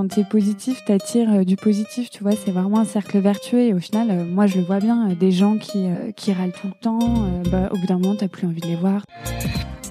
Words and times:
quand 0.00 0.08
tu 0.08 0.20
es 0.20 0.24
positif, 0.24 0.82
t'attires 0.86 1.30
euh, 1.30 1.44
du 1.44 1.56
positif, 1.56 2.08
tu 2.08 2.22
vois, 2.22 2.32
c'est 2.32 2.52
vraiment 2.52 2.78
un 2.78 2.86
cercle 2.86 3.18
vertueux 3.18 3.60
et 3.60 3.74
au 3.74 3.80
final, 3.80 4.08
euh, 4.10 4.24
moi 4.24 4.46
je 4.46 4.56
le 4.56 4.64
vois 4.64 4.78
bien, 4.78 5.10
euh, 5.10 5.14
des 5.14 5.30
gens 5.30 5.58
qui, 5.58 5.88
qui 6.16 6.32
râlent 6.32 6.54
tout 6.58 6.68
le 6.68 6.80
temps, 6.80 6.98
bah, 7.50 7.68
au 7.70 7.76
bout 7.76 7.86
d'un 7.86 7.98
moment, 7.98 8.16
t'as 8.16 8.28
plus 8.28 8.46
envie 8.46 8.62
de 8.62 8.66
les 8.66 8.76
voir. 8.76 9.04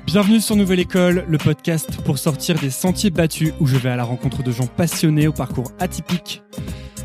Bienvenue 0.07 0.39
sur 0.39 0.55
Nouvelle 0.55 0.79
École, 0.79 1.25
le 1.27 1.37
podcast 1.37 2.01
pour 2.05 2.17
sortir 2.17 2.57
des 2.57 2.71
sentiers 2.71 3.11
battus 3.11 3.53
où 3.59 3.67
je 3.67 3.77
vais 3.77 3.89
à 3.89 3.95
la 3.95 4.03
rencontre 4.03 4.41
de 4.41 4.51
gens 4.51 4.65
passionnés 4.65 5.27
au 5.27 5.31
parcours 5.31 5.71
atypique. 5.77 6.41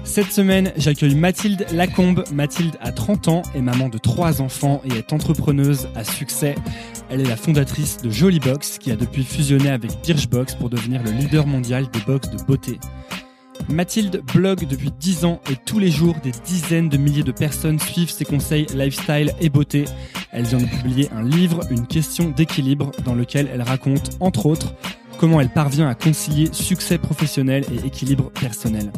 Cette 0.04 0.32
semaine, 0.32 0.72
j'accueille 0.76 1.14
Mathilde 1.14 1.66
Lacombe. 1.72 2.24
Mathilde 2.32 2.76
a 2.80 2.92
30 2.92 3.28
ans, 3.28 3.42
est 3.54 3.60
maman 3.60 3.90
de 3.90 3.98
trois 3.98 4.40
enfants 4.40 4.80
et 4.84 4.98
est 4.98 5.12
entrepreneuse 5.12 5.88
à 5.94 6.04
succès. 6.04 6.54
Elle 7.14 7.20
est 7.20 7.28
la 7.28 7.36
fondatrice 7.36 7.98
de 7.98 8.10
Jolie 8.10 8.40
Box 8.40 8.78
qui 8.78 8.90
a 8.90 8.96
depuis 8.96 9.22
fusionné 9.22 9.70
avec 9.70 9.92
Birchbox 10.02 10.56
pour 10.56 10.68
devenir 10.68 11.00
le 11.04 11.12
leader 11.12 11.46
mondial 11.46 11.88
des 11.92 12.00
box 12.00 12.28
de 12.28 12.42
beauté. 12.42 12.80
Mathilde 13.68 14.20
blogue 14.34 14.66
depuis 14.66 14.90
10 14.90 15.24
ans 15.24 15.40
et 15.48 15.54
tous 15.54 15.78
les 15.78 15.92
jours, 15.92 16.16
des 16.24 16.32
dizaines 16.44 16.88
de 16.88 16.96
milliers 16.96 17.22
de 17.22 17.30
personnes 17.30 17.78
suivent 17.78 18.10
ses 18.10 18.24
conseils 18.24 18.66
lifestyle 18.74 19.32
et 19.40 19.48
beauté. 19.48 19.84
Elle 20.32 20.42
vient 20.42 20.58
de 20.58 20.66
publier 20.66 21.08
un 21.12 21.22
livre, 21.22 21.60
Une 21.70 21.86
question 21.86 22.30
d'équilibre, 22.30 22.90
dans 23.04 23.14
lequel 23.14 23.48
elle 23.54 23.62
raconte, 23.62 24.16
entre 24.18 24.46
autres, 24.46 24.74
comment 25.16 25.40
elle 25.40 25.50
parvient 25.50 25.88
à 25.88 25.94
concilier 25.94 26.48
succès 26.50 26.98
professionnel 26.98 27.64
et 27.70 27.86
équilibre 27.86 28.32
personnel. 28.32 28.90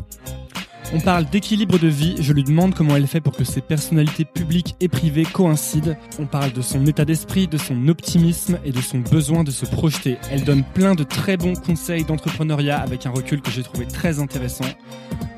On 0.92 1.00
parle 1.00 1.24
d'équilibre 1.26 1.78
de 1.78 1.88
vie, 1.88 2.14
je 2.20 2.32
lui 2.32 2.44
demande 2.44 2.74
comment 2.74 2.94
elle 2.96 3.06
fait 3.08 3.20
pour 3.20 3.36
que 3.36 3.44
ses 3.44 3.60
personnalités 3.60 4.24
publiques 4.24 4.76
et 4.80 4.88
privées 4.88 5.24
coïncident. 5.24 5.96
On 6.20 6.26
parle 6.26 6.52
de 6.52 6.62
son 6.62 6.86
état 6.86 7.04
d'esprit, 7.04 7.48
de 7.48 7.58
son 7.58 7.88
optimisme 7.88 8.58
et 8.64 8.70
de 8.70 8.80
son 8.80 8.98
besoin 9.00 9.42
de 9.44 9.50
se 9.50 9.66
projeter. 9.66 10.16
Elle 10.30 10.44
donne 10.44 10.62
plein 10.62 10.94
de 10.94 11.02
très 11.02 11.36
bons 11.36 11.54
conseils 11.54 12.04
d'entrepreneuriat 12.04 12.78
avec 12.78 13.04
un 13.04 13.10
recul 13.10 13.42
que 13.42 13.50
j'ai 13.50 13.62
trouvé 13.64 13.86
très 13.86 14.20
intéressant. 14.20 14.64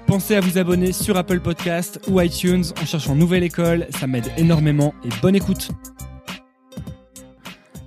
Pensez 0.07 0.37
à 0.37 0.41
vous 0.41 0.59
abonner 0.59 0.93
sur 0.93 1.17
Apple 1.17 1.41
Podcast 1.41 2.01
ou 2.09 2.21
iTunes 2.21 2.65
en 2.81 2.85
cherchant 2.87 3.15
Nouvelle 3.15 3.43
École, 3.43 3.87
ça 3.99 4.07
m'aide 4.07 4.31
énormément 4.37 4.95
et 5.05 5.09
bonne 5.23 5.35
écoute. 5.35 5.71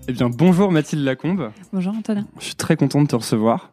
Eh 0.07 0.13
bien 0.13 0.29
bonjour 0.29 0.71
Mathilde 0.71 1.03
Lacombe, 1.05 1.51
Bonjour 1.71 1.93
Antonin. 1.95 2.27
je 2.39 2.45
suis 2.45 2.55
très 2.55 2.75
content 2.75 3.01
de 3.01 3.07
te 3.07 3.15
recevoir. 3.15 3.71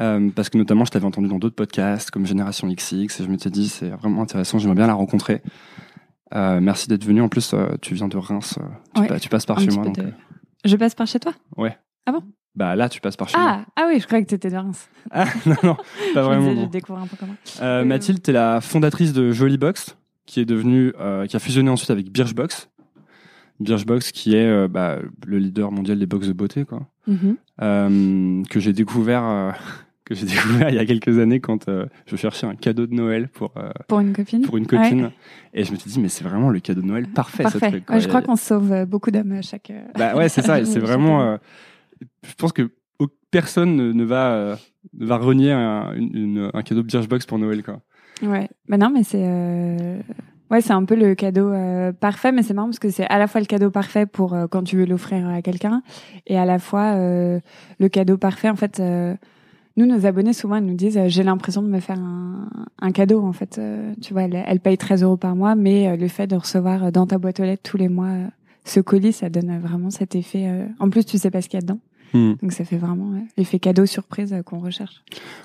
Euh, 0.00 0.30
parce 0.34 0.48
que 0.48 0.56
notamment, 0.58 0.84
je 0.84 0.90
t'avais 0.90 1.04
entendu 1.04 1.28
dans 1.28 1.38
d'autres 1.38 1.54
podcasts 1.54 2.10
comme 2.10 2.24
Génération 2.26 2.66
XX 2.68 2.92
et 3.20 3.24
je 3.24 3.28
m'étais 3.28 3.50
dit 3.50 3.68
c'est 3.68 3.90
vraiment 3.90 4.22
intéressant, 4.22 4.58
j'aimerais 4.58 4.76
bien 4.76 4.86
la 4.86 4.94
rencontrer. 4.94 5.42
Euh, 6.34 6.60
merci 6.60 6.88
d'être 6.88 7.04
venu. 7.04 7.20
En 7.20 7.28
plus, 7.28 7.52
euh, 7.52 7.66
tu 7.82 7.94
viens 7.94 8.08
de 8.08 8.16
Reims, 8.16 8.58
tu, 8.94 9.00
Ouais, 9.02 9.06
pa- 9.08 9.20
tu 9.20 9.28
passes 9.28 9.44
par 9.44 9.60
chez 9.60 9.66
moi. 9.66 9.82
peu 9.82 9.88
Donc, 9.90 9.96
de- 9.98 10.12
Je 10.64 10.76
passe 10.76 10.94
par 10.94 11.06
chez 11.06 11.20
toi? 11.20 11.32
Ouais. 11.58 11.76
Ah 12.06 12.12
bon? 12.12 12.22
Bah 12.54 12.74
là, 12.76 12.88
tu 12.88 13.00
passes 13.00 13.16
par 13.16 13.28
chez 13.28 13.36
moi. 13.38 13.64
ah, 13.66 13.66
ah 13.76 13.84
oui, 13.88 14.00
je 14.00 14.06
croyais 14.06 14.24
que 14.24 14.30
t'étais 14.30 14.48
de 14.50 14.56
Reims. 14.56 14.88
Ah, 15.10 15.26
non, 15.46 15.56
non, 15.62 15.74
pas 15.74 15.82
Je 16.14 16.18
vraiment. 16.20 16.50
disais. 16.50 16.62
Je 16.64 16.68
découvre 16.70 16.98
un 17.00 17.06
peu 17.06 17.16
comment. 17.18 17.84
Mathilde, 17.84 18.22
tu 18.22 18.30
es 18.30 18.32
la 18.32 18.60
fondatrice 18.62 19.12
de 19.12 19.30
Jolie 19.30 19.58
Box, 19.58 19.96
qui 20.24 20.40
est 20.40 20.44
devenue, 20.46 20.92
qui 21.28 21.36
a 21.36 21.38
fusionné 21.38 21.68
ensuite 21.68 21.90
avec 21.90 22.10
Birchbox. 22.10 22.70
Birchbox, 23.60 24.10
qui 24.12 24.34
est 24.34 24.68
bah, 24.68 24.98
le 25.26 25.38
leader 25.38 25.70
mondial 25.70 25.98
des 25.98 26.06
box 26.06 26.26
de 26.28 26.32
beauté, 26.32 26.64
quoi. 26.64 26.80
Mhm. 27.06 27.36
Euh, 27.60 28.42
que 28.48 28.58
j'ai 28.60 28.72
découvert, 28.72 29.54
que 30.04 30.14
j'ai 30.14 30.26
découvert 30.34 30.68
il 30.70 30.74
y 30.74 30.78
a 30.78 30.84
quelques 30.86 31.18
années 31.18 31.40
quand 31.40 31.68
euh, 31.68 31.86
je 32.06 32.16
cherchais 32.16 32.46
un 32.46 32.54
cadeau 32.54 32.86
de 32.86 32.94
Noël 32.94 33.28
pour 33.28 33.52
euh, 33.56 33.70
Pour 33.88 34.00
une 34.00 34.12
copine 34.12 34.42
pour 34.42 34.56
une 34.56 34.66
copine. 34.66 35.10
Et 35.54 35.64
je 35.64 35.72
me 35.72 35.76
suis 35.76 35.90
dit, 35.90 36.00
mais 36.00 36.08
c'est 36.08 36.24
vraiment 36.24 36.50
le 36.50 36.60
cadeau 36.60 36.80
de 36.80 36.86
Noël 36.86 37.06
parfait, 37.08 37.42
Parfait. 37.44 37.70
truc. 37.70 37.86
quoi. 37.86 37.96
Ouais, 37.96 38.00
je 38.00 38.08
crois 38.08 38.22
qu'on 38.22 38.36
sauve 38.36 38.72
euh, 38.72 38.86
beaucoup 38.86 39.10
d'hommes 39.10 39.32
à 39.32 39.42
chaque. 39.42 39.72
Bah 39.98 40.14
ouais, 40.16 40.28
c'est 40.28 40.42
ça. 40.42 40.64
C'est 40.64 40.80
vraiment. 40.80 41.22
euh, 41.22 41.36
je 42.26 42.34
pense 42.34 42.52
que 42.52 42.70
personne 43.30 43.76
ne, 43.76 43.92
ne 43.92 44.04
va 44.04 44.58
ne 44.98 45.06
va 45.06 45.16
renier 45.16 45.52
un, 45.52 45.92
une- 45.94 46.14
une- 46.16 46.50
un 46.52 46.62
cadeau 46.62 46.82
Birchbox 46.82 47.24
pour 47.26 47.38
Noël, 47.38 47.62
quoi. 47.62 47.80
Ouais. 48.22 48.48
Bah 48.68 48.76
non, 48.76 48.90
mais 48.90 49.02
c'est 49.04 49.24
ouais, 50.50 50.60
c'est 50.60 50.72
un 50.72 50.84
peu 50.84 50.94
le 50.96 51.14
cadeau 51.14 51.50
euh, 51.50 51.92
parfait, 51.92 52.30
mais 52.32 52.42
c'est 52.42 52.52
marrant 52.54 52.68
parce 52.68 52.78
que 52.78 52.90
c'est 52.90 53.06
à 53.06 53.18
la 53.18 53.26
fois 53.26 53.40
le 53.40 53.46
cadeau 53.46 53.70
parfait 53.70 54.06
pour 54.06 54.34
euh, 54.34 54.46
quand 54.48 54.62
tu 54.64 54.76
veux 54.76 54.84
l'offrir 54.84 55.26
à 55.28 55.40
quelqu'un, 55.42 55.82
et 56.26 56.36
à 56.36 56.44
la 56.44 56.58
fois 56.58 56.94
euh, 56.96 57.40
le 57.78 57.88
cadeau 57.88 58.16
parfait. 58.18 58.48
En 58.50 58.56
fait, 58.56 58.80
nous, 59.76 59.86
nos 59.86 60.04
abonnés 60.06 60.32
souvent 60.32 60.56
ils 60.56 60.64
nous 60.64 60.74
disent 60.74 60.98
euh, 60.98 61.08
j'ai 61.08 61.22
l'impression 61.22 61.62
de 61.62 61.68
me 61.68 61.80
faire 61.80 61.98
un, 61.98 62.48
un 62.80 62.92
cadeau. 62.92 63.22
En 63.22 63.32
fait, 63.32 63.58
Euh, 63.58 63.94
tu 64.00 64.12
vois, 64.12 64.22
elle, 64.22 64.42
elle 64.46 64.60
paye 64.60 64.76
13 64.78 65.02
euros 65.02 65.16
par 65.16 65.34
mois, 65.36 65.54
mais 65.54 65.88
euh, 65.88 65.96
le 65.96 66.08
fait 66.08 66.26
de 66.26 66.36
recevoir 66.36 66.92
dans 66.92 67.06
ta 67.06 67.18
boîte 67.18 67.40
aux 67.40 67.44
lettres 67.44 67.68
tous 67.68 67.76
les 67.76 67.88
mois 67.88 68.12
ce 68.64 68.80
colis, 68.80 69.12
ça 69.12 69.28
donne 69.28 69.58
vraiment 69.58 69.90
cet 69.90 70.14
effet. 70.14 70.66
En 70.78 70.88
plus, 70.88 71.04
tu 71.04 71.18
sais 71.18 71.30
pas 71.30 71.42
ce 71.42 71.48
qu'il 71.48 71.56
y 71.56 71.62
a 71.62 71.62
dedans, 71.62 71.80
Hmm. 72.14 72.34
donc 72.42 72.52
ça 72.52 72.64
fait 72.66 72.76
vraiment 72.76 73.08
ouais, 73.14 73.24
l'effet 73.38 73.58
cadeau 73.58 73.86
surprise 73.86 74.36
qu'on 74.44 74.58
recherche. 74.58 75.02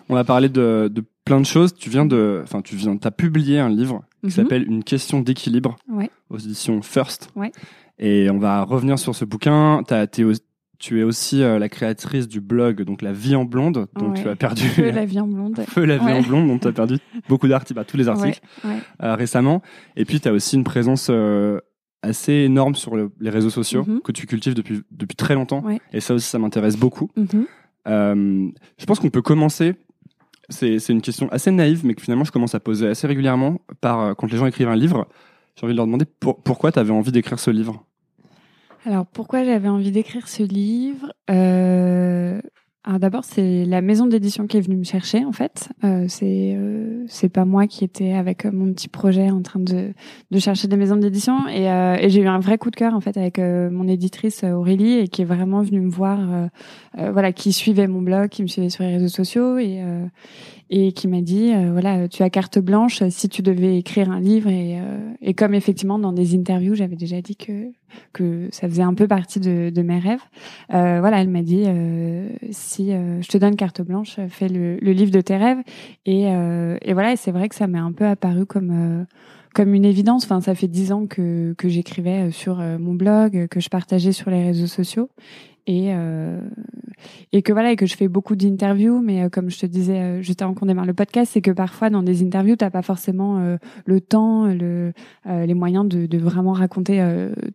On 0.10 0.18
a 0.18 0.26
parlé 0.26 0.50
de, 0.50 0.92
de 0.94 1.02
plein 1.24 1.40
de 1.40 1.46
choses. 1.46 1.74
Tu 1.74 1.90
viens 1.90 2.06
de, 2.06 2.42
enfin, 2.44 2.62
tu 2.62 2.76
viens, 2.76 2.98
t'as 2.98 3.10
publié 3.10 3.58
un 3.60 3.70
livre 3.70 4.04
qui 4.20 4.26
Mhm. 4.28 4.30
s'appelle 4.32 4.68
Une 4.68 4.84
question 4.84 5.22
d'équilibre 5.22 5.78
Ouais. 5.90 6.10
aux 6.30 6.38
éditions 6.38 6.82
First. 6.82 7.30
Ouais. 7.38 7.54
Et 8.00 8.30
on 8.30 8.38
va 8.38 8.64
revenir 8.64 9.00
sur 9.00 9.16
ce 9.16 9.24
bouquin. 9.26 9.82
T'as, 9.88 10.08
t'es 10.08 10.24
tu 10.80 11.00
es 11.00 11.04
aussi 11.04 11.42
euh, 11.44 11.58
la 11.60 11.70
créatrice 11.70 12.28
du 12.28 12.40
blog, 12.42 12.84
donc 12.84 13.02
La 13.02 13.12
Vie 13.14 13.36
en 13.36 13.46
blonde, 13.46 13.88
dont 13.96 14.10
Ouais. 14.12 14.22
tu 14.22 14.30
as 14.30 14.36
perdu 14.36 14.64
Feu 14.68 14.92
la 14.92 15.06
vie 15.06 15.20
en 15.20 15.28
blonde. 15.28 15.60
Feu 15.68 15.86
la 15.86 15.98
vie 15.98 16.06
Ouais. 16.06 16.14
en 16.14 16.22
blonde, 16.22 16.48
dont 16.48 16.60
tu 16.60 16.68
as 16.68 16.72
perdu 16.72 16.98
beaucoup 17.28 17.48
d'articles, 17.48 17.74
bah, 17.76 17.84
tous 17.86 17.98
les 17.98 18.08
articles 18.08 18.40
Ouais, 18.64 18.78
euh, 19.04 19.16
récemment. 19.16 19.62
Et 19.96 20.06
puis, 20.06 20.20
tu 20.20 20.28
as 20.28 20.34
aussi 20.34 20.56
une 20.56 20.64
présence 20.64 21.08
euh, 21.10 21.60
assez 22.04 22.34
énorme 22.34 22.76
sur 22.76 22.96
le- 22.96 23.12
les 23.20 23.30
réseaux 23.32 23.50
sociaux 23.50 23.84
Mhm. 23.88 24.02
que 24.02 24.12
tu 24.12 24.28
cultives 24.28 24.54
depuis, 24.54 24.82
depuis 24.92 25.16
très 25.16 25.34
longtemps. 25.36 25.64
Et 25.94 26.00
ça 26.00 26.14
aussi, 26.14 26.28
ça 26.30 26.38
m'intéresse 26.40 26.78
beaucoup. 26.78 27.10
Mhm. 27.18 27.46
Euh, 27.88 28.48
je 28.78 28.86
pense 28.86 29.00
qu'on 29.00 29.10
peut 29.10 29.22
commencer. 29.22 29.76
C'est 30.50 30.78
une 30.90 31.02
question 31.02 31.28
assez 31.32 31.52
naïve, 31.52 31.86
mais 31.86 31.94
que 31.94 32.02
finalement, 32.02 32.24
je 32.24 32.32
commence 32.32 32.56
à 32.56 32.60
poser 32.62 32.88
assez 32.88 33.06
régulièrement 33.08 33.60
par, 33.82 34.16
quand 34.16 34.32
les 34.32 34.38
gens 34.38 34.46
écrivent 34.46 34.70
un 34.70 34.76
livre. 34.78 35.08
J'ai 35.56 35.66
envie 35.66 35.74
de 35.74 35.78
leur 35.78 35.88
demander 35.88 36.06
pour- 36.06 36.42
pourquoi 36.42 36.72
tu 36.72 36.80
avais 36.80 36.92
envie 36.94 37.12
d'écrire 37.12 37.40
ce 37.40 37.50
livre? 37.52 37.84
Alors 38.88 39.06
pourquoi 39.06 39.44
j'avais 39.44 39.68
envie 39.68 39.92
d'écrire 39.92 40.30
ce 40.30 40.44
livre 40.44 41.12
euh... 41.30 42.40
Alors 42.86 43.00
d'abord 43.00 43.26
c'est 43.26 43.66
la 43.66 43.82
maison 43.82 44.08
d'édition 44.08 44.48
qui 44.48 44.56
est 44.56 44.62
venue 44.62 44.78
me 44.78 44.86
chercher 44.86 45.26
en 45.26 45.34
fait. 45.34 45.68
Euh, 45.84 46.06
c'est 46.08 46.56
euh, 46.56 47.04
c'est 47.10 47.28
pas 47.28 47.44
moi 47.44 47.68
qui 47.68 47.84
étais 47.84 48.14
avec 48.14 48.46
mon 48.46 48.72
petit 48.72 48.88
projet 48.88 49.30
en 49.30 49.42
train 49.42 49.60
de, 49.60 49.92
de 50.32 50.40
chercher 50.40 50.70
des 50.70 50.78
maisons 50.78 50.96
d'édition 50.96 51.50
et, 51.50 51.66
et 51.66 52.10
j'ai 52.10 52.22
eu 52.22 52.28
un 52.28 52.40
vrai 52.40 52.58
coup 52.58 52.72
de 52.72 52.78
cœur 52.78 52.94
en 52.94 53.02
fait 53.02 53.18
avec 53.18 53.40
mon 53.40 53.90
éditrice 53.90 54.46
Aurélie 54.46 55.00
et 55.00 55.10
qui 55.10 55.24
est 55.24 55.26
vraiment 55.26 55.62
venue 55.64 55.82
me 55.82 55.90
voir, 55.90 56.50
voilà, 56.96 57.34
qui 57.34 57.52
suivait 57.52 57.88
mon 57.88 58.02
blog, 58.02 58.30
qui 58.30 58.42
me 58.42 58.48
suivait 58.48 58.70
sur 58.70 58.86
les 58.86 58.94
réseaux 58.94 59.10
sociaux 59.10 59.58
et 59.58 59.82
et 60.70 60.92
qui 60.92 61.08
m'a 61.08 61.22
dit 61.22 61.54
euh, 61.54 61.72
voilà 61.72 62.08
tu 62.08 62.24
as 62.24 62.30
carte 62.30 62.60
blanche 62.60 63.04
si 63.10 63.30
tu 63.30 63.42
devais 63.42 63.78
écrire 63.78 64.12
un 64.12 64.20
livre 64.20 64.50
et 64.50 64.80
euh, 64.80 65.14
et 65.22 65.34
comme 65.34 65.54
effectivement 65.54 66.00
dans 66.00 66.14
des 66.14 66.36
interviews 66.36 66.76
j'avais 66.76 66.96
déjà 66.96 67.22
dit 67.22 67.36
que 67.36 67.72
que 68.14 68.48
ça 68.52 68.68
faisait 68.68 68.84
un 68.84 68.94
peu 68.94 69.08
partie 69.08 69.40
de, 69.40 69.70
de 69.70 69.82
mes 69.82 70.00
rêves. 70.00 70.22
Euh, 70.74 71.00
voilà, 71.00 71.22
elle 71.22 71.30
m'a 71.30 71.44
dit 71.44 71.64
euh, 71.66 72.30
si 72.52 72.92
euh, 72.94 73.22
je 73.22 73.28
te 73.28 73.38
donne 73.38 73.56
carte 73.56 73.82
blanche, 73.82 74.20
fais 74.30 74.50
le, 74.50 74.78
le 74.78 74.92
livre 74.92 75.12
de 75.12 75.22
tes 75.22 75.38
rêves. 75.38 75.60
Et, 76.06 76.26
euh, 76.28 76.78
et 76.82 76.94
voilà, 76.94 77.14
et 77.14 77.16
c'est 77.16 77.32
vrai 77.32 77.50
que 77.50 77.56
ça 77.56 77.68
m'est 77.68 77.78
un 77.78 77.92
peu 77.92 78.06
apparu 78.06 78.46
comme 78.46 79.06
comme 79.54 79.74
une 79.74 79.86
évidence. 79.86 80.26
Enfin, 80.26 80.42
ça 80.42 80.54
fait 80.56 80.68
dix 80.68 80.92
ans 80.92 81.08
que 81.08 81.56
que 81.58 81.68
j'écrivais 81.70 82.32
sur 82.32 82.58
mon 82.58 82.94
blog, 82.94 83.48
que 83.48 83.60
je 83.60 83.70
partageais 83.70 84.12
sur 84.12 84.30
les 84.30 84.44
réseaux 84.46 84.68
sociaux. 84.68 85.10
Et, 85.70 85.94
euh, 85.94 86.40
et 87.34 87.42
que 87.42 87.54
voilà 87.54 87.72
et 87.72 87.76
que 87.76 87.86
je 87.86 87.96
fais 87.96 88.08
beaucoup 88.08 88.36
d'interviews 88.36 89.02
mais 89.02 89.24
euh, 89.24 89.30
comme 89.30 89.50
je 89.50 89.60
te 89.60 89.66
disais 89.66 90.00
euh, 90.00 90.22
juste 90.22 90.42
avant 90.42 90.54
qu'on 90.54 90.66
démarre 90.66 90.86
le 90.86 90.94
podcast 90.94 91.32
c'est 91.34 91.42
que 91.42 91.52
parfois 91.52 91.90
dans 91.90 92.04
des 92.04 92.24
interviews 92.24 92.56
t'as 92.56 92.70
pas 92.70 92.82
forcément 92.82 93.40
euh, 93.40 93.58
le 93.86 94.02
temps 94.02 94.46
le 94.46 94.94
les 95.26 95.54
moyens 95.54 95.86
de, 95.88 96.18
vraiment 96.18 96.54
raconter 96.54 97.06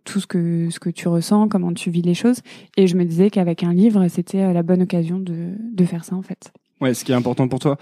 tout 0.05 0.21
ce 0.21 0.27
que 0.27 0.69
ce 0.71 0.79
que 0.79 0.91
tu 0.91 1.09
ressens 1.09 1.49
comment 1.49 1.73
tu 1.73 1.91
vis 1.91 2.03
les 2.03 2.15
choses 2.15 2.41
et 2.77 2.87
je 2.87 2.97
me 2.97 3.05
disais 3.05 3.31
qu'avec 3.31 3.65
un 3.65 3.73
livre 3.73 4.07
c'était 4.09 4.53
la 4.53 4.63
bonne 4.63 4.83
occasion 4.83 5.19
de 5.19 5.53
de 5.73 5.85
faire 5.85 6.05
ça 6.05 6.15
en 6.15 6.23
fait 6.23 6.53
Ouais, 6.81 6.95
ce 6.95 7.05
qui 7.05 7.13
est 7.13 7.15
important 7.15 7.47
pour 7.49 7.61
toi. 7.61 7.77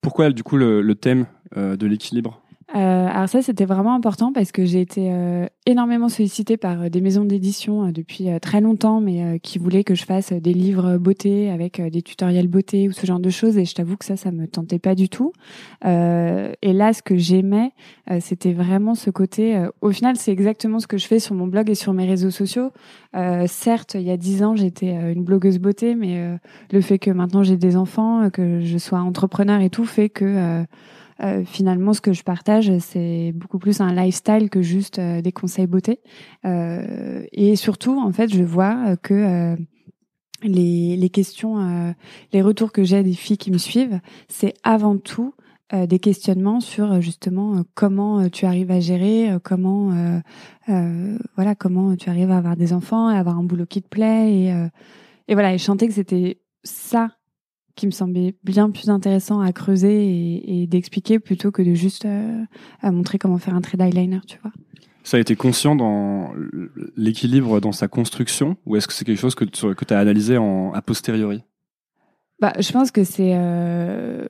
Pourquoi, 0.00 0.30
du 0.30 0.42
coup, 0.42 0.56
le, 0.56 0.94
thème 0.94 1.26
de 1.56 1.86
l'équilibre? 1.86 2.42
Euh, 2.76 3.08
alors 3.08 3.28
ça, 3.28 3.42
c'était 3.42 3.64
vraiment 3.64 3.94
important 3.94 4.32
parce 4.32 4.52
que 4.52 4.64
j'ai 4.64 4.80
été 4.80 5.12
euh, 5.12 5.46
énormément 5.66 6.08
sollicitée 6.08 6.56
par 6.56 6.82
euh, 6.82 6.88
des 6.88 7.00
maisons 7.00 7.24
d'édition 7.24 7.86
euh, 7.86 7.90
depuis 7.92 8.30
euh, 8.30 8.38
très 8.38 8.60
longtemps, 8.60 9.00
mais 9.00 9.24
euh, 9.24 9.38
qui 9.38 9.58
voulaient 9.58 9.82
que 9.82 9.96
je 9.96 10.04
fasse 10.04 10.32
des 10.32 10.52
livres 10.52 10.96
beauté 10.96 11.50
avec 11.50 11.80
des 11.80 12.02
tutoriels 12.02 12.46
beauté 12.46 12.88
ou 12.88 12.92
ce 12.92 13.04
genre 13.06 13.18
de 13.18 13.30
choses. 13.30 13.58
Et 13.58 13.64
je 13.64 13.74
t'avoue 13.74 13.96
que 13.96 14.04
ça, 14.04 14.16
ça 14.16 14.30
me 14.30 14.46
tentait 14.46 14.78
pas 14.78 14.94
du 14.94 15.08
tout. 15.08 15.32
Et 15.84 16.72
là, 16.72 16.92
ce 16.92 17.02
que 17.02 17.16
j'aimais, 17.16 17.72
c'était 18.20 18.52
vraiment 18.52 18.94
ce 18.94 19.10
côté. 19.10 19.66
au 19.80 19.90
final, 19.90 20.16
c'est 20.16 20.32
exactement 20.32 20.78
ce 20.78 20.86
que 20.86 20.98
je 20.98 21.06
fais 21.06 21.18
sur 21.18 21.34
mon 21.34 21.46
blog 21.46 21.70
et 21.70 21.74
sur 21.74 21.92
mes 21.92 22.06
réseaux 22.06 22.30
sociaux. 22.30 22.70
Certes, 23.46 23.94
il 23.94 24.02
y 24.02 24.10
a 24.10 24.16
dix 24.16 24.42
ans, 24.42 24.56
j'étais 24.56 24.90
une 24.90 25.24
blogueuse 25.24 25.58
beauté, 25.58 25.94
mais 25.94 26.38
le 26.70 26.80
fait 26.80 26.98
que 26.98 27.10
maintenant 27.10 27.42
j'ai 27.42 27.56
des 27.56 27.76
enfants, 27.76 28.30
que 28.30 28.60
je 28.60 28.78
sois 28.78 29.00
entrepreneur 29.00 29.60
et 29.60 29.70
tout, 29.70 29.84
fait 29.84 30.08
que 30.08 30.64
euh, 31.22 31.44
finalement, 31.44 31.92
ce 31.92 32.00
que 32.00 32.12
je 32.12 32.22
partage, 32.22 32.72
c'est 32.78 33.32
beaucoup 33.34 33.58
plus 33.58 33.80
un 33.80 33.92
lifestyle 33.92 34.48
que 34.48 34.62
juste 34.62 34.98
euh, 34.98 35.20
des 35.20 35.32
conseils 35.32 35.66
beauté. 35.66 36.00
Euh, 36.44 37.24
et 37.32 37.56
surtout, 37.56 37.98
en 38.00 38.12
fait, 38.12 38.32
je 38.32 38.42
vois 38.42 38.76
euh, 38.86 38.96
que 38.96 39.56
les, 40.42 40.96
les 40.96 41.10
questions, 41.10 41.94
les 42.32 42.40
retours 42.40 42.72
que 42.72 42.82
j'ai 42.82 43.02
des 43.02 43.12
filles 43.12 43.36
qui 43.36 43.50
me 43.50 43.58
suivent, 43.58 44.00
c'est 44.28 44.54
avant 44.62 44.96
tout 44.96 45.34
des 45.86 45.98
questionnements 45.98 46.60
sur 46.60 47.02
justement 47.02 47.62
comment 47.74 48.28
tu 48.30 48.46
arrives 48.46 48.70
à 48.70 48.80
gérer, 48.80 49.36
comment 49.44 49.92
voilà 50.66 51.54
comment 51.54 51.94
tu 51.94 52.08
arrives 52.08 52.30
à 52.30 52.38
avoir 52.38 52.56
des 52.56 52.72
enfants, 52.72 53.08
à 53.08 53.18
avoir 53.18 53.38
un 53.38 53.44
boulot 53.44 53.66
qui 53.66 53.82
te 53.82 53.88
plaît 53.88 54.32
et 54.32 54.68
et 55.28 55.34
voilà 55.34 55.52
et 55.52 55.58
sentais 55.58 55.88
que 55.88 55.94
c'était 55.94 56.40
ça 56.64 57.10
qui 57.80 57.86
me 57.86 57.92
semblait 57.92 58.34
bien 58.44 58.70
plus 58.70 58.90
intéressant 58.90 59.40
à 59.40 59.52
creuser 59.52 60.04
et, 60.04 60.62
et 60.62 60.66
d'expliquer 60.66 61.18
plutôt 61.18 61.50
que 61.50 61.62
de 61.62 61.72
juste 61.72 62.04
euh, 62.04 62.44
à 62.82 62.92
montrer 62.92 63.18
comment 63.18 63.38
faire 63.38 63.54
un 63.54 63.62
trade 63.62 63.80
eyeliner, 63.80 64.20
tu 64.26 64.38
vois. 64.42 64.52
Ça 65.02 65.16
a 65.16 65.20
été 65.20 65.34
conscient 65.34 65.74
dans 65.74 66.34
l'équilibre 66.94 67.58
dans 67.60 67.72
sa 67.72 67.88
construction 67.88 68.58
ou 68.66 68.76
est-ce 68.76 68.86
que 68.86 68.92
c'est 68.92 69.06
quelque 69.06 69.18
chose 69.18 69.34
que 69.34 69.46
tu 69.46 69.74
que 69.74 69.94
as 69.94 69.98
analysé 69.98 70.36
en, 70.36 70.74
a 70.74 70.82
posteriori? 70.82 71.42
Bah, 72.38 72.52
Je 72.58 72.70
pense 72.70 72.90
que 72.90 73.02
c'est... 73.02 73.32
Euh, 73.34 74.26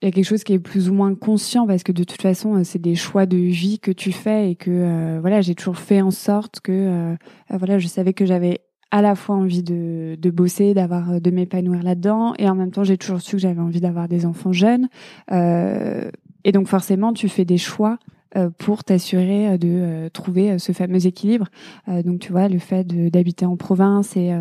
il 0.00 0.06
y 0.06 0.08
a 0.08 0.12
quelque 0.12 0.26
chose 0.26 0.44
qui 0.44 0.52
est 0.52 0.58
plus 0.60 0.88
ou 0.88 0.94
moins 0.94 1.14
conscient 1.16 1.66
parce 1.66 1.82
que 1.82 1.90
de 1.90 2.04
toute 2.04 2.22
façon, 2.22 2.62
c'est 2.62 2.78
des 2.78 2.94
choix 2.94 3.26
de 3.26 3.38
vie 3.38 3.80
que 3.80 3.90
tu 3.90 4.12
fais 4.12 4.50
et 4.50 4.54
que 4.54 4.70
euh, 4.70 5.18
voilà, 5.20 5.40
j'ai 5.40 5.54
toujours 5.56 5.78
fait 5.78 6.00
en 6.00 6.10
sorte 6.10 6.60
que 6.60 7.16
voilà, 7.50 7.78
je 7.78 7.88
savais 7.88 8.12
que 8.12 8.26
j'avais 8.26 8.60
à 8.90 9.02
la 9.02 9.14
fois 9.14 9.36
envie 9.36 9.62
de, 9.62 10.16
de 10.20 10.30
bosser, 10.30 10.74
d'avoir, 10.74 11.12
euh, 11.12 11.20
de 11.20 11.30
m'épanouir 11.30 11.82
là-dedans, 11.82 12.34
et 12.38 12.48
en 12.48 12.54
même 12.54 12.70
temps, 12.70 12.84
j'ai 12.84 12.96
toujours 12.96 13.20
su 13.20 13.32
que 13.32 13.38
j'avais 13.38 13.60
envie 13.60 13.80
d'avoir 13.80 14.08
des 14.08 14.26
enfants 14.26 14.52
jeunes. 14.52 14.88
Euh, 15.32 16.10
et 16.44 16.52
donc, 16.52 16.68
forcément, 16.68 17.12
tu 17.12 17.28
fais 17.28 17.44
des 17.44 17.58
choix 17.58 17.98
euh, 18.36 18.50
pour 18.56 18.84
t'assurer 18.84 19.58
de 19.58 20.08
trouver 20.12 20.58
ce 20.58 20.72
fameux 20.72 21.06
équilibre. 21.06 21.48
donc, 21.88 22.20
tu 22.20 22.32
vois, 22.32 22.48
le 22.48 22.58
fait 22.58 22.86
d'habiter 23.10 23.46
en 23.46 23.56
province 23.56 24.16
et 24.16 24.32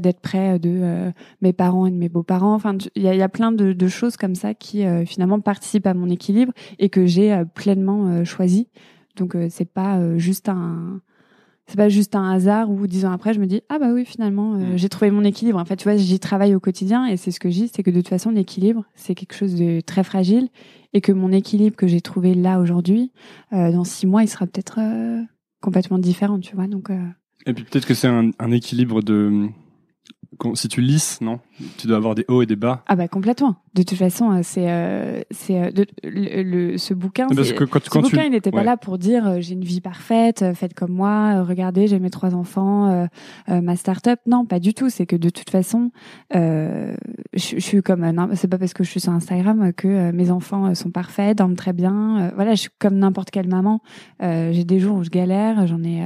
d'être 0.00 0.20
près 0.20 0.58
de 0.58 1.12
mes 1.42 1.52
parents 1.52 1.86
et 1.86 1.90
de 1.90 1.96
mes 1.96 2.08
beaux-parents. 2.08 2.54
Enfin, 2.54 2.76
il 2.94 3.02
y 3.02 3.08
a, 3.08 3.14
y 3.14 3.22
a, 3.22 3.28
plein 3.28 3.52
de, 3.52 3.72
de, 3.72 3.88
choses 3.88 4.16
comme 4.16 4.34
ça 4.34 4.54
qui 4.54 4.84
finalement 5.06 5.40
participent 5.40 5.86
à 5.86 5.94
mon 5.94 6.08
équilibre 6.08 6.52
et 6.78 6.88
que 6.88 7.04
j'ai 7.04 7.42
pleinement 7.54 8.24
choisi. 8.24 8.68
Donc, 9.16 9.36
c'est 9.50 9.70
pas 9.70 10.16
juste 10.16 10.48
un 10.48 11.00
c'est 11.72 11.78
pas 11.78 11.88
juste 11.88 12.14
un 12.14 12.30
hasard 12.30 12.70
où 12.70 12.86
dix 12.86 13.06
ans 13.06 13.12
après 13.12 13.32
je 13.32 13.40
me 13.40 13.46
dis 13.46 13.62
ah 13.70 13.78
bah 13.78 13.94
oui 13.94 14.04
finalement 14.04 14.56
euh, 14.56 14.74
mm. 14.74 14.76
j'ai 14.76 14.90
trouvé 14.90 15.10
mon 15.10 15.24
équilibre 15.24 15.58
en 15.58 15.64
fait 15.64 15.76
tu 15.76 15.84
vois 15.84 15.96
j'y 15.96 16.20
travaille 16.20 16.54
au 16.54 16.60
quotidien 16.60 17.06
et 17.06 17.16
c'est 17.16 17.30
ce 17.30 17.40
que 17.40 17.48
je 17.48 17.54
dis 17.54 17.70
c'est 17.74 17.82
que 17.82 17.90
de 17.90 17.96
toute 17.96 18.08
façon 18.08 18.30
l'équilibre 18.30 18.84
c'est 18.94 19.14
quelque 19.14 19.34
chose 19.34 19.54
de 19.54 19.80
très 19.80 20.04
fragile 20.04 20.50
et 20.92 21.00
que 21.00 21.12
mon 21.12 21.32
équilibre 21.32 21.74
que 21.74 21.86
j'ai 21.86 22.02
trouvé 22.02 22.34
là 22.34 22.60
aujourd'hui 22.60 23.10
euh, 23.54 23.72
dans 23.72 23.84
six 23.84 24.06
mois 24.06 24.22
il 24.22 24.28
sera 24.28 24.46
peut-être 24.46 24.80
euh, 24.80 25.22
complètement 25.62 25.96
différent 25.96 26.38
tu 26.38 26.54
vois 26.54 26.66
donc 26.66 26.90
et 27.46 27.54
puis 27.54 27.64
peut-être 27.64 27.86
que 27.86 27.94
c'est 27.94 28.08
un, 28.08 28.32
un, 28.38 28.50
équilibre 28.50 29.02
de 29.02 29.48
si 30.54 30.68
tu 30.68 30.80
lisses, 30.80 31.20
non? 31.20 31.40
Tu 31.78 31.86
dois 31.86 31.96
avoir 31.96 32.14
des 32.14 32.24
hauts 32.28 32.42
et 32.42 32.46
des 32.46 32.56
bas. 32.56 32.82
Ah 32.86 32.96
bah 32.96 33.08
complètement. 33.08 33.56
De 33.74 33.82
toute 33.82 33.96
façon, 33.96 34.32
euh, 34.32 34.40
c'est 34.42 34.70
euh, 34.70 35.22
c'est 35.30 35.58
euh, 35.58 35.70
le, 36.04 36.76
ce 36.76 36.92
bouquin. 36.92 37.26
Parce 37.28 37.52
que 37.52 37.64
quand, 37.64 37.82
ce 37.82 37.98
bouquin, 38.00 38.24
il 38.24 38.30
n'était 38.30 38.50
pas 38.50 38.64
là 38.64 38.76
pour 38.76 38.98
dire 38.98 39.40
j'ai 39.40 39.54
une 39.54 39.64
vie 39.64 39.80
parfaite, 39.80 40.44
faites 40.54 40.74
comme 40.74 40.92
moi, 40.92 41.42
regardez, 41.42 41.86
j'ai 41.86 41.98
mes 41.98 42.10
trois 42.10 42.34
enfants, 42.34 43.08
ma 43.48 43.76
start-up. 43.76 44.20
Non, 44.26 44.44
pas 44.44 44.60
du 44.60 44.74
tout. 44.74 44.90
C'est 44.90 45.06
que 45.06 45.16
de 45.16 45.30
toute 45.30 45.50
façon, 45.50 45.90
je, 46.32 46.94
je, 47.34 47.60
suis 47.60 47.82
comme 47.82 48.04
c'est 48.34 48.48
pas 48.48 48.58
parce 48.58 48.74
que 48.74 48.84
je 48.84 48.90
suis 48.90 49.00
sur 49.00 49.12
Instagram 49.12 49.72
que 49.72 50.10
mes 50.10 50.30
enfants 50.30 50.74
sont 50.74 50.90
parfaits, 50.90 51.38
dorment 51.38 51.56
très 51.56 51.72
bien. 51.72 52.30
voilà, 52.34 52.54
je 52.54 52.62
suis 52.62 52.70
comme 52.78 52.96
n'importe 52.96 53.30
quelle 53.30 53.48
maman. 53.48 53.80
j'ai 54.20 54.64
des 54.64 54.80
jours 54.80 54.98
où 54.98 55.04
je 55.04 55.10
galère, 55.10 55.66
j'en 55.66 55.82
ai 55.82 56.02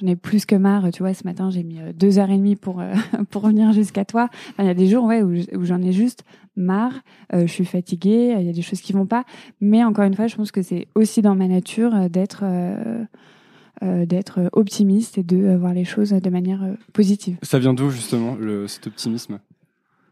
j'en 0.00 0.06
ai 0.06 0.16
plus 0.16 0.46
que 0.46 0.54
marre. 0.54 0.90
Tu 0.92 1.02
vois, 1.02 1.14
ce 1.14 1.24
matin, 1.24 1.50
j'ai 1.50 1.64
mis 1.64 1.80
deux 1.94 2.18
heures 2.18 2.30
et 2.30 2.36
demie 2.36 2.56
pour 2.56 2.82
pour 3.30 3.46
venir 3.46 3.59
jusqu'à 3.72 4.04
toi. 4.04 4.28
il 4.58 4.64
y 4.64 4.68
a 4.68 4.74
des 4.74 4.88
jours 4.88 5.04
ouais, 5.04 5.22
où, 5.22 5.64
j'en 5.64 5.80
ai 5.82 5.92
juste 5.92 6.24
marre, 6.56 6.92
euh, 7.32 7.46
je 7.46 7.52
suis 7.52 7.64
fatiguée, 7.64 8.36
il 8.38 8.46
y 8.46 8.50
a 8.50 8.52
des 8.52 8.62
choses 8.62 8.80
qui 8.80 8.92
vont 8.92 9.06
pas. 9.06 9.24
Mais 9.60 9.84
encore 9.84 10.04
une 10.04 10.14
fois, 10.14 10.26
je 10.26 10.36
pense 10.36 10.50
que 10.50 10.62
c'est 10.62 10.88
aussi 10.94 11.22
dans 11.22 11.34
ma 11.34 11.46
nature 11.46 11.94
euh, 11.94 12.08
d'être 12.08 12.44
euh, 12.44 14.04
d'être 14.04 14.50
optimiste 14.52 15.16
et 15.16 15.22
de 15.22 15.54
voir 15.56 15.72
les 15.72 15.86
choses 15.86 16.10
de 16.10 16.30
manière 16.30 16.60
positive. 16.92 17.38
Ça 17.42 17.58
vient 17.58 17.72
d'où 17.72 17.88
justement 17.88 18.34
le, 18.38 18.66
cet 18.68 18.88
optimisme? 18.88 19.38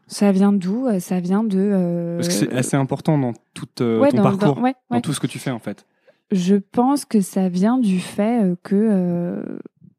Ça 0.07 0.31
vient 0.31 0.51
d'où? 0.51 0.87
Ça 0.99 1.19
vient 1.19 1.43
de. 1.43 2.15
Parce 2.17 2.29
que 2.29 2.33
c'est 2.33 2.53
assez 2.53 2.75
important 2.75 3.19
dans 3.19 3.33
tout 3.53 3.67
ton 3.67 3.99
parcours, 4.23 4.59
dans, 4.89 5.01
tout 5.01 5.13
ce 5.13 5.19
que 5.19 5.27
tu 5.27 5.37
fais 5.37 5.51
en 5.51 5.59
fait. 5.59 5.85
Je 6.31 6.55
pense 6.55 7.05
que 7.05 7.21
ça 7.21 7.47
vient 7.47 7.77
du 7.77 7.99
fait 7.99 8.55
que 8.63 9.43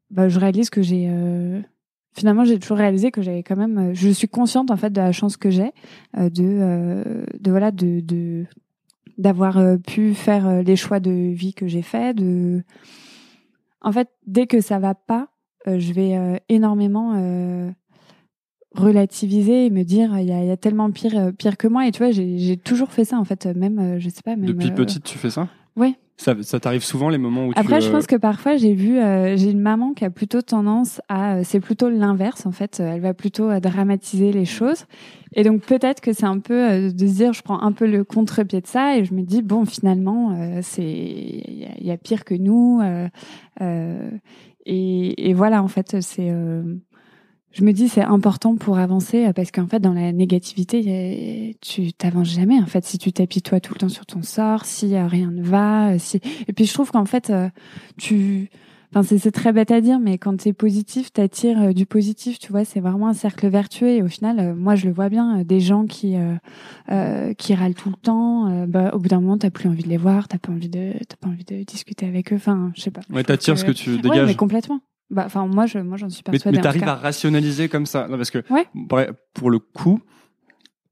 bah, 0.09 0.27
je 0.27 0.37
réalise 0.37 0.69
que 0.69 0.81
j'ai 0.81 1.09
finalement, 2.13 2.45
j'ai 2.45 2.59
toujours 2.59 2.77
réalisé 2.77 3.11
que 3.11 3.21
j'avais 3.21 3.43
quand 3.43 3.55
même. 3.55 3.77
Euh, 3.77 3.91
je 3.93 4.09
suis 4.09 4.27
consciente 4.27 4.71
en 4.71 4.77
fait 4.77 4.89
de 4.89 5.01
la 5.01 5.11
chance 5.11 5.37
que 5.37 5.49
j'ai 5.49 5.71
euh, 6.17 6.29
de, 6.29 6.43
euh, 6.43 7.25
de 7.39 7.51
voilà 7.51 7.71
de 7.71 8.45
d'avoir 9.17 9.59
pu 9.85 10.15
faire 10.15 10.63
les 10.63 10.75
choix 10.75 10.99
de 10.99 11.11
vie 11.11 11.53
que 11.53 11.67
j'ai 11.67 11.83
fait. 11.83 12.15
De, 12.15 12.63
en 13.81 13.91
fait, 13.91 14.09
dès 14.25 14.47
que 14.47 14.61
ça 14.61 14.79
va 14.79 14.95
pas, 14.95 15.27
je 15.67 15.93
vais 15.93 16.41
énormément 16.49 17.71
relativiser 18.73 19.67
et 19.67 19.69
me 19.69 19.83
dire 19.83 20.17
il 20.17 20.25
y 20.25 20.31
a, 20.31 20.43
y 20.43 20.49
a, 20.49 20.57
tellement 20.57 20.89
pire 20.89 21.33
pire 21.37 21.57
que 21.57 21.67
moi 21.67 21.85
et 21.85 21.91
tu 21.91 22.01
vois 22.01 22.11
j'ai 22.11 22.57
toujours 22.57 22.91
fait 22.91 23.05
ça 23.05 23.19
en 23.19 23.25
fait 23.25 23.45
même 23.45 23.99
je 23.99 24.09
sais 24.09 24.21
pas 24.23 24.37
même 24.37 24.45
depuis 24.45 24.71
petite 24.71 25.03
tu 25.03 25.19
fais 25.19 25.29
ça? 25.29 25.49
Ouais 25.75 25.99
ça, 26.21 26.35
ça 26.41 26.59
t'arrive 26.59 26.83
souvent 26.83 27.09
les 27.09 27.17
moments 27.17 27.47
où 27.47 27.51
Après, 27.55 27.79
tu, 27.79 27.85
je 27.85 27.91
pense 27.91 28.05
que 28.05 28.15
parfois 28.15 28.55
j'ai 28.55 28.75
vu, 28.75 28.99
euh, 28.99 29.35
j'ai 29.37 29.49
une 29.49 29.59
maman 29.59 29.93
qui 29.93 30.05
a 30.05 30.11
plutôt 30.11 30.43
tendance 30.43 31.01
à, 31.09 31.37
euh, 31.37 31.41
c'est 31.43 31.59
plutôt 31.59 31.89
l'inverse 31.89 32.45
en 32.45 32.51
fait. 32.51 32.79
Elle 32.79 33.01
va 33.01 33.15
plutôt 33.15 33.49
euh, 33.49 33.59
dramatiser 33.59 34.31
les 34.31 34.45
choses. 34.45 34.85
Et 35.33 35.43
donc 35.43 35.61
peut-être 35.61 35.99
que 35.99 36.13
c'est 36.13 36.25
un 36.25 36.37
peu 36.37 36.91
de 36.91 37.07
se 37.07 37.13
dire, 37.13 37.33
je 37.33 37.41
prends 37.41 37.61
un 37.61 37.71
peu 37.71 37.87
le 37.87 38.03
contre-pied 38.03 38.61
de 38.61 38.67
ça 38.67 38.97
et 38.97 39.05
je 39.05 39.15
me 39.15 39.23
dis 39.23 39.41
bon, 39.41 39.65
finalement, 39.65 40.37
c'est, 40.61 40.83
il 40.83 41.77
y, 41.79 41.91
a 41.91 41.97
pire 41.97 42.25
que 42.25 42.35
nous. 42.35 42.81
Et, 44.65 45.29
et, 45.29 45.33
voilà, 45.33 45.63
en 45.63 45.69
fait, 45.69 46.01
c'est 46.01 46.29
je 47.53 47.63
me 47.63 47.73
dis 47.73 47.89
c'est 47.89 48.01
important 48.01 48.55
pour 48.55 48.77
avancer 48.77 49.25
euh, 49.25 49.33
parce 49.33 49.51
qu'en 49.51 49.67
fait 49.67 49.79
dans 49.79 49.93
la 49.93 50.11
négativité 50.11 51.57
tu 51.61 51.93
t'avances 51.93 52.29
jamais 52.29 52.59
en 52.59 52.65
fait. 52.65 52.85
Si 52.85 52.97
tu 52.97 53.11
toi 53.11 53.59
tout 53.59 53.73
le 53.73 53.79
temps 53.79 53.89
sur 53.89 54.05
ton 54.05 54.21
sort 54.21 54.65
si 54.65 54.95
euh, 54.95 55.07
rien 55.07 55.31
ne 55.31 55.43
va 55.43 55.91
euh, 55.91 55.95
si. 55.99 56.21
Et 56.47 56.53
puis 56.53 56.65
je 56.65 56.73
trouve 56.73 56.91
qu'en 56.91 57.05
fait 57.05 57.31
tu 57.97 58.49
enfin 58.93 59.03
c'est 59.17 59.31
très 59.31 59.53
bête 59.53 59.71
à 59.71 59.79
dire 59.79 59.99
mais 59.99 60.17
quand 60.17 60.35
tu 60.37 60.49
es 60.49 60.53
positif 60.53 61.13
t'attires 61.13 61.73
du 61.73 61.85
positif 61.85 62.39
tu 62.39 62.51
vois 62.51 62.65
c'est 62.65 62.79
vraiment 62.79 63.07
un 63.09 63.13
cercle 63.13 63.47
vertueux. 63.47 63.89
Et 63.89 64.01
au 64.01 64.07
final 64.07 64.55
moi 64.55 64.75
je 64.75 64.87
le 64.87 64.93
vois 64.93 65.09
bien 65.09 65.43
des 65.43 65.59
gens 65.59 65.85
qui 65.85 66.15
euh, 66.89 67.33
qui 67.33 67.53
râlent 67.53 67.75
tout 67.75 67.89
le 67.89 67.95
temps 67.95 68.65
bah, 68.67 68.91
au 68.93 68.99
bout 68.99 69.09
d'un 69.09 69.19
moment 69.19 69.37
t'as 69.37 69.49
plus 69.49 69.67
envie 69.67 69.83
de 69.83 69.89
les 69.89 69.97
voir 69.97 70.27
t'as 70.27 70.37
pas 70.37 70.51
envie 70.51 70.69
de 70.69 70.93
t'as 71.07 71.17
pas 71.17 71.27
envie 71.27 71.45
de 71.45 71.63
discuter 71.63 72.05
avec 72.05 72.31
eux 72.31 72.37
enfin 72.37 72.71
je 72.75 72.81
sais 72.81 72.91
pas. 72.91 73.01
Ouais 73.09 73.23
t'attires 73.23 73.57
ce 73.57 73.65
que 73.65 73.71
tu 73.71 73.97
dégages 73.97 74.19
ouais, 74.19 74.25
mais 74.25 74.35
complètement 74.35 74.81
bah, 75.11 75.23
enfin, 75.25 75.45
moi, 75.45 75.65
je, 75.65 75.77
moi, 75.77 75.97
j'en 75.97 76.09
suis 76.09 76.23
persuadée. 76.23 76.57
Mais, 76.57 76.57
mais 76.57 76.63
t'arrives 76.63 76.87
à 76.87 76.95
rationaliser 76.95 77.69
comme 77.69 77.85
ça, 77.85 78.07
non, 78.07 78.17
parce 78.17 78.31
que 78.31 78.43
pour 79.33 79.51
le 79.51 79.59
coup, 79.59 79.99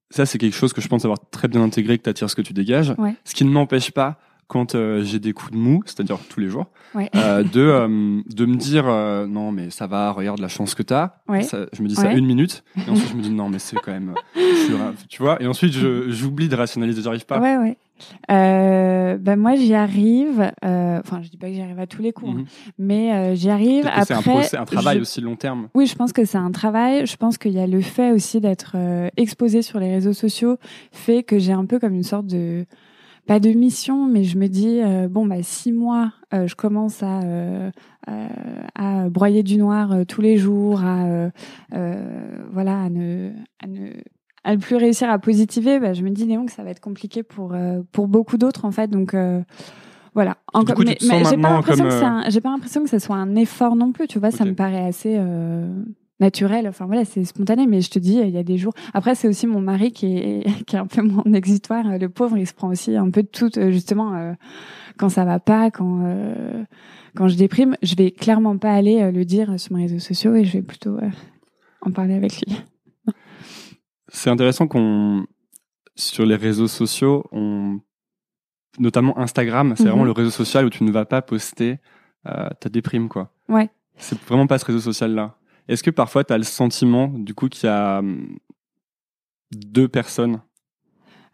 ça, 0.09 0.25
c'est 0.25 0.37
quelque 0.37 0.55
chose 0.55 0.73
que 0.73 0.81
je 0.81 0.87
pense 0.87 1.05
avoir 1.05 1.19
très 1.31 1.47
bien 1.47 1.61
intégré, 1.61 1.97
que 1.97 2.03
t'attires 2.03 2.29
ce 2.29 2.35
que 2.35 2.41
tu 2.41 2.53
dégages. 2.53 2.93
Ce 3.23 3.33
qui 3.33 3.45
ne 3.45 3.49
m'empêche 3.49 3.91
pas, 3.91 4.19
quand 4.49 4.73
euh, 4.73 5.03
j'ai 5.03 5.19
des 5.19 5.31
coups 5.31 5.51
de 5.51 5.57
mou, 5.57 5.83
c'est-à-dire 5.85 6.17
tous 6.27 6.39
les 6.39 6.49
jours, 6.49 6.65
euh, 6.95 7.43
de 7.43 7.61
euh, 7.61 8.21
de 8.25 8.45
me 8.47 8.55
dire 8.55 8.85
non 9.27 9.51
mais 9.51 9.69
ça 9.69 9.85
va, 9.87 10.11
regarde 10.11 10.39
la 10.39 10.49
chance 10.49 10.75
que 10.75 10.83
t'as. 10.83 11.11
Ça, 11.43 11.67
je 11.71 11.81
me 11.83 11.87
dis 11.87 11.95
ça 11.95 12.11
une 12.11 12.25
minute 12.25 12.63
et 12.75 12.89
ensuite 12.89 13.09
je 13.11 13.15
me 13.15 13.21
dis 13.21 13.29
non 13.29 13.47
mais 13.47 13.59
c'est 13.59 13.77
quand 13.77 13.91
même, 13.91 14.15
tu 15.07 15.21
vois. 15.21 15.41
Et 15.41 15.47
ensuite 15.47 15.73
j'oublie 15.73 16.49
de 16.49 16.55
rationaliser, 16.55 17.01
j'arrive 17.01 17.25
pas. 17.25 17.39
Ouais 17.39 17.57
ouais. 17.57 17.77
Ben 18.27 19.35
moi 19.37 19.55
j'y 19.55 19.75
arrive. 19.75 20.51
Enfin, 20.63 21.21
je 21.21 21.29
dis 21.29 21.37
pas 21.37 21.47
que 21.47 21.53
j'y 21.53 21.61
arrive 21.61 21.79
à 21.79 21.87
tous 21.87 22.01
les 22.01 22.11
coups, 22.11 22.31
hein, 22.31 22.39
mhm. 22.39 22.45
mais 22.79 23.13
euh, 23.13 23.35
j'y 23.35 23.51
arrive. 23.51 23.85
Après, 23.85 24.43
c'est 24.43 24.57
un, 24.57 24.61
un, 24.61 24.65
travail 24.65 24.99
aussi 24.99 25.21
long 25.21 25.35
terme. 25.35 25.69
Oui, 25.75 25.85
je 25.85 25.95
pense 25.95 26.11
que 26.11 26.25
c'est 26.25 26.37
un 26.37 26.51
travail. 26.51 27.05
Je 27.05 27.15
pense 27.15 27.37
qu'il 27.37 27.53
y 27.53 27.59
a 27.59 27.67
le 27.67 27.81
fait 27.81 28.11
aussi 28.11 28.41
d'être 28.41 28.75
exposé 29.15 29.61
sur 29.61 29.79
les 29.79 29.91
réseaux 29.91 30.13
sociaux 30.13 30.57
fait 30.91 31.21
que 31.21 31.37
j'ai 31.37 31.53
un 31.53 31.65
peu 31.65 31.77
comme 31.77 31.93
une 31.93 32.03
sorte 32.03 32.25
de 32.25 32.65
pas 33.29 33.39
de 33.39 33.49
mission, 33.51 34.07
mais 34.07 34.25
je 34.25 34.37
me 34.37 34.47
dis 34.47 34.81
bon 35.09 35.25
bah 35.25 35.41
six 35.43 35.71
mois, 35.71 36.11
je 36.33 36.53
commence 36.55 37.01
à 37.03 37.21
à 38.75 39.09
broyer 39.09 39.43
du 39.43 39.57
noir 39.57 39.93
tous 40.07 40.21
les 40.21 40.37
jours, 40.37 40.81
à 40.83 41.29
voilà, 42.51 42.81
à 42.81 42.89
ne, 42.89 43.31
à 43.63 43.67
ne 43.67 43.91
à 44.43 44.55
ne 44.55 44.61
plus 44.61 44.75
réussir 44.75 45.09
à 45.09 45.19
positiver, 45.19 45.79
bah, 45.79 45.93
je 45.93 46.03
me 46.03 46.09
dis 46.09 46.25
Néon 46.25 46.45
que 46.45 46.51
ça 46.51 46.63
va 46.63 46.69
être 46.69 46.79
compliqué 46.79 47.23
pour 47.23 47.53
euh, 47.53 47.81
pour 47.91 48.07
beaucoup 48.07 48.37
d'autres 48.37 48.65
en 48.65 48.71
fait. 48.71 48.87
Donc 48.87 49.13
euh, 49.13 49.41
voilà. 50.13 50.37
Encore, 50.53 50.79
mais, 50.79 50.97
mais 51.07 51.23
j'ai 51.25 51.37
pas 51.37 51.49
l'impression 51.51 51.83
que 51.85 51.93
euh, 51.93 52.29
j'ai 52.29 52.41
pas 52.41 52.49
l'impression 52.49 52.83
que 52.83 52.89
ce 52.89 52.99
soit 52.99 53.15
un 53.15 53.35
effort 53.35 53.75
non 53.75 53.91
plus. 53.91 54.07
Tu 54.07 54.19
vois, 54.19 54.31
ça 54.31 54.45
me 54.45 54.53
paraît 54.53 54.85
assez 54.85 55.19
naturel. 56.19 56.67
Enfin 56.67 56.85
voilà, 56.85 57.05
c'est 57.05 57.23
spontané. 57.23 57.67
Mais 57.67 57.81
je 57.81 57.89
te 57.89 57.99
dis, 57.99 58.15
il 58.17 58.29
y 58.29 58.37
a 58.37 58.43
des 58.43 58.57
jours. 58.57 58.73
Après, 58.93 59.15
c'est 59.15 59.27
aussi 59.27 59.47
mon 59.47 59.61
mari 59.61 59.91
qui 59.91 60.17
est 60.17 60.43
qui 60.65 60.75
est 60.75 60.79
un 60.79 60.87
peu 60.87 61.01
mon 61.01 61.23
exitoire. 61.33 61.85
Le 61.97 62.09
pauvre, 62.09 62.37
il 62.37 62.47
se 62.47 62.53
prend 62.53 62.69
aussi 62.69 62.95
un 62.95 63.09
peu 63.09 63.23
de 63.23 63.27
tout 63.27 63.49
justement 63.71 64.35
quand 64.97 65.09
ça 65.09 65.25
va 65.25 65.39
pas, 65.39 65.71
quand 65.71 66.03
quand 67.15 67.27
je 67.27 67.35
déprime. 67.37 67.75
Je 67.81 67.95
vais 67.95 68.11
clairement 68.11 68.57
pas 68.57 68.73
aller 68.73 69.11
le 69.11 69.25
dire 69.25 69.59
sur 69.59 69.75
mes 69.75 69.83
réseaux 69.83 69.99
sociaux 69.99 70.35
et 70.35 70.45
je 70.45 70.53
vais 70.53 70.61
plutôt 70.63 70.97
en 71.81 71.91
parler 71.91 72.13
avec 72.15 72.39
lui. 72.41 72.55
C'est 74.09 74.29
intéressant 74.29 74.67
qu'on 74.67 75.25
sur 75.95 76.25
les 76.25 76.35
réseaux 76.35 76.67
sociaux, 76.67 77.25
on 77.31 77.79
notamment 78.77 79.17
Instagram, 79.19 79.73
c'est 79.75 79.83
vraiment 79.83 80.01
Mhm. 80.03 80.05
le 80.07 80.11
réseau 80.13 80.29
social 80.29 80.65
où 80.65 80.69
tu 80.69 80.83
ne 80.83 80.91
vas 80.91 81.05
pas 81.05 81.21
poster 81.21 81.79
euh, 82.25 82.49
ta 82.59 82.69
déprime 82.69 83.09
quoi. 83.09 83.33
Ouais. 83.49 83.69
C'est 83.97 84.17
vraiment 84.23 84.47
pas 84.47 84.57
ce 84.57 84.65
réseau 84.65 84.79
social 84.79 85.13
là. 85.13 85.35
Est-ce 85.69 85.83
que 85.83 85.91
parfois 85.91 86.23
tu 86.23 86.33
as 86.33 86.37
le 86.37 86.43
sentiment 86.43 87.07
du 87.07 87.33
coup 87.33 87.47
qu'il 87.47 87.67
y 87.67 87.71
a 87.71 87.99
hum, 87.99 88.37
deux 89.51 89.87
personnes? 89.87 90.41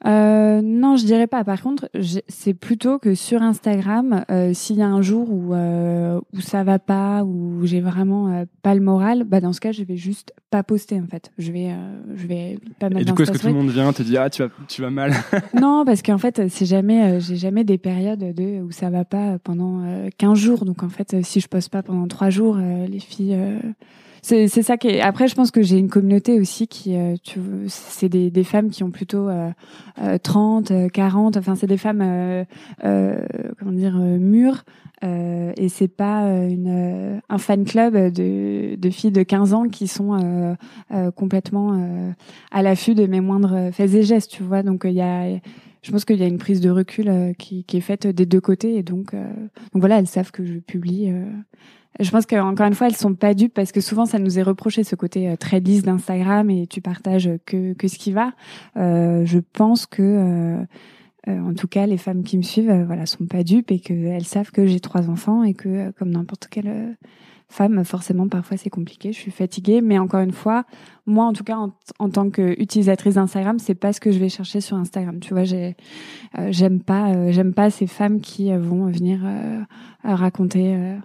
Euh, 0.05 0.61
non, 0.61 0.97
je 0.97 1.05
dirais 1.05 1.25
pas. 1.25 1.43
Par 1.43 1.61
contre, 1.61 1.89
c'est 2.27 2.53
plutôt 2.53 2.99
que 2.99 3.15
sur 3.15 3.41
Instagram, 3.41 4.23
euh, 4.29 4.53
s'il 4.53 4.75
y 4.75 4.81
a 4.81 4.87
un 4.87 5.01
jour 5.01 5.31
où 5.31 5.53
euh, 5.53 6.19
où 6.33 6.41
ça 6.41 6.63
va 6.63 6.79
pas, 6.79 7.23
où 7.23 7.65
j'ai 7.65 7.81
vraiment 7.81 8.45
pas 8.61 8.75
le 8.75 8.81
moral, 8.81 9.23
bah 9.23 9.39
dans 9.39 9.53
ce 9.53 9.61
cas, 9.61 9.71
je 9.71 9.83
vais 9.83 9.95
juste 9.95 10.33
pas 10.51 10.63
poster 10.63 10.99
en 10.99 11.07
fait. 11.07 11.31
Je 11.37 11.51
vais 11.51 11.73
je 12.15 12.27
vais 12.27 12.59
pas 12.77 12.89
mettre 12.89 13.01
Et 13.01 13.05
du 13.05 13.13
coup, 13.13 13.23
est-ce 13.23 13.31
que 13.31 13.37
tout 13.37 13.47
le 13.47 13.53
monde 13.53 13.69
vient 13.69 13.91
te 13.93 14.03
dit 14.03 14.17
ah 14.17 14.29
tu 14.29 14.43
vas 14.43 14.49
tu 14.67 14.81
vas 14.81 14.91
mal? 14.91 15.13
Non, 15.59 15.85
parce 15.85 16.01
qu'en 16.01 16.17
fait, 16.17 16.49
c'est 16.49 16.65
jamais, 16.65 17.19
j'ai 17.19 17.37
jamais 17.37 17.63
des 17.63 17.77
périodes 17.77 18.35
de 18.35 18.61
où 18.61 18.71
ça 18.71 18.89
va 18.89 19.05
pas 19.05 19.39
pendant 19.39 19.81
euh, 19.85 20.09
15 20.17 20.37
jours. 20.37 20.65
Donc 20.65 20.83
en 20.83 20.89
fait, 20.89 21.23
si 21.23 21.39
je 21.39 21.47
poste 21.47 21.69
pas 21.69 21.81
pendant 21.81 22.07
3 22.07 22.29
jours, 22.29 22.57
les 22.57 22.99
filles, 22.99 23.37
c'est 24.25 24.63
ça 24.63 24.77
qui 24.77 24.87
est. 24.87 25.01
Après, 25.01 25.27
je 25.27 25.35
pense 25.35 25.51
que 25.51 25.61
j'ai 25.61 25.77
une 25.77 25.89
communauté 25.89 26.39
aussi 26.39 26.67
qui, 26.67 26.95
euh, 26.95 27.15
tu, 27.21 27.39
c'est 27.67 28.09
des, 28.09 28.31
des 28.31 28.43
femmes 28.43 28.71
qui 28.71 28.83
ont 28.83 28.89
plutôt 28.89 29.29
euh, 29.29 29.51
euh, 30.01 30.17
30, 30.17 30.71
euh, 30.71 30.89
40. 30.89 31.37
Enfin, 31.37 31.53
c'est 31.53 31.67
des 31.67 31.77
femmes, 31.77 32.01
euh, 32.01 32.43
euh, 32.83 33.23
comment 33.59 33.71
dire, 33.71 33.95
euh, 33.95 34.17
mûres. 34.17 34.63
Euh, 35.03 35.51
et 35.57 35.69
c'est 35.69 35.87
pas 35.87 36.23
euh, 36.23 36.47
une, 36.47 36.67
euh, 36.69 37.19
un 37.29 37.37
fan 37.37 37.65
club 37.65 37.95
de, 37.95 38.75
de 38.75 38.89
filles 38.89 39.11
de 39.11 39.21
15 39.21 39.53
ans 39.53 39.67
qui 39.69 39.87
sont 39.87 40.13
euh, 40.13 40.55
euh, 40.91 41.11
complètement 41.11 41.73
euh, 41.73 42.11
à 42.51 42.63
l'affût 42.63 42.95
de 42.95 43.05
mes 43.05 43.21
moindres 43.21 43.71
faits 43.73 43.93
et 43.93 44.01
gestes, 44.03 44.31
tu 44.31 44.41
vois. 44.41 44.63
Donc 44.63 44.81
il 44.85 44.93
y 44.93 45.01
a, 45.01 45.37
je 45.85 45.91
pense 45.91 46.03
qu'il 46.03 46.17
y 46.17 46.23
a 46.23 46.27
une 46.27 46.39
prise 46.39 46.61
de 46.61 46.71
recul 46.71 47.07
euh, 47.09 47.33
qui, 47.33 47.63
qui 47.63 47.77
est 47.77 47.81
faite 47.81 48.07
des 48.07 48.25
deux 48.25 48.41
côtés 48.41 48.75
et 48.75 48.81
donc, 48.81 49.13
euh, 49.13 49.23
donc 49.29 49.81
voilà, 49.81 49.99
elles 49.99 50.07
savent 50.07 50.31
que 50.31 50.43
je 50.43 50.55
publie. 50.55 51.11
euh. 51.11 51.25
Je 51.99 52.09
pense 52.09 52.25
qu'encore 52.25 52.65
une 52.65 52.73
fois, 52.73 52.87
elles 52.87 52.95
sont 52.95 53.13
pas 53.13 53.35
dupes 53.35 53.53
parce 53.53 53.71
que 53.71 53.81
souvent 53.81 54.07
ça 54.07 54.17
nous 54.17 54.39
est 54.39 54.41
reproché 54.41 54.83
ce 54.83 54.95
côté 54.95 55.29
euh, 55.29 55.35
très 55.35 55.59
lisse 55.59 55.83
d'Instagram 55.83 56.49
et 56.49 56.65
tu 56.65 56.81
partages 56.81 57.29
que 57.45 57.73
que 57.73 57.87
ce 57.87 57.99
qui 57.99 58.11
va. 58.11 58.33
Euh, 58.77 59.25
je 59.25 59.37
pense 59.37 59.85
que 59.85 60.65
en 61.27 61.53
tout 61.55 61.67
cas, 61.67 61.87
les 61.87 61.97
femmes 61.97 62.23
qui 62.23 62.37
me 62.37 62.43
suivent, 62.43 62.83
voilà, 62.85 63.07
sont 63.07 63.25
pas 63.25 63.43
dupes 63.43 63.71
et 63.71 63.79
qu'elles 63.79 64.25
savent 64.25 64.51
que 64.51 64.67
j'ai 64.67 64.79
trois 64.79 65.09
enfants 65.09 65.43
et 65.43 65.55
que, 65.55 65.89
comme 65.91 66.11
n'importe 66.11 66.47
quelle 66.51 66.95
femme, 67.47 67.83
forcément, 67.85 68.27
parfois 68.27 68.57
c'est 68.57 68.69
compliqué. 68.69 69.11
Je 69.11 69.17
suis 69.19 69.31
fatiguée, 69.31 69.81
mais 69.81 69.97
encore 69.99 70.21
une 70.21 70.31
fois, 70.31 70.65
moi, 71.05 71.25
en 71.25 71.33
tout 71.33 71.43
cas, 71.43 71.57
en, 71.57 71.73
en 71.99 72.09
tant 72.09 72.29
qu'utilisatrice 72.29 73.15
d'Instagram, 73.15 73.59
c'est 73.59 73.75
pas 73.75 73.93
ce 73.93 73.99
que 73.99 74.11
je 74.11 74.19
vais 74.19 74.29
chercher 74.29 74.61
sur 74.61 74.77
Instagram. 74.77 75.19
Tu 75.19 75.33
vois, 75.33 75.43
euh, 75.53 75.71
j'aime 76.49 76.81
pas, 76.81 77.13
euh, 77.13 77.31
j'aime 77.31 77.53
pas 77.53 77.69
ces 77.69 77.87
femmes 77.87 78.21
qui 78.21 78.51
euh, 78.51 78.59
vont 78.59 78.87
venir 78.87 79.21
raconter. 80.03 80.97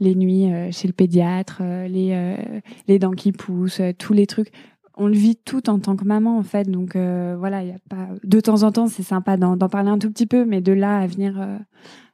les 0.00 0.16
nuits 0.16 0.50
chez 0.72 0.88
le 0.88 0.92
pédiatre, 0.92 1.62
les 1.62 2.36
les 2.88 2.98
dents 2.98 3.12
qui 3.12 3.30
poussent, 3.30 3.80
tous 3.98 4.12
les 4.12 4.26
trucs 4.26 4.50
on 4.96 5.06
le 5.08 5.14
vit 5.14 5.36
tout 5.36 5.68
en 5.70 5.78
tant 5.80 5.96
que 5.96 6.04
maman 6.04 6.38
en 6.38 6.42
fait 6.44 6.70
donc 6.70 6.94
euh, 6.96 7.34
voilà 7.38 7.62
il 7.62 7.68
y 7.68 7.72
a 7.72 7.78
pas 7.88 8.08
de 8.22 8.40
temps 8.40 8.62
en 8.62 8.70
temps 8.72 8.86
c'est 8.86 9.02
sympa 9.02 9.36
d'en 9.36 9.56
d'en 9.56 9.68
parler 9.68 9.90
un 9.90 9.98
tout 9.98 10.10
petit 10.10 10.26
peu 10.26 10.44
mais 10.44 10.60
de 10.60 10.72
là 10.72 10.98
à 10.98 11.06
venir 11.06 11.34
euh, 11.40 11.56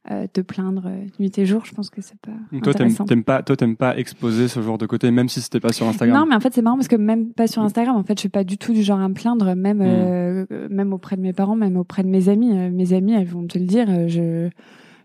euh, 0.09 0.25
te 0.33 0.41
plaindre 0.41 0.89
nuit 1.19 1.31
et 1.37 1.45
jour 1.45 1.63
je 1.63 1.73
pense 1.75 1.91
que 1.91 2.01
c'est 2.01 2.19
pas 2.19 2.31
Donc 2.51 2.63
toi 2.63 2.73
t'aimes 2.73 3.23
pas 3.23 3.43
toi 3.43 3.55
t'aimes 3.55 3.75
pas 3.75 3.95
exposer 3.97 4.47
ce 4.47 4.61
genre 4.63 4.79
de 4.79 4.87
côté 4.87 5.11
même 5.11 5.29
si 5.29 5.41
c'était 5.41 5.59
pas 5.59 5.71
sur 5.73 5.87
Instagram? 5.87 6.19
non 6.21 6.25
mais 6.27 6.33
en 6.35 6.39
fait 6.39 6.53
c'est 6.55 6.63
marrant 6.63 6.77
parce 6.77 6.87
que 6.87 6.95
même 6.95 7.33
pas 7.33 7.45
sur 7.45 7.61
Instagram 7.61 7.95
en 7.95 8.03
fait 8.03 8.17
je 8.17 8.21
suis 8.21 8.29
pas 8.29 8.43
du 8.43 8.57
tout 8.57 8.73
du 8.73 8.81
genre 8.81 8.99
à 8.99 9.07
me 9.07 9.13
plaindre 9.13 9.53
même 9.55 9.77
Mm. 9.77 9.83
euh, 9.85 10.45
même 10.71 10.91
auprès 10.91 11.17
de 11.17 11.21
mes 11.21 11.33
parents 11.33 11.55
même 11.55 11.77
auprès 11.77 12.01
de 12.03 12.07
mes 12.09 12.29
amis 12.29 12.51
mes 12.71 12.93
amis 12.93 13.13
elles 13.13 13.27
vont 13.27 13.45
te 13.45 13.59
le 13.59 13.65
dire 13.65 13.87
je 14.09 14.49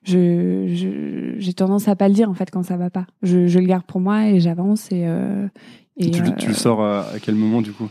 je 0.03 0.67
je- 0.69 1.35
j'ai 1.39 1.53
tendance 1.53 1.89
à 1.89 1.97
pas 1.97 2.09
le 2.09 2.15
dire 2.15 2.31
en 2.31 2.35
fait 2.35 2.51
quand 2.51 2.63
ça 2.63 2.77
va 2.77 2.89
pas 2.91 3.07
je, 3.23 3.47
je 3.49 3.59
le 3.59 3.67
garde 3.67 3.85
pour 3.85 4.01
moi 4.01 4.27
et 4.29 4.41
j'avance 4.41 4.91
et 4.93 5.03
euh, 5.07 5.47
et 5.97 6.11
tu, 6.11 6.23
le- 6.23 6.29
euh, 6.31 6.37
tu 6.37 6.49
le 6.49 6.55
sors 6.55 6.85
à 6.85 7.07
quel 7.23 7.35
moment 7.35 7.63
du 7.63 7.73
coup? 7.73 7.89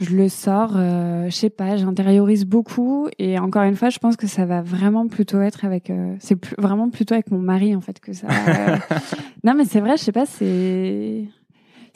Je 0.00 0.10
le 0.16 0.28
sors, 0.28 0.72
euh, 0.76 1.26
je 1.26 1.34
sais 1.34 1.50
pas, 1.50 1.76
j'intériorise 1.76 2.44
beaucoup 2.44 3.08
et 3.18 3.38
encore 3.38 3.62
une 3.62 3.76
fois, 3.76 3.90
je 3.90 3.98
pense 4.00 4.16
que 4.16 4.26
ça 4.26 4.44
va 4.44 4.60
vraiment 4.60 5.06
plutôt 5.06 5.40
être 5.40 5.64
avec, 5.64 5.88
euh, 5.88 6.16
c'est 6.18 6.34
plus, 6.34 6.56
vraiment 6.58 6.90
plutôt 6.90 7.14
avec 7.14 7.30
mon 7.30 7.38
mari 7.38 7.76
en 7.76 7.80
fait 7.80 8.00
que 8.00 8.12
ça. 8.12 8.26
euh, 8.28 8.76
non 9.44 9.54
mais 9.54 9.64
c'est 9.64 9.80
vrai, 9.80 9.96
je 9.96 10.02
sais 10.02 10.12
pas, 10.12 10.26
c'est 10.26 11.24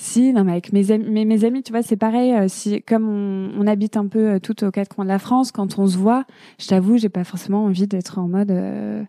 si 0.00 0.32
non 0.32 0.44
mais 0.44 0.52
avec 0.52 0.72
mes 0.72 0.92
amis, 0.92 1.10
mes, 1.10 1.24
mes 1.24 1.44
amis, 1.44 1.62
tu 1.64 1.72
vois, 1.72 1.82
c'est 1.82 1.96
pareil. 1.96 2.32
euh, 2.32 2.46
si 2.46 2.80
comme 2.82 3.08
on, 3.08 3.50
on 3.58 3.66
habite 3.66 3.96
un 3.96 4.06
peu 4.06 4.34
euh, 4.34 4.38
tout 4.38 4.62
aux 4.64 4.70
quatre 4.70 4.94
coins 4.94 5.04
de 5.04 5.10
la 5.10 5.18
France, 5.18 5.50
quand 5.50 5.78
on 5.78 5.86
se 5.88 5.98
voit, 5.98 6.24
je 6.60 6.68
t'avoue, 6.68 6.98
j'ai 6.98 7.08
pas 7.08 7.24
forcément 7.24 7.64
envie 7.64 7.88
d'être 7.88 8.18
en 8.20 8.28
mode 8.28 8.52
euh, 8.52 9.02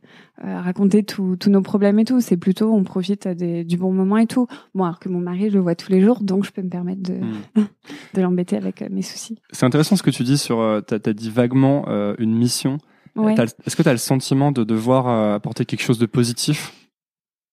euh, 0.43 0.62
raconter 0.62 1.03
tous 1.03 1.38
nos 1.48 1.62
problèmes 1.62 2.00
et 2.00 2.05
tout. 2.05 2.22
C'est 2.22 2.38
plutôt 2.38 2.74
on 2.74 2.84
profite 2.84 3.27
des, 3.27 3.63
du 3.63 3.77
bon 3.77 3.93
moment 3.93 4.17
et 4.17 4.25
tout. 4.25 4.48
Bon, 4.74 4.84
alors 4.84 5.00
que 5.00 5.10
mon 5.10 5.19
mari, 5.19 5.50
je 5.50 5.53
le 5.55 5.60
vois 5.60 5.75
tous 5.75 5.91
les 5.91 6.01
jours, 6.01 6.22
donc 6.22 6.43
je 6.43 6.51
peux 6.51 6.63
me 6.63 6.69
permettre 6.69 7.03
de, 7.03 7.13
Mm. 7.19 7.62
de 8.15 8.22
l'embêter 8.22 8.58
avec 8.58 8.81
mes 8.89 9.03
soucis. 9.03 9.38
C'est 9.51 9.65
intéressant 9.67 9.96
ce 9.96 10.01
que 10.03 10.10
tu 10.10 10.24
dis 10.24 10.38
sur 10.39 10.81
t'as 10.88 10.98
as 11.05 11.13
dit 11.13 11.29
vaguement 11.29 11.86
euh, 11.88 12.15
une 12.17 12.36
mission. 12.36 12.79
Ouais. 13.15 13.36
Est-ce 13.65 13.75
que 13.75 13.84
tu 13.84 13.89
as 13.89 13.93
le 13.93 13.98
sentiment 14.00 14.51
de 14.51 14.63
devoir 14.63 15.08
apporter 15.36 15.65
quelque 15.65 15.81
chose 15.84 16.00
de 16.00 16.05
positif? 16.08 16.74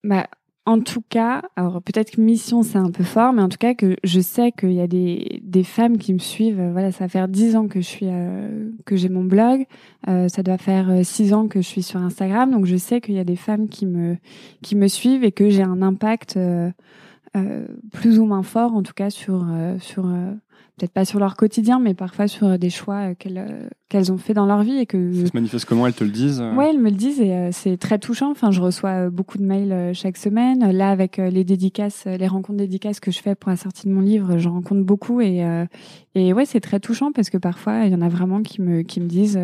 Bah, 0.05 0.27
en 0.67 0.81
tout 0.81 1.03
cas, 1.09 1.43
alors 1.55 1.81
peut-être 1.81 2.11
que 2.17 2.21
mission 2.21 2.63
c'est 2.65 2.77
un 2.79 2.91
peu 2.91 3.05
fort, 3.05 3.33
mais 3.33 3.41
en 3.43 3.49
tout 3.49 3.57
cas 3.59 3.75
que 3.75 3.97
je 4.03 4.21
sais 4.21 4.51
qu'il 4.53 4.73
y 4.73 4.81
a 4.81 4.89
des, 4.89 5.41
des 5.45 5.63
femmes 5.63 5.97
qui 5.97 6.13
me 6.13 6.19
suivent. 6.19 6.59
euh, 6.61 6.73
Voilà, 6.73 6.91
ça 6.93 7.05
va 7.05 7.09
faire 7.09 7.29
dix 7.29 7.55
ans 7.55 7.69
que 7.69 7.81
je 7.81 7.87
suis 7.87 8.07
euh, 8.09 8.71
que 8.85 8.97
j'ai 8.97 9.09
mon 9.09 9.25
blog, 9.25 9.65
euh, 10.09 10.29
ça 10.29 10.43
doit 10.43 10.59
faire 10.59 10.91
euh, 10.91 11.03
six 11.05 11.33
ans 11.33 11.47
que 11.47 11.61
je 11.63 11.67
suis 11.69 11.83
sur 11.83 12.01
Instagram, 12.01 12.51
donc 12.51 12.67
je 12.67 12.77
sais 12.77 13.01
qu'il 13.01 13.15
y 13.15 13.21
a 13.21 13.25
des 13.25 13.37
femmes 13.37 13.69
qui 13.69 13.87
me 13.87 14.17
qui 14.63 14.75
me 14.77 14.89
suivent 14.89 15.25
et 15.25 15.33
que 15.33 15.49
j'ai 15.51 15.63
un 15.63 15.83
impact 15.83 16.37
euh, 16.37 16.71
euh, 17.37 17.67
plus 17.93 18.19
ou 18.19 18.27
moins 18.27 18.43
fort, 18.43 18.75
en 18.75 18.83
tout 18.83 18.95
cas 18.95 19.11
sur 19.11 19.47
sur 19.79 20.03
peut-être 20.77 20.93
pas 20.93 21.05
sur 21.05 21.21
leur 21.21 21.37
quotidien, 21.37 21.79
mais 21.79 21.95
parfois 21.95 22.29
sur 22.29 22.59
des 22.59 22.71
choix 22.71 23.15
qu'elles 23.15 23.71
qu'elles 23.89 24.11
ont 24.11 24.19
fait 24.19 24.35
dans 24.35 24.47
leur 24.47 24.63
vie 24.63 24.79
et 24.79 24.87
que 24.87 25.13
Ça 25.13 25.27
se 25.27 25.31
manifeste 25.35 25.65
comment 25.65 25.87
Elles 25.87 25.95
te 25.95 26.03
le 26.03 26.11
disent 26.11 26.41
euh 26.41 26.53
Ouais, 26.55 26.71
elles 26.71 26.79
me 26.81 26.91
le 26.91 26.97
disent 26.97 27.21
et 27.21 27.33
euh, 27.33 27.51
c'est 27.53 27.77
très 27.77 27.99
touchant. 27.99 28.31
Enfin, 28.33 28.51
je 28.51 28.61
reçois 28.61 29.07
euh, 29.07 29.11
beaucoup 29.11 29.39
de 29.39 29.45
mails 29.45 29.73
euh, 29.73 29.95
chaque 29.95 30.17
semaine. 30.17 30.71
Là, 30.73 30.91
avec 30.91 31.19
euh, 31.21 31.31
les 31.31 31.45
dédicaces, 31.45 32.07
les 32.07 32.27
rencontres 32.27 32.59
dédicaces 32.59 32.99
que 32.99 33.13
je 33.13 33.21
fais 33.21 33.37
pour 33.37 33.51
la 33.51 33.57
sortie 33.57 33.87
de 33.87 33.93
mon 33.93 34.01
livre, 34.01 34.39
j'en 34.39 34.55
rencontre 34.55 34.83
beaucoup 34.83 35.21
et 35.21 35.45
euh, 35.45 35.65
et 36.17 36.33
ouais, 36.33 36.47
c'est 36.47 36.61
très 36.61 36.81
touchant 36.81 37.13
parce 37.13 37.31
que 37.31 37.37
parfois 37.37 37.85
il 37.85 37.93
y 37.93 37.95
en 37.95 38.01
a 38.01 38.09
vraiment 38.09 38.41
qui 38.43 38.63
me 38.63 38.81
qui 38.83 39.01
me 39.01 39.07
disent 39.07 39.39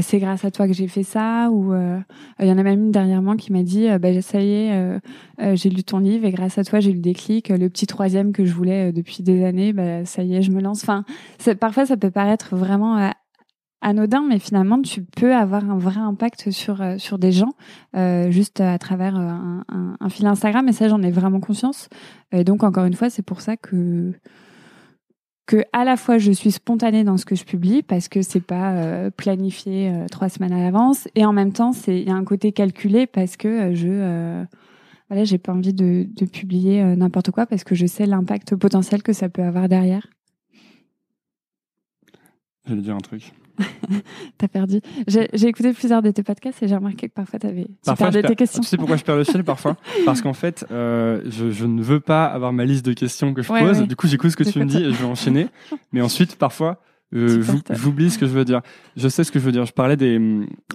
c'est 0.00 0.18
grâce 0.18 0.44
à 0.44 0.50
toi 0.50 0.66
que 0.66 0.72
j'ai 0.72 0.88
fait 0.88 1.04
ça 1.04 1.50
ou 1.52 1.72
euh, 1.72 2.00
il 2.40 2.48
y 2.48 2.50
en 2.50 2.58
a 2.58 2.64
même 2.64 2.80
une 2.86 2.90
dernièrement 2.90 3.36
qui 3.36 3.52
m'a 3.52 3.62
dit 3.62 3.86
bah 4.00 4.20
ça 4.20 4.40
y 4.40 4.50
est, 4.50 5.00
j'ai 5.54 5.70
lu 5.70 5.84
ton 5.84 5.98
livre 5.98 6.24
et 6.24 6.32
grâce 6.32 6.58
à 6.58 6.64
toi 6.64 6.80
j'ai 6.80 6.90
eu 6.90 6.94
le 6.94 7.00
déclic. 7.00 7.48
Le 7.48 7.68
petit 7.68 7.86
troisième 7.86 8.32
que 8.32 8.44
je 8.44 8.52
voulais 8.52 8.90
depuis 8.90 9.22
des 9.22 9.44
années, 9.44 9.72
bah 9.72 10.04
ça 10.04 10.24
y 10.24 10.34
est, 10.34 10.42
je 10.42 10.50
me 10.50 10.60
lance. 10.60 10.82
Enfin, 10.82 11.04
parfois 11.60 11.86
ça 11.86 11.96
peut 11.96 12.10
paraître 12.10 12.56
vraiment 12.56 13.12
anodin, 13.84 14.24
mais 14.28 14.38
finalement, 14.38 14.80
tu 14.82 15.02
peux 15.04 15.34
avoir 15.34 15.70
un 15.70 15.78
vrai 15.78 16.00
impact 16.00 16.50
sur 16.50 16.80
euh, 16.80 16.98
sur 16.98 17.18
des 17.18 17.30
gens 17.30 17.52
euh, 17.96 18.30
juste 18.30 18.60
à 18.60 18.76
travers 18.78 19.16
euh, 19.16 19.30
un, 20.00 20.08
fil 20.08 20.26
Instagram. 20.26 20.66
Et 20.68 20.72
ça, 20.72 20.88
j'en 20.88 21.02
ai 21.02 21.10
vraiment 21.10 21.40
conscience. 21.40 21.88
Et 22.32 22.42
donc, 22.42 22.64
encore 22.64 22.86
une 22.86 22.94
fois, 22.94 23.10
c'est 23.10 23.22
pour 23.22 23.40
ça 23.40 23.56
que 23.56 24.12
que 25.46 25.62
à 25.74 25.84
la 25.84 25.98
fois 25.98 26.16
je 26.16 26.32
suis 26.32 26.52
spontanée 26.52 27.04
dans 27.04 27.18
ce 27.18 27.26
que 27.26 27.34
je 27.34 27.44
publie 27.44 27.82
parce 27.82 28.08
que 28.08 28.22
c'est 28.22 28.40
pas 28.40 29.10
planifié 29.10 29.92
trois 30.10 30.30
semaines 30.30 30.54
à 30.54 30.62
l'avance 30.62 31.06
et 31.16 31.26
en 31.26 31.34
même 31.34 31.52
temps 31.52 31.74
c'est 31.74 32.00
il 32.00 32.08
y 32.08 32.10
a 32.10 32.14
un 32.14 32.24
côté 32.24 32.52
calculé 32.52 33.06
parce 33.06 33.36
que 33.36 33.74
je 33.74 34.42
voilà 35.10 35.24
j'ai 35.24 35.36
pas 35.36 35.52
envie 35.52 35.74
de, 35.74 36.08
de 36.10 36.24
publier 36.24 36.82
n'importe 36.96 37.30
quoi 37.30 37.44
parce 37.44 37.62
que 37.62 37.74
je 37.74 37.84
sais 37.84 38.06
l'impact 38.06 38.56
potentiel 38.56 39.02
que 39.02 39.12
ça 39.12 39.28
peut 39.28 39.42
avoir 39.42 39.68
derrière 39.68 40.06
J'allais 42.66 42.80
dire 42.80 42.96
un 42.96 43.00
truc. 43.00 43.34
T'as 44.38 44.48
perdu. 44.48 44.80
J'ai 45.06 45.28
écouté 45.46 45.72
plusieurs 45.72 46.02
de 46.02 46.10
tes 46.10 46.22
podcasts 46.22 46.62
et 46.62 46.68
j'ai 46.68 46.76
remarqué 46.76 47.08
que 47.08 47.14
parfois 47.14 47.38
t'avais, 47.38 47.64
tu 47.64 47.70
Parfois, 47.84 48.08
je 48.08 48.12
perdais 48.12 48.28
tes 48.28 48.36
questions. 48.36 48.60
Tu 48.62 48.68
sais 48.68 48.76
pourquoi 48.76 48.96
je 48.96 49.04
perds 49.04 49.16
le 49.16 49.24
fil 49.24 49.44
parfois 49.44 49.76
Parce 50.04 50.20
qu'en 50.22 50.32
fait, 50.32 50.66
euh, 50.70 51.20
je, 51.26 51.50
je 51.50 51.64
ne 51.66 51.82
veux 51.82 52.00
pas 52.00 52.24
avoir 52.26 52.52
ma 52.52 52.64
liste 52.64 52.84
de 52.86 52.92
questions 52.92 53.32
que 53.34 53.42
je 53.42 53.52
Ouais, 53.52 53.60
pose. 53.60 53.80
ouais. 53.80 53.86
Du 53.86 53.96
coup, 53.96 54.06
j'écoute 54.08 54.30
ce 54.30 54.36
que 54.36 54.44
tu 54.44 54.58
me 54.58 54.64
dis 54.64 54.78
et 54.78 54.92
je 54.92 54.96
vais 54.98 55.04
enchaîner. 55.04 55.48
Mais 55.92 56.00
ensuite, 56.00 56.36
parfois, 56.36 56.80
euh, 57.14 57.42
Tu 57.44 57.74
j'oublie 57.76 58.10
ce 58.10 58.18
que 58.18 58.26
je 58.26 58.32
veux 58.32 58.44
dire. 58.44 58.60
Je 58.96 59.06
sais 59.08 59.22
ce 59.22 59.30
que 59.30 59.38
je 59.38 59.44
veux 59.44 59.52
dire. 59.52 59.64
Je 59.66 59.72
parlais 59.72 59.96
des, 59.96 60.18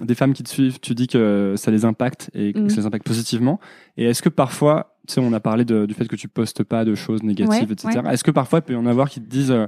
des 0.02 0.14
femmes 0.14 0.32
qui 0.32 0.42
te 0.42 0.48
suivent. 0.48 0.80
Tu 0.80 0.94
dis 0.94 1.06
que 1.06 1.54
ça 1.58 1.70
les 1.70 1.84
impacte 1.84 2.30
et 2.34 2.52
que 2.54 2.60
Mhm. 2.60 2.70
ça 2.70 2.76
les 2.80 2.86
impacte 2.86 3.06
positivement. 3.06 3.60
Et 3.98 4.04
est-ce 4.06 4.22
que 4.22 4.30
parfois, 4.30 4.96
tu 5.06 5.14
sais, 5.14 5.20
on 5.20 5.32
a 5.34 5.40
parlé 5.40 5.64
de- 5.66 5.84
du 5.84 5.92
fait 5.92 6.06
que 6.08 6.16
tu 6.16 6.28
postes 6.28 6.62
pas 6.64 6.84
de 6.86 6.94
choses 6.94 7.22
négatives, 7.22 7.68
Ouais, 7.68 7.72
etc. 7.72 8.00
Est-ce 8.10 8.24
que 8.24 8.30
parfois, 8.30 8.60
il 8.60 8.62
peut 8.62 8.72
y 8.72 8.76
en 8.76 8.86
avoir 8.86 9.10
qui 9.10 9.20
te 9.20 9.28
disent 9.28 9.50
euh, 9.50 9.66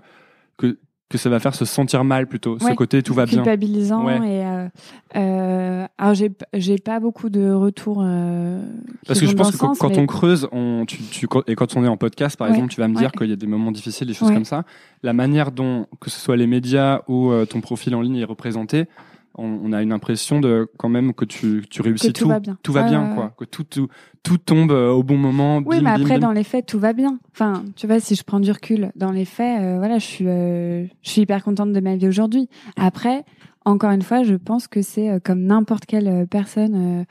que 0.57 0.79
que 1.13 1.19
ça 1.19 1.31
va 1.31 1.39
faire 1.39 1.55
se 1.55 1.65
sentir 1.65 2.03
mal 2.05 2.27
plutôt. 2.27 2.59
Ce 2.59 2.73
côté 2.75 3.03
tout 3.03 3.15
va 3.15 3.27
bien. 3.27 3.37
culpabilisant 3.39 4.05
Ouais. 4.05 4.17
et 4.17 4.45
euh, 4.45 4.69
euh, 5.17 5.87
alors 5.99 6.15
j'ai 6.15 6.33
j'ai 6.55 6.79
pas 6.79 6.99
beaucoup 7.01 7.29
de 7.31 7.53
retours 7.53 8.01
euh, 8.03 8.65
Parce 9.07 9.21
que 9.21 9.27
je 9.27 9.35
pense 9.35 9.53
que 9.53 9.57
quand, 9.59 9.69
sens, 9.69 9.79
quand 9.79 9.91
mais- 9.91 9.99
on 10.01 10.07
creuse, 10.07 10.49
on, 10.53 10.85
tu, 10.87 10.99
tu, 11.03 11.29
et 11.47 11.55
quand 11.55 11.77
on 11.77 11.85
est 11.85 11.89
en 11.89 11.97
podcast, 11.97 12.37
par 12.37 12.49
Ouais, 12.49 12.55
exemple, 12.55 12.73
tu 12.73 12.81
vas 12.81 12.89
me 12.89 12.97
dire 12.97 13.13
qu'il 13.13 13.29
y 13.29 13.33
a 13.33 13.37
des 13.37 13.47
moments 13.47 13.71
difficiles, 13.73 14.07
des 14.09 14.15
choses 14.15 14.33
comme 14.33 14.45
ça. 14.45 14.65
La 15.03 15.13
manière 15.13 15.53
dont, 15.53 15.87
que 16.01 16.11
ce 16.11 16.19
soit 16.19 16.37
les 16.37 16.47
médias 16.47 17.01
ou 17.09 17.31
ton 17.49 17.61
profil 17.61 17.95
en 17.95 18.01
ligne 18.01 18.17
est 18.17 18.25
représenté, 18.25 18.87
on, 19.37 19.61
on 19.65 19.73
a 19.73 19.83
une 19.83 19.93
impression 19.93 20.41
de 20.41 20.69
quand 20.79 20.89
même 20.89 21.13
que 21.15 21.25
tu, 21.25 21.65
tu 21.71 21.83
réussis 21.83 22.13
Que 22.13 22.19
tout 22.19 22.29
va 22.29 22.41
bien. 22.41 22.59
Tout 22.63 22.73
va 22.73 22.83
bien, 22.85 23.15
quoi. 23.15 23.35
Que 23.39 23.45
tout, 23.45 23.65
tout, 23.65 23.89
tout 24.23 24.39
tombe 24.39 24.73
euh, 24.73 24.91
au 24.91 25.03
bon 25.03 25.17
moment. 25.17 25.63
Oui, 25.65 25.81
mais 25.83 25.91
après, 25.91 26.15
bim. 26.15 26.21
dans 26.21 26.33
les 26.33 26.45
faits, 26.45 26.67
tout 26.67 26.79
va 26.79 26.93
bien. 26.93 27.19
Enfin, 27.33 27.65
tu 27.77 27.87
vois, 27.87 28.01
si 28.01 28.15
je 28.15 28.23
prends 28.23 28.41
du 28.41 28.51
recul, 28.51 28.93
dans 28.97 29.11
les 29.11 29.25
faits, 29.25 29.61
euh, 29.63 29.79
voilà, 29.79 29.99
je 29.99 30.07
suis, 30.07 30.29
euh, 30.29 30.85
je 31.03 31.11
suis 31.11 31.23
hyper 31.23 31.43
contente 31.43 31.73
de 31.73 31.81
ma 31.81 31.97
vie 31.97 32.09
aujourd'hui. 32.09 32.49
Après, 32.77 33.25
encore 33.65 33.91
une 33.91 34.03
fois, 34.03 34.23
je 34.23 34.35
pense 34.35 34.69
que 34.69 34.83
c'est 34.83 35.21
comme 35.25 35.43
n'importe 35.45 35.87
quelle 35.87 36.27
personne 36.29 37.07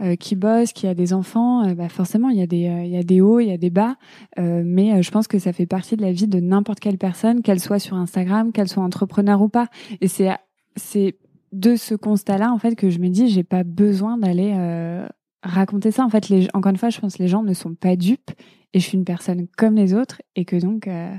euh, 0.00 0.14
qui 0.14 0.36
bosse, 0.36 0.72
qui 0.72 0.86
a 0.86 0.94
des 0.94 1.12
enfants. 1.12 1.66
euh, 1.66 1.74
bah 1.74 1.88
forcément, 1.88 2.28
il 2.28 2.38
y 2.38 2.42
a 2.42 2.46
des, 2.46 2.68
euh, 2.68 2.84
il 2.84 2.90
y 2.90 2.96
a 2.96 3.02
des 3.02 3.20
hauts, 3.20 3.40
il 3.40 3.48
y 3.48 3.52
a 3.52 3.56
des 3.56 3.70
bas. 3.70 3.96
Mais 4.36 5.02
je 5.02 5.10
pense 5.10 5.26
que 5.26 5.40
ça 5.40 5.52
fait 5.52 5.66
partie 5.66 5.96
de 5.96 6.02
la 6.02 6.12
vie 6.12 6.28
de 6.28 6.38
n'importe 6.38 6.78
quelle 6.78 6.98
personne, 6.98 7.42
qu'elle 7.42 7.58
soit 7.58 7.80
sur 7.80 7.96
Instagram, 7.96 8.52
qu'elle 8.52 8.68
soit 8.68 8.82
entrepreneur 8.82 9.42
ou 9.42 9.48
pas. 9.48 9.66
Et 10.00 10.06
c'est, 10.06 10.30
c'est 10.76 11.16
de 11.52 11.76
ce 11.76 11.94
constat-là, 11.94 12.52
en 12.52 12.58
fait, 12.58 12.74
que 12.74 12.90
je 12.90 12.98
me 12.98 13.08
dis, 13.08 13.28
j'ai 13.28 13.44
pas 13.44 13.64
besoin 13.64 14.18
d'aller 14.18 14.52
euh, 14.54 15.06
raconter 15.42 15.90
ça. 15.90 16.04
En 16.04 16.10
fait, 16.10 16.28
les, 16.28 16.48
encore 16.54 16.70
une 16.70 16.76
fois, 16.76 16.90
je 16.90 17.00
pense 17.00 17.16
que 17.16 17.22
les 17.22 17.28
gens 17.28 17.42
ne 17.42 17.54
sont 17.54 17.74
pas 17.74 17.96
dupes 17.96 18.30
et 18.74 18.80
je 18.80 18.84
suis 18.84 18.98
une 18.98 19.04
personne 19.04 19.46
comme 19.56 19.74
les 19.76 19.94
autres 19.94 20.20
et 20.36 20.44
que 20.44 20.56
donc, 20.56 20.86
euh, 20.88 21.10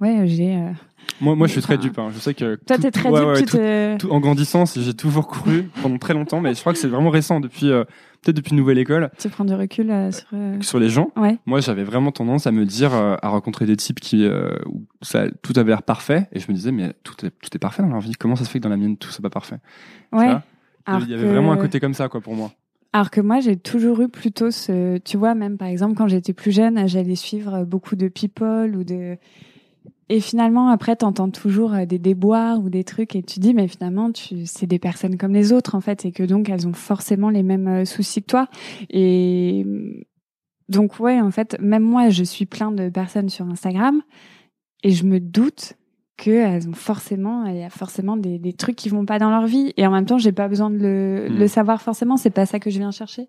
ouais, 0.00 0.26
j'ai. 0.26 0.56
euh, 0.56 0.70
Moi, 1.20 1.34
moi, 1.36 1.46
je 1.46 1.52
suis 1.52 1.62
très 1.62 1.78
dupe. 1.78 1.98
hein. 1.98 2.08
Je 2.12 2.18
sais 2.18 2.34
que. 2.34 2.56
Toi, 2.66 2.76
t'es 2.78 2.90
très 2.90 3.08
ouais, 3.10 3.20
dupe, 3.20 3.28
ouais, 3.28 3.38
tu 3.38 3.44
tout- 3.46 3.56
te. 3.56 3.96
tout- 3.98 4.10
en 4.10 4.20
grandissant, 4.20 4.64
j'ai 4.66 4.94
toujours 4.94 5.26
cru 5.26 5.70
pendant 5.82 5.98
très 5.98 6.12
longtemps, 6.14 6.40
mais 6.40 6.54
je 6.54 6.60
crois 6.60 6.72
que 6.72 6.78
c'est 6.78 6.88
vraiment 6.88 7.10
récent 7.10 7.40
depuis, 7.40 7.70
euh, 7.70 7.84
peut-être 8.22 8.36
depuis 8.36 8.54
Nouvelle 8.54 8.78
École, 8.78 9.10
Tu 9.18 9.28
prends 9.28 9.44
du 9.44 9.54
recul 9.54 9.90
euh, 9.90 10.10
sur. 10.10 10.26
euh, 10.34 10.60
sur 10.60 10.78
les 10.78 10.88
gens. 10.88 11.10
Ouais. 11.16 11.38
Moi, 11.46 11.60
j'avais 11.60 11.84
vraiment 11.84 12.12
tendance 12.12 12.46
à 12.46 12.52
me 12.52 12.64
dire, 12.64 12.94
euh, 12.94 13.16
à 13.22 13.28
rencontrer 13.28 13.66
des 13.66 13.76
types 13.76 14.00
qui, 14.00 14.24
euh, 14.24 14.50
où 14.66 14.84
ça, 15.02 15.24
tout 15.42 15.52
avait 15.56 15.70
l'air 15.70 15.82
parfait, 15.82 16.28
et 16.32 16.40
je 16.40 16.50
me 16.50 16.54
disais, 16.56 16.72
mais 16.72 16.92
tout 17.04 17.14
est, 17.24 17.30
tout 17.30 17.50
est 17.54 17.58
parfait 17.58 17.82
dans 17.82 17.88
leur 17.88 18.00
vie. 18.00 18.12
Comment 18.18 18.36
ça 18.36 18.44
se 18.44 18.50
fait 18.50 18.58
que 18.58 18.64
dans 18.64 18.68
la 18.70 18.76
mienne, 18.76 18.96
tout 18.96 19.10
c'est 19.10 19.22
pas 19.22 19.30
parfait? 19.30 19.58
Ouais. 20.12 20.36
Il 20.90 21.08
y 21.10 21.14
avait 21.14 21.22
que- 21.24 21.28
vraiment 21.28 21.52
un 21.52 21.56
côté 21.58 21.80
comme 21.80 21.94
ça, 21.94 22.08
quoi, 22.08 22.20
pour 22.20 22.34
moi. 22.34 22.50
Alors 22.94 23.10
que 23.10 23.20
moi, 23.20 23.40
j'ai 23.40 23.56
toujours 23.56 24.00
eu 24.00 24.08
plutôt 24.08 24.50
ce, 24.50 24.96
tu 24.98 25.18
vois, 25.18 25.34
même 25.34 25.58
par 25.58 25.68
exemple 25.68 25.94
quand 25.94 26.08
j'étais 26.08 26.32
plus 26.32 26.52
jeune, 26.52 26.88
j'allais 26.88 27.16
suivre 27.16 27.64
beaucoup 27.64 27.96
de 27.96 28.08
people 28.08 28.74
ou 28.74 28.82
de, 28.82 29.18
et 30.08 30.20
finalement 30.20 30.68
après, 30.68 30.96
t'entends 30.96 31.30
toujours 31.30 31.74
euh, 31.74 31.84
des 31.84 31.98
déboires 31.98 32.58
ou 32.60 32.70
des 32.70 32.84
trucs 32.84 33.14
et 33.14 33.22
tu 33.22 33.40
dis, 33.40 33.54
mais 33.54 33.68
finalement, 33.68 34.10
tu, 34.12 34.46
c'est 34.46 34.66
des 34.66 34.78
personnes 34.78 35.16
comme 35.16 35.32
les 35.32 35.52
autres 35.52 35.74
en 35.74 35.80
fait, 35.80 36.04
et 36.04 36.12
que 36.12 36.22
donc 36.22 36.48
elles 36.48 36.66
ont 36.66 36.72
forcément 36.72 37.30
les 37.30 37.42
mêmes 37.42 37.68
euh, 37.68 37.84
soucis 37.84 38.22
que 38.22 38.26
toi. 38.26 38.48
Et 38.90 39.66
donc 40.68 41.00
ouais, 41.00 41.20
en 41.20 41.30
fait, 41.30 41.56
même 41.60 41.82
moi, 41.82 42.10
je 42.10 42.24
suis 42.24 42.46
plein 42.46 42.72
de 42.72 42.88
personnes 42.88 43.28
sur 43.28 43.46
Instagram 43.46 44.02
et 44.82 44.90
je 44.90 45.04
me 45.04 45.20
doute 45.20 45.74
qu'elles 46.16 46.68
ont 46.68 46.74
forcément, 46.74 47.46
il 47.46 47.56
y 47.56 47.62
a 47.62 47.70
forcément 47.70 48.16
des, 48.16 48.38
des 48.38 48.52
trucs 48.52 48.76
qui 48.76 48.88
vont 48.88 49.06
pas 49.06 49.18
dans 49.20 49.30
leur 49.30 49.46
vie. 49.46 49.72
Et 49.76 49.86
en 49.86 49.92
même 49.92 50.04
temps, 50.04 50.18
j'ai 50.18 50.32
pas 50.32 50.48
besoin 50.48 50.68
de 50.68 50.76
le, 50.76 51.28
Mm. 51.30 51.38
le 51.38 51.48
savoir 51.48 51.80
forcément. 51.80 52.16
C'est 52.16 52.30
pas 52.30 52.44
ça 52.44 52.58
que 52.58 52.70
je 52.70 52.78
viens 52.78 52.90
chercher. 52.90 53.28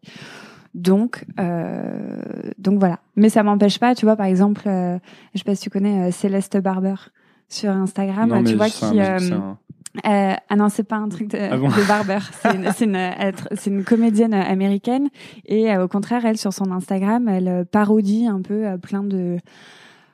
Donc, 0.75 1.25
euh, 1.39 2.21
donc 2.57 2.79
voilà. 2.79 2.99
Mais 3.15 3.29
ça 3.29 3.43
m'empêche 3.43 3.79
pas, 3.79 3.95
tu 3.95 4.05
vois, 4.05 4.15
par 4.15 4.27
exemple, 4.27 4.63
euh, 4.67 4.97
je 5.33 5.39
sais 5.39 5.43
pas 5.43 5.55
si 5.55 5.63
tu 5.63 5.69
connais 5.69 6.07
euh, 6.09 6.11
Céleste 6.11 6.57
Barber 6.57 6.95
sur 7.47 7.71
Instagram, 7.71 8.29
non, 8.29 8.43
tu 8.43 8.55
vois, 8.55 8.69
qui, 8.69 8.99
euh, 8.99 9.17
un- 9.33 9.57
euh, 10.05 10.35
ah 10.49 10.55
non, 10.55 10.69
c'est 10.69 10.83
pas 10.83 10.97
un 10.97 11.09
truc 11.09 11.29
de, 11.29 11.39
Ah 11.51 11.57
bon 11.57 11.67
de 11.69 11.87
Barber. 11.87 12.19
C'est 12.41 12.55
une, 12.55 12.71
c'est 13.55 13.69
une, 13.71 13.83
comédienne 13.83 14.35
euh, 14.35 14.41
américaine 14.43 15.09
et 15.47 15.71
euh, 15.73 15.83
au 15.83 15.87
contraire, 15.87 16.25
elle 16.25 16.37
sur 16.37 16.53
son 16.53 16.71
Instagram, 16.71 17.27
elle 17.27 17.47
euh, 17.47 17.63
parodie 17.65 18.27
un 18.27 18.41
peu 18.41 18.67
euh, 18.67 18.77
plein 18.77 19.03
de 19.03 19.37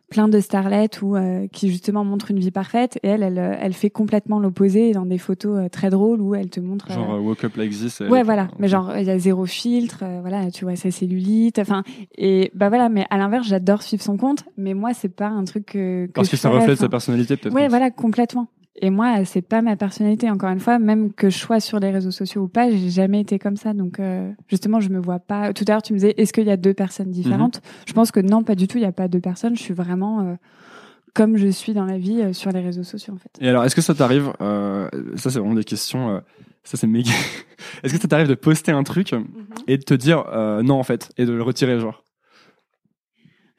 plein 0.10 0.28
de 0.28 0.40
starlettes 0.40 1.02
ou 1.02 1.16
euh, 1.16 1.48
qui 1.52 1.70
justement 1.70 2.04
montrent 2.04 2.32
une 2.32 2.40
vie 2.40 2.52
parfaite 2.52 3.00
et 3.04 3.08
elle, 3.08 3.24
elle, 3.24 3.40
euh, 3.40 3.56
elle 3.60 3.74
fait 3.74 3.90
complètement 3.90 4.40
l'opposé 4.40 4.92
dans 4.92 5.06
des 5.06 5.18
photos 5.18 5.66
euh, 5.66 5.70
très 5.70 5.90
drôles 5.90 6.22
où 6.22 6.36
elle 6.36 6.50
te 6.50 6.60
montre. 6.60 6.92
genre 6.92 7.16
euh, 7.16 7.20
Woke 7.20 7.44
Up 7.44 7.56
Like 7.56 7.72
This. 7.72 8.02
Ouais, 8.02 8.24
voilà. 8.24 8.48
Mais 8.60 8.68
genre, 8.68 8.96
il 8.98 9.06
y 9.06 9.10
a 9.10 9.18
zéro 9.18 9.46
filtre, 9.46 10.04
voilà, 10.22 10.52
tu 10.52 10.66
vois, 10.66 10.76
sa 10.76 10.92
cellulite, 10.92 11.60
enfin, 11.60 11.84
et 12.18 12.52
bah 12.54 12.70
voilà, 12.70 12.90
mais 12.90 13.06
à 13.10 13.18
l'inverse, 13.18 13.48
j'adore 13.48 13.82
suivre 13.82 14.04
son 14.04 14.18
compte, 14.18 14.46
mais 14.58 14.74
moi, 14.74 14.94
c'est 14.94 15.10
pas 15.10 15.28
un 15.28 15.44
truc 15.44 15.66
que. 15.66 16.06
que 16.06 16.12
Parce 16.12 16.30
que 16.30 16.38
ça 16.38 16.50
reflète 16.50 16.80
sa 16.80 16.90
personnalité, 16.90 17.38
peut-être. 17.38 17.54
Ouais, 17.54 17.68
voilà, 17.68 17.92
complètement. 17.92 18.48
Et 18.82 18.90
moi, 18.90 19.24
c'est 19.24 19.42
pas 19.42 19.62
ma 19.62 19.78
personnalité, 19.78 20.30
encore 20.30 20.50
une 20.50 20.60
fois, 20.60 20.80
même 20.80 21.14
que 21.14 21.30
je 21.30 21.38
sois 21.38 21.62
sur 21.62 21.80
les 21.80 21.92
réseaux 21.92 22.12
sociaux 22.12 22.44
ou 22.44 22.48
pas, 22.50 22.70
j'ai 22.70 22.90
jamais 22.90 23.22
été 23.22 23.40
comme 23.40 23.56
ça. 23.56 23.74
Donc, 23.74 24.00
euh, 24.00 24.30
justement, 24.50 24.82
je 24.82 24.90
me 24.90 25.00
vois 25.00 25.20
pas. 25.20 25.54
Tout 25.54 25.64
à 25.68 25.72
l'heure, 25.72 25.82
tu 25.82 25.94
me 25.94 25.98
disais, 25.98 26.14
est-ce 26.18 26.34
qu'il 26.34 26.46
y 26.46 26.52
a 26.52 26.58
deux 26.58 26.74
personnes 26.74 27.10
différentes? 27.10 27.62
Je 27.88 27.94
pense 27.94 28.12
que 28.12 28.20
non, 28.20 28.44
pas 28.44 28.56
du 28.56 28.68
tout, 28.68 28.78
il 28.78 28.82
y 28.82 28.88
a 28.88 28.92
pas 28.92 29.08
deux 29.08 29.22
personnes. 29.22 29.56
Je 29.56 29.62
suis 29.62 29.74
vraiment 29.74 30.22
euh, 30.22 30.34
comme 31.14 31.38
je 31.38 31.48
suis 31.48 31.74
dans 31.74 31.86
la 31.86 31.98
vie 31.98 32.22
euh, 32.22 32.34
sur 32.34 32.52
les 32.52 32.60
réseaux 32.60 32.84
sociaux, 32.84 33.14
en 33.14 33.18
fait. 33.18 33.32
Et 33.40 33.48
alors, 33.48 33.64
est-ce 33.64 33.76
que 33.76 33.82
ça 33.82 33.96
t'arrive 33.96 34.34
Ça, 34.40 34.90
c'est 35.30 35.40
vraiment 35.40 35.56
des 35.56 35.64
questions. 35.64 36.22
ça, 36.66 36.76
c'est 36.76 36.88
méga. 36.88 37.12
est-ce 37.84 37.94
que 37.94 38.00
ça 38.02 38.10
t'arrive 38.10 38.28
de 38.28 38.36
poster 38.36 38.74
un 38.74 38.84
truc 38.84 39.16
et 39.68 39.78
de 39.78 39.84
te 39.84 39.94
dire 39.94 40.26
non 40.64 40.76
en 40.76 40.84
fait 40.84 41.12
et 41.18 41.26
de 41.26 41.32
le 41.32 41.44
retirer 41.44 41.80
genre? 41.80 42.04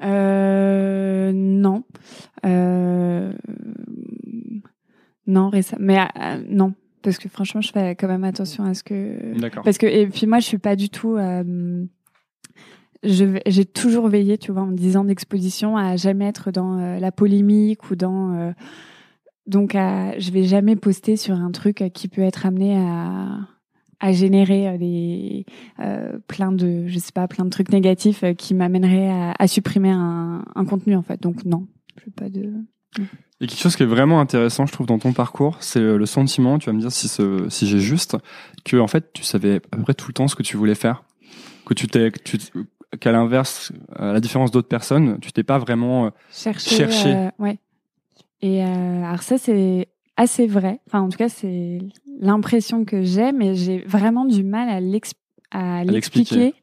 Euh, 0.03 1.33
non. 1.33 1.85
Euh, 2.45 3.33
non, 5.27 5.49
récemment. 5.51 5.85
Mais 5.85 5.99
euh, 5.99 6.43
non. 6.49 6.75
Parce 7.03 7.19
que 7.19 7.29
franchement, 7.29 7.61
je 7.61 7.71
fais 7.71 7.95
quand 7.95 8.09
même 8.09 8.25
attention 8.25 8.65
à 8.65 8.75
ce 8.75 8.83
que. 8.83 9.39
D'accord. 9.39 9.63
Parce 9.63 9.79
que, 9.79 9.87
et 9.87 10.07
puis 10.07 10.27
moi, 10.27 10.41
je 10.41 10.47
suis 10.47 10.59
pas 10.59 10.77
du 10.77 10.89
tout. 10.91 11.17
euh, 11.17 11.85
je 13.03 13.39
J'ai 13.47 13.65
toujours 13.65 14.09
veillé, 14.09 14.39
tu 14.39 14.51
vois, 14.53 14.63
en 14.63 14.73
10 14.73 14.97
ans 14.97 15.05
d'exposition, 15.05 15.77
à 15.77 15.97
jamais 15.97 16.27
être 16.27 16.51
dans 16.51 16.79
euh, 16.79 16.99
la 16.99 17.13
polémique 17.13 17.91
ou 17.91 17.97
dans. 17.97 18.53
donc, 19.47 19.75
à, 19.75 20.19
je 20.19 20.31
vais 20.33 20.45
jamais 20.45 20.75
poster 20.77 21.17
sur 21.17 21.35
un 21.37 21.53
truc 21.53 21.85
qui 21.95 22.09
peut 22.09 22.23
être 22.23 22.47
amené 22.47 22.77
à 22.77 23.39
à 23.99 24.13
générer 24.13 24.77
des 24.77 25.47
euh, 25.81 26.19
plein 26.29 26.53
de 26.53 26.87
je 26.87 26.99
sais 26.99 27.13
pas 27.13 27.27
plein 27.29 27.47
de 27.47 27.51
trucs 27.51 27.71
négatifs 27.73 28.25
qui 28.37 28.53
m'amèneraient 28.53 29.09
à, 29.09 29.33
à 29.39 29.47
supprimer 29.49 29.89
un, 29.91 30.45
un 30.55 30.65
contenu 30.67 30.95
en 30.97 31.01
fait 31.03 31.23
donc 31.23 31.47
non 31.47 31.67
je 31.99 32.05
veux 32.05 32.11
pas 32.13 32.29
de 32.29 32.53
Et 33.41 33.47
quelque 33.47 33.61
chose 33.61 33.77
qui 33.77 33.83
est 33.83 33.87
vraiment 33.87 34.21
intéressant, 34.21 34.65
je 34.67 34.73
trouve, 34.73 34.87
dans 34.87 34.99
ton 34.99 35.13
parcours, 35.13 35.57
c'est 35.61 35.81
le 35.81 36.07
sentiment. 36.07 36.59
Tu 36.59 36.67
vas 36.67 36.73
me 36.73 36.81
dire 36.81 36.91
si, 36.93 37.07
ce- 37.09 37.47
si 37.51 37.67
j'ai 37.67 37.81
juste 37.81 38.17
que 38.65 38.77
en 38.79 38.87
fait, 38.87 39.13
tu 39.13 39.23
savais 39.25 39.57
à 39.73 39.77
peu 39.77 39.83
près 39.83 39.95
tout 39.95 40.09
le 40.09 40.15
temps 40.15 40.27
ce 40.29 40.35
que 40.37 40.43
tu 40.43 40.57
voulais 40.57 40.75
faire, 40.75 41.05
que 41.67 41.75
tu 41.75 41.87
t'es, 41.87 42.11
qu'à 43.01 43.13
l'inverse, 43.13 43.73
à 43.95 44.13
la 44.15 44.21
différence 44.21 44.51
d'autres 44.51 44.69
personnes, 44.69 45.19
tu 45.21 45.33
t'es 45.33 45.43
pas 45.43 45.59
vraiment. 45.59 46.07
euh, 46.07 46.11
chercher 46.33 46.77
Chercher. 46.77 47.15
euh, 47.17 47.31
ouais 47.39 47.59
et 48.43 48.63
euh, 48.65 49.05
alors 49.05 49.23
ça 49.23 49.39
c'est 49.39 49.89
assez 50.19 50.47
vrai 50.47 50.79
enfin 50.87 51.01
en 51.01 51.09
tout 51.09 51.17
cas 51.17 51.31
c'est 51.31 51.79
l'impression 52.21 52.85
que 52.85 53.03
j'ai 53.03 53.33
mais 53.33 53.55
j'ai 53.55 53.79
vraiment 53.87 54.27
du 54.27 54.45
mal 54.45 54.69
à 54.69 54.79
l'ex- 54.79 55.13
à 55.57 55.85
l'expliquer. 55.85 56.55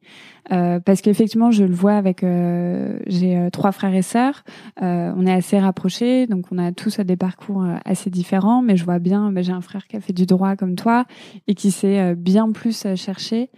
Euh, 0.51 0.79
parce 0.81 1.01
qu'effectivement, 1.01 1.51
je 1.51 1.63
le 1.63 1.73
vois 1.73 1.93
avec. 1.93 2.21
euh, 2.21 2.99
j'ai 3.07 3.37
euh, 3.37 3.49
trois 3.49 3.71
frères 3.71 3.95
et 3.95 4.01
sœurs. 4.01 4.43
Euh, 4.81 5.13
on 5.15 5.25
est 5.25 5.31
assez 5.31 5.57
rapprochés, 5.57 6.27
donc 6.27 6.47
on 6.51 6.57
a 6.57 6.73
tous 6.73 6.99
des 6.99 7.15
parcours 7.15 7.63
euh, 7.63 7.75
assez 7.85 8.09
différents. 8.09 8.61
Mais 8.61 8.75
je 8.75 8.83
vois 8.83 8.99
bien, 8.99 9.31
bah, 9.31 9.41
j'ai 9.41 9.53
un 9.53 9.61
frère 9.61 9.87
qui 9.87 9.95
a 9.95 10.01
fait 10.01 10.13
du 10.13 10.25
droit 10.25 10.55
comme 10.57 10.75
toi 10.75 11.05
et 11.47 11.55
qui 11.55 11.71
s'est 11.71 12.13
bien 12.15 12.51
plus 12.51 12.85
cherché 12.95 13.49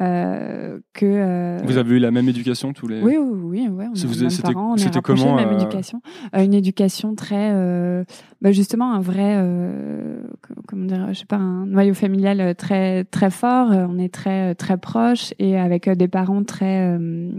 euh, 0.00 0.78
que. 0.92 1.06
euh, 1.06 1.58
Vous 1.64 1.76
avez 1.78 1.96
eu 1.96 1.98
la 1.98 2.10
même 2.10 2.28
éducation 2.28 2.72
tous 2.72 2.88
les. 2.88 3.00
oui, 3.00 3.16
oui, 3.16 3.38
oui, 3.42 3.68
ouais, 3.68 3.86
on 3.88 3.94
vous- 3.94 4.52
parents, 4.54 4.72
on 4.72 4.76
c'était 4.76 5.00
comment, 5.00 5.36
même 5.36 5.50
euh, 5.50 5.54
éducation. 5.58 6.00
Euh, 6.34 6.42
une 6.44 6.54
éducation 6.54 7.14
très, 7.14 7.50
euh, 7.52 8.04
bah, 8.42 8.50
justement, 8.52 8.92
un 8.92 9.00
vrai, 9.00 9.34
euh, 9.36 10.20
co- 10.42 10.54
comment 10.66 10.86
dire, 10.86 11.06
je 11.10 11.18
sais 11.20 11.26
pas, 11.26 11.36
un 11.36 11.66
noyau 11.66 11.94
familial 11.94 12.54
très, 12.56 13.04
très 13.04 13.30
fort. 13.30 13.68
On 13.70 13.98
est 13.98 14.12
très, 14.12 14.54
très 14.54 14.76
proches 14.78 15.32
et 15.38 15.58
avec 15.58 15.88
des 15.88 16.08
parents 16.08 16.42
très, 16.44 16.96
euh, 16.96 17.30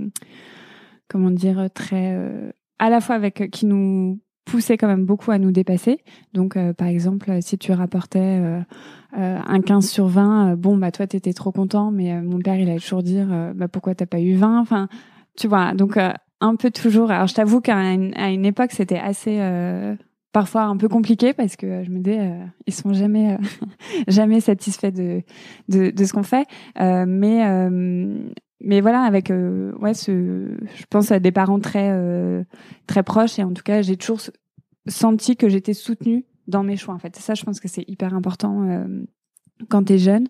comment 1.10 1.32
dire, 1.32 1.68
très, 1.74 2.13
euh, 2.15 2.52
à 2.80 2.89
la 2.89 3.02
fois 3.02 3.15
avec 3.15 3.50
qui 3.52 3.65
nous 3.65 4.20
poussaient 4.45 4.77
quand 4.77 4.88
même 4.88 5.05
beaucoup 5.05 5.31
à 5.31 5.39
nous 5.39 5.51
dépasser. 5.51 5.99
Donc, 6.34 6.55
euh, 6.55 6.73
par 6.73 6.88
exemple, 6.88 7.29
euh, 7.31 7.39
si 7.41 7.58
tu 7.58 7.71
rapportais 7.71 8.19
euh, 8.19 8.62
euh, 9.17 9.39
un 9.45 9.62
15 9.62 9.89
sur 9.89 10.08
20, 10.08 10.51
euh, 10.51 10.55
bon, 10.55 10.77
bah 10.77 10.91
toi, 10.91 11.08
t'étais 11.08 11.34
trop 11.34 11.51
content, 11.51 11.91
mais 11.91 12.21
mon 12.21 12.39
père, 12.39 12.55
il 12.55 12.69
allait 12.69 12.79
toujours 12.79 13.03
dire, 13.03 13.27
bah 13.55 13.67
pourquoi 13.67 13.95
t'as 13.95 14.05
pas 14.05 14.19
eu 14.21 14.36
20 14.36 14.60
Enfin, 14.60 14.88
tu 15.36 15.47
vois, 15.47 15.73
donc 15.73 15.97
un 15.97 16.55
peu 16.55 16.71
toujours. 16.71 17.12
Alors, 17.12 17.27
je 17.27 17.34
t'avoue 17.34 17.60
qu'à 17.62 17.75
une, 17.75 18.13
à 18.15 18.29
une 18.29 18.45
époque, 18.45 18.71
c'était 18.71 18.99
assez... 18.99 19.39
parfois 20.31 20.63
un 20.63 20.75
peu 20.75 20.89
compliqué 20.89 21.34
parce 21.34 21.55
que 21.55 21.84
je 21.86 21.89
me 21.89 21.99
dis 21.99 22.12
euh, 22.12 22.43
ils 22.67 22.73
sont 22.73 22.91
jamais 22.91 23.38
jamais 24.10 24.41
satisfaits 24.41 24.91
de 24.91 25.21
de, 25.69 25.91
de 25.91 26.05
ce 26.05 26.12
qu'on 26.12 26.23
fait 26.23 26.45
Euh, 26.81 27.05
mais 27.08 27.41
mais 28.62 28.82
voilà 28.82 29.02
avec 29.02 29.32
euh, 29.32 29.74
ouais 29.80 29.94
je 29.94 30.86
pense 30.89 31.12
à 31.12 31.20
des 31.20 31.32
parents 31.32 31.60
très 31.60 31.89
euh, 31.91 32.44
très 32.88 33.04
proches 33.04 33.38
et 33.39 33.44
en 33.44 33.54
tout 33.54 33.63
cas 33.63 33.82
j'ai 33.82 33.98
toujours 33.98 34.22
senti 34.88 35.36
que 35.36 35.50
j'étais 35.50 35.74
soutenue 35.74 36.26
dans 36.48 36.63
mes 36.63 36.78
choix 36.78 36.94
en 36.94 37.00
fait. 37.00 37.15
Ça, 37.15 37.34
je 37.34 37.44
pense 37.44 37.60
que 37.60 37.68
c'est 37.68 37.84
hyper 37.88 38.13
important 38.13 38.70
euh, 38.70 38.86
quand 39.70 39.84
tu 39.84 39.94
es 39.94 39.98
jeune. 39.98 40.28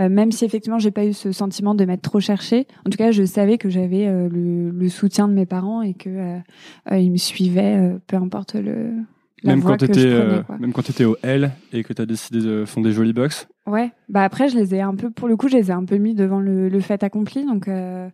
Euh, 0.00 0.08
même 0.08 0.32
si 0.32 0.44
effectivement 0.44 0.78
j'ai 0.78 0.92
pas 0.92 1.04
eu 1.04 1.12
ce 1.12 1.32
sentiment 1.32 1.74
de 1.74 1.84
m'être 1.84 2.00
trop 2.00 2.20
cherché, 2.20 2.66
en 2.86 2.90
tout 2.90 2.96
cas 2.96 3.10
je 3.10 3.24
savais 3.24 3.58
que 3.58 3.68
j'avais 3.68 4.06
le, 4.06 4.70
le, 4.70 4.88
soutien 4.88 5.28
de 5.28 5.34
mes 5.34 5.46
parents 5.46 5.82
et 5.82 5.94
que 5.94 6.38
ils 6.90 7.10
me 7.10 7.16
suivaient, 7.16 7.96
peu 8.06 8.16
importe 8.16 8.54
le. 8.54 8.94
La 9.42 9.54
même, 9.56 9.62
quand 9.62 9.76
que 9.78 9.84
étais, 9.86 10.00
je 10.00 10.16
prenais, 10.20 10.42
quoi. 10.42 10.58
même 10.58 10.72
quand 10.72 10.82
tu 10.82 10.90
étais 10.90 11.04
au 11.04 11.16
L 11.22 11.50
et 11.72 11.82
que 11.82 11.92
tu 11.92 12.02
as 12.02 12.06
décidé 12.06 12.40
de 12.40 12.64
fonder 12.66 12.92
Jolly 12.92 13.12
Box. 13.12 13.48
Ouais, 13.66 13.90
bah 14.08 14.22
après 14.22 14.48
je 14.48 14.56
les 14.58 14.74
ai 14.74 14.80
un 14.80 14.94
peu, 14.94 15.10
pour 15.10 15.28
le 15.28 15.36
coup, 15.36 15.48
je 15.48 15.56
les 15.56 15.68
ai 15.70 15.72
un 15.72 15.84
peu 15.84 15.96
mis 15.96 16.14
devant 16.14 16.40
le, 16.40 16.68
le 16.68 16.80
fait 16.80 17.02
accompli. 17.02 17.44
Donc 17.46 17.66
euh, 17.68 18.08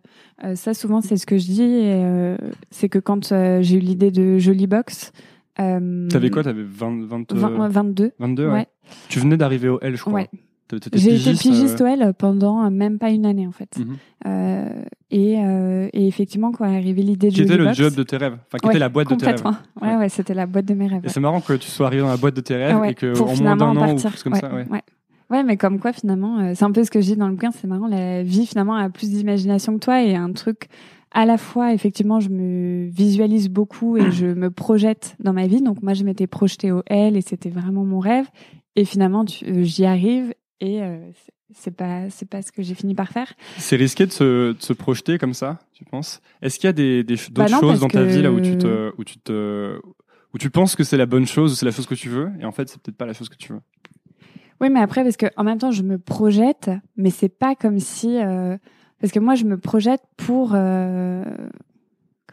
euh, 0.45 0.55
ça, 0.55 0.73
souvent, 0.73 1.01
c'est 1.01 1.17
ce 1.17 1.25
que 1.25 1.37
je 1.37 1.45
dis. 1.45 1.61
euh, 1.63 2.37
c'est 2.71 2.89
que 2.89 2.99
quand 2.99 3.31
euh, 3.31 3.61
j'ai 3.61 3.77
eu 3.77 3.79
l'idée 3.79 4.11
de 4.11 4.37
Jolly 4.37 4.67
Box, 4.67 5.11
euh, 5.59 6.07
T'avais 6.09 6.29
quoi? 6.29 6.43
T'avais 6.43 6.63
20, 6.63 7.05
20, 7.07 7.33
vingt- 7.33 7.57
ouais, 7.59 7.69
22. 7.69 8.11
22 8.19 8.45
ouais. 8.47 8.53
Ouais. 8.53 8.67
Tu 9.09 9.19
venais 9.19 9.37
d'arriver 9.37 9.69
au 9.69 9.79
L, 9.81 9.95
je 9.95 10.01
crois. 10.01 10.13
Ouais. 10.13 10.29
J'ai 10.93 11.15
été 11.15 11.33
pigiste, 11.33 11.81
euh, 11.81 11.85
au 11.85 11.87
L 11.87 12.13
pendant 12.17 12.69
même 12.69 12.99
pas 12.99 13.09
une 13.11 13.25
année 13.25 13.47
en 13.47 13.51
fait. 13.51 13.77
mhm. 13.77 13.97
Euh, 14.25 14.69
et, 15.09 15.37
euh, 15.39 15.87
et 15.93 16.07
effectivement, 16.07 16.51
quand 16.51 16.65
est 16.65 16.75
arrivée 16.75 17.01
l'idée 17.01 17.29
de 17.29 17.33
Qui 17.33 17.41
était 17.43 17.57
le 17.57 17.71
job 17.73 17.93
de 17.95 18.03
tes 18.03 18.17
rêves? 18.17 18.37
Enfin, 18.47 18.57
qui 18.57 18.65
Ouais, 18.67 18.73
était 18.73 18.79
la 18.79 18.89
boîte 18.89 19.09
de 19.09 19.15
tes 19.15 19.25
rêves. 19.25 19.43
Ouais, 19.81 19.95
ouais, 19.95 20.09
c'était 20.09 20.33
la 20.33 20.45
boîte 20.45 20.65
de 20.65 20.73
mes 20.73 20.87
rêves. 20.87 21.03
Et 21.03 21.07
ouais. 21.07 21.13
c'est 21.13 21.19
marrant 21.19 21.39
que 21.39 21.53
tu 21.53 21.67
sois 21.69 21.87
arrivé 21.87 22.01
dans 22.01 22.09
la 22.09 22.17
boîte 22.17 22.35
de 22.35 22.41
tes 22.41 22.55
rêves 22.55 22.75
Ah 22.75 22.79
ouais, 22.81 22.91
et 22.91 22.93
que 22.93 23.13
pour 23.13 23.29
en 23.29 23.35
moins 23.37 23.55
d'un 23.55 23.77
an 23.77 23.95
ou 23.95 23.97
comme 24.23 24.33
ouais, 24.33 24.39
ça. 24.39 24.53
Ouais. 24.53 24.67
ouais. 24.69 24.81
Ouais, 25.29 25.43
mais 25.43 25.57
comme 25.57 25.79
quoi 25.79 25.91
finalement, 25.93 26.39
euh, 26.39 26.53
c'est 26.55 26.63
un 26.63 26.71
peu 26.71 26.83
ce 26.83 26.91
que 26.91 27.01
je 27.01 27.07
dis 27.07 27.15
dans 27.17 27.27
le 27.27 27.33
bouquin, 27.33 27.51
c'est 27.51 27.67
marrant, 27.67 27.87
la 27.87 28.23
vie 28.23 28.45
finalement 28.45 28.75
a 28.75 28.89
plus 28.89 29.09
d'imagination 29.09 29.73
que 29.73 29.79
toi 29.79 30.01
et 30.01 30.15
un 30.15 30.31
truc 30.31 30.67
à 31.11 31.25
la 31.25 31.37
fois 31.37 31.73
effectivement 31.73 32.19
je 32.19 32.29
me 32.29 32.87
visualise 32.89 33.49
beaucoup 33.49 33.97
et 33.97 34.11
je 34.11 34.27
me 34.27 34.49
projette 34.51 35.15
dans 35.19 35.33
ma 35.33 35.47
vie. 35.47 35.61
Donc 35.61 35.81
moi 35.81 35.93
je 35.93 36.03
m'étais 36.03 36.27
projetée 36.27 36.71
au 36.71 36.81
L 36.87 37.17
et 37.17 37.21
c'était 37.21 37.49
vraiment 37.49 37.83
mon 37.83 37.99
rêve 37.99 38.27
et 38.75 38.85
finalement 38.85 39.25
euh, 39.43 39.63
j'y 39.63 39.85
arrive 39.85 40.33
et 40.59 40.81
euh, 40.81 40.97
c'est- 41.53 41.71
pas 41.71 42.09
c'est 42.09 42.27
pas 42.29 42.41
ce 42.41 42.51
que 42.51 42.61
j'ai 42.61 42.75
fini 42.75 42.93
par 42.95 43.09
faire. 43.09 43.33
C'est 43.57 43.75
risqué 43.75 44.05
de 44.05 44.11
se, 44.11 44.53
de 44.53 44.61
se 44.61 44.73
projeter 44.73 45.17
comme 45.17 45.33
ça, 45.33 45.59
tu 45.73 45.85
penses? 45.85 46.21
Est-ce 46.41 46.59
qu'il 46.59 46.67
y 46.67 46.69
a 46.69 46.73
des, 46.73 47.03
Bah 47.03 47.15
d'autres 47.45 47.59
choses 47.59 47.79
dans 47.79 47.87
ta 47.87 48.03
que- 48.03 48.07
vie 48.07 48.21
là 48.21 48.31
où 48.31 48.39
tu 48.39 48.57
te, 48.57 48.91
où 48.97 49.03
tu 49.03 49.17
te, 49.19 49.79
où 50.33 50.37
tu 50.37 50.49
penses 50.49 50.75
que 50.75 50.83
c'est 50.83 50.97
la 50.97 51.05
bonne 51.05 51.25
chose 51.27 51.57
c'est 51.57 51.65
la 51.65 51.71
chose 51.71 51.85
que 51.87 51.95
tu 51.95 52.09
veux? 52.09 52.31
Et 52.39 52.45
en 52.45 52.51
fait 52.51 52.67
c'est 52.69 52.81
peut-être 52.81 52.97
pas 52.97 53.05
la 53.05 53.13
chose 53.13 53.29
que 53.29 53.35
tu 53.37 53.53
veux. 53.53 53.61
Oui, 54.59 54.69
mais 54.71 54.79
après, 54.79 55.03
parce 55.03 55.17
que 55.17 55.27
en 55.37 55.43
même 55.43 55.59
temps, 55.59 55.69
je 55.71 55.83
me 55.83 55.99
projette, 55.99 56.71
mais 56.95 57.11
c'est 57.11 57.29
pas 57.29 57.53
comme 57.55 57.79
si. 57.79 58.17
euh, 58.17 58.57
parce 58.99 59.13
que 59.13 59.19
moi, 59.19 59.35
je 59.35 59.43
me 59.45 59.57
projette 59.59 60.01
pour. 60.17 60.53
euh, 60.55 61.23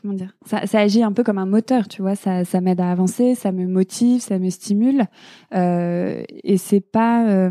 comment 0.04 0.14
dire 0.14 0.36
ça, 0.44 0.66
ça 0.66 0.80
agit 0.80 1.02
un 1.02 1.12
peu 1.12 1.24
comme 1.24 1.38
un 1.38 1.46
moteur, 1.46 1.88
tu 1.88 2.02
vois. 2.02 2.14
Ça, 2.14 2.44
ça 2.44 2.60
m'aide 2.60 2.80
à 2.80 2.90
avancer, 2.90 3.34
ça 3.34 3.52
me 3.52 3.66
motive, 3.66 4.20
ça 4.20 4.38
me 4.38 4.50
stimule. 4.50 5.06
Euh, 5.54 6.22
et 6.28 6.58
c'est 6.58 6.80
pas. 6.80 7.50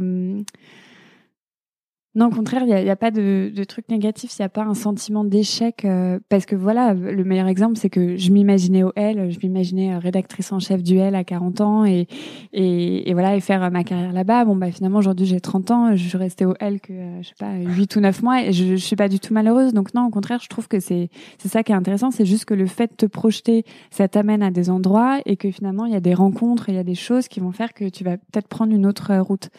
Non, 2.15 2.27
au 2.27 2.29
contraire, 2.29 2.61
il 2.67 2.67
n'y 2.67 2.89
a, 2.91 2.95
pas 2.95 3.09
de, 3.09 3.51
de 3.53 3.63
truc 3.63 3.89
négatif, 3.89 4.37
il 4.37 4.41
n'y 4.43 4.45
a 4.45 4.49
pas 4.49 4.61
un 4.61 4.75
sentiment 4.75 5.23
d'échec. 5.23 5.83
euh, 5.83 6.19
parce 6.29 6.45
que 6.45 6.55
voilà, 6.55 6.93
le 6.93 7.23
meilleur 7.23 7.47
exemple, 7.47 7.75
c'est 7.75 7.89
que 7.89 8.17
je 8.17 8.29
m'imaginais 8.29 8.83
au 8.83 8.91
L, 8.95 9.31
je 9.31 9.39
m'imaginais 9.41 9.95
euh, 9.95 9.97
rédactrice 9.97 10.51
en 10.51 10.59
chef 10.59 10.83
du 10.83 10.97
L 10.97 11.15
à 11.15 11.23
40 11.23 11.61
ans 11.61 11.85
et, 11.85 12.07
et, 12.53 13.11
voilà, 13.13 13.35
et 13.35 13.39
faire 13.39 13.63
euh, 13.63 13.71
ma 13.71 13.83
carrière 13.83 14.13
là-bas. 14.13 14.45
Bon, 14.45 14.55
bah 14.55 14.71
finalement, 14.71 14.99
aujourd'hui, 14.99 15.25
j'ai 15.25 15.39
30 15.39 15.71
ans, 15.71 15.95
je 15.95 16.07
suis 16.07 16.17
restée 16.17 16.45
au 16.45 16.53
L 16.59 16.81
que, 16.81 16.93
euh, 16.93 17.21
je 17.23 17.29
sais 17.29 17.35
pas, 17.39 17.55
8 17.55 17.95
ou 17.95 17.99
9 18.01 18.21
mois 18.21 18.43
et 18.43 18.53
je, 18.53 18.75
je 18.75 18.85
suis 18.85 18.95
pas 18.95 19.09
du 19.09 19.19
tout 19.19 19.33
malheureuse. 19.33 19.73
Donc 19.73 19.95
non, 19.95 20.05
au 20.05 20.11
contraire, 20.11 20.39
je 20.39 20.49
trouve 20.49 20.67
que 20.67 20.79
c'est 20.79 21.09
ça 21.39 21.63
qui 21.63 21.71
est 21.71 21.75
intéressant, 21.75 22.11
c'est 22.11 22.27
juste 22.27 22.45
que 22.45 22.53
le 22.53 22.67
fait 22.67 22.91
de 22.91 22.95
te 22.95 23.05
projeter, 23.07 23.65
ça 23.89 24.07
t'amène 24.07 24.43
à 24.43 24.51
des 24.51 24.69
endroits 24.69 25.19
et 25.25 25.35
que 25.35 25.49
finalement, 25.49 25.85
il 25.85 25.93
y 25.93 25.97
a 25.97 25.99
des 25.99 26.13
rencontres, 26.13 26.69
il 26.69 26.75
y 26.75 26.79
a 26.79 26.83
des 26.83 26.93
choses 26.93 27.27
qui 27.27 27.39
vont 27.39 27.51
faire 27.51 27.73
que 27.73 27.89
tu 27.89 28.03
vas 28.03 28.17
peut-être 28.17 28.47
prendre 28.47 28.71
une 28.71 28.85
autre 28.85 29.17
route. 29.17 29.49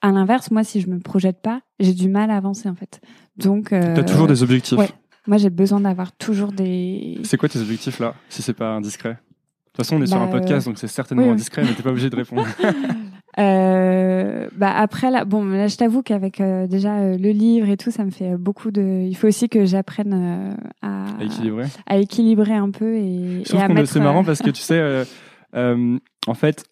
À 0.00 0.12
l'inverse, 0.12 0.50
moi, 0.50 0.62
si 0.64 0.80
je 0.80 0.88
me 0.88 0.98
projette 1.00 1.40
pas, 1.42 1.60
j'ai 1.80 1.92
du 1.94 2.08
mal 2.08 2.30
à 2.30 2.36
avancer 2.36 2.68
en 2.68 2.74
fait. 2.74 3.00
Donc, 3.36 3.72
euh, 3.72 3.94
T'as 3.96 4.04
toujours 4.04 4.26
des 4.28 4.42
objectifs. 4.42 4.78
ouais. 4.78 4.88
moi, 5.26 5.38
j'ai 5.38 5.50
besoin 5.50 5.80
d'avoir 5.80 6.12
toujours 6.12 6.52
des. 6.52 7.18
C'est 7.24 7.36
quoi 7.36 7.48
tes 7.48 7.58
objectifs 7.60 7.98
là, 7.98 8.14
si 8.28 8.42
c'est 8.42 8.52
pas 8.54 8.70
indiscret? 8.74 9.10
De 9.14 9.16
toute 9.72 9.76
façon, 9.86 9.96
on 9.96 10.02
est 10.02 10.06
sur 10.06 10.16
Bah, 10.18 10.24
un 10.24 10.28
podcast, 10.28 10.66
donc 10.66 10.78
c'est 10.78 10.88
certainement 10.88 11.22
oui, 11.24 11.28
oui. 11.28 11.34
indiscret, 11.34 11.62
mais 11.62 11.72
t'es 11.74 11.82
pas 11.82 11.90
obligé 11.90 12.10
de 12.10 12.16
répondre. 12.16 12.46
Euh, 13.38 14.48
bah 14.56 14.72
après 14.74 15.12
là, 15.12 15.24
bon 15.24 15.44
là 15.44 15.68
je 15.68 15.76
t'avoue 15.76 16.02
qu'avec 16.02 16.40
euh, 16.40 16.66
déjà 16.66 16.96
euh, 16.96 17.16
le 17.16 17.30
livre 17.30 17.68
et 17.68 17.76
tout, 17.76 17.92
ça 17.92 18.04
me 18.04 18.10
fait 18.10 18.32
euh, 18.32 18.36
beaucoup 18.36 18.72
de. 18.72 19.06
Il 19.06 19.14
faut 19.16 19.28
aussi 19.28 19.48
que 19.48 19.64
j'apprenne 19.64 20.12
euh, 20.12 20.54
à, 20.82 21.04
à 21.20 21.24
équilibrer. 21.24 21.66
à 21.86 21.98
équilibrer 21.98 22.54
un 22.54 22.70
peu 22.70 22.96
et, 22.96 23.34
Je 23.36 23.40
et 23.40 23.42
trouve 23.44 23.60
à 23.60 23.66
qu'on- 23.68 23.74
mettre. 23.74 23.90
c'est 23.92 24.00
marrant 24.00 24.22
euh, 24.22 24.26
parce 24.26 24.40
que 24.42 24.50
tu 24.50 24.60
sais, 24.62 24.78
euh, 24.80 25.04
euh, 25.54 25.98
en 26.26 26.34
fait, 26.34 26.64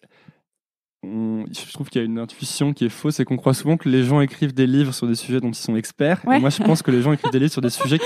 on- 1.13 1.45
je 1.51 1.73
trouve 1.73 1.89
qu'il 1.89 2.01
y 2.01 2.03
a 2.03 2.05
une 2.05 2.19
intuition 2.19 2.73
qui 2.73 2.85
est 2.85 2.89
fausse, 2.89 3.15
c'est 3.15 3.25
qu'on 3.25 3.37
croit 3.37 3.53
souvent 3.53 3.77
que 3.77 3.87
les 3.89 4.03
gens 4.03 4.21
écrivent 4.21 4.53
des 4.53 4.67
livres 4.67 4.93
sur 4.93 5.07
des 5.07 5.15
sujets 5.15 5.39
dont 5.39 5.49
ils 5.49 5.55
sont 5.55 5.75
experts. 5.75 6.21
Et 6.25 6.29
Ouais. 6.29 6.39
moi, 6.39 6.49
je 6.49 6.61
pense 6.63 6.81
que 6.81 6.91
les 6.91 7.01
gens 7.01 7.11
écrivent 7.13 7.31
des 7.31 7.39
livres 7.39 7.51
sur 7.51 7.61
des 7.61 7.69
sujets 7.69 7.99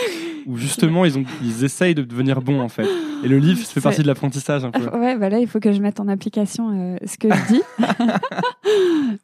où 0.46 0.58
justement 0.58 1.06
ils, 1.06 1.18
ont, 1.18 1.24
ils 1.44 1.64
essayent 1.64 1.96
de 1.96 2.04
devenir 2.04 2.42
bons 2.42 2.60
en 2.62 2.70
fait. 2.70 2.88
Et 3.24 3.28
le 3.28 3.38
livre, 3.38 3.60
fait 3.60 3.82
partie 3.82 4.02
de 4.02 4.08
l'apprentissage 4.08 4.64
un 4.66 4.72
peu. 4.72 4.82
Ouais, 4.98 5.16
bah 5.18 5.30
là, 5.30 5.40
il 5.40 5.48
faut 5.48 5.60
que 5.60 5.72
je 5.72 5.80
mette 5.82 6.00
en 6.00 6.08
application 6.08 6.72
euh, 6.72 6.98
ce 7.06 7.18
que 7.18 7.28
je 7.32 7.54
dis. 7.54 7.62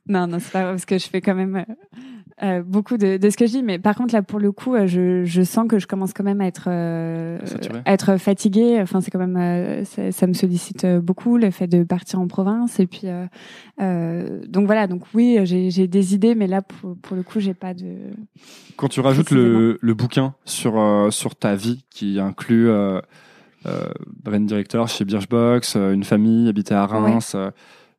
non, 0.07 0.27
non, 0.27 0.37
c'est 0.39 0.51
pas 0.51 0.61
vrai, 0.63 0.71
parce 0.71 0.85
que 0.85 0.97
je 0.97 1.07
fais 1.07 1.21
quand 1.21 1.35
même 1.35 1.55
euh, 1.57 1.73
euh, 2.43 2.61
beaucoup 2.63 2.97
de, 2.97 3.17
de 3.17 3.29
ce 3.29 3.37
que 3.37 3.45
je 3.47 3.51
dis. 3.51 3.63
Mais 3.63 3.79
par 3.79 3.95
contre, 3.95 4.13
là, 4.13 4.21
pour 4.21 4.39
le 4.39 4.51
coup, 4.51 4.75
euh, 4.75 4.85
je, 4.87 5.23
je 5.25 5.41
sens 5.41 5.67
que 5.67 5.79
je 5.79 5.87
commence 5.87 6.13
quand 6.13 6.23
même 6.23 6.39
à 6.41 6.45
être, 6.47 6.65
euh, 6.67 7.39
Saturée. 7.45 7.81
à 7.85 7.93
être 7.93 8.17
fatiguée. 8.17 8.79
Enfin, 8.81 9.01
c'est 9.01 9.09
quand 9.11 9.19
même, 9.19 9.37
euh, 9.37 9.83
ça, 9.85 10.11
ça 10.11 10.27
me 10.27 10.33
sollicite 10.33 10.85
beaucoup, 10.97 11.37
le 11.37 11.49
fait 11.51 11.67
de 11.67 11.83
partir 11.83 12.19
en 12.19 12.27
province. 12.27 12.79
Et 12.79 12.85
puis, 12.87 13.07
donc 13.79 14.65
voilà, 14.65 14.87
donc 14.87 15.03
oui, 15.13 15.39
j'ai 15.43 15.87
des 15.87 16.13
idées, 16.15 16.35
mais 16.35 16.47
là, 16.47 16.61
pour, 16.61 16.95
pour 16.97 17.15
le 17.15 17.23
coup, 17.23 17.39
j'ai 17.39 17.53
pas 17.53 17.73
de. 17.73 17.95
Quand 18.75 18.87
tu 18.87 18.99
rajoutes 18.99 19.31
le, 19.31 19.77
le 19.81 19.93
bouquin 19.93 20.33
sur, 20.45 21.07
sur 21.11 21.35
ta 21.35 21.55
vie 21.55 21.83
qui 21.89 22.19
inclut 22.19 22.69
euh, 22.69 23.01
brand 24.23 24.45
director 24.45 24.87
chez 24.87 25.05
Birchbox, 25.05 25.75
une 25.75 26.03
famille 26.03 26.47
habitée 26.49 26.75
à 26.75 26.85
Reims, 26.85 27.35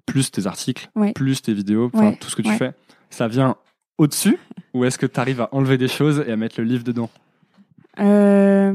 plus 0.07 0.31
tes 0.31 0.47
articles, 0.47 0.89
Ouais. 0.95 1.13
plus 1.13 1.43
tes 1.43 1.53
vidéos, 1.53 1.91
Ouais, 1.93 2.17
tout 2.21 2.31
ce 2.31 2.37
que 2.37 2.43
tu 2.43 2.53
fais, 2.53 2.73
ça 3.11 3.29
vient 3.29 3.57
au-dessus 3.99 4.39
ou 4.75 4.85
est-ce 4.85 4.99
que 4.99 5.07
tu 5.07 5.21
arrives 5.21 5.41
à 5.41 5.49
enlever 5.53 5.77
des 5.79 5.89
choses 5.89 6.25
et 6.27 6.33
à 6.33 6.37
mettre 6.37 6.61
le 6.61 6.65
livre 6.67 6.85
dedans 6.85 7.11
Euh, 8.01 8.73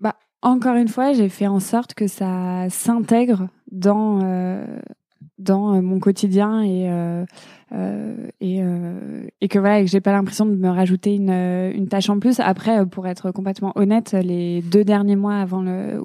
Bah, 0.00 0.16
encore 0.42 0.76
une 0.76 0.88
fois, 0.88 1.12
j'ai 1.12 1.28
fait 1.28 1.46
en 1.46 1.60
sorte 1.60 1.94
que 1.94 2.06
ça 2.06 2.68
s'intègre 2.70 3.48
dans 3.70 4.20
euh, 4.22 4.64
dans 5.38 5.74
euh, 5.74 5.80
mon 5.82 6.00
quotidien 6.00 6.62
et 6.62 6.88
et, 8.40 8.62
euh, 8.62 9.26
et 9.40 9.48
que 9.48 9.58
voilà 9.58 9.80
et 9.80 9.84
que 9.84 9.90
j'ai 9.90 10.00
pas 10.00 10.12
l'impression 10.12 10.46
de 10.46 10.54
me 10.54 10.68
rajouter 10.68 11.14
une 11.14 11.30
euh, 11.30 11.72
une 11.72 11.88
tâche 11.88 12.08
en 12.08 12.18
plus. 12.18 12.40
Après, 12.40 12.78
euh, 12.78 12.84
pour 12.86 13.06
être 13.06 13.30
complètement 13.30 13.72
honnête, 13.76 14.12
les 14.12 14.62
deux 14.62 14.84
derniers 14.84 15.16
mois 15.16 15.36
avant 15.36 15.62
le 15.62 16.02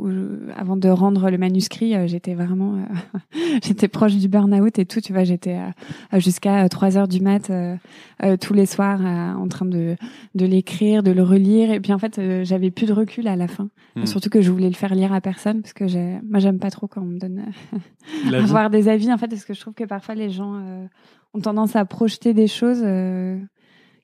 avant 0.58 0.76
de 0.76 0.89
rendre 0.89 1.30
le 1.30 1.38
manuscrit, 1.38 1.95
euh, 1.95 2.08
j'étais 2.08 2.34
vraiment 2.34 2.76
euh, 2.76 3.38
j'étais 3.63 3.88
proche 3.88 4.15
du 4.15 4.28
burn-out 4.28 4.78
et 4.78 4.86
tout. 4.86 4.99
Tu 4.99 5.13
vois, 5.13 5.23
j'étais 5.23 5.58
euh, 6.13 6.19
jusqu'à 6.19 6.67
3 6.67 6.97
heures 6.97 7.08
du 7.08 7.21
mat 7.21 7.49
euh, 7.49 7.76
euh, 8.23 8.36
tous 8.38 8.54
les 8.54 8.65
soirs 8.65 8.99
euh, 9.02 9.34
en 9.34 9.47
train 9.47 9.65
de 9.65 9.95
de 10.36 10.45
l'écrire, 10.45 11.04
de 11.04 11.12
le 11.12 11.23
relire. 11.23 11.71
Et 11.71 11.80
puis 11.80 11.93
en 11.93 11.99
fait, 11.99 12.19
euh, 12.19 12.43
j'avais 12.43 12.71
plus 12.71 12.88
de 12.88 12.93
recul 12.93 13.28
à 13.28 13.36
la 13.36 13.47
fin. 13.47 13.69
Hmm. 13.95 14.06
Surtout 14.06 14.30
que 14.30 14.41
je 14.41 14.52
voulais 14.52 14.69
le 14.69 14.76
faire 14.76 14.95
lire 14.95 15.13
à 15.13 15.21
personne 15.21 15.62
parce 15.62 15.73
que 15.73 15.88
j'ai, 15.88 16.19
moi, 16.28 16.39
j'aime 16.39 16.60
pas 16.60 16.71
trop 16.71 16.88
quand 16.88 17.02
on 17.02 17.06
me 17.06 17.19
donne 17.19 17.45
euh, 18.34 18.43
avoir 18.43 18.69
des 18.69 18.89
avis. 18.89 19.12
En 19.12 19.17
fait, 19.17 19.28
parce 19.28 19.45
que 19.45 19.54
je 19.54 19.62
trouve 19.62 19.73
que 19.73 19.84
parfois 19.84 20.15
les 20.15 20.30
gens 20.30 20.56
euh, 20.56 20.86
ont 21.33 21.39
tendance 21.41 21.75
à 21.75 21.85
projeter 21.85 22.33
des 22.33 22.47
choses 22.47 22.81
euh, 22.83 23.39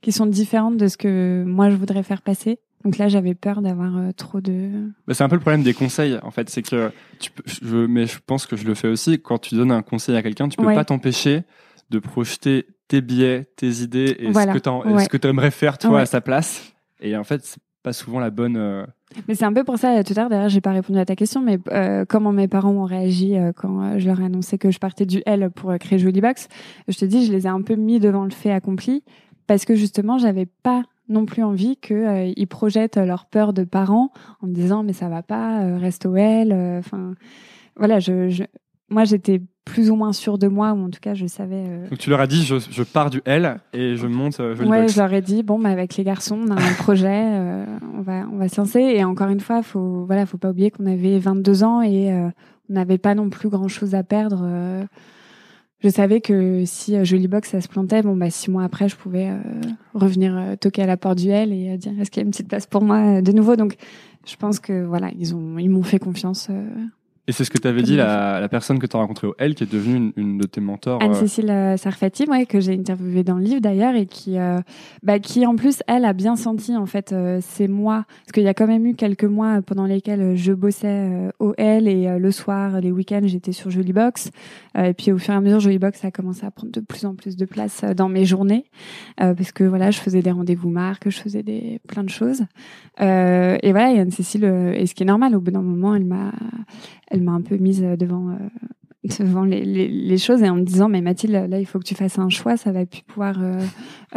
qui 0.02 0.12
sont 0.12 0.26
différentes 0.26 0.78
de 0.78 0.88
ce 0.88 0.98
que 0.98 1.44
moi 1.46 1.70
je 1.70 1.76
voudrais 1.76 2.04
faire 2.04 2.22
passer. 2.22 2.60
Donc 2.86 2.98
là, 2.98 3.10
j'avais 3.10 3.36
peur 3.36 3.62
d'avoir 3.62 3.98
euh, 3.98 4.12
trop 4.14 4.40
de. 4.40 4.70
Bah, 5.06 5.14
c'est 5.14 5.24
un 5.24 5.28
peu 5.28 5.36
le 5.36 5.42
problème 5.42 5.64
des 5.64 5.74
conseils, 5.74 6.18
en 6.24 6.32
fait. 6.32 6.50
C'est 6.50 6.62
que 6.62 6.92
tu 7.20 7.30
peux, 7.30 7.44
je, 7.46 7.76
mais 7.86 8.06
je 8.08 8.20
pense 8.26 8.46
que 8.46 8.56
je 8.56 8.66
le 8.66 8.74
fais 8.74 8.88
aussi. 8.88 9.22
Quand 9.22 9.38
tu 9.38 9.56
donnes 9.56 9.72
un 9.74 9.82
conseil 9.82 10.16
à 10.16 10.22
quelqu'un, 10.24 10.48
tu 10.48 10.56
peux 10.56 10.66
Ouais. 10.66 10.76
pas 10.76 10.86
t'empêcher 10.86 11.44
de 11.90 12.00
projeter 12.00 12.68
tes 12.88 13.02
biais, 13.02 13.50
tes 13.58 13.82
idées 13.82 14.16
et 14.20 14.32
Voilà. 14.32 14.54
ce 14.54 14.58
que 15.10 15.18
tu 15.18 15.26
Ouais. 15.28 15.30
aimerais 15.30 15.52
faire 15.52 15.78
toi 15.78 15.92
Ouais. 15.98 16.02
à 16.02 16.06
sa 16.06 16.22
place. 16.22 16.72
Et 17.02 17.18
en 17.18 17.26
fait, 17.26 17.44
c'est 17.44 17.60
pas 17.84 17.92
souvent 17.92 18.22
la 18.22 18.30
bonne. 18.30 18.56
euh, 18.56 18.86
Mais 19.28 19.34
c'est 19.36 19.46
un 19.46 19.54
peu 19.54 19.64
pour 19.64 19.78
ça, 19.78 20.04
tout 20.04 20.14
à 20.16 20.20
l'heure, 20.22 20.30
d'ailleurs, 20.30 20.50
j'ai 20.50 20.62
pas 20.62 20.72
répondu 20.72 21.00
à 21.00 21.06
ta 21.06 21.16
question, 21.16 21.42
mais 21.42 21.58
euh, 21.72 22.06
comment 22.08 22.32
mes 22.32 22.48
parents 22.48 22.72
ont 22.72 22.86
réagi 22.86 23.36
euh, 23.38 23.52
quand 23.56 23.82
euh, 23.82 24.00
je 24.00 24.08
leur 24.08 24.22
ai 24.22 24.26
annoncé 24.26 24.58
que 24.58 24.70
je 24.70 24.78
partais 24.80 25.06
du 25.08 25.22
L 25.26 25.50
pour 25.50 25.74
créer 25.80 25.98
Jolly 25.98 26.22
Box. 26.22 26.48
Je 26.88 26.98
te 26.98 27.06
dis, 27.06 27.26
je 27.26 27.32
les 27.32 27.46
ai 27.46 27.50
un 27.50 27.62
peu 27.62 27.76
mis 27.76 28.00
devant 28.00 28.24
le 28.24 28.30
fait 28.30 28.52
accompli 28.52 29.04
parce 29.48 29.66
que 29.66 29.74
justement, 29.76 30.18
j'avais 30.20 30.46
pas 30.46 30.84
non 31.10 31.26
plus 31.26 31.42
envie 31.42 31.76
qu'ils 31.78 32.48
projettent 32.48 32.98
leur 32.98 33.26
peur 33.26 33.52
de 33.52 33.64
parents 33.64 34.12
en 34.42 34.48
me 34.48 34.54
disant 34.54 34.84
mais 34.84 34.94
ça 34.94 35.10
va 35.10 35.24
pas, 35.24 35.76
reste 35.78 36.06
au 36.06 36.16
L. 36.16 36.54
Enfin, 36.78 37.16
voilà, 37.76 38.00
je- 38.00 38.44
moi 38.90 39.04
j'étais 39.04 39.42
plus 39.66 39.92
ou 39.92 39.96
moins 39.96 40.14
sûre 40.14 40.38
de 40.40 40.48
moi, 40.48 40.74
ou 40.74 40.86
en 40.86 40.90
tout 40.90 41.00
cas 41.00 41.14
je 41.14 41.28
savais. 41.28 41.64
euh, 41.68 41.90
Donc 41.90 42.00
tu 42.00 42.10
leur 42.10 42.20
as 42.22 42.28
dit, 42.28 42.44
je, 42.44 42.56
je 42.72 42.84
pars 42.84 43.10
du 43.12 43.22
L 43.26 43.60
et 43.74 43.96
je 43.96 44.08
monte 44.08 44.40
euh, 44.40 44.56
Jolly 44.56 44.70
Ouais, 44.70 44.88
je 44.88 44.98
leur 45.00 45.14
ai 45.14 45.22
dit 45.22 45.44
bon, 45.44 45.60
bah, 45.60 45.70
avec 45.70 45.96
les 45.96 46.04
garçons, 46.04 46.40
on 46.44 46.50
a 46.52 46.56
un 46.60 46.74
projet, 46.78 47.08
euh, 47.12 47.66
on 47.96 48.02
va 48.02 48.26
on 48.32 48.38
va 48.38 48.50
se 48.50 48.60
lancer. 48.60 48.80
Et 48.80 49.04
encore 49.04 49.30
une 49.30 49.40
fois, 49.42 49.62
faut 49.62 50.06
voilà, 50.06 50.26
faut 50.26 50.38
pas 50.40 50.50
oublier 50.50 50.72
qu'on 50.72 50.88
avait 50.88 51.20
22 51.20 51.64
ans 51.64 51.82
et 51.84 52.12
euh, 52.12 52.30
n'avait 52.68 52.98
pas 52.98 53.14
non 53.16 53.30
plus 53.30 53.50
grand 53.50 53.68
chose 53.68 53.94
à 53.96 54.04
perdre. 54.04 54.42
euh, 54.44 54.84
je 55.82 55.88
savais 55.88 56.20
que 56.20 56.64
si 56.66 57.06
Jolie 57.06 57.28
Box 57.30 57.52
ça 57.52 57.62
se 57.62 57.68
plantait, 57.70 58.02
bon 58.02 58.16
bah 58.18 58.30
six 58.30 58.52
mois 58.52 58.64
après, 58.64 58.90
je 58.90 58.96
pouvais 58.98 59.30
euh, 59.30 59.38
revenir 59.94 60.36
euh, 60.36 60.56
toquer 60.58 60.82
à 60.82 60.86
la 60.88 60.98
porte 60.98 61.20
du 61.20 61.30
L 61.30 61.54
et 61.54 61.78
dire 61.78 61.94
est-ce 62.02 62.12
qu'il 62.12 62.22
y 62.22 62.24
a 62.24 62.26
une 62.26 62.32
petite 62.32 62.50
place 62.50 62.66
pour 62.68 62.82
moi 62.84 63.22
de 63.22 63.32
nouveau? 63.32 63.56
Donc 63.56 63.76
je 64.28 64.36
pense 64.36 64.60
que 64.60 64.84
voilà, 64.84 65.10
ils 65.18 65.36
ont 65.36 65.58
ils 65.60 65.70
m'ont 65.70 65.84
fait 65.84 66.00
confiance. 66.00 66.50
Et 67.30 67.32
c'est 67.32 67.44
ce 67.46 67.52
que 67.52 67.60
tu 67.60 67.68
avais 67.68 67.84
dit, 67.84 67.96
la, 67.96 68.40
la 68.40 68.50
personne 68.50 68.80
que 68.80 68.88
tu 68.88 68.98
as 68.98 69.00
rencontrée 69.00 69.28
au 69.28 69.36
L, 69.38 69.54
qui 69.54 69.64
est 69.64 69.72
devenue 69.72 69.98
une, 69.98 70.14
une 70.18 70.38
de 70.40 70.48
tes 70.48 70.62
mentors. 70.62 71.00
euh, 71.00 71.06
Anne-Cécile 71.06 71.52
euh, 71.52 71.78
Sarfati, 71.78 72.26
ouais, 72.28 72.48
que 72.48 72.60
j'ai 72.60 72.74
interviewée 72.74 73.24
dans 73.24 73.36
le 73.36 73.44
livre 73.44 73.62
d'ailleurs, 73.62 73.94
et 73.94 74.08
qui, 74.08 74.40
euh, 74.40 74.58
bah, 75.04 75.20
qui 75.20 75.46
en 75.46 75.56
plus, 75.56 75.84
elle 75.86 76.06
a 76.06 76.14
bien 76.14 76.36
senti 76.36 76.76
en 76.76 76.88
fait 76.88 77.14
euh, 77.14 77.38
ces 77.40 77.68
mois, 77.68 78.06
parce 78.26 78.32
qu'il 78.34 78.42
y 78.42 78.48
a 78.48 78.56
quand 78.56 78.66
même 78.66 78.84
eu 78.88 78.96
quelques 78.96 79.26
mois 79.26 79.62
pendant 79.62 79.86
lesquels 79.86 80.36
je 80.36 80.54
bossais 80.54 80.88
euh, 80.88 81.30
au 81.38 81.54
L 81.60 81.88
et 81.88 82.18
le 82.18 82.32
soir, 82.32 82.82
les 82.82 82.92
week-ends, 82.92 83.22
j'étais 83.26 83.52
sur 83.52 83.70
Jolie 83.70 83.94
Box. 83.94 84.32
Euh, 84.76 84.86
et 84.86 84.96
puis 84.96 85.12
au 85.12 85.20
fur 85.20 85.36
et 85.36 85.38
à 85.38 85.42
mesure, 85.42 85.60
Jolie 85.60 85.78
Box 85.78 86.04
a 86.04 86.10
commencé 86.10 86.48
à 86.48 86.50
prendre 86.50 86.72
de 86.72 86.80
plus 86.80 87.06
en 87.06 87.14
plus 87.14 87.38
de 87.38 87.46
place 87.46 87.86
dans 87.96 88.10
mes 88.10 88.26
journées, 88.26 88.66
parce 89.18 89.52
que 89.52 89.66
voilà, 89.66 89.92
je 89.92 90.00
faisais 90.00 90.24
des 90.24 90.32
rendez-vous 90.32 90.72
marques, 90.72 91.08
je 91.12 91.20
faisais 91.20 91.44
des 91.44 91.80
plein 91.88 92.04
de 92.04 92.10
choses. 92.10 92.42
Et 93.00 93.72
voilà, 93.72 93.94
et 93.94 94.00
Anne-Cécile, 94.00 94.46
et 94.74 94.88
ce 94.88 94.96
qui 94.96 95.04
est 95.04 95.06
normal, 95.06 95.36
au 95.36 95.42
bout 95.42 95.52
d'un 95.52 95.62
moment, 95.62 95.94
elle 95.94 96.06
m'a, 96.06 96.32
elle 97.20 97.26
m'a 97.26 97.34
un 97.34 97.42
peu 97.42 97.58
mise 97.58 97.84
euh, 97.84 97.96
devant. 97.96 98.30
euh, 98.30 98.36
devant 99.20 99.46
les, 99.46 99.64
les, 99.64 99.88
les 99.88 100.18
choses 100.18 100.42
et 100.44 100.50
en 100.50 100.56
me 100.58 100.64
disant 100.64 100.90
mais 100.90 101.00
Mathilde 101.02 101.32
là 101.50 101.58
il 101.58 101.66
faut 101.66 101.80
que 101.80 101.86
tu 101.86 101.96
fasses 101.96 102.20
un 102.20 102.28
choix 102.28 102.58
ça 102.58 102.74
va 102.74 102.86
plus 102.86 103.02
pouvoir 103.04 103.42
euh, 103.42 103.58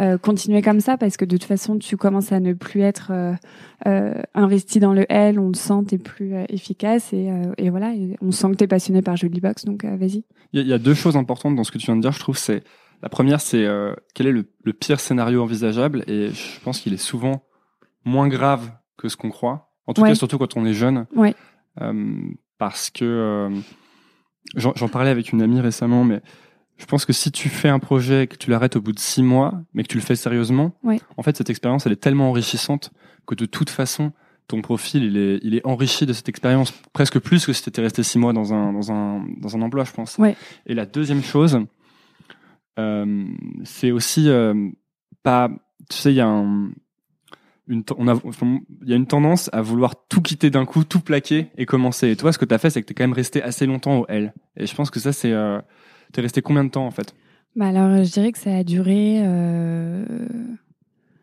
euh, 0.01 0.17
continuer 0.17 0.61
comme 0.61 0.81
ça 0.81 0.97
parce 0.97 1.15
que 1.15 1.23
de 1.23 1.37
toute 1.37 1.45
façon 1.47 1.79
tu 1.79 1.95
commences 1.95 2.33
à 2.33 2.41
ne 2.41 2.51
plus 2.51 2.81
être 2.81 3.13
euh, 3.87 4.13
investi 4.33 4.81
dans 4.81 4.91
le 4.91 5.05
L 5.09 5.39
on 5.39 5.47
le 5.47 5.53
sent 5.53 5.85
t'es 5.87 5.97
plus 5.97 6.33
efficace 6.49 7.13
et, 7.13 7.31
et 7.57 7.69
voilà 7.69 7.95
et 7.95 8.17
on 8.21 8.31
sent 8.31 8.49
que 8.51 8.55
t'es 8.57 8.67
passionné 8.67 9.01
par 9.01 9.15
Jolie 9.15 9.39
Box 9.39 9.63
donc 9.63 9.85
vas-y 9.85 10.25
Il 10.51 10.67
y, 10.67 10.73
a- 10.73 10.77
deux 10.77 10.93
choses 10.93 11.15
importantes 11.15 11.55
dans 11.55 11.63
ce 11.63 11.71
que 11.71 11.77
tu 11.77 11.85
viens 11.85 11.95
de 11.95 12.01
dire, 12.01 12.11
je 12.11 12.19
trouve. 12.19 12.37
C'est 12.37 12.63
la 13.01 13.07
première, 13.07 13.39
c'est 13.39 13.65
quel 14.13 14.27
est 14.27 14.31
le, 14.33 14.45
le 14.65 14.73
pire 14.73 14.99
scénario 14.99 15.41
envisageable, 15.41 16.03
et 16.07 16.29
je 16.31 16.59
pense 16.61 16.81
qu'il 16.81 16.93
est 16.93 16.97
souvent 16.97 17.43
moins 18.03 18.27
grave 18.27 18.69
que 18.97 19.07
ce 19.07 19.15
qu'on 19.15 19.29
croit. 19.29 19.71
En 19.87 19.93
tout 19.93 20.01
Ouais. 20.01 20.09
cas, 20.09 20.15
surtout 20.15 20.37
quand 20.37 20.57
on 20.57 20.65
est 20.65 20.73
jeune, 20.73 21.05
Ouais. 21.15 21.33
Parce 22.57 22.89
que 22.89 23.03
euh, 23.05 23.49
j'en 24.55 24.87
parlais 24.87 25.09
avec 25.09 25.31
une 25.31 25.41
amie 25.41 25.59
récemment, 25.61 26.03
mais 26.03 26.21
je 26.77 26.85
pense 26.85 27.05
que 27.05 27.13
si 27.13 27.31
tu 27.31 27.49
fais 27.49 27.69
un 27.69 27.79
projet, 27.79 28.27
que 28.27 28.35
tu 28.35 28.49
l'arrêtes 28.49 28.75
au 28.75 28.81
bout 28.81 28.91
de 28.93 28.99
six 28.99 29.23
mois, 29.23 29.53
mais 29.73 29.83
que 29.83 29.87
tu 29.89 29.97
le 29.97 30.03
fais 30.03 30.15
sérieusement, 30.15 30.73
Ouais. 30.83 30.99
en 31.17 31.23
fait, 31.23 31.35
cette 31.37 31.49
expérience, 31.49 31.85
elle 31.85 31.91
est 31.93 31.97
tellement 32.01 32.29
enrichissante 32.29 32.91
que 33.27 33.35
de 33.35 33.45
toute 33.45 33.69
façon, 33.69 34.11
ton 34.47 34.61
profil, 34.61 35.03
il 35.03 35.17
est, 35.17 35.39
il 35.43 35.55
est 35.55 35.65
enrichi 35.65 36.05
de 36.05 36.13
cette 36.13 36.27
expérience 36.29 36.71
presque 36.91 37.19
plus 37.19 37.45
que 37.45 37.53
si 37.53 37.63
tu 37.63 37.69
étais 37.69 37.81
resté 37.81 38.03
six 38.03 38.19
mois 38.19 38.33
dans 38.33 38.53
un, 38.53 38.73
dans 38.73 38.91
un, 38.91 39.25
dans 39.39 39.55
un 39.55 39.61
emploi, 39.61 39.83
je 39.85 39.91
pense. 39.93 40.17
Ouais. 40.17 40.35
Et 40.65 40.73
la 40.73 40.85
deuxième 40.85 41.23
chose, 41.23 41.59
euh, 42.79 43.25
c'est 43.63 43.91
aussi 43.91 44.29
euh, 44.29 44.69
pas, 45.23 45.49
tu 45.89 45.97
sais, 45.97 46.11
il 46.11 46.15
y 46.17 46.21
a 46.21 46.27
un, 46.27 46.71
une, 47.67 47.83
on 47.97 48.07
a, 48.07 48.15
enfin, 48.25 48.59
il 48.81 48.89
y 48.89 48.93
a 48.93 48.95
une 48.95 49.07
tendance 49.07 49.49
à 49.53 49.61
vouloir 49.61 49.95
tout 50.09 50.21
quitter 50.21 50.49
d'un 50.49 50.65
coup, 50.65 50.83
tout 50.83 50.99
plaquer 50.99 51.47
et 51.57 51.65
commencer. 51.65 52.09
Et 52.11 52.15
toi, 52.15 52.33
ce 52.33 52.37
que 52.37 52.45
tu 52.45 52.53
as 52.53 52.57
fait, 52.57 52.69
c'est 52.69 52.81
que 52.81 52.87
tu 52.87 52.91
es 52.91 52.95
quand 52.95 53.03
même 53.03 53.13
resté 53.13 53.41
assez 53.41 53.65
longtemps 53.65 53.99
au 53.99 54.05
L. 54.07 54.33
Et 54.57 54.65
je 54.65 54.75
pense 54.75 54.89
que 54.89 54.99
ça, 54.99 55.13
c'est, 55.13 55.31
euh, 55.31 55.59
t'es 56.11 56.21
resté 56.21 56.41
combien 56.41 56.63
de 56.63 56.69
temps 56.69 56.85
en 56.85 56.91
fait? 56.91 57.13
Bah 57.55 57.67
alors 57.67 58.03
je 58.03 58.11
dirais 58.11 58.31
que 58.31 58.39
ça 58.39 58.55
a 58.55 58.63
duré 58.63 59.19
euh... 59.23 60.03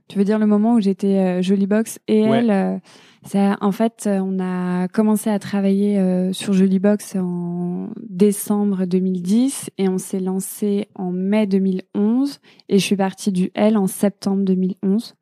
tu 0.08 0.16
veux 0.16 0.22
dire 0.24 0.38
le 0.38 0.46
moment 0.46 0.74
où 0.74 0.80
j'étais 0.80 1.18
euh, 1.18 1.42
Jolie 1.42 1.66
Box 1.66 1.98
et 2.06 2.22
Ouais. 2.28 2.38
elle 2.38 2.50
euh, 2.52 2.78
ça 3.26 3.56
en 3.60 3.72
fait 3.72 4.04
euh, 4.06 4.20
on 4.20 4.38
a 4.40 4.86
commencé 4.86 5.28
à 5.28 5.40
travailler 5.40 5.98
euh, 5.98 6.32
sur 6.32 6.52
Jolie 6.52 6.78
Box 6.78 7.16
en 7.16 7.88
décembre 8.08 8.84
2010 8.86 9.70
et 9.78 9.88
on 9.88 9.98
s'est 9.98 10.20
lancé 10.20 10.86
en 10.94 11.10
mai 11.10 11.48
2011 11.48 12.38
et 12.68 12.78
je 12.78 12.84
suis 12.84 12.96
partie 12.96 13.32
du 13.32 13.50
L 13.56 13.76
en 13.76 13.88
septembre 13.88 14.44
2011 14.44 15.14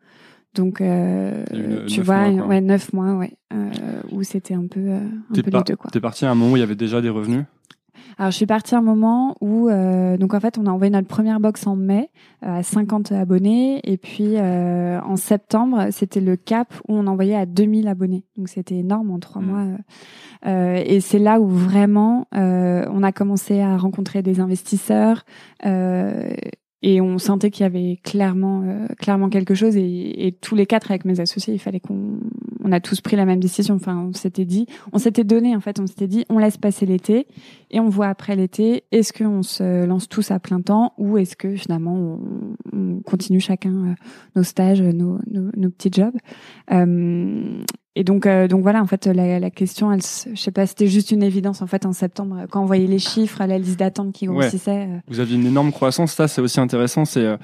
donc 0.58 0.80
euh, 0.80 1.44
tu 1.86 2.02
vois 2.02 2.30
mois, 2.30 2.46
ouais 2.48 2.60
neuf 2.60 2.92
mois 2.92 3.14
ouais 3.14 3.32
euh, 3.54 3.70
où 4.12 4.22
c'était 4.22 4.54
un 4.54 4.66
peu 4.66 4.80
euh, 4.80 4.98
un 5.30 5.34
T'es 5.34 5.42
peu 5.42 5.50
par- 5.50 5.60
les 5.60 5.64
deux 5.72 5.76
quoi 5.76 5.90
T'es 5.90 6.00
parti 6.00 6.26
à 6.26 6.30
un 6.30 6.34
moment 6.34 6.52
où 6.52 6.56
il 6.56 6.60
y 6.60 6.62
avait 6.62 6.74
déjà 6.74 7.00
des 7.00 7.08
revenus? 7.10 7.44
Alors, 8.16 8.32
je 8.32 8.36
suis 8.36 8.46
partie 8.46 8.74
à 8.74 8.78
un 8.78 8.82
moment 8.82 9.36
où, 9.40 9.68
donc 10.18 10.34
en 10.34 10.40
fait, 10.40 10.58
on 10.58 10.66
a 10.66 10.70
envoyé 10.70 10.90
notre 10.90 11.06
première 11.06 11.38
box 11.38 11.66
en 11.68 11.76
mai 11.76 12.10
à 12.42 12.64
50 12.64 13.12
abonnés, 13.12 13.80
et 13.84 13.96
puis 13.96 14.36
en 14.40 15.16
septembre, 15.16 15.88
c'était 15.92 16.20
le 16.20 16.34
cap 16.34 16.74
où 16.88 16.94
on 16.94 17.06
envoyait 17.06 17.36
à 17.36 17.46
2000 17.46 17.86
abonnés. 17.86 18.24
Donc, 18.36 18.48
c'était 18.48 18.76
énorme 18.76 19.10
en 19.12 19.18
trois 19.20 19.40
Mm. 19.42 19.46
mois. 19.46 19.66
et 20.80 21.00
c'est 21.00 21.18
là 21.20 21.40
où 21.40 21.46
vraiment, 21.48 22.26
on 22.32 23.02
a 23.04 23.12
commencé 23.12 23.60
à 23.60 23.76
rencontrer 23.76 24.22
des 24.22 24.40
investisseurs. 24.40 25.24
Et 26.82 27.00
on 27.00 27.18
sentait 27.18 27.50
qu'il 27.50 27.64
y 27.64 27.66
avait 27.66 27.98
clairement, 28.04 28.62
euh, 28.62 28.86
clairement 28.98 29.28
quelque 29.28 29.54
chose. 29.54 29.76
Et, 29.76 30.26
et 30.26 30.32
tous 30.32 30.54
les 30.54 30.66
quatre 30.66 30.90
avec 30.90 31.04
mes 31.04 31.18
associés, 31.20 31.54
il 31.54 31.58
fallait 31.58 31.80
qu'on, 31.80 32.20
on 32.64 32.72
a 32.72 32.80
tous 32.80 33.00
pris 33.00 33.16
la 33.16 33.24
même 33.24 33.40
décision. 33.40 33.74
Enfin, 33.74 33.96
on 33.96 34.12
s'était 34.12 34.44
dit, 34.44 34.66
on 34.92 34.98
s'était 34.98 35.24
donné 35.24 35.56
en 35.56 35.60
fait, 35.60 35.80
on 35.80 35.86
s'était 35.86 36.06
dit, 36.06 36.24
on 36.28 36.38
laisse 36.38 36.56
passer 36.56 36.86
l'été 36.86 37.26
et 37.70 37.80
on 37.80 37.88
voit 37.88 38.08
après 38.08 38.36
l'été, 38.36 38.84
est-ce 38.92 39.12
qu'on 39.12 39.42
se 39.42 39.84
lance 39.86 40.08
tous 40.08 40.30
à 40.30 40.38
plein 40.38 40.60
temps 40.60 40.92
ou 40.98 41.18
est-ce 41.18 41.36
que 41.36 41.56
finalement 41.56 41.94
on, 41.94 42.56
on 42.72 43.00
continue 43.00 43.40
chacun 43.40 43.72
euh, 43.72 43.94
nos 44.36 44.42
stages, 44.42 44.80
nos, 44.80 45.18
nos, 45.30 45.50
nos 45.56 45.70
petits 45.70 45.90
jobs? 45.92 46.16
Euh, 46.70 47.62
et 48.00 48.04
donc, 48.04 48.26
euh, 48.26 48.46
donc 48.48 48.62
voilà, 48.62 48.80
en 48.82 48.86
fait, 48.86 49.06
la, 49.06 49.38
la 49.40 49.50
question, 49.50 49.90
elle, 49.92 50.00
je 50.02 50.40
sais 50.40 50.50
pas, 50.52 50.66
c'était 50.66 50.86
juste 50.86 51.10
une 51.10 51.22
évidence 51.22 51.62
en 51.62 51.66
fait 51.66 51.84
en 51.86 51.92
septembre 51.92 52.46
quand 52.50 52.62
on 52.62 52.66
voyait 52.66 52.86
les 52.86 52.98
chiffres, 52.98 53.44
la 53.44 53.58
liste 53.58 53.78
d'attente 53.78 54.12
qui 54.12 54.26
grossissait. 54.26 54.86
euh, 54.88 54.98
Vous 55.08 55.20
aviez 55.20 55.36
une 55.36 55.46
énorme 55.46 55.72
croissance. 55.72 56.12
Ça, 56.12 56.28
c'est 56.28 56.40
aussi 56.40 56.60
intéressant. 56.60 57.04
C'est 57.04 57.24
euh, 57.24 57.36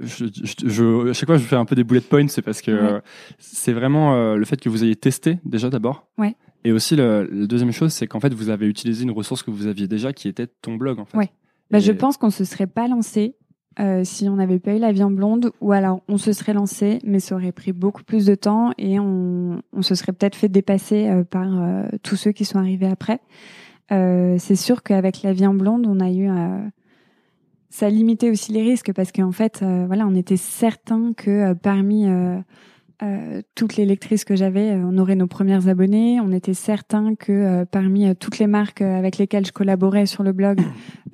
je, 0.00 0.26
je, 0.26 0.68
je, 0.68 1.10
à 1.10 1.12
chaque 1.12 1.28
fois, 1.28 1.36
je 1.38 1.42
fais 1.44 1.56
un 1.56 1.64
peu 1.64 1.74
des 1.74 1.84
bullet 1.84 2.00
points. 2.00 2.28
C'est 2.28 2.42
parce 2.42 2.62
que 2.62 2.70
Ouais. 2.70 2.78
euh, 2.92 3.00
c'est 3.38 3.72
vraiment 3.72 4.14
euh, 4.14 4.36
le 4.36 4.44
fait 4.44 4.60
que 4.60 4.68
vous 4.68 4.84
ayez 4.84 4.94
testé 4.96 5.38
déjà 5.44 5.68
d'abord. 5.70 6.06
Ouais. 6.18 6.36
Et 6.64 6.72
aussi, 6.72 6.94
le, 6.96 7.28
la 7.32 7.46
deuxième 7.46 7.72
chose, 7.72 7.92
c'est 7.92 8.06
qu'en 8.06 8.20
fait, 8.20 8.32
vous 8.34 8.48
avez 8.50 8.66
utilisé 8.66 9.02
une 9.04 9.10
ressource 9.10 9.42
que 9.42 9.50
vous 9.50 9.66
aviez 9.66 9.88
déjà, 9.88 10.12
qui 10.12 10.28
était 10.28 10.46
ton 10.46 10.74
blog, 10.76 10.98
en 11.00 11.04
fait. 11.04 11.16
Ouais. 11.16 11.30
Bah, 11.70 11.78
Et- 11.78 11.80
Je 11.80 11.92
pense 11.92 12.16
qu'on 12.16 12.30
se 12.30 12.44
serait 12.44 12.66
pas 12.66 12.86
lancé 12.88 13.34
euh, 13.80 14.02
si 14.02 14.28
on 14.28 14.36
n'avait 14.36 14.58
pas 14.58 14.74
eu 14.74 14.78
la 14.78 14.88
en 15.04 15.10
blonde, 15.10 15.52
ou 15.60 15.70
alors 15.70 16.00
on 16.08 16.18
se 16.18 16.32
serait 16.32 16.52
lancé, 16.52 16.98
mais 17.04 17.20
ça 17.20 17.36
aurait 17.36 17.52
pris 17.52 17.72
beaucoup 17.72 18.02
plus 18.02 18.26
de 18.26 18.34
temps 18.34 18.72
et 18.76 18.98
on, 18.98 19.62
on 19.72 19.82
se 19.82 19.94
serait 19.94 20.12
peut-être 20.12 20.34
fait 20.34 20.48
dépasser 20.48 21.08
euh, 21.08 21.22
par 21.22 21.46
euh, 21.46 21.84
tous 22.02 22.16
ceux 22.16 22.32
qui 22.32 22.44
sont 22.44 22.58
arrivés 22.58 22.88
après. 22.88 23.20
Euh, 23.92 24.36
c'est 24.38 24.56
sûr 24.56 24.82
qu'avec 24.82 25.22
la 25.22 25.30
en 25.48 25.54
blonde, 25.54 25.86
on 25.86 26.00
a 26.00 26.10
eu 26.10 26.28
euh, 26.28 26.58
ça 27.70 27.88
limitait 27.88 28.30
aussi 28.30 28.50
les 28.50 28.62
risques 28.62 28.92
parce 28.92 29.12
qu'en 29.12 29.30
fait, 29.30 29.62
voilà, 29.62 30.06
on 30.06 30.14
était 30.14 30.38
certain 30.38 31.12
que 31.12 31.52
parmi 31.52 32.06
toutes 33.54 33.76
les 33.76 33.84
lectrices 33.84 34.24
que 34.24 34.36
j'avais, 34.36 34.72
on 34.72 34.96
aurait 34.96 35.16
nos 35.16 35.26
premières 35.26 35.68
abonnées. 35.68 36.18
On 36.18 36.32
était 36.32 36.54
certain 36.54 37.14
que 37.14 37.64
parmi 37.64 38.16
toutes 38.16 38.38
les 38.38 38.46
marques 38.46 38.80
avec 38.80 39.18
lesquelles 39.18 39.44
je 39.44 39.52
collaborais 39.52 40.06
sur 40.06 40.22
le 40.22 40.32
blog, 40.32 40.62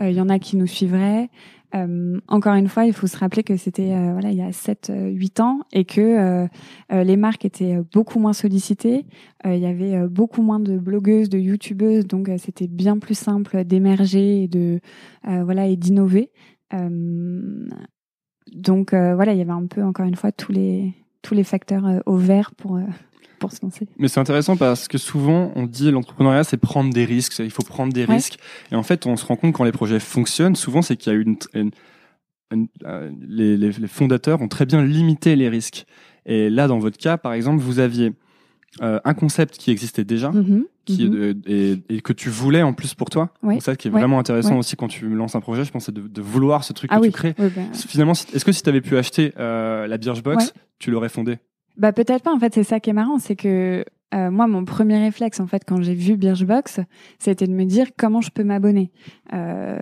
il 0.00 0.12
y 0.12 0.20
en 0.20 0.28
a 0.28 0.38
qui 0.38 0.56
nous 0.56 0.68
suivraient. 0.68 1.28
Euh, 1.74 2.20
encore 2.28 2.54
une 2.54 2.68
fois, 2.68 2.84
il 2.84 2.92
faut 2.92 3.06
se 3.06 3.16
rappeler 3.16 3.42
que 3.42 3.56
c'était 3.56 3.92
euh, 3.92 4.12
voilà 4.12 4.30
il 4.30 4.38
y 4.38 4.42
a 4.42 4.52
7 4.52 4.90
euh, 4.90 5.08
8 5.08 5.40
ans 5.40 5.60
et 5.72 5.84
que 5.84 6.00
euh, 6.00 6.46
euh, 6.92 7.04
les 7.04 7.16
marques 7.16 7.44
étaient 7.44 7.76
euh, 7.76 7.82
beaucoup 7.92 8.18
moins 8.18 8.32
sollicitées, 8.32 9.06
Euh, 9.46 9.54
il 9.56 9.62
y 9.62 9.66
avait 9.66 9.94
euh, 9.96 10.08
beaucoup 10.08 10.42
moins 10.42 10.60
de 10.60 10.78
blogueuses, 10.78 11.28
de 11.28 11.38
youtubeuses, 11.38 12.06
donc 12.06 12.28
euh, 12.28 12.38
c'était 12.38 12.68
bien 12.68 12.98
plus 12.98 13.18
simple 13.18 13.64
d'émerger 13.64 14.44
et 14.44 14.48
de 14.48 14.80
euh, 15.28 15.44
voilà 15.44 15.66
et 15.66 15.76
d'innover. 15.76 16.30
Euh, 16.72 17.68
donc 18.52 18.92
euh, 18.94 19.14
voilà, 19.14 19.32
il 19.32 19.38
y 19.38 19.42
avait 19.42 19.50
un 19.50 19.66
peu 19.66 19.82
encore 19.82 20.06
une 20.06 20.16
fois 20.16 20.32
tous 20.32 20.52
les 20.52 20.94
tous 21.22 21.34
les 21.34 21.44
facteurs 21.44 21.86
euh, 21.86 22.00
au 22.06 22.16
vert 22.16 22.52
pour 22.54 22.76
euh, 22.76 22.82
pour 23.48 23.56
se 23.56 23.62
lancer. 23.64 23.86
Mais 23.98 24.08
c'est 24.08 24.20
intéressant 24.20 24.56
parce 24.56 24.88
que 24.88 24.98
souvent, 24.98 25.52
on 25.56 25.64
dit 25.66 25.90
l'entrepreneuriat, 25.90 26.44
c'est 26.44 26.56
prendre 26.56 26.92
des 26.92 27.04
risques. 27.04 27.32
c'est- 27.32 27.44
Il 27.44 27.50
faut 27.50 27.62
prendre 27.62 27.92
des 27.92 28.04
Ouais. 28.06 28.14
risques. 28.14 28.38
Et 28.72 28.74
en 28.76 28.82
fait, 28.82 29.06
on 29.06 29.16
se 29.16 29.24
rend 29.26 29.36
compte 29.36 29.54
quand 29.54 29.64
les 29.64 29.72
projets 29.72 30.00
fonctionnent, 30.00 30.56
souvent, 30.56 30.82
c'est 30.82 30.96
qu'il 30.96 31.12
y 31.12 31.16
a 31.16 31.18
une, 31.18 31.36
une- 31.54 31.70
une- 32.52 32.68
euh, 32.84 33.10
les, 33.26 33.56
les- 33.56 33.72
les 33.72 33.88
fondateurs 33.88 34.40
ont 34.42 34.48
très 34.48 34.66
bien 34.66 34.82
limité 34.84 35.34
les 35.36 35.48
risques. 35.48 35.86
Et 36.26 36.50
là, 36.50 36.66
dans 36.68 36.78
votre 36.78 36.98
cas, 36.98 37.16
par 37.18 37.32
exemple, 37.32 37.62
vous 37.62 37.78
aviez 37.78 38.12
euh, 38.82 38.98
un 39.04 39.14
concept 39.14 39.56
qui 39.56 39.70
existait 39.70 40.02
déjà. 40.02 40.32
Mhm, 40.32 40.64
Qui, 40.84 41.06
mhm. 41.08 41.14
euh, 41.16 41.34
et, 41.46 41.78
et 41.88 42.00
que 42.00 42.12
tu 42.12 42.28
voulais 42.28 42.60
en 42.62 42.72
plus 42.72 42.92
pour 42.94 43.08
toi. 43.08 43.32
Ouais. 43.44 43.54
Donc 43.54 43.62
ça 43.62 43.76
qui 43.76 43.86
est 43.86 43.90
Ouais. 43.92 44.00
vraiment 44.00 44.18
intéressant 44.18 44.54
Ouais. 44.54 44.58
aussi 44.58 44.74
quand 44.74 44.88
tu 44.88 45.08
lances 45.14 45.36
un 45.36 45.40
projet, 45.40 45.64
je 45.64 45.70
pense, 45.70 45.84
c'est 45.84 45.94
de, 45.94 46.00
de 46.08 46.20
vouloir 46.20 46.64
ce 46.64 46.72
truc 46.72 46.90
Ah 46.92 46.96
que 46.96 47.02
oui. 47.02 47.06
tu 47.08 47.12
crées. 47.12 47.34
oui, 47.38 47.50
bah, 47.54 47.62
Finalement, 47.72 48.14
est-ce 48.14 48.44
que 48.44 48.50
si 48.50 48.62
tu 48.64 48.68
avais 48.68 48.80
pu 48.80 48.96
acheter 48.96 49.32
euh, 49.38 49.86
la 49.86 49.96
Birchbox, 49.96 50.54
tu 50.80 50.90
l'aurais 50.90 51.08
fondée? 51.08 51.38
Bah 51.76 51.92
peut-être 51.92 52.22
pas. 52.22 52.32
En 52.32 52.38
fait, 52.38 52.54
c'est 52.54 52.64
ça 52.64 52.80
qui 52.80 52.90
est 52.90 52.92
marrant, 52.92 53.18
c'est 53.18 53.36
que 53.36 53.84
euh, 54.14 54.30
moi, 54.30 54.46
mon 54.46 54.64
premier 54.64 54.98
réflexe, 54.98 55.40
en 55.40 55.46
fait, 55.46 55.62
quand 55.66 55.82
j'ai 55.82 55.94
vu 55.94 56.16
Birchbox, 56.16 56.80
c'était 57.18 57.46
de 57.46 57.52
me 57.52 57.64
dire 57.64 57.88
comment 57.96 58.20
je 58.20 58.30
peux 58.30 58.44
m'abonner. 58.44 58.90
Euh, 59.32 59.78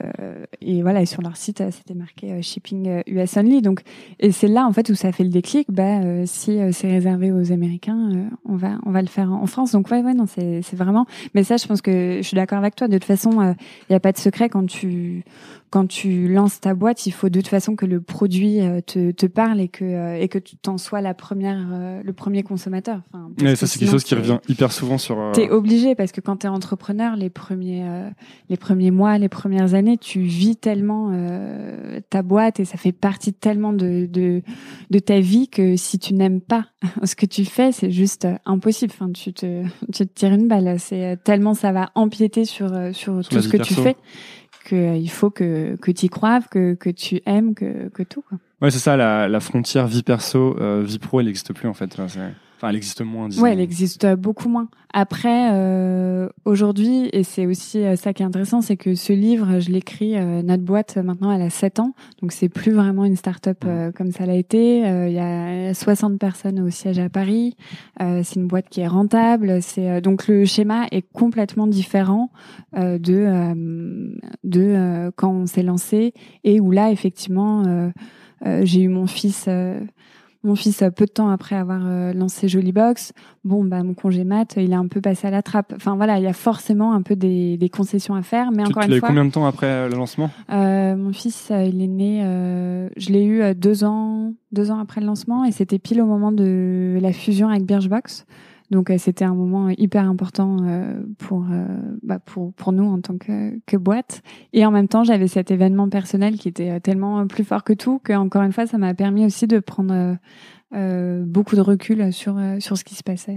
et 0.60 0.82
voilà, 0.82 1.02
et 1.02 1.06
sur 1.06 1.22
leur 1.22 1.36
site, 1.36 1.62
c'était 1.70 1.94
marqué 1.94 2.40
shipping 2.42 3.02
US 3.06 3.36
only. 3.36 3.62
Donc, 3.62 3.82
et 4.18 4.32
c'est 4.32 4.48
là, 4.48 4.66
en 4.66 4.72
fait, 4.72 4.88
où 4.88 4.94
ça 4.94 5.12
fait 5.12 5.24
le 5.24 5.30
déclic. 5.30 5.66
Bah, 5.70 6.00
si 6.26 6.58
c'est 6.72 6.90
réservé 6.90 7.32
aux 7.32 7.52
Américains, 7.52 8.28
on 8.44 8.56
va, 8.56 8.78
on 8.86 8.90
va 8.90 9.02
le 9.02 9.08
faire 9.08 9.30
en 9.32 9.46
France. 9.46 9.72
Donc, 9.72 9.90
ouais, 9.90 10.02
ouais, 10.02 10.14
non, 10.14 10.26
c'est, 10.26 10.62
c'est 10.62 10.76
vraiment. 10.76 11.06
Mais 11.34 11.44
ça, 11.44 11.56
je 11.56 11.66
pense 11.66 11.82
que 11.82 12.18
je 12.18 12.26
suis 12.26 12.36
d'accord 12.36 12.58
avec 12.58 12.74
toi. 12.74 12.88
De 12.88 12.94
toute 12.94 13.04
façon, 13.04 13.42
il 13.42 13.90
n'y 13.90 13.96
a 13.96 14.00
pas 14.00 14.12
de 14.12 14.18
secret 14.18 14.48
quand 14.48 14.66
tu 14.66 15.24
quand 15.72 15.86
tu 15.86 16.28
lances 16.28 16.60
ta 16.60 16.74
boîte, 16.74 17.06
il 17.06 17.12
faut 17.12 17.30
de 17.30 17.40
toute 17.40 17.48
façon 17.48 17.76
que 17.76 17.86
le 17.86 18.02
produit 18.02 18.60
euh, 18.60 18.82
te, 18.82 19.10
te 19.10 19.24
parle 19.24 19.58
et 19.58 19.68
que 19.68 19.84
euh, 19.84 20.20
et 20.20 20.28
que 20.28 20.38
tu 20.38 20.54
t'en 20.56 20.76
sois 20.76 21.00
la 21.00 21.14
première, 21.14 21.66
euh, 21.72 22.02
le 22.04 22.12
premier 22.12 22.42
consommateur. 22.42 23.00
Enfin, 23.10 23.30
ça 23.56 23.66
c'est 23.66 23.78
quelque 23.78 23.90
chose 23.90 24.04
qui 24.04 24.14
revient 24.22 24.38
hyper 24.48 24.72
souvent 24.72 24.98
sur. 24.98 25.18
Euh... 25.18 25.32
T'es 25.32 25.50
obligé 25.50 25.94
parce 25.94 26.12
que 26.12 26.20
quand 26.20 26.36
t'es 26.36 26.48
entrepreneur, 26.48 27.16
les 27.16 27.30
premiers 27.30 27.84
les 28.48 28.56
premiers 28.56 28.90
mois, 28.90 29.18
les 29.18 29.28
premières 29.28 29.74
années, 29.74 29.98
tu 29.98 30.20
vis 30.20 30.56
tellement 30.56 31.12
ta 32.10 32.22
boîte 32.22 32.60
et 32.60 32.64
ça 32.64 32.78
fait 32.78 32.92
partie 32.92 33.32
tellement 33.32 33.72
de 33.72 34.06
de, 34.06 34.42
de 34.90 34.98
ta 34.98 35.20
vie 35.20 35.48
que 35.48 35.76
si 35.76 35.98
tu 35.98 36.14
n'aimes 36.14 36.40
pas 36.40 36.66
ce 37.04 37.14
que 37.14 37.26
tu 37.26 37.44
fais, 37.44 37.72
c'est 37.72 37.90
juste 37.90 38.26
impossible. 38.44 38.92
Enfin, 38.94 39.10
tu 39.12 39.32
te 39.32 39.62
tu 39.92 40.06
te 40.06 40.12
tires 40.14 40.32
une 40.32 40.48
balle. 40.48 40.78
C'est 40.78 41.18
tellement 41.24 41.54
ça 41.54 41.72
va 41.72 41.90
empiéter 41.94 42.44
sur 42.44 42.70
sur, 42.92 43.26
tout 43.26 43.40
ce 43.40 43.48
que 43.48 43.58
tu 43.58 43.74
fais 43.74 43.96
qu'il 44.64 44.78
euh, 44.78 45.06
faut 45.08 45.30
que, 45.30 45.76
que 45.76 45.90
tu 45.90 46.06
y 46.06 46.08
croives, 46.08 46.48
que, 46.48 46.74
que 46.74 46.90
tu 46.90 47.20
aimes, 47.26 47.54
que, 47.54 47.88
que 47.88 48.02
tout. 48.02 48.22
Quoi. 48.22 48.38
Ouais, 48.60 48.70
c'est 48.70 48.78
ça, 48.78 48.96
la, 48.96 49.28
la 49.28 49.40
frontière 49.40 49.86
vie 49.86 50.02
perso, 50.02 50.56
euh, 50.60 50.82
vie 50.84 50.98
pro, 50.98 51.20
elle 51.20 51.26
n'existe 51.26 51.52
plus 51.52 51.68
en 51.68 51.74
fait. 51.74 51.96
Enfin, 52.62 52.70
elle 52.70 52.76
existe 52.76 53.02
moins. 53.02 53.28
Disons. 53.28 53.42
Ouais, 53.42 53.54
elle 53.54 53.60
existe 53.60 54.06
beaucoup 54.14 54.48
moins. 54.48 54.68
Après, 54.94 55.48
euh, 55.52 56.28
aujourd'hui, 56.44 57.08
et 57.12 57.24
c'est 57.24 57.44
aussi 57.44 57.82
euh, 57.82 57.96
ça 57.96 58.12
qui 58.12 58.22
est 58.22 58.26
intéressant, 58.26 58.60
c'est 58.60 58.76
que 58.76 58.94
ce 58.94 59.12
livre, 59.12 59.58
je 59.58 59.72
l'écris, 59.72 60.16
euh, 60.16 60.42
notre 60.42 60.62
boîte 60.62 60.96
maintenant, 60.96 61.32
elle 61.32 61.42
a 61.42 61.50
7 61.50 61.80
ans, 61.80 61.92
donc 62.20 62.30
c'est 62.30 62.48
plus 62.48 62.70
vraiment 62.70 63.04
une 63.04 63.16
start-up 63.16 63.64
euh, 63.64 63.90
comme 63.90 64.12
ça 64.12 64.26
l'a 64.26 64.36
été. 64.36 64.78
Il 64.78 65.12
y 65.12 65.18
a 65.18 65.74
60 65.74 66.20
personnes 66.20 66.60
au 66.60 66.70
siège 66.70 67.00
à 67.00 67.08
Paris. 67.08 67.56
c'est 67.98 68.36
une 68.36 68.46
boîte 68.46 68.68
qui 68.68 68.80
est 68.80 68.86
rentable. 68.86 69.60
C'est 69.60 70.00
donc 70.00 70.28
le 70.28 70.44
schéma 70.44 70.86
est 70.92 71.02
complètement 71.12 71.66
différent 71.66 72.30
de 72.76 73.54
de 74.44 75.10
quand 75.16 75.32
on 75.32 75.46
s'est 75.46 75.64
lancé 75.64 76.14
et 76.44 76.60
où 76.60 76.70
là, 76.70 76.92
effectivement, 76.92 77.90
j'ai 78.44 78.82
eu 78.82 78.88
mon 78.88 79.06
fils 79.06 79.48
mon 80.44 80.56
fils, 80.56 80.82
peu 80.96 81.06
de 81.06 81.10
temps 81.10 81.28
après 81.28 81.54
avoir 81.56 81.82
euh, 81.84 82.12
lancé 82.12 82.48
Jolly 82.48 82.72
Box, 82.72 83.12
bon, 83.44 83.64
bah, 83.64 83.82
mon 83.82 83.94
congé 83.94 84.24
mat, 84.24 84.54
il 84.56 84.72
est 84.72 84.76
un 84.76 84.88
peu 84.88 85.00
passé 85.00 85.28
à 85.28 85.30
la 85.30 85.42
trappe. 85.42 85.72
Enfin, 85.76 85.94
voilà, 85.96 86.18
il 86.18 86.24
y 86.24 86.26
a 86.26 86.32
forcément 86.32 86.94
un 86.94 87.02
peu 87.02 87.14
des, 87.14 87.56
des 87.56 87.68
concessions 87.68 88.14
à 88.14 88.22
faire. 88.22 88.50
Mais 88.50 88.64
encore 88.64 88.84
tu 88.84 88.92
une 88.92 88.98
fois. 88.98 89.08
combien 89.08 89.24
de 89.24 89.30
temps 89.30 89.46
après 89.46 89.66
euh, 89.68 89.88
le 89.88 89.96
lancement? 89.96 90.30
Euh, 90.50 90.96
Mon 90.96 91.12
fils, 91.12 91.50
il 91.50 91.82
est 91.82 91.86
né, 91.86 92.22
je 92.96 93.10
l'ai 93.10 93.24
eu 93.24 93.54
deux 93.54 93.84
ans, 93.84 94.32
deux 94.50 94.70
ans 94.70 94.78
après 94.78 95.00
le 95.00 95.06
lancement 95.06 95.44
et 95.44 95.52
c'était 95.52 95.78
pile 95.78 96.00
au 96.02 96.06
moment 96.06 96.32
de 96.32 96.98
la 97.00 97.12
fusion 97.12 97.48
avec 97.48 97.64
Birchbox. 97.64 98.26
Donc 98.72 98.88
euh, 98.88 98.96
c'était 98.98 99.26
un 99.26 99.34
moment 99.34 99.68
hyper 99.68 100.08
important 100.08 100.56
euh, 100.62 100.94
pour, 101.18 101.44
euh, 101.50 101.66
bah, 102.02 102.18
pour 102.18 102.54
pour 102.54 102.72
nous 102.72 102.86
en 102.86 103.00
tant 103.02 103.18
que, 103.18 103.60
que 103.66 103.76
boîte. 103.76 104.22
Et 104.54 104.64
en 104.64 104.70
même 104.70 104.88
temps, 104.88 105.04
j'avais 105.04 105.28
cet 105.28 105.50
événement 105.50 105.90
personnel 105.90 106.36
qui 106.36 106.48
était 106.48 106.80
tellement 106.80 107.26
plus 107.26 107.44
fort 107.44 107.64
que 107.64 107.74
tout 107.74 107.98
que 107.98 108.14
encore 108.14 108.42
une 108.42 108.52
fois, 108.52 108.66
ça 108.66 108.78
m'a 108.78 108.94
permis 108.94 109.26
aussi 109.26 109.46
de 109.46 109.60
prendre 109.60 110.16
beaucoup 110.72 111.54
de 111.54 111.60
recul 111.60 112.12
sur 112.14 112.40
sur 112.60 112.78
ce 112.78 112.84
qui 112.84 112.94
se 112.94 113.02
passait 113.02 113.36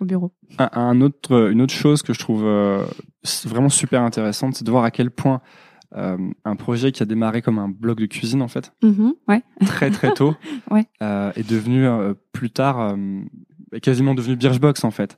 au 0.00 0.06
bureau. 0.06 0.32
Un, 0.58 1.02
autre 1.02 1.50
une 1.50 1.60
autre 1.60 1.74
chose 1.74 2.02
que 2.02 2.14
je 2.14 2.18
trouve 2.18 2.44
vraiment 3.44 3.68
super 3.68 4.00
intéressante, 4.00 4.54
c'est 4.54 4.64
de 4.64 4.70
voir 4.70 4.84
à 4.84 4.90
quel 4.90 5.10
point 5.10 5.42
un 5.92 6.56
projet 6.56 6.92
qui 6.92 7.02
a 7.02 7.06
démarré 7.06 7.42
comme 7.42 7.58
un 7.58 7.68
blog 7.68 8.00
de 8.00 8.06
cuisine 8.06 8.40
en 8.40 8.48
fait, 8.48 8.72
mm-hmm, 8.82 9.12
ouais. 9.28 9.42
très 9.66 9.90
très 9.90 10.14
tôt, 10.14 10.34
ouais. 10.70 10.86
est 11.00 11.48
devenu 11.48 11.86
plus 12.32 12.50
tard 12.50 12.96
quasiment 13.80 14.14
devenu 14.14 14.36
Birchbox 14.36 14.84
en 14.84 14.90
fait. 14.90 15.16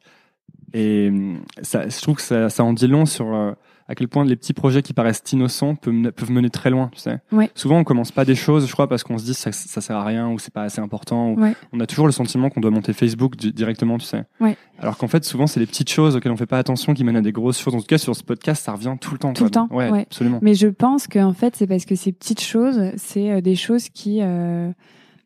Et 0.72 1.08
hum, 1.08 1.40
ça, 1.62 1.88
je 1.88 2.00
trouve 2.00 2.16
que 2.16 2.22
ça, 2.22 2.50
ça 2.50 2.64
en 2.64 2.72
dit 2.72 2.86
long 2.86 3.06
sur 3.06 3.34
euh, 3.34 3.52
à 3.88 3.94
quel 3.94 4.08
point 4.08 4.24
les 4.24 4.36
petits 4.36 4.52
projets 4.52 4.82
qui 4.82 4.92
paraissent 4.92 5.22
innocents 5.32 5.76
peuvent, 5.76 6.10
peuvent 6.12 6.30
mener 6.30 6.50
très 6.50 6.70
loin, 6.70 6.90
tu 6.92 7.00
sais. 7.00 7.18
Ouais. 7.30 7.50
Souvent, 7.54 7.78
on 7.78 7.84
commence 7.84 8.10
pas 8.10 8.24
des 8.24 8.34
choses, 8.34 8.66
je 8.66 8.72
crois, 8.72 8.88
parce 8.88 9.04
qu'on 9.04 9.16
se 9.16 9.24
dit 9.24 9.34
ça, 9.34 9.52
ça 9.52 9.80
sert 9.80 9.96
à 9.96 10.04
rien 10.04 10.28
ou 10.28 10.38
c'est 10.38 10.52
pas 10.52 10.62
assez 10.62 10.80
important. 10.80 11.30
Ou 11.30 11.40
On 11.72 11.80
a 11.80 11.86
toujours 11.86 12.06
le 12.06 12.12
sentiment 12.12 12.50
qu'on 12.50 12.60
doit 12.60 12.72
monter 12.72 12.92
Facebook 12.92 13.36
directement, 13.36 13.98
tu 13.98 14.06
sais. 14.06 14.24
Ouais. 14.40 14.56
Alors 14.80 14.96
qu'en 14.96 15.08
fait, 15.08 15.24
souvent, 15.24 15.46
c'est 15.46 15.60
les 15.60 15.66
petites 15.66 15.90
choses 15.90 16.16
auxquelles 16.16 16.32
on 16.32 16.36
fait 16.36 16.46
pas 16.46 16.58
attention 16.58 16.94
qui 16.94 17.04
mènent 17.04 17.16
à 17.16 17.22
des 17.22 17.32
grosses 17.32 17.60
choses. 17.60 17.74
En 17.74 17.80
tout 17.80 17.86
cas, 17.86 17.98
sur 17.98 18.16
ce 18.16 18.24
podcast, 18.24 18.64
ça 18.64 18.72
revient 18.72 18.96
tout 19.00 19.12
le 19.12 19.18
temps. 19.18 19.32
Tout 19.32 19.44
le 19.44 19.50
temps. 19.50 19.68
Ouais, 19.70 20.02
absolument. 20.02 20.40
Mais 20.42 20.54
je 20.54 20.66
pense 20.66 21.06
qu'en 21.06 21.32
fait, 21.32 21.54
c'est 21.56 21.66
parce 21.68 21.84
que 21.84 21.94
ces 21.94 22.12
petites 22.12 22.42
choses, 22.42 22.90
c'est 22.96 23.30
euh, 23.30 23.40
des 23.40 23.54
choses 23.54 23.88
qui 23.88 24.18
euh, 24.20 24.72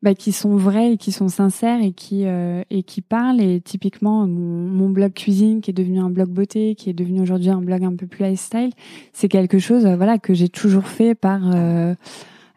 bah, 0.02 0.14
qui 0.14 0.32
sont 0.32 0.56
vrais 0.56 0.94
et 0.94 0.96
qui 0.96 1.12
sont 1.12 1.28
sincères 1.28 1.82
et 1.82 1.92
qui 1.92 2.22
euh, 2.24 2.62
et 2.70 2.82
qui 2.82 3.02
parlent. 3.02 3.40
Et 3.40 3.60
typiquement, 3.60 4.26
mon, 4.26 4.88
blog 4.88 5.12
cuisine 5.12 5.60
qui 5.60 5.70
est 5.70 5.74
devenu 5.74 6.00
un 6.00 6.08
blog 6.08 6.30
beauté, 6.30 6.74
qui 6.74 6.88
est 6.88 6.94
devenu 6.94 7.20
aujourd'hui 7.20 7.50
un 7.50 7.60
blog 7.60 7.84
un 7.84 7.94
peu 7.94 8.06
plus 8.06 8.24
lifestyle, 8.24 8.70
c'est 9.12 9.28
quelque 9.28 9.58
chose, 9.58 9.84
euh, 9.84 9.96
voilà, 9.96 10.18
que 10.18 10.32
j'ai 10.32 10.48
toujours 10.48 10.86
fait 10.86 11.14
par 11.14 11.42
euh, 11.54 11.94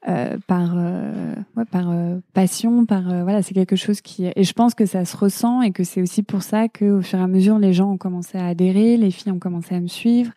euh 0.08 0.38
par 0.48 0.76
ouais, 0.76 1.66
par 1.70 1.94
passion, 2.34 2.86
par 2.86 3.04
voilà, 3.24 3.42
c'est 3.42 3.54
quelque 3.54 3.76
chose 3.76 4.02
qui 4.02 4.26
et 4.26 4.44
je 4.44 4.54
pense 4.54 4.74
que 4.74 4.86
ça 4.86 5.04
se 5.06 5.16
ressent 5.18 5.62
et 5.62 5.72
que 5.72 5.84
c'est 5.84 6.02
aussi 6.02 6.24
pour 6.24 6.44
ça 6.44 6.70
que 6.70 7.00
au 7.00 7.02
fur 7.02 7.20
et 7.20 7.22
à 7.22 7.28
mesure 7.28 7.60
les 7.60 7.74
gens 7.74 7.92
ont 7.92 7.98
commencé 7.98 8.38
à 8.38 8.48
adhérer, 8.48 8.98
les 8.98 9.12
filles 9.12 9.32
ont 9.32 9.40
commencé 9.40 9.76
à 9.76 9.80
me 9.82 9.88
suivre 9.88 10.32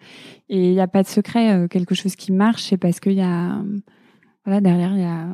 et 0.49 0.69
il 0.69 0.73
n'y 0.73 0.81
a 0.81 0.89
pas 0.89 1.03
de 1.03 1.09
secret, 1.09 1.69
quelque 1.69 1.95
chose 1.95 2.17
qui 2.17 2.33
marche, 2.33 2.65
c'est 2.65 2.77
parce 2.77 3.01
qu'il 3.01 3.15
y 3.15 3.23
a 3.23 3.59
voilà 4.45 4.61
derrière 4.61 4.93
il 4.93 5.01
y 5.01 5.05
a 5.05 5.27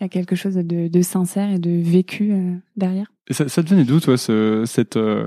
il 0.00 0.04
y 0.04 0.06
a 0.06 0.08
quelque 0.08 0.34
chose 0.34 0.54
de, 0.54 0.88
de 0.88 1.02
sincère 1.02 1.50
et 1.50 1.58
de 1.58 1.70
vécu 1.70 2.32
euh, 2.32 2.54
derrière? 2.76 3.12
Et 3.28 3.34
ça, 3.34 3.48
ça 3.48 3.62
devenait 3.62 3.84
d'où, 3.84 4.00
toi, 4.00 4.16
ce, 4.16 4.64
cette, 4.66 4.96
euh, 4.96 5.26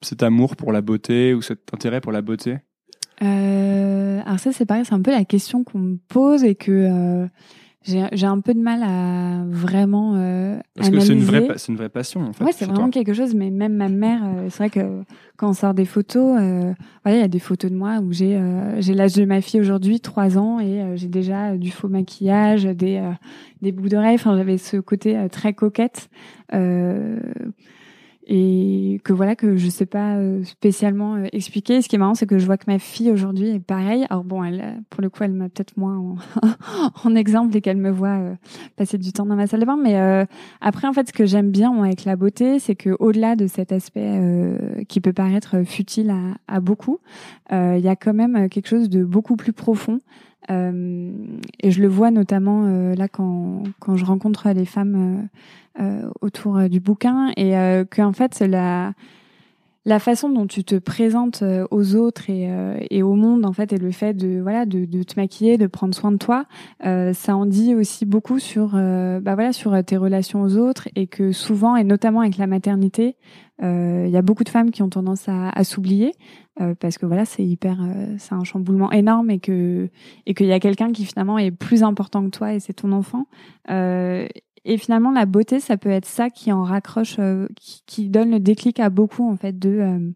cet 0.00 0.22
amour 0.22 0.56
pour 0.56 0.72
la 0.72 0.80
beauté 0.80 1.34
ou 1.34 1.42
cet 1.42 1.72
intérêt 1.74 2.00
pour 2.00 2.12
la 2.12 2.22
beauté? 2.22 2.56
Euh, 3.22 4.20
Alors 4.24 4.38
ça, 4.38 4.52
c'est 4.52 4.64
pareil, 4.64 4.84
c'est 4.84 4.94
un 4.94 5.02
peu 5.02 5.10
la 5.10 5.24
question 5.24 5.64
qu'on 5.64 5.78
me 5.78 5.96
pose 6.08 6.44
et 6.44 6.54
que 6.54 7.28
j'ai 7.84 8.26
un 8.26 8.40
peu 8.40 8.54
de 8.54 8.60
mal 8.60 8.82
à 8.82 9.44
vraiment 9.46 10.14
euh, 10.16 10.58
Parce 10.74 10.90
que 10.90 11.00
c'est 11.00 11.12
une 11.12 11.20
vraie, 11.20 11.46
une 11.68 11.76
vraie 11.76 11.88
passion 11.88 12.22
en 12.22 12.32
fait. 12.32 12.44
Ouais, 12.44 12.52
c'est 12.52 12.66
vraiment 12.66 12.90
quelque 12.90 13.12
chose. 13.12 13.34
Mais 13.34 13.50
même 13.50 13.74
ma 13.74 13.88
mère, 13.88 14.22
euh, 14.24 14.48
c'est 14.50 14.58
vrai 14.58 14.70
que 14.70 15.02
quand 15.36 15.50
on 15.50 15.52
sort 15.52 15.74
des 15.74 15.84
photos, 15.84 16.38
euh, 16.40 16.72
voilà, 17.04 17.18
il 17.18 17.20
y 17.20 17.24
a 17.24 17.28
des 17.28 17.38
photos 17.38 17.70
de 17.70 17.76
moi 17.76 17.98
où 18.00 18.12
j'ai 18.12 18.36
euh, 18.36 18.80
j'ai 18.80 18.94
l'âge 18.94 19.14
de 19.14 19.24
ma 19.24 19.40
fille 19.40 19.60
aujourd'hui, 19.60 20.00
trois 20.00 20.36
ans, 20.36 20.58
et 20.58 20.82
euh, 20.82 20.96
j'ai 20.96 21.08
déjà 21.08 21.56
du 21.56 21.70
faux 21.70 21.88
maquillage, 21.88 22.64
des 22.64 23.00
des 23.62 23.72
boucles 23.72 23.90
d'oreilles. 23.90 24.16
Enfin, 24.16 24.36
j'avais 24.36 24.58
ce 24.58 24.76
côté 24.78 25.26
très 25.30 25.54
coquette 25.54 26.10
et 28.30 29.00
que 29.04 29.14
voilà 29.14 29.34
que 29.36 29.56
je 29.56 29.68
sais 29.70 29.86
pas 29.86 30.16
euh, 30.16 30.44
spécialement 30.44 31.14
euh, 31.14 31.24
expliquer. 31.32 31.80
Ce 31.80 31.88
qui 31.88 31.96
est 31.96 31.98
marrant, 31.98 32.14
c'est 32.14 32.26
que 32.26 32.38
je 32.38 32.44
vois 32.44 32.58
que 32.58 32.70
ma 32.70 32.78
fille 32.78 33.10
aujourd'hui 33.10 33.48
est 33.48 33.58
pareille. 33.58 34.06
Alors 34.10 34.22
bon, 34.22 34.44
elle, 34.44 34.82
pour 34.90 35.00
le 35.00 35.08
coup, 35.08 35.22
elle 35.24 35.32
m'a 35.32 35.48
peut-être 35.48 35.78
moins 35.78 35.96
en, 37.04 37.16
exemple 37.16 37.56
et 37.56 37.62
qu'elle 37.62 37.78
me 37.78 37.90
voit 37.90 38.18
euh, 38.18 38.34
passer 38.76 38.98
du 38.98 39.12
temps 39.12 39.24
dans 39.24 39.34
ma 39.34 39.46
salle 39.46 39.60
de 39.60 39.64
bain. 39.64 39.78
Mais 39.82 39.96
après, 40.60 40.86
en 40.86 40.92
fait, 40.92 41.08
ce 41.08 41.12
que 41.12 41.24
j'aime 41.24 41.50
bien 41.50 41.72
avec 41.82 42.04
la 42.04 42.16
beauté, 42.16 42.58
c'est 42.58 42.74
que 42.74 42.94
au-delà 42.98 43.34
de 43.34 43.46
cet 43.46 43.72
aspect 43.72 44.20
qui 44.88 45.00
peut 45.00 45.12
paraître 45.14 45.62
futile 45.64 46.12
à 46.46 46.60
beaucoup, 46.60 46.98
il 47.50 47.80
y 47.80 47.88
a 47.88 47.96
quand 47.96 48.14
même 48.14 48.48
quelque 48.48 48.68
chose 48.68 48.88
de 48.88 49.04
beaucoup 49.04 49.36
plus 49.36 49.52
profond. 49.52 50.00
Et 50.48 51.70
je 51.70 51.82
le 51.82 51.88
vois 51.88 52.10
notamment 52.10 52.62
là 52.94 53.08
quand, 53.08 53.62
quand 53.80 53.96
je 53.96 54.04
rencontre 54.04 54.48
les 54.50 54.64
femmes 54.64 55.28
euh, 55.80 56.10
autour 56.22 56.56
euh, 56.56 56.66
du 56.66 56.80
bouquin 56.80 57.30
et 57.36 57.56
euh, 57.56 57.84
que 57.84 58.02
en 58.02 58.12
fait 58.12 58.40
la 58.40 58.94
la 59.84 60.00
façon 60.00 60.28
dont 60.28 60.48
tu 60.48 60.64
te 60.64 60.74
présentes 60.74 61.44
aux 61.70 61.94
autres 61.94 62.28
et, 62.28 62.50
et, 62.90 63.02
au 63.02 63.14
monde 63.14 63.46
en 63.46 63.54
fait 63.54 63.72
et 63.72 63.78
le 63.78 63.90
fait 63.90 64.12
de 64.12 64.38
voilà 64.42 64.66
de 64.66 65.02
te 65.02 65.18
maquiller 65.18 65.56
de 65.56 65.66
prendre 65.66 65.94
soin 65.94 66.12
de 66.12 66.18
toi 66.18 66.44
ça 66.82 67.36
en 67.36 67.46
dit 67.46 67.74
aussi 67.74 68.04
beaucoup 68.04 68.38
sur 68.38 68.72
bah 68.72 69.34
voilà 69.34 69.54
sur 69.54 69.82
tes 69.84 69.96
relations 69.96 70.42
aux 70.42 70.58
autres 70.58 70.88
et 70.94 71.06
que 71.06 71.32
souvent 71.32 71.74
et 71.74 71.84
notamment 71.84 72.20
avec 72.20 72.36
la 72.36 72.46
maternité 72.46 73.16
il 73.60 74.10
y 74.10 74.16
a 74.16 74.22
beaucoup 74.22 74.44
de 74.44 74.48
femmes 74.48 74.70
qui 74.70 74.82
ont 74.82 74.88
tendance 74.88 75.28
à, 75.28 75.50
à 75.50 75.64
s'oublier 75.64 76.12
parce 76.80 76.96
que 76.96 77.06
voilà 77.06 77.24
c'est 77.24 77.44
hyper 77.44 77.78
c'est 78.18 78.34
un 78.34 78.44
chamboulement 78.44 78.92
énorme 78.92 79.30
et 79.30 79.40
que 79.40 79.90
et 80.26 80.34
qu'il 80.34 80.46
y 80.46 80.52
a 80.52 80.60
quelqu'un 80.60 80.92
qui 80.92 81.04
finalement 81.04 81.38
est 81.38 81.50
plus 81.50 81.82
important 81.82 82.24
que 82.24 82.30
toi 82.30 82.54
et 82.54 82.60
c'est 82.60 82.72
ton 82.72 82.92
enfant. 82.92 83.26
Et 84.68 84.76
finalement, 84.76 85.10
la 85.10 85.24
beauté, 85.24 85.60
ça 85.60 85.78
peut 85.78 85.88
être 85.88 86.04
ça 86.04 86.28
qui 86.28 86.52
en 86.52 86.62
raccroche, 86.62 87.16
euh, 87.18 87.48
qui, 87.56 87.82
qui, 87.86 88.08
donne 88.10 88.30
le 88.30 88.38
déclic 88.38 88.80
à 88.80 88.90
beaucoup 88.90 89.28
en 89.28 89.34
fait 89.34 89.58
de 89.58 89.70
euh, 89.70 90.10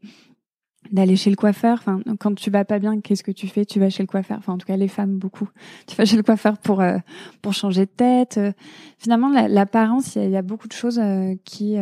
d'aller 0.90 1.16
chez 1.16 1.30
le 1.30 1.36
coiffeur. 1.36 1.78
Enfin, 1.78 2.00
quand 2.18 2.34
tu 2.34 2.50
vas 2.50 2.64
pas 2.64 2.78
bien, 2.78 3.00
qu'est-ce 3.00 3.22
que 3.22 3.30
tu 3.30 3.46
fais? 3.46 3.64
Tu 3.64 3.78
vas 3.78 3.88
chez 3.88 4.02
le 4.02 4.06
coiffeur. 4.06 4.38
Enfin, 4.38 4.52
en 4.54 4.58
tout 4.58 4.66
cas, 4.66 4.76
les 4.76 4.88
femmes 4.88 5.16
beaucoup. 5.16 5.48
Tu 5.86 5.96
vas 5.96 6.04
chez 6.04 6.16
le 6.16 6.22
coiffeur 6.22 6.58
pour 6.58 6.80
euh, 6.80 6.98
pour 7.40 7.54
changer 7.54 7.86
de 7.86 7.90
tête. 7.90 8.38
Euh, 8.38 8.52
finalement, 8.98 9.30
l'apparence, 9.48 10.16
il 10.16 10.30
y, 10.30 10.36
a 10.36 10.42
beaucoup 10.42 10.68
de 10.68 10.72
choses 10.72 11.00
euh, 11.02 11.34
qui, 11.44 11.76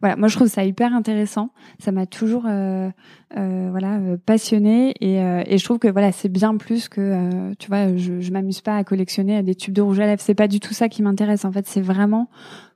voilà, 0.00 0.16
moi 0.16 0.28
je 0.28 0.36
trouve 0.36 0.48
ça 0.48 0.64
hyper 0.64 0.94
intéressant. 0.94 1.50
Ça 1.78 1.92
m'a 1.92 2.06
toujours, 2.06 2.42
voilà, 2.42 4.00
passionné 4.24 4.94
et, 5.00 5.16
et 5.16 5.58
je 5.58 5.64
trouve 5.64 5.78
que 5.78 5.88
voilà, 5.88 6.12
c'est 6.12 6.28
bien 6.28 6.56
plus 6.56 6.88
que, 6.88 7.52
tu 7.58 7.68
vois, 7.68 7.96
je, 7.96 8.20
je 8.20 8.32
m'amuse 8.32 8.60
pas 8.60 8.76
à 8.76 8.84
collectionner 8.84 9.42
des 9.42 9.54
tubes 9.54 9.74
de 9.74 9.82
rouge 9.82 10.00
à 10.00 10.06
lèvres. 10.06 10.22
C'est 10.22 10.34
pas 10.34 10.48
du 10.48 10.60
tout 10.60 10.72
ça 10.72 10.88
qui 10.88 11.02
m'intéresse. 11.02 11.44
En 11.44 11.52
fait, 11.52 11.66
c'est 11.66 11.80
vraiment 11.80 12.28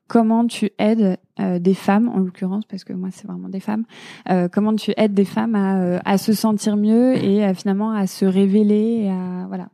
comment 0.09 0.47
tu 0.47 0.71
aides 0.79 1.19
euh, 1.41 1.59
des 1.59 1.75
femmes, 1.75 2.09
en 2.09 2.19
l'occurrence, 2.19 2.65
parce 2.65 2.85
que 2.85 2.93
moi 2.93 3.09
c'est 3.13 3.27
vraiment 3.27 3.49
des 3.49 3.61
femmes, 3.61 3.85
euh, 4.31 4.49
comment 4.51 4.75
tu 4.75 4.93
aides 4.97 5.15
des 5.15 5.25
femmes 5.25 5.55
à, 5.55 5.81
euh, 5.81 5.99
à 6.05 6.19
se 6.19 6.33
sentir 6.33 6.77
mieux 6.77 7.17
et 7.17 7.45
à, 7.45 7.55
finalement 7.55 7.91
à 7.93 8.07
se 8.07 8.25
révéler, 8.25 9.05
et 9.05 9.11
à, 9.11 9.47
voilà. 9.49 9.69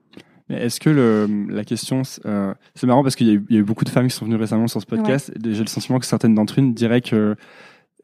Est-ce 0.48 0.80
que 0.80 0.90
le, 0.90 1.46
la 1.48 1.64
question, 1.64 2.02
c'est 2.04 2.86
marrant 2.86 3.02
parce 3.02 3.16
qu'il 3.16 3.28
y, 3.28 3.54
y, 3.54 3.56
a 3.56 3.60
eu 3.60 3.62
beaucoup 3.62 3.84
de 3.84 3.88
femmes 3.88 4.08
qui 4.08 4.14
sont 4.14 4.26
venues 4.26 4.36
récemment 4.36 4.66
sur 4.66 4.82
ce 4.82 4.86
podcast. 4.86 5.32
J'ai 5.42 5.62
le 5.62 5.66
sentiment 5.66 5.98
que 5.98 6.04
certaines 6.04 6.34
d'entre 6.34 6.58
elles 6.58 6.74
diraient 6.74 7.00
que 7.00 7.36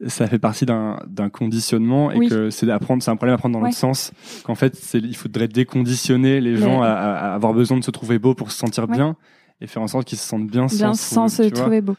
ça 0.07 0.25
fait 0.25 0.39
partie 0.39 0.65
d'un 0.65 1.29
conditionnement 1.31 2.09
et 2.09 2.27
que 2.27 2.49
c'est 2.49 2.67
apprendre, 2.71 3.03
c'est 3.03 3.11
un 3.11 3.17
problème 3.17 3.35
à 3.35 3.37
prendre 3.37 3.53
dans 3.53 3.63
l'autre 3.63 3.75
sens. 3.77 4.13
Qu'en 4.45 4.55
fait, 4.55 4.79
il 4.95 5.15
faudrait 5.15 5.49
déconditionner 5.49 6.41
les 6.41 6.55
gens 6.55 6.81
à, 6.81 6.87
à, 6.87 7.33
avoir 7.35 7.53
besoin 7.53 7.77
de 7.77 7.83
se 7.83 7.91
trouver 7.91 8.17
beau 8.17 8.33
pour 8.33 8.51
se 8.51 8.57
sentir 8.57 8.87
bien 8.87 9.15
et 9.61 9.67
faire 9.67 9.81
en 9.81 9.87
sorte 9.87 10.07
qu'ils 10.07 10.17
se 10.17 10.27
sentent 10.27 10.47
bien, 10.47 10.67
bien 10.67 10.93
sans, 10.93 11.27
se 11.27 11.43
trouver 11.43 11.81
beau. 11.81 11.95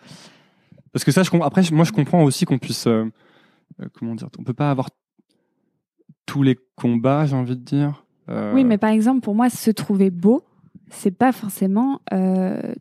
Parce 0.92 1.04
que 1.04 1.12
ça, 1.12 1.22
je, 1.22 1.30
après, 1.42 1.62
moi, 1.72 1.84
je 1.84 1.92
comprends 1.92 2.22
aussi 2.24 2.44
qu'on 2.44 2.58
puisse, 2.58 2.86
euh, 2.86 3.04
euh, 3.80 3.86
comment 3.98 4.14
dire, 4.14 4.28
on 4.38 4.44
peut 4.44 4.54
pas 4.54 4.70
avoir 4.70 4.88
tous 6.26 6.42
les 6.42 6.58
combats, 6.76 7.26
j'ai 7.26 7.36
envie 7.36 7.56
de 7.56 7.64
dire. 7.64 8.04
Euh, 8.28 8.52
oui, 8.54 8.64
mais 8.64 8.78
par 8.78 8.90
exemple, 8.90 9.20
pour 9.20 9.34
moi, 9.34 9.50
se 9.50 9.70
trouver 9.70 10.10
beau, 10.10 10.42
c'est 10.90 11.10
pas 11.16 11.32
forcément. 11.32 12.00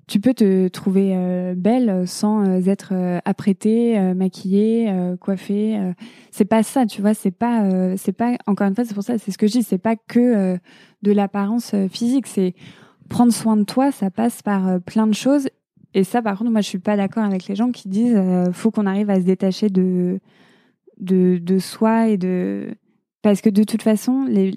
tu 0.07 0.19
peux 0.19 0.33
te 0.33 0.67
trouver 0.69 1.53
belle 1.55 2.07
sans 2.07 2.43
être 2.67 2.93
apprêtée, 3.23 3.99
maquillée, 4.15 4.91
coiffée. 5.19 5.93
c'est 6.31 6.45
pas 6.45 6.63
ça, 6.63 6.87
tu 6.87 7.01
vois. 7.01 7.13
C'est 7.13 7.31
pas, 7.31 7.95
c'est 7.97 8.11
pas. 8.11 8.35
Encore 8.47 8.67
une 8.67 8.73
fois, 8.73 8.83
c'est 8.83 8.95
pour 8.95 9.03
ça. 9.03 9.19
C'est 9.19 9.29
ce 9.29 9.37
que 9.37 9.45
je 9.45 9.51
dis. 9.51 9.63
C'est 9.63 9.77
pas 9.77 9.95
que 9.95 10.57
de 11.03 11.11
l'apparence 11.11 11.75
physique. 11.91 12.25
C'est 12.25 12.55
prendre 13.09 13.33
soin 13.33 13.57
de 13.57 13.63
toi, 13.63 13.91
ça 13.91 14.09
passe 14.09 14.41
par 14.41 14.67
euh, 14.67 14.79
plein 14.79 15.07
de 15.07 15.13
choses. 15.13 15.49
Et 15.93 16.03
ça, 16.03 16.21
par 16.21 16.37
contre, 16.37 16.51
moi, 16.51 16.61
je 16.61 16.67
suis 16.67 16.79
pas 16.79 16.95
d'accord 16.95 17.23
avec 17.23 17.47
les 17.47 17.55
gens 17.55 17.71
qui 17.71 17.89
disent 17.89 18.15
euh, 18.15 18.51
faut 18.53 18.71
qu'on 18.71 18.85
arrive 18.85 19.09
à 19.09 19.19
se 19.19 19.25
détacher 19.25 19.69
de, 19.69 20.19
de, 20.99 21.39
de 21.41 21.59
soi 21.59 22.07
et 22.09 22.17
de 22.17 22.75
parce 23.21 23.41
que 23.41 23.49
de 23.49 23.63
toute 23.63 23.81
façon, 23.81 24.23
les, 24.25 24.55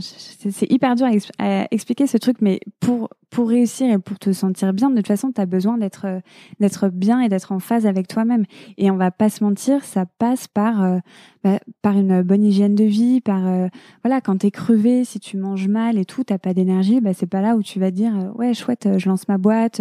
c'est 0.00 0.70
hyper 0.70 0.94
dur 0.94 1.06
à, 1.38 1.66
expliquer 1.70 2.06
ce 2.06 2.18
truc, 2.18 2.38
mais 2.40 2.60
pour 2.80 3.08
pour 3.30 3.48
réussir 3.48 3.90
et 3.90 3.98
pour 3.98 4.18
te 4.18 4.32
sentir 4.32 4.72
bien, 4.72 4.90
de 4.90 4.96
toute 4.96 5.06
façon, 5.06 5.32
tu 5.32 5.40
as 5.40 5.46
besoin 5.46 5.78
d'être 5.78 6.06
euh, 6.06 6.20
d'être 6.60 6.88
bien 6.88 7.20
et 7.20 7.28
d'être 7.28 7.52
en 7.52 7.58
phase 7.58 7.86
avec 7.86 8.08
toi-même. 8.08 8.44
Et 8.78 8.90
on 8.90 8.96
va 8.96 9.10
pas 9.10 9.28
se 9.28 9.44
mentir, 9.44 9.84
ça 9.84 10.06
passe 10.18 10.48
par 10.48 10.82
euh, 10.82 10.98
bah, 11.44 11.58
par 11.82 11.96
une 11.96 12.22
bonne 12.22 12.44
hygiène 12.44 12.74
de 12.74 12.84
vie, 12.84 13.20
par 13.20 13.46
euh, 13.46 13.68
voilà, 14.02 14.20
quand 14.20 14.38
t'es 14.38 14.50
crevé, 14.50 15.04
si 15.04 15.20
tu 15.20 15.36
manges 15.36 15.68
mal 15.68 15.98
et 15.98 16.04
tout, 16.04 16.24
t'as 16.24 16.38
pas 16.38 16.54
d'énergie, 16.54 17.00
bah 17.00 17.14
c'est 17.14 17.26
pas 17.26 17.40
là 17.40 17.56
où 17.56 17.62
tu 17.62 17.78
vas 17.80 17.90
dire 17.90 18.32
ouais 18.34 18.54
chouette, 18.54 18.88
je 18.98 19.08
lance 19.08 19.28
ma 19.28 19.38
boîte. 19.38 19.80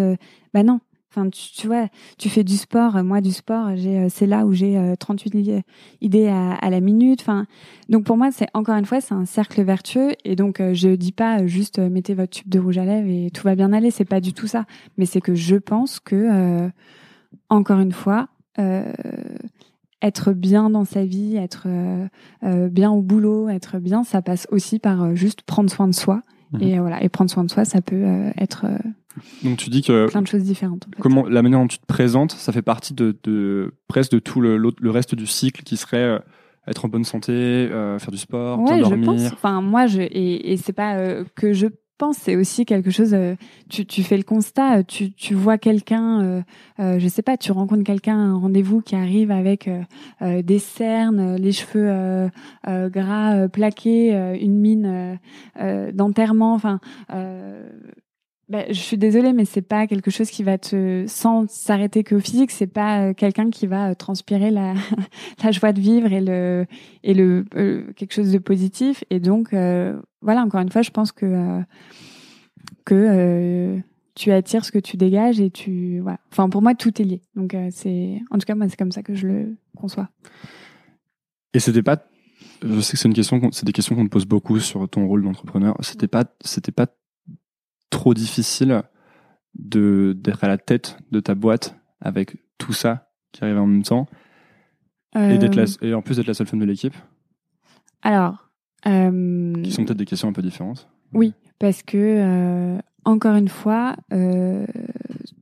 bah 0.54 0.64
non, 0.64 0.80
Enfin, 1.18 1.30
tu, 1.32 1.66
vois, 1.66 1.88
tu 2.20 2.30
fais 2.30 2.44
du 2.44 2.58
sport. 2.58 3.04
Moi, 3.04 3.22
du 3.22 3.32
sport, 3.32 3.76
j'ai, 3.76 3.98
euh, 3.98 4.08
c'est 4.08 4.28
là 4.28 4.46
où 4.46 4.54
j'ai 4.54 4.94
38 5.00 5.36
euh, 5.36 5.62
idées 6.02 6.28
à, 6.28 6.70
la 6.70 6.80
minute. 6.80 7.22
Enfin, 7.22 7.48
donc 7.90 8.04
pour 8.04 8.18
moi, 8.18 8.30
c'est 8.32 8.48
encore 8.54 8.76
une 8.76 8.86
fois, 8.86 9.02
c'est 9.02 9.16
un 9.16 9.26
cercle 9.26 9.64
vertueux. 9.64 10.12
Et 10.26 10.36
donc, 10.36 10.60
euh, 10.60 10.76
je 10.76 10.90
dis 10.90 11.12
pas 11.12 11.48
juste 11.48 11.80
mettez 11.80 12.14
votre 12.14 12.30
tube 12.30 12.50
de 12.50 12.60
rouge 12.60 12.78
à 12.78 12.86
lèvres 12.86 13.10
et 13.10 13.32
tout 13.32 13.44
va 13.44 13.56
bien 13.56 13.74
aller. 13.74 13.90
C'est 13.90 14.06
pas 14.06 14.22
du 14.22 14.34
tout 14.34 14.46
ça. 14.46 14.66
Mais 14.98 15.08
c'est 15.08 15.22
que 15.22 15.34
je 15.34 15.56
pense 15.56 16.00
que, 16.00 16.70
encore 17.50 17.80
une 17.80 17.92
fois, 17.92 18.28
être 20.02 20.34
bien 20.34 20.70
dans 20.70 20.86
sa 20.86 21.04
vie, 21.04 21.36
être 21.36 21.68
bien 22.44 22.92
au 22.92 23.02
boulot, 23.02 23.50
être 23.50 23.80
bien, 23.80 24.04
ça 24.04 24.22
passe 24.22 24.48
aussi 24.52 24.78
par 24.78 25.16
juste 25.16 25.42
prendre 25.42 25.70
soin 25.72 25.88
de 25.88 25.96
soi. 25.96 26.22
Mmh. 26.52 26.62
Et 26.62 26.80
voilà, 26.80 27.04
et 27.04 27.10
prendre 27.10 27.32
soin 27.32 27.44
de 27.44 27.50
soi, 27.52 27.66
ça 27.66 27.82
peut 27.82 28.06
être 28.38 28.68
donc 29.44 29.58
tu 29.58 29.70
dis 29.70 29.82
que 29.82 30.08
plein 30.10 30.22
de 30.22 30.28
choses 30.28 30.44
différentes. 30.44 30.88
Comment 31.00 31.28
la 31.28 31.42
manière 31.42 31.60
dont 31.60 31.68
tu 31.68 31.80
te 31.80 31.86
présentes, 31.86 32.32
ça 32.32 32.52
fait 32.52 32.62
partie 32.62 32.94
de, 32.94 33.16
de 33.24 33.74
presque 33.88 34.12
de 34.12 34.20
tout 34.20 34.42
le, 34.42 34.58
le, 34.58 34.92
reste 34.92 35.16
du 35.16 35.26
cycle 35.26 35.64
qui 35.64 35.78
serait 35.78 35.98
euh, 35.98 36.20
être 36.68 36.86
en 36.86 36.88
bonne 36.88 37.04
santé, 37.04 37.32
euh, 37.32 38.00
faire 38.00 38.12
du 38.12 38.18
sport, 38.18 38.60
ouais, 38.60 38.80
dormir. 38.80 39.00
Je 39.00 39.24
pense. 39.24 39.34
Enfin 39.34 39.62
moi 39.62 39.88
je 39.88 40.02
et, 40.02 40.52
et 40.52 40.58
c'est 40.58 40.74
pas 40.74 40.96
euh, 40.96 41.24
que 41.36 41.54
je 41.54 41.68
pense, 41.98 42.18
c'est 42.18 42.36
aussi 42.36 42.66
quelque 42.66 42.92
chose. 42.92 43.16
tu, 43.70 43.88
tu 43.88 44.04
fais 44.04 44.18
le 44.18 44.24
constat, 44.24 44.84
tu, 44.84 45.14
tu 45.14 45.34
vois 45.34 45.58
quelqu'un, 45.58 46.44
je 46.78 47.08
sais 47.08 47.24
pas, 47.24 47.38
tu 47.38 47.52
rencontres 47.52 47.84
quelqu'un 47.84 48.16
à 48.16 48.22
un 48.22 48.38
rendez-vous 48.38 48.82
qui 48.82 48.96
arrive 48.96 49.32
avec 49.32 49.68
des 50.22 50.60
cernes, 50.60 51.38
les 51.38 51.52
cheveux 51.52 52.30
gras 52.68 53.48
plaqués, 53.48 54.12
une 54.40 54.60
mine 54.60 55.20
d'enterrement, 55.92 56.54
enfin 56.54 56.80
bah, 58.50 58.64
je 58.70 58.80
suis 58.80 58.98
désolée, 58.98 59.34
mais 59.34 59.44
c'est 59.44 59.62
pas 59.62 59.88
quelque 59.88 60.10
chose 60.10 60.30
qui 60.30 60.42
va 60.42 60.58
te, 60.58 61.04
sans 61.08 61.50
s'arrêter 61.50 62.06
qu'au 62.06 62.20
physique, 62.20 62.52
c'est 62.52 62.68
pas 62.68 63.02
euh, 63.02 63.14
quelqu'un 63.14 63.50
qui 63.50 63.68
va 63.68 63.90
euh, 63.90 63.94
transpirer 63.94 64.52
la, 64.52 64.74
la 65.44 65.52
joie 65.52 65.74
de 65.74 65.82
vivre 65.82 66.14
et 66.14 66.22
le, 66.22 66.66
et 67.04 67.14
le, 67.14 67.44
euh, 67.56 67.92
quelque 67.98 68.14
chose 68.14 68.32
de 68.32 68.38
positif. 68.38 69.04
Et 69.10 69.20
donc, 69.20 69.50
voilà, 70.22 70.44
encore 70.44 70.62
une 70.62 70.72
fois, 70.72 70.82
je 70.82 70.92
pense 70.92 71.12
que, 71.12 71.62
que 72.86 73.80
tu 74.16 74.32
attires 74.32 74.64
ce 74.64 74.72
que 74.72 74.80
tu 74.80 74.96
dégages 74.96 75.42
et 75.42 75.52
tu, 75.52 76.00
voilà. 76.00 76.20
Enfin, 76.32 76.48
pour 76.50 76.62
moi, 76.62 76.74
tout 76.74 77.02
est 77.02 77.06
lié. 77.06 77.22
Donc, 77.36 77.56
c'est, 77.72 78.22
en 78.32 78.38
tout 78.38 78.46
cas, 78.46 78.56
moi, 78.56 78.70
c'est 78.70 78.78
comme 78.78 78.94
ça 78.94 79.04
que 79.04 79.14
je 79.14 79.28
le 79.28 79.58
conçois. 79.76 80.10
Et 81.54 81.60
c'était 81.60 81.84
pas, 81.84 81.98
je 82.64 82.80
sais 82.80 82.94
que 82.94 82.98
c'est 82.98 83.08
une 83.10 83.14
question, 83.14 83.42
c'est 83.52 83.66
des 83.66 83.74
questions 83.74 83.96
qu'on 83.96 84.06
te 84.06 84.10
pose 84.10 84.26
beaucoup 84.26 84.60
sur 84.60 84.88
ton 84.88 85.06
rôle 85.06 85.24
d'entrepreneur. 85.24 85.76
C'était 85.82 86.08
pas, 86.08 86.26
c'était 86.42 86.72
pas 86.72 86.88
trop 87.90 88.14
difficile 88.14 88.84
de 89.56 90.16
d'être 90.18 90.44
à 90.44 90.48
la 90.48 90.58
tête 90.58 90.98
de 91.12 91.20
ta 91.20 91.36
boîte 91.36 91.76
avec 92.00 92.38
tout 92.58 92.74
ça 92.74 93.10
qui 93.32 93.44
arrive 93.44 93.58
en 93.58 93.68
même 93.68 93.84
temps 93.84 94.08
et 95.16 95.38
d'être 95.38 95.58
euh. 95.58 95.88
et 95.88 95.94
en 95.94 96.02
plus 96.02 96.18
d'être 96.18 96.28
la 96.28 96.34
seule 96.34 96.48
femme 96.48 96.60
de 96.60 96.66
l'équipe 96.66 96.96
Alors, 98.02 98.50
euh, 98.86 99.54
qui 99.64 99.72
sont 99.72 99.84
peut-être 99.86 99.98
des 99.98 100.06
questions 100.06 100.30
un 100.30 100.34
peu 100.34 100.42
différentes. 100.42 100.90
Oui, 101.14 101.34
parce 101.60 101.82
que 101.82 101.98
euh, 101.98 102.78
encore 103.06 103.36
une 103.36 103.48
fois, 103.48 103.96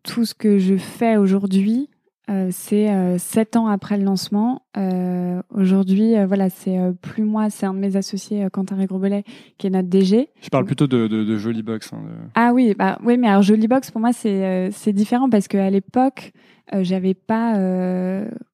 tout 0.04 0.26
ce 0.26 0.34
que 0.34 0.60
je 0.60 0.78
fais 0.78 1.18
aujourd'hui, 1.18 1.90
euh, 2.30 2.50
c'est 2.52 2.90
euh, 2.90 3.20
sept 3.20 3.56
ans 3.56 3.68
après 3.68 3.98
le 3.98 4.04
lancement. 4.04 4.64
Euh, 4.78 5.42
aujourd'hui, 5.54 6.14
voilà, 6.26 6.50
c'est 6.50 6.78
plus 7.02 7.24
moi, 7.24 7.50
c'est 7.50 7.66
un 7.66 7.74
de 7.74 7.80
mes 7.80 7.96
associés, 7.96 8.48
Quentin 8.52 8.76
Régrebelet, 8.76 9.24
qui 9.58 9.68
est 9.68 9.70
notre 9.70 9.88
DG. 9.88 10.30
Je 10.42 10.50
parle 10.50 10.66
plutôt 10.66 10.88
de, 10.88 11.08
de, 11.08 11.24
de 11.24 11.38
Jolie 11.38 11.62
Box. 11.62 11.94
Hein, 11.94 12.00
Ah 12.34 12.52
oui, 12.54 12.74
bah 12.78 12.98
oui, 13.04 13.18
mais 13.18 13.28
alors 13.28 13.44
Jolie 13.44 13.68
Box 13.68 13.92
pour 13.92 14.02
moi 14.02 14.14
c'est 14.14 14.70
c'est 14.72 14.94
différent 14.94 15.30
parce 15.30 15.48
qu'à 15.48 15.70
l'époque, 15.70 16.34
j'avais 16.74 17.14
pas 17.14 17.54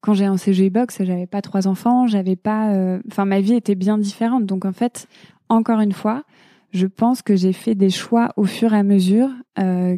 quand 0.00 0.14
j'ai 0.14 0.26
lancé 0.26 0.52
Jolie 0.52 0.70
Box, 0.70 1.02
j'avais 1.02 1.26
pas 1.26 1.40
trois 1.40 1.66
enfants, 1.66 2.06
j'avais 2.06 2.36
pas, 2.36 2.98
enfin 3.08 3.24
ma 3.24 3.40
vie 3.40 3.54
était 3.54 3.74
bien 3.74 3.98
différente. 3.98 4.44
Donc 4.44 4.64
en 4.64 4.72
fait, 4.72 5.08
encore 5.48 5.80
une 5.80 5.92
fois, 5.92 6.24
je 6.72 6.86
pense 6.86 7.22
que 7.22 7.36
j'ai 7.36 7.52
fait 7.52 7.74
des 7.74 7.90
choix 7.90 8.30
au 8.36 8.44
fur 8.44 8.74
et 8.74 8.78
à 8.78 8.82
mesure 8.82 9.30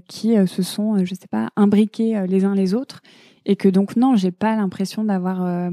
qui 0.08 0.34
se 0.46 0.62
sont, 0.62 1.04
je 1.04 1.14
sais 1.14 1.28
pas, 1.30 1.50
imbriqués 1.56 2.24
les 2.28 2.44
uns 2.44 2.54
les 2.54 2.74
autres 2.74 3.02
et 3.46 3.56
que 3.56 3.68
donc 3.68 3.96
non, 3.96 4.16
j'ai 4.16 4.30
pas 4.30 4.56
l'impression 4.56 5.04
d'avoir. 5.04 5.44
Euh, 5.44 5.70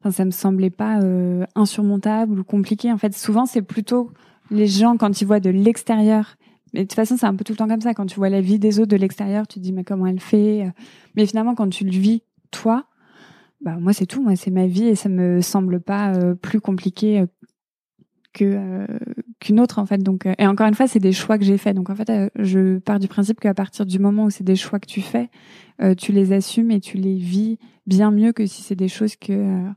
enfin, 0.00 0.10
ça 0.10 0.24
me 0.24 0.30
semblait 0.30 0.70
pas 0.70 1.00
euh, 1.00 1.44
insurmontable 1.54 2.40
ou 2.40 2.44
compliqué. 2.44 2.92
En 2.92 2.98
fait, 2.98 3.14
souvent 3.14 3.46
c'est 3.46 3.62
plutôt 3.62 4.10
les 4.50 4.66
gens 4.66 4.96
quand 4.96 5.20
ils 5.20 5.26
voient 5.26 5.40
de 5.40 5.50
l'extérieur. 5.50 6.36
Mais 6.74 6.80
de 6.80 6.84
toute 6.84 6.94
façon, 6.94 7.16
c'est 7.16 7.26
un 7.26 7.34
peu 7.34 7.44
tout 7.44 7.52
le 7.52 7.56
temps 7.56 7.68
comme 7.68 7.80
ça. 7.80 7.94
Quand 7.94 8.06
tu 8.06 8.16
vois 8.16 8.28
la 8.28 8.40
vie 8.40 8.58
des 8.58 8.78
autres 8.78 8.90
de 8.90 8.96
l'extérieur, 8.96 9.46
tu 9.46 9.58
te 9.58 9.64
dis 9.64 9.72
mais 9.72 9.84
comment 9.84 10.06
elle 10.06 10.20
fait. 10.20 10.70
Mais 11.14 11.26
finalement, 11.26 11.54
quand 11.54 11.68
tu 11.68 11.84
le 11.84 11.90
vis 11.90 12.22
toi, 12.50 12.86
bah 13.60 13.76
moi 13.78 13.92
c'est 13.92 14.06
tout. 14.06 14.22
Moi 14.22 14.36
c'est 14.36 14.50
ma 14.50 14.66
vie 14.66 14.86
et 14.86 14.94
ça 14.94 15.08
me 15.08 15.40
semble 15.40 15.80
pas 15.80 16.14
euh, 16.14 16.34
plus 16.34 16.60
compliqué 16.60 17.24
que 18.32 18.86
qu'une 19.40 19.60
autre 19.60 19.78
en 19.78 19.86
fait. 19.86 19.98
Donc 19.98 20.26
et 20.26 20.46
encore 20.46 20.66
une 20.66 20.74
fois, 20.74 20.86
c'est 20.86 20.98
des 20.98 21.12
choix 21.12 21.38
que 21.38 21.44
j'ai 21.44 21.58
faits. 21.58 21.76
Donc 21.76 21.90
en 21.90 21.94
fait, 21.94 22.10
je 22.36 22.78
pars 22.78 22.98
du 22.98 23.08
principe 23.08 23.40
qu'à 23.40 23.54
partir 23.54 23.86
du 23.86 23.98
moment 23.98 24.24
où 24.24 24.30
c'est 24.30 24.44
des 24.44 24.56
choix 24.56 24.78
que 24.78 24.86
tu 24.86 25.00
fais, 25.00 25.30
euh, 25.80 25.94
tu 25.94 26.12
les 26.12 26.32
assumes 26.32 26.70
et 26.70 26.80
tu 26.80 26.96
les 26.96 27.16
vis 27.16 27.58
bien 27.86 28.10
mieux 28.10 28.32
que 28.32 28.46
si 28.46 28.62
c'est 28.62 28.74
des 28.74 28.88
choses 28.88 29.14
que 29.16 29.32
euh, 29.32 29.68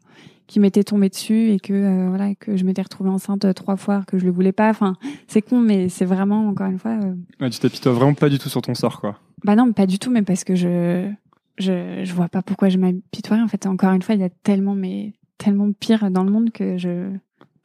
qui 0.47 0.59
m'étaient 0.59 0.83
tombées 0.83 1.09
dessus 1.09 1.51
et 1.51 1.59
que 1.59 1.73
euh, 1.73 2.09
voilà 2.09 2.33
que 2.35 2.57
je 2.57 2.65
m'étais 2.65 2.81
retrouvée 2.81 3.11
enceinte 3.11 3.53
trois 3.53 3.77
fois 3.77 4.03
que 4.07 4.17
je 4.17 4.25
le 4.25 4.31
voulais 4.31 4.51
pas. 4.51 4.69
Enfin, 4.69 4.95
c'est 5.27 5.41
con, 5.41 5.59
mais 5.59 5.89
c'est 5.89 6.05
vraiment 6.05 6.47
encore 6.47 6.67
une 6.67 6.79
fois. 6.79 6.97
Ouais, 7.39 7.49
tu 7.49 7.59
t'apitoies 7.59 7.93
vraiment 7.93 8.15
pas 8.15 8.29
du 8.29 8.39
tout 8.39 8.49
sur 8.49 8.61
ton 8.61 8.73
sort, 8.73 8.99
quoi. 8.99 9.19
Bah 9.43 9.55
non, 9.55 9.71
pas 9.73 9.85
du 9.85 9.99
tout, 9.99 10.09
mais 10.09 10.23
parce 10.23 10.43
que 10.43 10.55
je 10.55 11.09
je 11.57 12.03
je 12.03 12.13
vois 12.13 12.29
pas 12.29 12.41
pourquoi 12.41 12.69
je 12.69 12.79
m'apitoie. 12.79 13.37
En 13.37 13.47
fait, 13.47 13.67
encore 13.67 13.93
une 13.93 14.01
fois, 14.01 14.15
il 14.15 14.21
y 14.21 14.25
a 14.25 14.29
tellement 14.29 14.75
mais 14.75 15.13
tellement 15.37 15.71
pire 15.71 16.09
dans 16.09 16.23
le 16.23 16.31
monde 16.31 16.51
que 16.51 16.77
je 16.77 17.11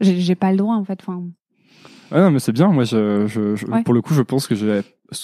j'ai 0.01 0.34
pas 0.34 0.51
le 0.51 0.59
droit 0.59 0.74
en 0.74 0.84
fait. 0.84 1.01
Enfin. 1.01 1.24
Ouais, 2.13 2.21
non, 2.21 2.31
mais 2.31 2.39
c'est 2.39 2.53
bien. 2.53 2.69
Moi, 2.69 2.85
je, 2.85 3.27
je, 3.27 3.67
pour 3.85 3.95
le 3.95 4.03
coup, 4.03 4.15
je 4.15 4.23
pense 4.23 4.47
que 4.47 4.55
j'ai 4.55 4.81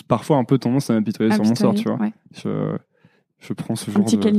parfois 0.09 0.37
un 0.37 0.45
peu 0.45 0.59
tendance 0.59 0.91
à 0.91 0.95
m'apitoyer 0.95 1.31
sur 1.33 1.43
mon 1.49 1.55
sort, 1.55 1.75
tu 1.83 1.89
vois. 1.89 1.99
Je, 2.35 2.77
je 3.41 3.53
prends 3.53 3.75
ce 3.77 3.91
genre 3.91 4.03
un 4.03 4.05
petit 4.05 4.17
de. 4.33 4.37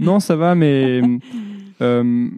non, 0.00 0.20
ça 0.20 0.36
va, 0.36 0.54
mais 0.54 1.00
euh, 1.82 2.28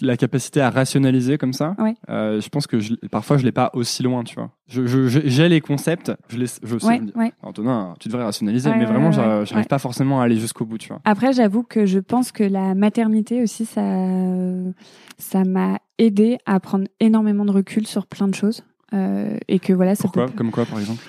la 0.00 0.16
capacité 0.16 0.60
à 0.60 0.70
rationaliser 0.70 1.38
comme 1.38 1.52
ça, 1.52 1.76
euh, 2.08 2.40
je 2.40 2.48
pense 2.48 2.66
que 2.66 2.80
je, 2.80 2.94
parfois 3.10 3.36
je 3.36 3.44
l'ai 3.44 3.52
pas 3.52 3.70
aussi 3.74 4.02
loin, 4.02 4.24
tu 4.24 4.34
vois. 4.34 4.50
J'ai 4.66 4.86
je, 4.86 5.08
j'ai 5.08 5.48
les 5.48 5.60
concepts, 5.60 6.12
je 6.28 6.38
les, 6.38 6.46
je 6.62 6.78
sais. 6.78 7.00
Antonin, 7.42 7.94
tu 8.00 8.08
devrais 8.08 8.24
rationaliser, 8.24 8.70
mais 8.70 8.84
vraiment, 8.84 9.12
j'arrive 9.12 9.66
pas 9.66 9.78
forcément 9.78 10.20
à 10.20 10.24
aller 10.24 10.36
jusqu'au 10.36 10.64
bout, 10.64 10.78
tu 10.78 10.88
vois. 10.88 11.00
Après, 11.04 11.32
j'avoue 11.32 11.62
que 11.62 11.86
je 11.86 11.98
pense 11.98 12.32
que 12.32 12.44
la 12.44 12.74
maternité 12.74 13.42
aussi, 13.42 13.66
ça, 13.66 13.82
ça 15.18 15.44
m'a 15.44 15.78
aidé 15.98 16.38
à 16.46 16.60
prendre 16.60 16.86
énormément 17.00 17.44
de 17.44 17.52
recul 17.52 17.86
sur 17.86 18.06
plein 18.06 18.28
de 18.28 18.34
choses, 18.34 18.64
euh, 18.92 19.36
et 19.48 19.58
que 19.58 19.72
voilà. 19.72 19.94
Ça 19.94 20.02
Pourquoi? 20.02 20.28
Comme 20.28 20.50
quoi, 20.50 20.64
par 20.64 20.78
exemple? 20.78 21.02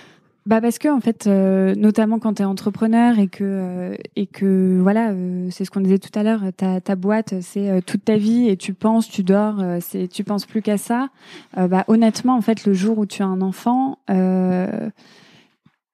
Bah 0.45 0.61
parce 0.61 0.77
que 0.77 0.87
en 0.89 0.99
fait, 0.99 1.25
euh, 1.25 1.73
notamment 1.73 2.19
quand 2.19 2.35
tu 2.35 2.43
es 2.43 2.45
entrepreneur 2.45 3.17
et 3.17 3.27
que 3.27 3.43
euh, 3.43 3.95
et 4.15 4.27
que 4.27 4.77
voilà, 4.79 5.09
euh, 5.09 5.47
c'est 5.49 5.65
ce 5.65 5.71
qu'on 5.71 5.79
disait 5.79 5.97
tout 5.97 6.11
à 6.13 6.21
l'heure, 6.21 6.43
ta, 6.55 6.79
ta 6.81 6.95
boîte 6.95 7.41
c'est 7.41 7.81
toute 7.83 8.05
ta 8.05 8.17
vie 8.17 8.47
et 8.47 8.55
tu 8.55 8.75
penses, 8.75 9.09
tu 9.09 9.23
dors, 9.23 9.63
c'est 9.81 10.07
tu 10.07 10.23
penses 10.23 10.45
plus 10.45 10.61
qu'à 10.61 10.77
ça. 10.77 11.09
bah 11.55 11.83
honnêtement, 11.87 12.35
en 12.35 12.41
fait, 12.41 12.65
le 12.65 12.73
jour 12.73 12.99
où 12.99 13.07
tu 13.07 13.23
as 13.23 13.25
un 13.25 13.41
enfant, 13.41 13.97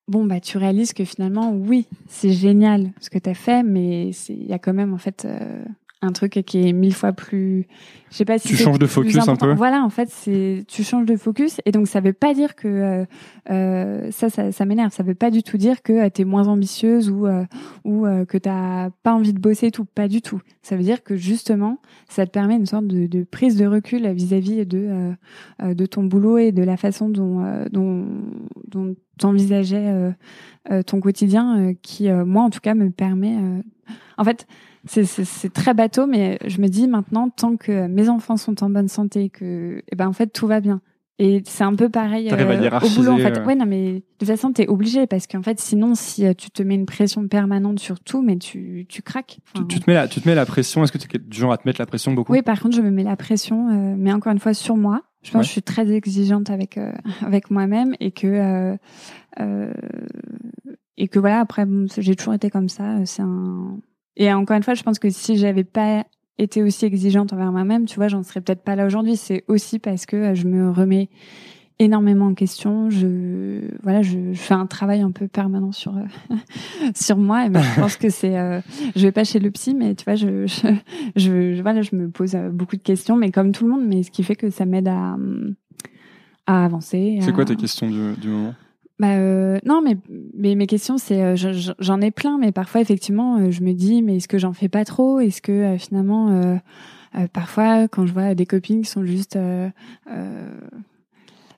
bon 0.07 0.25
bah 0.25 0.41
tu 0.41 0.57
réalises 0.57 0.91
que 0.91 1.05
finalement 1.05 1.53
oui, 1.53 1.87
c'est 2.09 2.33
génial 2.33 2.91
ce 2.99 3.09
que 3.09 3.19
tu 3.19 3.29
as 3.29 3.33
fait, 3.33 3.63
mais 3.63 4.09
il 4.27 4.47
y 4.47 4.53
a 4.53 4.59
quand 4.59 4.73
même 4.73 4.93
en 4.93 4.97
fait 4.97 5.25
un 6.01 6.11
truc 6.11 6.41
qui 6.45 6.67
est 6.67 6.73
mille 6.73 6.93
fois 6.93 7.13
plus 7.13 7.67
je 8.09 8.17
sais 8.17 8.25
pas 8.25 8.39
si 8.39 8.47
tu 8.47 8.55
changes 8.55 8.79
de 8.79 8.87
focus 8.87 9.27
un 9.27 9.35
peu 9.35 9.53
voilà 9.53 9.83
en 9.83 9.89
fait 9.89 10.09
c'est 10.09 10.65
tu 10.67 10.83
changes 10.83 11.05
de 11.05 11.15
focus 11.15 11.61
et 11.65 11.71
donc 11.71 11.87
ça 11.87 12.01
veut 12.01 12.13
pas 12.13 12.33
dire 12.33 12.55
que 12.55 12.67
euh, 12.67 13.05
euh 13.49 14.11
ça 14.11 14.29
ça, 14.29 14.51
ça 14.51 14.65
m'énerve. 14.65 14.91
Ça 14.91 15.03
veut 15.03 15.15
pas 15.15 15.31
du 15.31 15.43
tout 15.43 15.57
dire 15.57 15.81
que 15.81 15.93
euh, 15.93 16.09
tu 16.13 16.21
es 16.21 16.25
moins 16.25 16.47
ambitieuse 16.47 17.09
ou 17.09 17.27
euh, 17.27 17.45
ou 17.83 18.05
que 18.27 18.37
t'as 18.37 18.89
pas 19.03 19.13
envie 19.13 19.33
de 19.33 19.39
bosser 19.39 19.67
et 19.67 19.71
tout. 19.71 19.85
Pas 19.85 20.07
du 20.07 20.21
tout. 20.21 20.41
Ça 20.61 20.75
veut 20.75 20.83
dire 20.83 21.03
que 21.03 21.15
justement 21.15 21.79
ça 22.09 22.25
te 22.25 22.31
permet 22.31 22.55
une 22.55 22.65
sorte 22.65 22.87
de, 22.87 23.07
de 23.07 23.23
prise 23.23 23.55
de 23.55 23.65
recul 23.65 24.07
vis-à-vis 24.11 24.65
de 24.65 25.13
de 25.61 25.85
ton 25.85 26.03
boulot 26.03 26.37
et 26.37 26.51
de 26.51 26.63
la 26.63 26.77
façon 26.77 27.09
dont 27.09 27.43
dont 27.71 28.05
dont 28.67 28.95
t'envisageais 29.17 30.13
ton 30.85 30.99
quotidien 30.99 31.73
qui 31.81 32.09
moi 32.09 32.43
en 32.43 32.49
tout 32.49 32.61
cas 32.61 32.73
me 32.73 32.89
permet 32.89 33.37
en 34.17 34.23
fait 34.23 34.47
c'est 34.85 35.53
très 35.53 35.73
bateau, 35.73 36.07
mais 36.07 36.39
je 36.45 36.61
me 36.61 36.67
dis 36.67 36.87
maintenant, 36.87 37.29
tant 37.29 37.57
que 37.57 37.87
mes 37.87 38.09
enfants 38.09 38.37
sont 38.37 38.63
en 38.63 38.69
bonne 38.69 38.87
santé, 38.87 39.29
que, 39.29 39.83
eh 39.91 39.95
ben, 39.95 40.07
en 40.07 40.13
fait, 40.13 40.27
tout 40.27 40.47
va 40.47 40.59
bien. 40.59 40.81
Et 41.23 41.43
c'est 41.45 41.63
un 41.63 41.75
peu 41.75 41.87
pareil 41.87 42.31
euh, 42.31 42.69
au 42.81 42.89
boulot, 42.95 43.11
en 43.11 43.17
fait. 43.17 43.37
Euh. 43.37 43.45
Ouais, 43.45 43.53
non, 43.53 43.67
mais 43.67 43.93
de 43.93 44.03
toute 44.17 44.27
façon, 44.27 44.51
t'es 44.51 44.67
obligé 44.67 45.05
parce 45.05 45.27
qu'en 45.27 45.43
fait, 45.43 45.59
sinon, 45.59 45.93
si 45.93 46.25
euh, 46.25 46.33
tu 46.33 46.49
te 46.49 46.63
mets 46.63 46.73
une 46.73 46.87
pression 46.87 47.27
permanente 47.27 47.79
sur 47.79 47.99
tout, 47.99 48.23
mais 48.23 48.37
tu, 48.37 48.87
tu 48.89 49.03
craques. 49.03 49.37
tu, 49.53 49.79
te 49.79 49.83
mets 49.87 49.93
la, 49.93 50.07
tu 50.07 50.19
te 50.19 50.27
mets 50.27 50.33
la 50.33 50.47
pression. 50.47 50.83
Est-ce 50.83 50.91
que 50.91 50.97
tu 50.97 51.07
es 51.15 51.19
du 51.19 51.37
genre 51.37 51.51
à 51.51 51.59
te 51.59 51.67
mettre 51.67 51.79
la 51.79 51.85
pression 51.85 52.11
beaucoup? 52.13 52.33
Oui, 52.33 52.41
par 52.41 52.59
contre, 52.59 52.75
je 52.75 52.81
me 52.81 52.89
mets 52.89 53.03
la 53.03 53.17
pression, 53.17 53.95
mais 53.97 54.11
encore 54.11 54.31
une 54.31 54.39
fois 54.39 54.55
sur 54.55 54.77
moi. 54.77 55.03
Je 55.21 55.29
pense 55.29 55.41
que 55.41 55.47
je 55.47 55.51
suis 55.51 55.61
très 55.61 55.91
exigeante 55.91 56.49
avec 56.49 56.79
avec 57.21 57.51
moi-même 57.51 57.93
et 57.99 58.09
que 58.09 58.75
et 60.97 61.07
que 61.07 61.19
voilà. 61.19 61.39
Après, 61.41 61.67
j'ai 61.99 62.15
toujours 62.15 62.33
été 62.33 62.49
comme 62.49 62.67
ça. 62.67 63.05
C'est 63.05 63.21
un 63.21 63.77
et 64.17 64.31
encore 64.33 64.57
une 64.57 64.63
fois, 64.63 64.73
je 64.73 64.83
pense 64.83 64.99
que 64.99 65.09
si 65.09 65.37
j'avais 65.37 65.63
pas 65.63 66.05
été 66.37 66.63
aussi 66.63 66.85
exigeante 66.85 67.33
envers 67.33 67.51
moi-même, 67.51 67.85
tu 67.85 67.95
vois, 67.95 68.07
j'en 68.07 68.23
serais 68.23 68.41
peut-être 68.41 68.63
pas 68.63 68.75
là 68.75 68.85
aujourd'hui. 68.85 69.15
C'est 69.15 69.43
aussi 69.47 69.79
parce 69.79 70.05
que 70.05 70.15
euh, 70.15 70.35
je 70.35 70.47
me 70.47 70.71
remets 70.71 71.09
énormément 71.79 72.27
en 72.27 72.33
question. 72.33 72.89
Je 72.89 73.61
voilà, 73.83 74.01
je, 74.01 74.33
fais 74.33 74.53
un 74.53 74.65
travail 74.65 75.01
un 75.01 75.11
peu 75.11 75.27
permanent 75.27 75.71
sur 75.71 75.95
euh, 75.97 76.35
sur 76.95 77.17
moi. 77.17 77.45
Et 77.45 77.49
ben, 77.49 77.61
je 77.61 77.79
pense 77.79 77.95
que 77.95 78.09
c'est, 78.09 78.37
euh, 78.37 78.59
je 78.95 79.01
vais 79.01 79.11
pas 79.11 79.23
chez 79.23 79.39
le 79.39 79.49
psy, 79.51 79.73
mais 79.75 79.95
tu 79.95 80.05
vois, 80.05 80.15
je 80.15 80.45
je, 80.47 81.55
je 81.55 81.61
voilà, 81.61 81.81
je 81.81 81.95
me 81.95 82.09
pose 82.09 82.35
beaucoup 82.51 82.75
de 82.75 82.83
questions, 82.83 83.15
mais 83.15 83.31
comme 83.31 83.51
tout 83.51 83.65
le 83.65 83.71
monde, 83.71 83.85
mais 83.85 84.03
ce 84.03 84.11
qui 84.11 84.23
fait 84.23 84.35
que 84.35 84.49
ça 84.49 84.65
m'aide 84.65 84.87
à 84.87 85.15
à 86.47 86.65
avancer. 86.65 87.19
C'est 87.21 87.33
quoi 87.33 87.45
tes 87.45 87.55
questions 87.55 87.89
du, 87.89 88.13
du 88.19 88.27
moment? 88.27 88.55
Bah 89.01 89.15
euh, 89.15 89.57
non, 89.65 89.81
mais, 89.81 89.97
mais 90.35 90.53
mes 90.53 90.67
questions, 90.67 90.99
c'est 90.99 91.23
euh, 91.23 91.35
j'en 91.79 92.01
ai 92.01 92.11
plein, 92.11 92.37
mais 92.37 92.51
parfois 92.51 92.81
effectivement, 92.81 93.39
euh, 93.39 93.49
je 93.49 93.63
me 93.63 93.73
dis, 93.73 94.03
mais 94.03 94.17
est-ce 94.17 94.27
que 94.27 94.37
j'en 94.37 94.53
fais 94.53 94.69
pas 94.69 94.85
trop? 94.85 95.19
Est-ce 95.19 95.41
que 95.41 95.75
finalement, 95.79 96.59
parfois, 97.33 97.87
quand 97.87 98.05
je 98.05 98.13
vois 98.13 98.35
des 98.35 98.45
copines 98.45 98.83
qui 98.83 98.89
sont 98.91 99.03
juste, 99.03 99.39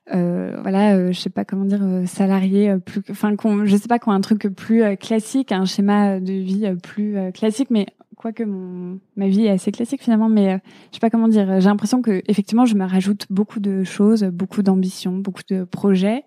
voilà, 0.07 1.11
je 1.11 1.19
sais 1.19 1.29
pas 1.29 1.43
comment 1.43 1.65
dire, 1.65 1.83
salariées, 2.05 2.77
plus, 2.85 3.01
enfin, 3.09 3.35
je 3.65 3.75
sais 3.75 3.89
pas, 3.89 3.99
qui 3.99 4.07
ont 4.07 4.13
un 4.13 4.21
truc 4.21 4.47
plus 4.47 4.95
classique, 4.95 5.51
un 5.51 5.65
schéma 5.65 6.21
de 6.21 6.31
vie 6.31 6.73
plus 6.81 7.17
classique, 7.33 7.71
mais 7.71 7.87
quoique 8.15 8.43
mon 8.43 8.99
ma 9.17 9.27
vie 9.27 9.47
est 9.47 9.49
assez 9.49 9.73
classique 9.73 10.01
finalement, 10.01 10.29
mais 10.29 10.61
je 10.91 10.95
sais 10.95 11.01
pas 11.01 11.09
comment 11.09 11.27
dire. 11.27 11.59
J'ai 11.59 11.67
l'impression 11.67 12.01
que 12.01 12.23
effectivement, 12.29 12.65
je 12.65 12.75
me 12.75 12.85
rajoute 12.85 13.25
beaucoup 13.29 13.59
de 13.59 13.83
choses, 13.83 14.23
beaucoup 14.23 14.61
d'ambitions, 14.61 15.17
beaucoup 15.17 15.43
de 15.49 15.65
projets. 15.65 16.23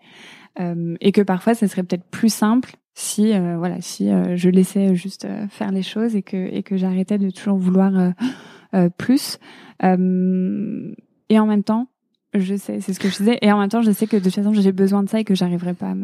Euh, 0.59 0.97
et 1.01 1.13
que 1.13 1.21
parfois 1.21 1.55
ça 1.55 1.69
serait 1.69 1.83
peut-être 1.83 2.05
plus 2.05 2.33
simple 2.33 2.77
si 2.95 3.35
euh, 3.35 3.57
voilà 3.59 3.83
si 3.83 4.11
euh, 4.11 4.37
je 4.37 4.49
laissais 4.49 4.95
juste 4.95 5.27
faire 5.51 5.71
les 5.71 5.83
choses 5.83 6.17
et 6.17 6.23
que 6.23 6.37
et 6.37 6.63
que 6.63 6.79
j'arrêtais 6.79 7.19
de 7.19 7.29
toujours 7.29 7.59
vouloir 7.59 8.13
plus 8.97 9.39
et 9.83 11.39
en 11.39 11.47
même 11.47 11.63
temps 11.63 11.89
je 12.33 12.57
sais 12.57 12.81
c'est 12.81 12.95
ce 12.95 13.01
que 13.01 13.09
je 13.09 13.19
disais 13.19 13.39
et 13.43 13.53
en 13.53 13.59
même 13.59 13.69
temps 13.69 13.83
je 13.83 13.91
sais 13.91 14.07
que 14.07 14.17
de 14.17 14.23
toute 14.23 14.35
façon 14.35 14.55
j'ai 14.55 14.73
besoin 14.73 15.03
de 15.03 15.11
ça 15.11 15.21
et 15.21 15.25
que 15.25 15.35
j'arriverai 15.35 15.75
pas 15.75 15.95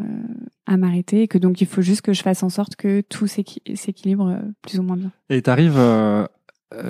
à 0.67 0.77
m'arrêter 0.77 1.23
et 1.23 1.27
que 1.27 1.39
donc 1.39 1.61
il 1.61 1.67
faut 1.67 1.81
juste 1.81 2.01
que 2.01 2.13
je 2.13 2.21
fasse 2.21 2.43
en 2.43 2.49
sorte 2.49 2.75
que 2.75 3.01
tout 3.01 3.25
s'équilibre 3.25 4.39
plus 4.61 4.79
ou 4.79 4.83
moins 4.83 4.97
bien 4.97 5.11
et 5.29 5.41
t'arrives 5.41 5.79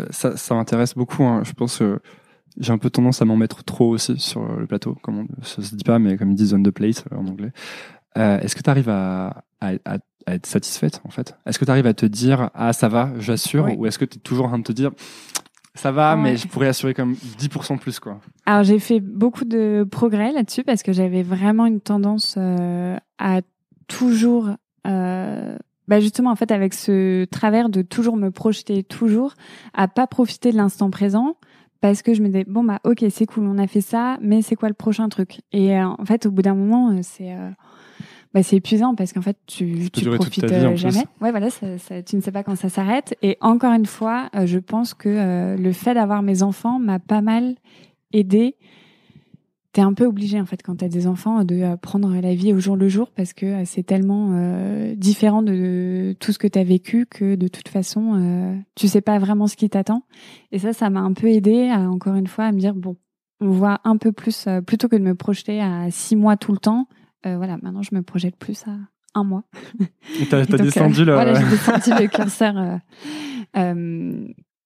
ça 0.10 0.36
ça 0.36 0.56
m'intéresse 0.56 0.96
beaucoup 0.96 1.24
hein. 1.24 1.44
je 1.46 1.54
pense 1.54 1.82
j'ai 2.60 2.72
un 2.72 2.78
peu 2.78 2.90
tendance 2.90 3.22
à 3.22 3.26
m'en 3.26 3.36
mettre 3.36 3.64
trop 3.64 3.90
aussi 3.90 4.20
sur 4.20 4.44
le 4.56 4.66
plateau, 4.68 4.96
comme 5.02 5.20
on, 5.20 5.44
ça 5.44 5.62
se 5.62 5.76
dit 5.76 5.84
pas, 5.84 6.00
mais 6.00 6.18
comme 6.18 6.32
ils 6.32 6.36
disent 6.36 6.54
on 6.54 6.62
the 6.62 6.72
plate 6.72 7.06
euh, 7.12 7.18
en 7.18 7.28
anglais. 7.28 7.52
Euh, 8.18 8.40
Est-ce 8.40 8.56
que 8.56 8.62
tu 8.62 8.70
arrives 8.70 8.90
à, 8.90 9.44
à, 9.60 9.72
à, 9.86 9.98
être 10.28 10.46
satisfaite 10.46 11.02
en 11.06 11.10
fait? 11.10 11.36
Est-ce 11.46 11.60
que 11.60 11.66
tu 11.66 11.72
arrives 11.72 11.88
à 11.88 11.94
te 11.94 12.06
dire 12.06 12.50
ah 12.54 12.74
ça 12.74 12.88
va, 12.88 13.12
j'assure, 13.18 13.68
ou 13.78 13.86
est-ce 13.86 14.00
que 14.00 14.06
tu 14.06 14.18
es 14.18 14.22
toujours 14.22 14.46
en 14.46 14.50
train 14.50 14.60
de 14.60 14.64
te 14.64 14.72
dire 14.72 14.92
ça 15.76 15.92
va, 15.92 16.16
mais 16.16 16.38
je 16.38 16.48
pourrais 16.48 16.68
assurer 16.68 16.94
comme 16.94 17.14
10% 17.40 17.80
plus 17.80 18.00
quoi? 18.00 18.20
Alors 18.46 18.64
j'ai 18.64 18.78
fait 18.78 19.00
beaucoup 19.00 19.44
de 19.44 19.88
progrès 19.90 20.32
là-dessus 20.32 20.64
parce 20.64 20.84
que 20.84 20.94
j'avais 20.94 21.24
vraiment 21.24 21.66
une 21.66 21.82
tendance 21.82 22.36
euh, 22.38 22.96
à 23.18 23.42
toujours 23.88 24.52
euh, 24.86 25.58
bah 25.88 26.00
justement 26.00 26.30
en 26.30 26.36
fait 26.36 26.52
avec 26.52 26.76
ce 26.76 27.26
travers 27.26 27.70
de 27.70 27.82
toujours 27.82 28.18
me 28.18 28.30
projeter 28.30 28.84
toujours 28.84 29.34
à 29.74 29.88
pas 29.88 30.06
profiter 30.06 30.52
de 30.52 30.58
l'instant 30.58 30.92
présent 30.92 31.38
parce 31.84 32.02
que 32.02 32.14
je 32.14 32.22
me 32.22 32.28
disais 32.28 32.46
bon 32.48 32.64
bah 32.64 32.80
ok 32.86 33.04
c'est 33.10 33.26
cool 33.26 33.46
on 33.46 33.58
a 33.58 33.68
fait 33.68 33.82
ça 33.82 34.18
mais 34.22 34.42
c'est 34.42 34.56
quoi 34.56 34.70
le 34.70 34.74
prochain 34.74 35.10
truc? 35.10 35.42
Et 35.52 35.78
euh, 35.78 35.86
en 35.86 36.06
fait 36.06 36.26
au 36.26 36.32
bout 36.32 36.42
d'un 36.42 36.56
moment 36.56 36.92
euh, 36.92 37.00
c'est 37.02 37.34
euh, 37.34 37.50
bah, 38.34 38.42
c'est 38.42 38.56
épuisant 38.56 38.96
parce 38.96 39.12
qu'en 39.12 39.22
fait 39.22 39.36
tu 39.48 39.90
tu 39.92 40.10
profites 40.10 40.48
jamais. 40.48 41.04
ouais 41.20 41.32
voilà 41.32 41.50
ça, 41.50 41.78
ça, 41.80 42.02
tu 42.02 42.16
ne 42.16 42.22
sais 42.22 42.32
pas 42.32 42.42
quand 42.42 42.56
ça 42.56 42.70
s'arrête. 42.70 43.18
Et 43.22 43.38
encore 43.42 43.74
une 43.74 43.86
fois 43.86 44.30
je 44.46 44.60
pense 44.60 44.94
que 44.94 45.58
le 45.58 45.72
fait 45.74 45.94
d'avoir 45.94 46.24
mes 46.24 46.42
enfants 46.42 46.80
m'a 46.80 47.00
pas 47.00 47.20
mal 47.20 47.56
aidé 48.14 48.56
t'es 49.74 49.82
un 49.82 49.94
peu 49.94 50.06
obligé 50.06 50.40
en 50.40 50.46
fait 50.46 50.62
quand 50.64 50.78
t'as 50.78 50.88
des 50.88 51.08
enfants 51.08 51.44
de 51.44 51.56
euh, 51.56 51.76
prendre 51.76 52.14
la 52.22 52.36
vie 52.36 52.54
au 52.54 52.60
jour 52.60 52.78
le 52.78 52.88
jour 52.88 53.12
parce 53.12 53.34
que 53.34 53.46
euh, 53.46 53.64
c'est 53.66 53.84
tellement 53.84 54.30
euh, 54.34 54.94
différent 54.96 55.42
de 55.42 56.16
tout 56.20 56.32
ce 56.32 56.38
que 56.38 56.48
t'as 56.48 56.64
vécu 56.64 57.08
que 57.08 57.36
de 57.36 57.48
toute 57.48 57.68
façon 57.68 58.14
euh, 58.14 58.56
tu 58.76 58.88
sais 58.88 59.02
pas 59.02 59.18
vraiment 59.18 59.48
ce 59.48 59.58
qui 59.58 59.70
t'attend. 59.70 60.04
Et 60.52 60.60
ça 60.60 60.74
ça 60.74 60.90
m'a 60.90 61.02
un 61.02 61.14
peu 61.14 61.28
aidé 61.28 61.70
à 61.70 61.80
encore 61.90 62.16
une 62.16 62.28
fois 62.28 62.46
à 62.46 62.52
me 62.52 62.60
dire 62.60 62.76
bon 62.76 62.96
on 63.42 63.50
voit 63.50 63.82
un 63.84 63.98
peu 63.98 64.12
plus 64.12 64.48
plutôt 64.66 64.88
que 64.88 64.96
de 64.96 65.02
me 65.04 65.16
projeter 65.16 65.60
à 65.60 65.90
six 65.90 66.16
mois 66.16 66.38
tout 66.38 66.54
le 66.54 66.60
temps 66.60 66.88
voilà 67.26 67.58
maintenant 67.62 67.82
je 67.82 67.96
me 67.96 68.04
projette 68.04 68.36
plus 68.36 68.64
à 68.68 68.72
un 69.16 69.24
mois. 69.24 69.44
T'as 70.30 70.46
descendu 70.58 71.04
là 71.04 71.16
voilà 71.16 71.34
j'ai 71.34 71.46
descendu 71.50 71.90
le 72.00 72.08
curseur 72.08 72.80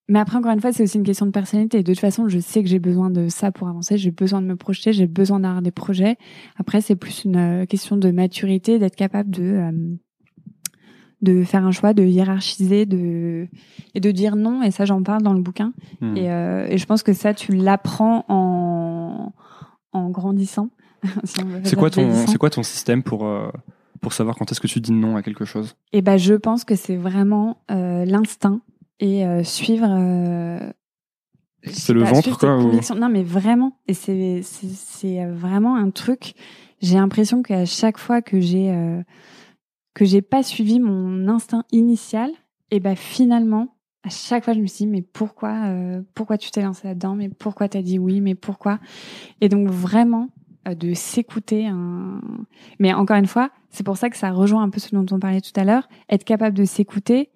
mais 0.09 0.19
après, 0.19 0.37
encore 0.37 0.51
une 0.51 0.61
fois, 0.61 0.71
c'est 0.71 0.83
aussi 0.83 0.97
une 0.97 1.03
question 1.03 1.25
de 1.25 1.31
personnalité. 1.31 1.83
De 1.83 1.91
toute 1.91 1.99
façon, 1.99 2.29
je 2.29 2.39
sais 2.39 2.63
que 2.63 2.69
j'ai 2.69 2.79
besoin 2.79 3.09
de 3.09 3.27
ça 3.27 3.51
pour 3.51 3.67
avancer. 3.67 3.97
J'ai 3.97 4.11
besoin 4.11 4.41
de 4.41 4.47
me 4.47 4.55
projeter. 4.55 4.93
J'ai 4.93 5.07
besoin 5.07 5.41
d'avoir 5.41 5.61
des 5.61 5.71
projets. 5.71 6.15
Après, 6.55 6.79
c'est 6.79 6.95
plus 6.95 7.25
une 7.25 7.35
euh, 7.35 7.65
question 7.65 7.97
de 7.97 8.09
maturité, 8.11 8.79
d'être 8.79 8.95
capable 8.95 9.29
de 9.31 9.43
euh, 9.43 9.71
de 11.23 11.43
faire 11.43 11.65
un 11.65 11.71
choix, 11.71 11.93
de 11.93 12.03
hiérarchiser, 12.03 12.85
de 12.85 13.47
et 13.95 13.99
de 13.99 14.11
dire 14.11 14.37
non. 14.37 14.63
Et 14.63 14.71
ça, 14.71 14.85
j'en 14.85 15.03
parle 15.03 15.23
dans 15.23 15.33
le 15.33 15.41
bouquin. 15.41 15.73
Hmm. 15.99 16.15
Et, 16.15 16.31
euh, 16.31 16.67
et, 16.69 16.77
je 16.77 16.85
pense 16.85 17.03
que 17.03 17.11
ça, 17.11 17.33
tu 17.33 17.53
l'apprends 17.53 18.23
en 18.29 19.33
en 19.91 20.09
grandissant. 20.09 20.69
c'est 21.25 21.75
quoi 21.75 21.89
ton 21.89 22.13
c'est 22.27 22.37
quoi 22.37 22.49
ton 22.49 22.63
système 22.63 23.03
pour 23.03 23.27
pour 23.99 24.13
savoir 24.13 24.37
quand 24.37 24.51
est-ce 24.51 24.61
que 24.61 24.67
tu 24.67 24.79
dis 24.79 24.93
non 24.93 25.17
à 25.17 25.21
quelque 25.21 25.43
chose? 25.43 25.75
Eh 25.91 26.01
ben, 26.01 26.17
je 26.17 26.33
pense 26.33 26.63
que 26.63 26.75
c'est 26.75 26.95
vraiment 26.95 27.57
l'instinct 27.67 28.61
et 28.99 29.25
euh, 29.25 29.43
suivre 29.43 29.87
euh, 29.89 30.71
C'est 31.63 31.93
le 31.93 32.03
ventre, 32.03 32.37
quoi 32.37 32.95
Non, 32.95 33.09
mais 33.09 33.23
vraiment. 33.23 33.77
Et 33.87 33.93
c'est, 33.93 34.41
c'est, 34.43 35.25
vraiment 35.25 35.75
un 35.75 35.89
truc. 35.89 36.33
J'ai 36.81 36.95
l'impression 36.95 37.41
qu'à 37.41 37.65
chaque 37.65 37.97
fois 37.97 38.21
que 38.21 38.39
j'ai, 38.39 38.71
euh, 38.71 39.01
que 39.93 40.05
j'ai 40.05 40.21
pas 40.21 40.43
suivi 40.43 40.79
mon 40.79 41.27
instinct 41.27 41.63
initial, 41.71 42.31
et 42.69 42.79
ben 42.79 42.95
finalement, 42.95 43.77
à 44.03 44.09
chaque 44.09 44.45
fois, 44.45 44.53
je 44.53 44.59
me 44.59 44.67
suis 44.67 44.85
dit, 44.85 44.87
mais 44.87 45.01
pourquoi, 45.01 45.65
euh, 45.65 46.01
pourquoi 46.13 46.37
tu 46.37 46.49
t'es 46.51 46.61
lancé 46.61 46.87
là-dedans? 46.87 47.15
Mais 47.15 47.29
pourquoi 47.29 47.67
t'as 47.67 47.81
dit 47.81 47.99
oui? 47.99 48.21
Mais 48.21 48.35
pourquoi? 48.35 48.79
Et 49.41 49.49
donc, 49.49 49.69
vraiment, 49.69 50.29
euh, 50.67 50.75
de 50.75 50.93
s'écouter. 50.93 51.67
Un... 51.67 52.21
Mais 52.79 52.93
encore 52.93 53.17
une 53.17 53.27
fois, 53.27 53.51
c'est 53.69 53.83
pour 53.83 53.97
ça 53.97 54.09
que 54.09 54.17
ça 54.17 54.31
rejoint 54.31 54.63
un 54.63 54.69
peu 54.69 54.79
ce 54.79 54.95
dont 54.95 55.05
on 55.11 55.19
parlait 55.19 55.41
tout 55.41 55.57
à 55.59 55.63
l'heure. 55.63 55.89
Être 56.09 56.23
capable 56.23 56.55
de 56.55 56.65
s'écouter, 56.65 57.31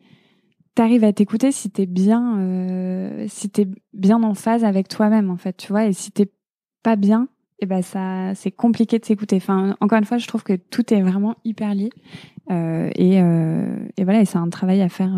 t'arrives 0.75 1.03
à 1.03 1.13
t'écouter 1.13 1.51
si 1.51 1.69
t'es 1.69 1.85
bien, 1.85 2.37
euh, 2.39 3.25
si 3.27 3.49
t'es 3.49 3.67
bien 3.93 4.21
en 4.23 4.33
phase 4.33 4.63
avec 4.63 4.87
toi-même 4.87 5.29
en 5.29 5.37
fait, 5.37 5.57
tu 5.57 5.67
vois. 5.71 5.85
Et 5.85 5.93
si 5.93 6.11
t'es 6.11 6.31
pas 6.83 6.95
bien, 6.95 7.27
et 7.59 7.65
eh 7.65 7.67
ben 7.67 7.81
ça, 7.83 8.33
c'est 8.33 8.51
compliqué 8.51 8.97
de 8.97 9.05
s'écouter. 9.05 9.35
Enfin, 9.35 9.75
encore 9.81 9.99
une 9.99 10.05
fois, 10.05 10.17
je 10.17 10.27
trouve 10.27 10.43
que 10.43 10.53
tout 10.53 10.91
est 10.93 11.01
vraiment 11.01 11.35
hyper 11.43 11.75
lié. 11.75 11.91
Euh, 12.49 12.89
et, 12.95 13.21
euh, 13.21 13.75
et, 13.97 14.03
voilà, 14.03 14.21
et 14.21 14.25
c'est 14.25 14.39
un 14.39 14.49
travail 14.49 14.81
à 14.81 14.89
faire, 14.89 15.11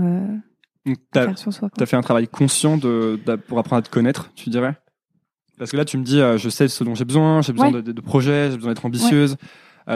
faire 1.13 1.37
sur 1.37 1.53
soi. 1.53 1.69
T'as 1.77 1.85
fait 1.85 1.95
un 1.95 2.01
travail 2.01 2.27
conscient 2.27 2.77
de, 2.77 3.17
pour 3.47 3.59
apprendre 3.59 3.79
à 3.79 3.81
te 3.81 3.89
connaître, 3.89 4.31
tu 4.35 4.49
dirais? 4.49 4.75
Parce 5.57 5.71
que 5.71 5.77
là, 5.77 5.85
tu 5.85 5.97
me 5.97 6.03
dis, 6.03 6.17
je 6.19 6.49
sais 6.49 6.67
ce 6.67 6.83
dont 6.83 6.95
j'ai 6.95 7.05
besoin, 7.05 7.41
j'ai 7.41 7.53
besoin 7.53 7.71
de, 7.71 7.79
de, 7.79 8.01
projets, 8.01 8.51
j'ai 8.51 8.57
besoin 8.57 8.73
d'être 8.73 8.85
ambitieuse. 8.85 9.37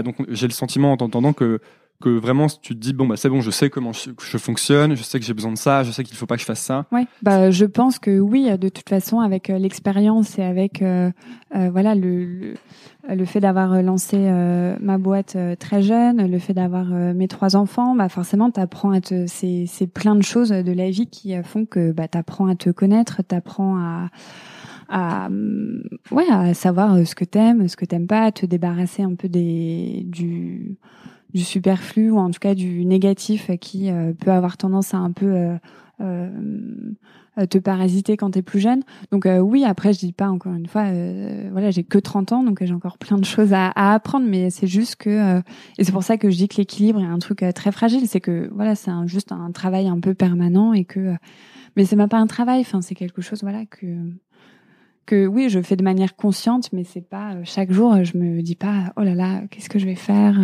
Donc, 0.05 0.16
j'ai 0.30 0.47
le 0.47 0.53
sentiment 0.53 0.93
en 0.93 0.97
t'entendant 0.97 1.34
que 1.34 1.60
que 2.01 2.09
vraiment 2.09 2.47
tu 2.47 2.75
te 2.75 2.79
dis 2.79 2.93
bon 2.93 3.07
bah 3.07 3.15
c'est 3.17 3.29
bon 3.29 3.41
je 3.41 3.49
sais 3.49 3.71
comment 3.71 3.91
je, 3.91 4.37
fonctionne 4.37 4.95
je 4.95 5.01
sais 5.01 5.19
que 5.19 5.25
j'ai 5.25 5.33
besoin 5.33 5.51
de 5.51 5.57
ça 5.57 5.83
je 5.83 5.91
sais 5.91 6.03
qu'il 6.03 6.15
faut 6.15 6.27
pas 6.27 6.35
que 6.35 6.41
je 6.41 6.45
fasse 6.45 6.61
ça. 6.61 6.85
Ouais. 6.91 7.07
Bah 7.23 7.49
je 7.49 7.65
pense 7.65 7.97
que 7.97 8.19
oui 8.19 8.55
de 8.57 8.69
toute 8.69 8.87
façon 8.87 9.19
avec 9.19 9.49
euh, 9.49 9.57
l'expérience 9.57 10.37
et 10.37 10.43
avec 10.43 10.83
euh, 10.83 11.11
euh, 11.55 11.69
voilà 11.71 11.95
le, 11.95 12.53
le, 13.09 13.25
fait 13.25 13.39
d'avoir 13.39 13.81
lancé 13.81 14.17
ma 14.79 14.97
boîte 14.99 15.37
très 15.59 15.81
jeune 15.81 16.29
le 16.29 16.39
fait 16.39 16.53
d'avoir 16.53 16.85
mes 16.85 17.27
trois 17.27 17.55
enfants 17.55 17.95
bah 17.95 18.09
forcément 18.09 18.51
t'apprends 18.51 18.91
à 18.91 19.01
te 19.01 19.25
c'est 19.27 19.65
c'est 19.67 19.87
plein 19.87 20.15
de 20.15 20.23
choses 20.23 20.49
de 20.49 20.71
la 20.71 20.91
vie 20.91 21.07
qui 21.07 21.33
font 21.43 21.65
que 21.65 21.91
bah 21.91 22.07
t'apprends 22.07 22.47
à 22.47 22.55
te 22.55 22.69
connaître 22.69 23.23
t'apprends 23.23 23.77
à 23.77 24.09
à 24.89 25.29
ouais 26.11 26.29
à 26.29 26.53
savoir 26.53 27.05
ce 27.05 27.15
que 27.15 27.25
t'aimes 27.25 27.67
ce 27.67 27.75
que 27.75 27.85
t'aimes 27.85 28.07
pas 28.07 28.23
à 28.23 28.31
te 28.31 28.45
débarrasser 28.45 29.03
un 29.03 29.15
peu 29.15 29.29
des 29.29 30.03
du 30.05 30.77
du 31.34 31.43
superflu 31.43 32.11
ou 32.11 32.17
en 32.17 32.32
tout 32.32 32.39
cas 32.39 32.55
du 32.55 32.86
négatif 32.86 33.51
qui 33.59 33.89
euh, 33.89 34.13
peut 34.13 34.32
avoir 34.32 34.57
tendance 34.57 34.93
à 34.93 34.97
un 34.97 35.11
peu 35.11 35.25
euh, 35.25 35.57
euh, 36.01 37.45
te 37.49 37.57
parasiter 37.57 38.17
quand 38.17 38.32
tu 38.32 38.39
es 38.39 38.41
plus 38.41 38.59
jeune. 38.59 38.84
Donc 39.11 39.28
oui, 39.41 39.63
après 39.63 39.93
je 39.93 39.99
dis 39.99 40.13
pas 40.13 40.30
encore 40.30 40.53
une 40.53 40.67
fois 40.67 40.86
voilà, 41.51 41.69
j'ai 41.69 41.84
que 41.84 41.99
30 41.99 42.32
ans 42.32 42.43
donc 42.43 42.63
j'ai 42.63 42.73
encore 42.73 42.97
plein 42.97 43.17
de 43.17 43.25
choses 43.25 43.53
à, 43.53 43.67
à 43.67 43.93
apprendre 43.93 44.25
mais 44.28 44.49
c'est 44.49 44.67
juste 44.67 44.95
que 44.95 45.39
et 45.78 45.84
c'est 45.84 45.91
pour 45.91 46.03
ça 46.03 46.17
que 46.17 46.32
je 46.32 46.38
dis 46.38 46.47
que 46.47 46.57
l'équilibre 46.57 46.99
est 46.99 47.05
un 47.05 47.19
truc 47.19 47.45
très 47.53 47.71
fragile, 47.71 48.07
c'est 48.07 48.21
que 48.21 48.49
voilà, 48.53 48.73
c'est 48.73 48.91
juste 49.05 49.32
un 49.32 49.51
travail 49.51 49.88
un 49.88 49.99
peu 49.99 50.15
permanent 50.15 50.73
et 50.73 50.84
que 50.84 51.13
mais 51.75 51.86
c'est 51.86 51.95
même 51.95 52.09
pas 52.09 52.17
un 52.17 52.28
travail, 52.28 52.61
enfin 52.61 52.82
c'est 52.82 52.95
quelque 52.95 53.21
chose 53.21 53.43
voilà 53.43 53.65
que 53.65 53.86
que 55.05 55.25
oui, 55.25 55.49
je 55.49 55.61
fais 55.61 55.78
de 55.78 55.84
manière 55.84 56.15
consciente, 56.15 56.73
mais 56.73 56.84
c'est 56.84 57.07
pas 57.07 57.36
chaque 57.45 57.71
jour. 57.71 58.03
Je 58.03 58.17
me 58.17 58.41
dis 58.41 58.57
pas, 58.57 58.91
oh 58.97 59.03
là 59.03 59.15
là, 59.15 59.41
qu'est-ce 59.49 59.69
que 59.69 59.80
je 59.80 59.86
vais 59.86 59.95
faire 59.95 60.38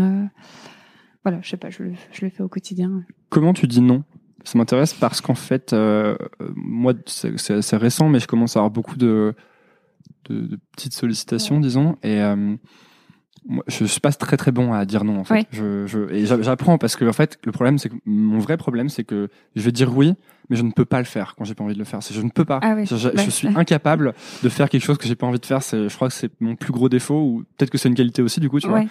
voilà, 1.24 1.39
je 1.41 1.49
sais 1.49 1.57
pas, 1.57 1.69
je 1.69 1.84
le, 1.84 1.93
je 2.11 2.26
le 2.26 2.30
fais 2.30 2.43
au 2.43 2.47
quotidien. 2.47 3.03
Comment 3.30 3.53
tu 3.53 3.67
dis 3.67 3.82
non? 3.82 4.03
Ça 4.43 4.57
m'intéresse 4.57 4.93
parce 4.93 5.21
qu'en 5.21 5.36
fait, 5.36 5.71
euh, 5.71 6.17
moi, 6.55 6.93
c'est 7.05 7.51
assez 7.51 7.78
récent, 7.78 8.09
mais 8.09 8.19
je 8.19 8.28
commence 8.28 8.57
à 8.57 8.59
avoir 8.59 8.71
beaucoup 8.71 8.97
de, 8.97 9.34
de, 10.30 10.59
petites 10.76 10.93
sollicitations, 10.93 11.61
disons, 11.61 11.97
et 12.03 12.21
euh, 12.21 12.57
moi, 13.45 13.63
je 13.67 13.86
suis 13.86 13.99
pas 13.99 14.11
très 14.11 14.38
très 14.38 14.51
bon 14.51 14.74
à 14.74 14.86
dire 14.86 15.03
non 15.03 15.19
en 15.19 15.24
fait. 15.24 15.47
Je, 15.51 15.86
je, 15.86 16.09
et 16.11 16.26
j'apprends 16.26 16.78
parce 16.78 16.95
que 16.95 17.05
en 17.05 17.13
fait 17.13 17.39
le 17.43 17.51
problème 17.51 17.78
c'est 17.78 17.89
que 17.89 17.95
mon 18.05 18.39
vrai 18.39 18.55
problème 18.57 18.88
c'est 18.88 19.03
que 19.03 19.28
je 19.55 19.61
vais 19.61 19.71
dire 19.71 19.95
oui 19.95 20.13
mais 20.49 20.55
je 20.55 20.63
ne 20.63 20.71
peux 20.71 20.86
pas 20.86 20.99
le 20.99 21.05
faire 21.05 21.36
quand 21.36 21.43
j'ai 21.43 21.53
pas 21.53 21.63
envie 21.63 21.74
de 21.74 21.80
le 21.80 21.86
faire. 21.86 21.99
Je 22.01 22.21
ne 22.21 22.30
peux 22.30 22.45
pas. 22.45 22.59
Ah 22.61 22.76
je, 22.84 22.95
je, 22.95 23.30
suis 23.30 23.49
incapable 23.55 24.13
de 24.43 24.49
faire 24.49 24.69
quelque 24.69 24.84
chose 24.84 24.97
que 24.97 25.07
j'ai 25.07 25.15
pas 25.15 25.28
envie 25.28 25.39
de 25.39 25.45
faire. 25.45 25.61
Je 25.61 25.93
crois 25.93 26.07
que 26.07 26.13
c'est 26.13 26.32
mon 26.39 26.55
plus 26.55 26.71
gros 26.71 26.89
défaut 26.89 27.21
ou 27.21 27.43
peut-être 27.57 27.69
que 27.69 27.78
c'est 27.78 27.89
une 27.89 27.95
qualité 27.95 28.21
aussi 28.21 28.39
du 28.39 28.49
coup 28.49 28.59
tu 28.59 28.67
vois. 28.67 28.84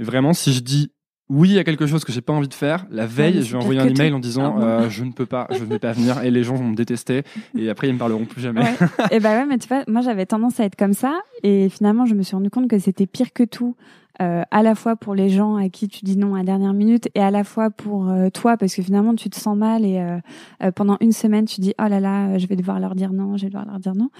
Et 0.00 0.04
vraiment 0.04 0.32
si 0.32 0.52
je 0.52 0.60
dis 0.60 0.92
oui, 1.30 1.50
il 1.50 1.54
y 1.54 1.58
a 1.58 1.64
quelque 1.64 1.86
chose 1.86 2.04
que 2.04 2.12
j'ai 2.12 2.22
pas 2.22 2.32
envie 2.32 2.48
de 2.48 2.54
faire. 2.54 2.86
La 2.90 3.06
veille, 3.06 3.42
je 3.42 3.52
vais 3.52 3.62
envoyer 3.62 3.80
un 3.80 3.88
email 3.88 4.12
en 4.14 4.18
disant 4.18 4.56
ah, 4.58 4.62
euh, 4.62 4.90
je 4.90 5.04
ne 5.04 5.12
peux 5.12 5.26
pas, 5.26 5.46
je 5.50 5.60
ne 5.60 5.64
vais 5.64 5.78
pas 5.78 5.92
venir 5.92 6.22
et 6.22 6.30
les 6.30 6.42
gens 6.42 6.54
vont 6.54 6.68
me 6.68 6.76
détester 6.76 7.22
et 7.56 7.68
après 7.68 7.88
ils 7.88 7.94
me 7.94 7.98
parleront 7.98 8.24
plus 8.24 8.40
jamais. 8.40 8.64
et 9.10 9.20
bah 9.20 9.38
ouais, 9.38 9.46
mais 9.46 9.58
tu 9.58 9.68
vois, 9.68 9.84
moi 9.88 10.00
j'avais 10.00 10.24
tendance 10.24 10.58
à 10.58 10.64
être 10.64 10.76
comme 10.76 10.94
ça 10.94 11.20
et 11.42 11.68
finalement 11.68 12.06
je 12.06 12.14
me 12.14 12.22
suis 12.22 12.34
rendu 12.34 12.48
compte 12.48 12.68
que 12.68 12.78
c'était 12.78 13.06
pire 13.06 13.32
que 13.32 13.44
tout. 13.44 13.76
Euh, 14.20 14.42
à 14.50 14.64
la 14.64 14.74
fois 14.74 14.96
pour 14.96 15.14
les 15.14 15.28
gens 15.28 15.54
à 15.54 15.68
qui 15.68 15.86
tu 15.86 16.04
dis 16.04 16.16
non 16.16 16.34
à 16.34 16.38
la 16.38 16.44
dernière 16.44 16.72
minute 16.72 17.08
et 17.14 17.20
à 17.20 17.30
la 17.30 17.44
fois 17.44 17.70
pour 17.70 18.08
euh, 18.08 18.30
toi 18.30 18.56
parce 18.56 18.74
que 18.74 18.82
finalement 18.82 19.14
tu 19.14 19.30
te 19.30 19.38
sens 19.38 19.56
mal 19.56 19.84
et 19.84 20.00
euh, 20.60 20.72
pendant 20.72 20.96
une 21.00 21.12
semaine 21.12 21.44
tu 21.44 21.60
dis 21.60 21.72
oh 21.80 21.86
là 21.86 22.00
là 22.00 22.36
je 22.36 22.48
vais 22.48 22.56
devoir 22.56 22.80
leur 22.80 22.96
dire 22.96 23.12
non 23.12 23.36
je 23.36 23.42
vais 23.42 23.48
devoir 23.48 23.64
leur 23.64 23.78
dire 23.78 23.94
non 23.94 24.10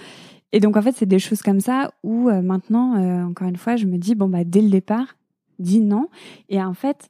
et 0.53 0.61
donc 0.61 0.77
en 0.77 0.81
fait 0.81 0.93
c'est 0.95 1.05
des 1.05 1.19
choses 1.19 1.41
comme 1.41 1.59
ça 1.59 1.91
où 2.03 2.29
maintenant 2.29 3.25
encore 3.25 3.49
une 3.49 3.57
fois 3.57 3.75
je 3.75 3.87
me 3.87 3.97
dis 3.97 4.15
bon 4.15 4.29
bah 4.29 4.45
dès 4.45 4.61
le 4.61 4.69
départ 4.69 5.17
dis 5.59 5.81
non. 5.81 6.07
Et 6.49 6.61
en 6.61 6.73
fait, 6.73 7.09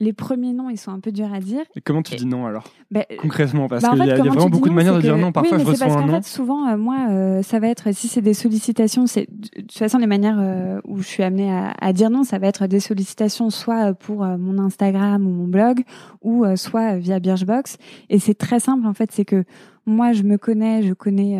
les 0.00 0.14
premiers 0.14 0.54
noms, 0.54 0.70
ils 0.70 0.78
sont 0.78 0.90
un 0.90 0.98
peu 0.98 1.12
durs 1.12 1.32
à 1.32 1.40
dire. 1.40 1.60
Et 1.76 1.82
comment 1.82 2.02
tu 2.02 2.16
dis 2.16 2.24
non 2.24 2.46
alors? 2.46 2.64
Bah, 2.90 3.04
Concrètement, 3.18 3.68
parce 3.68 3.82
bah, 3.82 3.90
qu'il 3.90 4.06
y, 4.06 4.10
a 4.10 4.16
vraiment 4.16 4.48
beaucoup 4.48 4.70
de 4.70 4.74
manières 4.74 4.96
de 4.96 5.02
dire 5.02 5.18
non. 5.18 5.30
Parfois, 5.30 5.58
oui, 5.58 5.62
je 5.62 5.68
reçois 5.68 5.86
parce 5.88 5.98
un 5.98 6.06
non. 6.06 6.22
Fait, 6.22 6.26
souvent, 6.26 6.68
euh, 6.68 6.78
moi, 6.78 7.08
euh, 7.10 7.42
ça 7.42 7.58
va 7.58 7.68
être, 7.68 7.92
si 7.92 8.08
c'est 8.08 8.22
des 8.22 8.32
sollicitations, 8.32 9.06
c'est 9.06 9.28
de 9.30 9.60
toute 9.60 9.72
façon 9.72 9.98
les 9.98 10.06
manières 10.06 10.38
euh, 10.40 10.80
où 10.84 10.98
je 11.02 11.06
suis 11.06 11.22
amenée 11.22 11.52
à, 11.52 11.74
à, 11.78 11.92
dire 11.92 12.08
non, 12.08 12.24
ça 12.24 12.38
va 12.38 12.46
être 12.46 12.66
des 12.66 12.80
sollicitations 12.80 13.50
soit 13.50 13.92
pour 13.92 14.24
mon 14.24 14.58
Instagram 14.58 15.26
ou 15.26 15.30
mon 15.30 15.46
blog, 15.46 15.82
ou 16.22 16.46
soit 16.56 16.96
via 16.96 17.20
Birchbox. 17.20 17.76
Et 18.08 18.18
c'est 18.18 18.34
très 18.34 18.58
simple 18.58 18.86
en 18.86 18.94
fait, 18.94 19.12
c'est 19.12 19.26
que 19.26 19.44
moi, 19.86 20.12
je 20.12 20.22
me 20.22 20.38
connais, 20.38 20.82
je 20.82 20.92
connais 20.94 21.38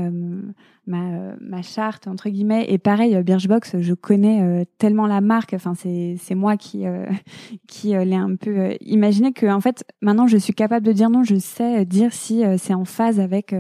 ma, 0.91 1.35
ma 1.41 1.63
charte 1.63 2.07
entre 2.07 2.29
guillemets. 2.29 2.67
Et 2.69 2.79
pareil 2.79 3.15
euh, 3.15 3.23
Birchbox 3.23 3.81
je 3.81 3.95
connais 3.95 4.43
euh, 4.43 4.65
tellement 4.79 5.07
la 5.07 5.21
marque. 5.21 5.55
Enfin 5.55 5.75
c'est 5.75 6.35
moi 6.35 6.57
qui 6.57 6.87
euh, 6.87 7.07
qui 7.67 7.89
l'ai 7.89 8.17
un 8.17 8.37
peu 8.37 8.77
imaginé 8.81 9.33
que 9.33 9.47
en 9.47 9.61
fait 9.61 9.85
maintenant 10.03 10.27
je 10.27 10.37
suis 10.37 10.53
capable 10.53 10.85
de 10.85 10.93
dire 10.93 11.09
non. 11.09 11.25
Je 11.25 11.37
sais 11.37 11.85
dire 11.85 12.13
si 12.13 12.43
c'est 12.59 12.75
en 12.75 12.85
phase 12.85 13.21
avec 13.21 13.55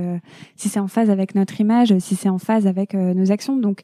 si 0.56 0.68
c'est 0.68 0.80
en 0.80 0.88
phase 0.88 1.08
avec 1.08 1.34
notre 1.34 1.60
image 1.60 1.96
si 1.98 2.16
c'est 2.16 2.28
en 2.28 2.38
phase 2.38 2.66
avec 2.66 2.94
nos 2.94 3.30
actions. 3.30 3.56
Donc 3.56 3.82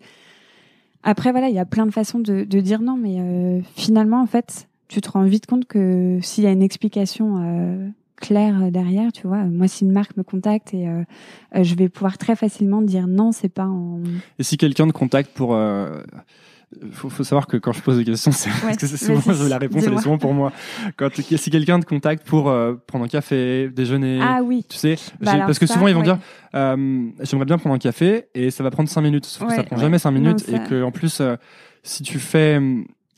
après 1.03 1.31
voilà 1.31 1.49
il 1.49 1.55
y 1.55 1.61
a 1.61 1.65
plein 1.65 1.87
de 1.87 1.93
façons 1.93 2.19
de, 2.19 2.45
de 2.45 2.61
dire 2.61 2.83
non. 2.83 2.97
Mais 2.97 3.63
finalement 3.77 4.21
en 4.21 4.27
fait 4.27 4.69
tu 4.89 5.01
te 5.01 5.11
rends 5.11 5.25
vite 5.25 5.47
compte 5.47 5.67
que 5.67 6.19
s'il 6.23 6.45
y 6.45 6.47
a 6.47 6.51
une 6.51 6.63
explication 6.63 7.93
clair 8.17 8.55
euh, 8.63 8.71
derrière, 8.71 9.13
tu 9.13 9.27
vois. 9.27 9.45
Moi, 9.45 9.69
si 9.69 9.85
une 9.85 9.93
marque 9.93 10.17
me 10.17 10.23
contacte 10.23 10.75
et 10.75 10.89
euh, 10.89 11.03
euh, 11.55 11.63
je 11.63 11.75
vais 11.75 11.89
pouvoir 11.89 12.19
très 12.19 12.37
facilement 12.37 12.83
dire 12.83 13.07
non, 13.07 13.33
c'est 13.33 13.49
pas 13.49 13.67
en. 13.67 14.01
Et 14.39 14.43
si 14.43 14.57
quelqu'un 14.57 14.87
te 14.87 14.93
contacte 14.93 15.31
pour 15.35 15.55
euh, 15.55 16.03
faut, 16.91 17.09
faut, 17.09 17.25
savoir 17.25 17.47
que 17.47 17.57
quand 17.57 17.73
je 17.73 17.81
pose 17.83 17.99
des 17.99 18.05
questions, 18.05 18.33
c'est 18.33 18.51
parce 18.63 18.77
que 18.77 18.87
c'est 18.87 18.97
souvent 18.97 19.33
la 19.49 19.59
réponse 19.59 19.85
elle 19.87 19.95
est 19.95 20.01
souvent 20.01 20.19
pour 20.19 20.35
moi. 20.35 20.53
Quand 20.97 21.11
si 21.15 21.51
quelqu'un 21.51 21.79
te 21.79 21.87
contacte 21.87 22.27
pour 22.27 22.45
prendre 22.87 23.05
un 23.05 23.09
café, 23.09 23.69
déjeuner, 23.69 24.19
ah 24.21 24.41
oui, 24.43 24.65
tu 24.69 24.77
sais, 24.77 24.97
bah 25.21 25.39
parce 25.39 25.59
que 25.59 25.67
souvent 25.67 25.87
ils 25.87 25.95
vont 25.95 26.03
dire 26.03 26.19
euh, 26.55 27.09
j'aimerais 27.23 27.47
bien 27.47 27.59
prendre 27.59 27.75
un 27.75 27.79
café 27.79 28.27
et 28.35 28.51
ça 28.51 28.65
va 28.65 28.71
prendre 28.71 28.89
cinq 28.89 29.03
minutes, 29.03 29.27
sauf 29.27 29.49
que 29.49 29.55
ça 29.55 29.63
prend 29.63 29.77
jamais 29.77 29.99
cinq 29.99 30.11
minutes 30.11 30.49
et 30.49 30.59
que 30.69 30.83
en 30.83 30.91
plus 30.91 31.23
si 31.83 32.03
tu 32.03 32.19
fais 32.19 32.61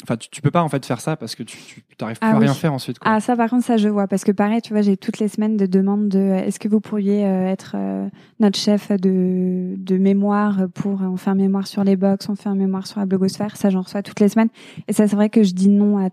Enfin, 0.04 0.16
tu, 0.16 0.28
tu 0.30 0.40
peux 0.42 0.50
pas 0.50 0.62
en 0.62 0.68
fait 0.68 0.86
faire 0.86 1.00
ça 1.00 1.16
parce 1.16 1.34
que 1.34 1.42
tu, 1.42 1.56
tu 1.56 1.96
t'arrives 1.96 2.18
plus 2.18 2.28
ah 2.28 2.36
à 2.36 2.38
rien 2.38 2.54
faire 2.54 2.72
ensuite. 2.72 2.98
Quoi. 3.00 3.10
Ah 3.10 3.20
ça 3.20 3.36
par 3.36 3.50
contre 3.50 3.64
ça 3.64 3.76
je 3.76 3.88
vois 3.88 4.06
parce 4.06 4.22
que 4.22 4.30
pareil 4.30 4.62
tu 4.62 4.72
vois 4.72 4.82
j'ai 4.82 4.96
toutes 4.96 5.18
les 5.18 5.26
semaines 5.26 5.56
de 5.56 5.66
demandes 5.66 6.08
de 6.08 6.18
est-ce 6.18 6.60
que 6.60 6.68
vous 6.68 6.80
pourriez 6.80 7.26
euh, 7.26 7.48
être 7.48 7.72
euh, 7.74 8.08
notre 8.38 8.58
chef 8.58 8.92
de, 8.92 9.74
de 9.76 9.98
mémoire 9.98 10.68
pour 10.72 11.00
on 11.02 11.16
fait 11.16 11.30
un 11.30 11.34
mémoire 11.34 11.66
sur 11.66 11.82
les 11.82 11.96
box 11.96 12.28
on 12.28 12.36
fait 12.36 12.48
un 12.48 12.54
mémoire 12.54 12.86
sur 12.86 13.00
la 13.00 13.06
blogosphère 13.06 13.56
ça 13.56 13.70
j'en 13.70 13.82
reçois 13.82 14.02
toutes 14.04 14.20
les 14.20 14.28
semaines 14.28 14.50
et 14.86 14.92
ça 14.92 15.08
c'est 15.08 15.16
vrai 15.16 15.30
que 15.30 15.42
je 15.42 15.52
dis 15.52 15.68
non 15.68 15.98
à 15.98 16.10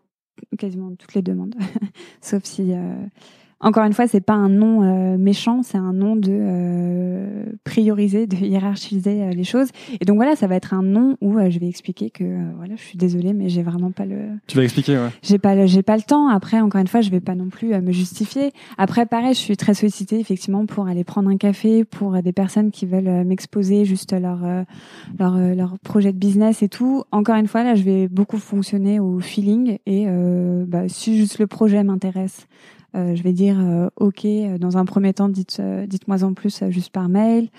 quasiment 0.57 0.95
toutes 0.95 1.13
les 1.13 1.21
demandes 1.21 1.55
sauf 2.21 2.43
si 2.43 2.73
euh, 2.73 2.95
encore 3.61 3.85
une 3.85 3.93
fois, 3.93 4.05
c'est 4.07 4.21
pas 4.21 4.33
un 4.33 4.49
nom 4.49 4.83
euh, 4.83 5.17
méchant, 5.17 5.63
c'est 5.63 5.77
un 5.77 5.93
nom 5.93 6.17
de 6.17 6.29
euh, 6.29 7.45
prioriser, 7.63 8.27
de 8.27 8.35
hiérarchiser 8.35 9.23
euh, 9.23 9.29
les 9.31 9.45
choses. 9.45 9.69
Et 10.01 10.05
donc 10.05 10.17
voilà, 10.17 10.35
ça 10.35 10.47
va 10.47 10.55
être 10.55 10.73
un 10.73 10.83
nom 10.83 11.15
où 11.21 11.39
je 11.49 11.57
vais 11.57 11.67
expliquer 11.67 12.09
que 12.09 12.23
voilà, 12.57 12.75
je 12.75 12.81
suis 12.81 12.97
désolée, 12.97 13.31
mais 13.33 13.47
j'ai 13.47 13.63
vraiment 13.63 13.91
pas 13.91 14.05
le. 14.05 14.17
Tu 14.47 14.57
vas 14.57 14.63
expliquer, 14.63 14.97
ouais. 14.97 15.09
J'ai 15.23 15.37
pas, 15.37 15.65
j'ai 15.65 15.83
pas 15.83 15.95
le 15.95 16.03
temps. 16.03 16.27
Après, 16.27 16.59
encore 16.59 16.81
une 16.81 16.87
fois, 16.87 16.99
je 16.99 17.09
vais 17.09 17.21
pas 17.21 17.33
non 17.33 17.47
plus 17.47 17.69
me 17.69 17.93
justifier. 17.93 18.51
Après, 18.77 19.05
pareil, 19.05 19.33
je 19.33 19.39
suis 19.39 19.57
très 19.57 19.73
sollicitée 19.73 20.19
effectivement 20.19 20.65
pour 20.65 20.87
aller 20.87 21.05
prendre 21.05 21.29
un 21.29 21.37
café, 21.37 21.85
pour 21.85 22.21
des 22.21 22.33
personnes 22.33 22.71
qui 22.71 22.85
veulent 22.85 23.25
m'exposer 23.25 23.85
juste 23.85 24.13
leur, 24.13 24.39
leur 25.17 25.37
leur 25.37 25.79
projet 25.79 26.11
de 26.11 26.17
business 26.17 26.61
et 26.61 26.69
tout. 26.69 27.03
Encore 27.11 27.35
une 27.35 27.47
fois, 27.47 27.63
là, 27.63 27.75
je 27.75 27.83
vais 27.83 28.09
beaucoup 28.09 28.37
fonctionner 28.37 28.99
au 28.99 29.19
feeling 29.19 29.77
et 29.85 30.07
bah, 30.67 30.87
si 30.87 31.17
juste 31.17 31.39
le 31.39 31.47
projet 31.47 31.83
m'intéresse 31.83 32.47
euh, 32.84 32.84
je 32.95 33.21
vais 33.23 33.33
dire 33.33 33.59
euh, 33.59 33.89
OK. 33.97 34.25
Euh, 34.25 34.57
dans 34.57 34.77
un 34.77 34.85
premier 34.85 35.13
temps, 35.13 35.29
dites, 35.29 35.61
dites-moi 35.87 36.23
en 36.23 36.33
plus 36.33 36.63
juste 36.69 36.91
par 36.91 37.09
mail. 37.09 37.49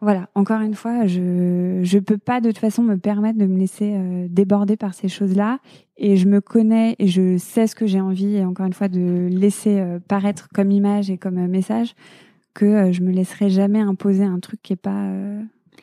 voilà, 0.00 0.28
encore 0.34 0.60
une 0.60 0.74
fois, 0.74 1.06
je 1.06 1.80
je 1.82 1.98
peux 1.98 2.18
pas 2.18 2.40
de 2.40 2.48
toute 2.48 2.58
façon 2.58 2.82
me 2.82 2.96
permettre 2.96 3.38
de 3.38 3.46
me 3.46 3.58
laisser 3.58 3.94
euh, 3.94 4.26
déborder 4.28 4.76
par 4.76 4.94
ces 4.94 5.08
choses-là 5.08 5.58
et 5.96 6.16
je 6.16 6.28
me 6.28 6.40
connais 6.40 6.96
et 6.98 7.06
je 7.06 7.36
sais 7.38 7.66
ce 7.66 7.74
que 7.74 7.86
j'ai 7.86 8.00
envie 8.00 8.36
et 8.36 8.44
encore 8.44 8.66
une 8.66 8.72
fois 8.72 8.88
de 8.88 9.28
laisser 9.30 9.80
euh, 9.80 9.98
paraître 10.06 10.48
comme 10.54 10.70
image 10.70 11.10
et 11.10 11.18
comme 11.18 11.46
message 11.46 11.94
que 12.52 12.92
je 12.92 13.02
me 13.02 13.10
laisserai 13.10 13.50
jamais 13.50 13.80
imposer 13.80 14.22
un 14.22 14.38
truc 14.38 14.62
qui 14.62 14.74
est 14.74 14.76
pas 14.76 15.10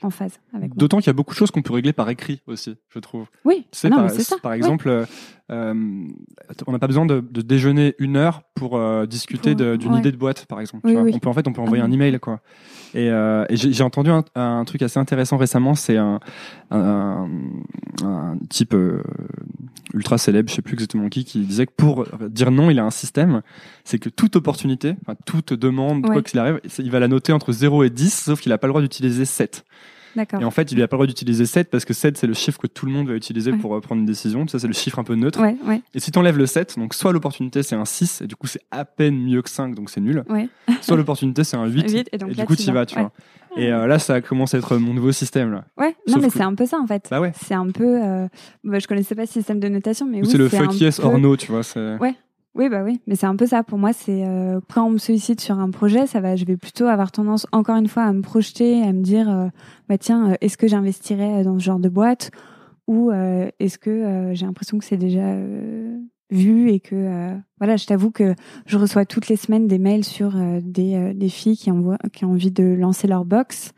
en 0.03 0.09
phase 0.09 0.39
avec 0.53 0.75
D'autant 0.75 0.97
qu'il 0.97 1.07
y 1.07 1.09
a 1.09 1.13
beaucoup 1.13 1.33
de 1.33 1.37
choses 1.37 1.51
qu'on 1.51 1.61
peut 1.61 1.73
régler 1.73 1.93
par 1.93 2.09
écrit 2.09 2.41
aussi, 2.47 2.75
je 2.89 2.99
trouve. 2.99 3.27
Oui, 3.45 3.65
c'est 3.71 3.89
ah 3.91 3.95
par, 3.95 4.09
ça. 4.11 4.37
Par 4.37 4.53
exemple, 4.53 4.89
euh, 4.89 5.05
euh, 5.51 5.73
on 6.67 6.71
n'a 6.71 6.79
pas 6.79 6.87
besoin 6.87 7.05
de, 7.05 7.19
de, 7.19 7.41
déjeuner 7.41 7.95
une 7.99 8.17
heure 8.17 8.43
pour 8.55 8.77
euh, 8.77 9.05
discuter 9.05 9.55
d'une 9.55 9.95
idée 9.95 10.11
de 10.11 10.17
boîte, 10.17 10.45
par 10.45 10.59
exemple. 10.59 10.87
tu 10.87 10.93
vois. 10.93 11.03
On 11.03 11.19
peut 11.19 11.29
en 11.29 11.33
fait, 11.33 11.47
on 11.47 11.53
peut 11.53 11.61
envoyer 11.61 11.83
ah 11.83 11.87
un 11.87 11.91
email, 11.91 12.19
quoi. 12.19 12.41
Et, 12.93 13.09
euh, 13.09 13.45
et 13.49 13.55
j'ai 13.55 13.83
entendu 13.83 14.09
un, 14.09 14.23
un, 14.35 14.65
truc 14.65 14.81
assez 14.81 14.99
intéressant 14.99 15.37
récemment. 15.37 15.75
C'est 15.75 15.97
un, 15.97 16.19
un, 16.71 17.29
un, 18.03 18.37
type 18.49 18.73
euh, 18.73 19.01
ultra 19.93 20.17
célèbre, 20.17 20.49
je 20.49 20.55
sais 20.55 20.61
plus 20.61 20.73
exactement 20.73 21.07
qui, 21.09 21.23
qui 21.23 21.39
disait 21.39 21.65
que 21.65 21.73
pour 21.75 22.05
dire 22.29 22.51
non, 22.51 22.69
il 22.69 22.79
a 22.79 22.83
un 22.83 22.91
système. 22.91 23.41
C'est 23.83 23.99
que 23.99 24.09
toute 24.09 24.35
opportunité, 24.35 24.95
enfin, 25.01 25.17
toute 25.25 25.53
demande, 25.53 26.05
quoi 26.05 26.21
qu'il 26.21 26.39
arrive, 26.39 26.59
il 26.79 26.91
va 26.91 26.99
la 26.99 27.07
noter 27.07 27.33
entre 27.33 27.51
0 27.51 27.83
et 27.83 27.89
10, 27.89 28.23
sauf 28.25 28.41
qu'il 28.41 28.49
n'a 28.49 28.57
pas 28.57 28.67
le 28.67 28.71
droit 28.71 28.81
d'utiliser 28.81 29.25
7. 29.25 29.65
Et 30.17 30.43
en 30.43 30.51
fait, 30.51 30.71
il 30.71 30.77
n'a 30.77 30.87
pas 30.87 30.95
le 30.95 30.99
droit 30.99 31.07
d'utiliser 31.07 31.45
7 31.45 31.69
parce 31.69 31.85
que 31.85 31.93
7, 31.93 32.17
c'est 32.17 32.27
le 32.27 32.33
chiffre 32.33 32.59
que 32.59 32.67
tout 32.67 32.85
le 32.85 32.91
monde 32.91 33.07
va 33.07 33.15
utiliser 33.15 33.53
pour 33.53 33.75
euh, 33.75 33.81
prendre 33.81 33.99
une 33.99 34.05
décision. 34.05 34.47
Ça, 34.47 34.59
c'est 34.59 34.67
le 34.67 34.73
chiffre 34.73 34.99
un 34.99 35.03
peu 35.03 35.15
neutre. 35.15 35.41
Ouais, 35.41 35.55
ouais. 35.65 35.81
Et 35.93 35.99
si 35.99 36.11
tu 36.11 36.19
enlèves 36.19 36.37
le 36.37 36.45
7, 36.45 36.77
donc 36.77 36.93
soit 36.93 37.13
l'opportunité, 37.13 37.63
c'est 37.63 37.75
un 37.75 37.85
6, 37.85 38.21
et 38.21 38.27
du 38.27 38.35
coup, 38.35 38.47
c'est 38.47 38.61
à 38.71 38.85
peine 38.85 39.17
mieux 39.17 39.41
que 39.41 39.49
5, 39.49 39.75
donc 39.75 39.89
c'est 39.89 40.01
nul. 40.01 40.23
soit 40.81 40.97
l'opportunité, 40.97 41.43
c'est 41.43 41.57
un 41.57 41.65
8, 41.65 42.09
et, 42.11 42.17
du 42.17 42.45
coup, 42.45 42.55
tu 42.55 42.63
y 42.63 42.71
vas, 42.71 42.85
tu 42.85 42.99
vois. 42.99 43.11
Et 43.57 43.71
euh, 43.71 43.85
là, 43.87 43.99
ça 43.99 44.21
commence 44.21 44.53
à 44.53 44.59
être 44.59 44.77
mon 44.77 44.93
nouveau 44.93 45.11
système. 45.11 45.51
Là. 45.51 45.65
Ouais, 45.77 45.95
non, 46.07 46.19
mais 46.19 46.29
c'est 46.29 46.41
un 46.41 46.55
peu 46.55 46.65
ça 46.65 46.79
en 46.79 46.87
fait. 46.87 47.07
Bah 47.11 47.19
ouais. 47.19 47.33
C'est 47.35 47.53
un 47.53 47.69
peu. 47.69 48.01
Euh... 48.01 48.27
Bah, 48.63 48.79
je 48.79 48.87
connaissais 48.87 49.13
pas 49.13 49.25
ce 49.25 49.33
système 49.33 49.59
de 49.59 49.67
notation, 49.67 50.05
mais 50.05 50.21
oui, 50.21 50.27
c'est 50.29 50.37
le 50.37 50.47
fuck 50.47 50.79
yes 50.79 50.99
or 50.99 51.19
no, 51.19 51.35
tu 51.35 51.51
vois. 51.51 51.61
Ouais, 51.99 52.15
oui, 52.53 52.67
bah 52.67 52.83
oui, 52.83 52.99
mais 53.07 53.15
c'est 53.15 53.27
un 53.27 53.35
peu 53.37 53.45
ça. 53.45 53.63
Pour 53.63 53.77
moi, 53.77 53.93
c'est 53.93 54.25
euh, 54.27 54.59
quand 54.73 54.85
on 54.85 54.89
me 54.91 54.97
sollicite 54.97 55.39
sur 55.39 55.57
un 55.57 55.69
projet, 55.69 56.05
ça 56.05 56.19
va. 56.19 56.35
Je 56.35 56.43
vais 56.43 56.57
plutôt 56.57 56.85
avoir 56.85 57.11
tendance, 57.11 57.47
encore 57.53 57.77
une 57.77 57.87
fois, 57.87 58.03
à 58.03 58.11
me 58.11 58.21
projeter, 58.21 58.83
à 58.83 58.91
me 58.91 59.01
dire, 59.01 59.29
euh, 59.29 59.47
bah 59.87 59.97
tiens, 59.97 60.31
euh, 60.31 60.35
est-ce 60.41 60.57
que 60.57 60.67
j'investirais 60.67 61.43
dans 61.43 61.57
ce 61.57 61.63
genre 61.63 61.79
de 61.79 61.87
boîte 61.87 62.31
ou 62.87 63.09
est-ce 63.59 63.77
que 63.77 64.31
j'ai 64.33 64.45
l'impression 64.45 64.77
que 64.77 64.83
c'est 64.83 64.97
déjà 64.97 65.37
vu 66.29 66.71
et 66.71 66.81
que 66.81 67.37
voilà, 67.57 67.77
je 67.77 67.85
t'avoue 67.85 68.11
que 68.11 68.35
je 68.65 68.77
reçois 68.77 69.05
toutes 69.05 69.29
les 69.29 69.37
semaines 69.37 69.65
des 69.65 69.77
mails 69.77 70.03
sur 70.03 70.33
des, 70.61 71.13
des 71.13 71.29
filles 71.29 71.55
qui, 71.55 71.71
envoient, 71.71 71.99
qui 72.11 72.25
ont 72.25 72.31
envie 72.31 72.51
de 72.51 72.65
lancer 72.65 73.07
leur 73.07 73.23
box. 73.23 73.71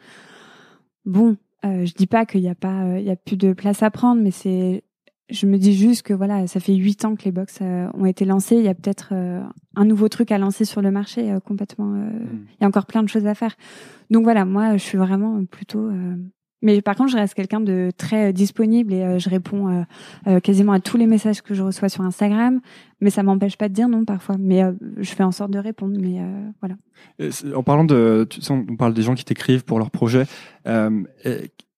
Bon, 1.05 1.37
je 1.63 1.93
dis 1.93 2.07
pas 2.07 2.25
qu'il 2.25 2.41
n'y 2.41 2.49
a 2.49 2.55
pas, 2.55 2.97
il 2.97 3.05
y 3.05 3.11
a 3.11 3.15
plus 3.15 3.37
de 3.37 3.53
place 3.53 3.83
à 3.83 3.91
prendre, 3.91 4.19
mais 4.19 4.31
c'est 4.31 4.83
je 5.29 5.45
me 5.45 5.57
dis 5.57 5.73
juste 5.73 6.03
que 6.03 6.13
voilà, 6.13 6.47
ça 6.47 6.59
fait 6.59 6.73
huit 6.73 7.05
ans 7.05 7.15
que 7.15 7.23
les 7.23 7.31
box 7.31 7.59
euh, 7.61 7.87
ont 7.93 8.05
été 8.05 8.25
lancées. 8.25 8.55
Il 8.55 8.63
y 8.63 8.67
a 8.67 8.73
peut-être 8.73 9.09
euh, 9.13 9.41
un 9.75 9.85
nouveau 9.85 10.09
truc 10.09 10.31
à 10.31 10.37
lancer 10.37 10.65
sur 10.65 10.81
le 10.81 10.91
marché 10.91 11.31
euh, 11.31 11.39
complètement. 11.39 11.85
Hmm. 11.85 12.45
Il 12.59 12.61
y 12.61 12.65
a 12.65 12.67
encore 12.67 12.85
plein 12.85 13.03
de 13.03 13.09
choses 13.09 13.25
à 13.25 13.33
faire. 13.33 13.55
Donc 14.09 14.23
voilà, 14.23 14.45
moi, 14.45 14.73
je 14.73 14.83
suis 14.83 14.97
vraiment 14.97 15.43
plutôt. 15.45 15.89
Mais 16.61 16.81
par 16.81 16.95
contre, 16.95 17.11
je 17.11 17.17
reste 17.17 17.33
quelqu'un 17.33 17.61
de 17.61 17.89
très 17.97 18.31
disponible 18.31 18.93
et 18.93 19.19
je 19.19 19.29
réponds 19.29 19.85
quasiment 20.43 20.71
à 20.73 20.79
tous 20.79 20.97
les 20.97 21.07
messages 21.07 21.41
que 21.41 21.53
je 21.53 21.63
reçois 21.63 21.89
sur 21.89 22.03
Instagram. 22.03 22.61
Mais 23.01 23.09
ça 23.09 23.23
m'empêche 23.23 23.57
pas 23.57 23.69
de 23.69 23.73
dire 23.73 23.89
non 23.89 24.05
parfois. 24.05 24.35
Mais 24.37 24.61
je 24.97 25.09
fais 25.09 25.23
en 25.23 25.31
sorte 25.31 25.51
de 25.51 25.57
répondre. 25.57 25.97
Mais 25.99 26.21
voilà. 26.61 26.75
En 27.55 27.63
parlant 27.63 27.85
de, 27.85 28.27
tu 28.29 28.41
sais, 28.41 28.51
on 28.51 28.75
parle 28.75 28.93
des 28.93 29.01
gens 29.01 29.15
qui 29.15 29.25
t'écrivent 29.25 29.65
pour 29.65 29.79
leurs 29.79 29.91
projets. 29.91 30.25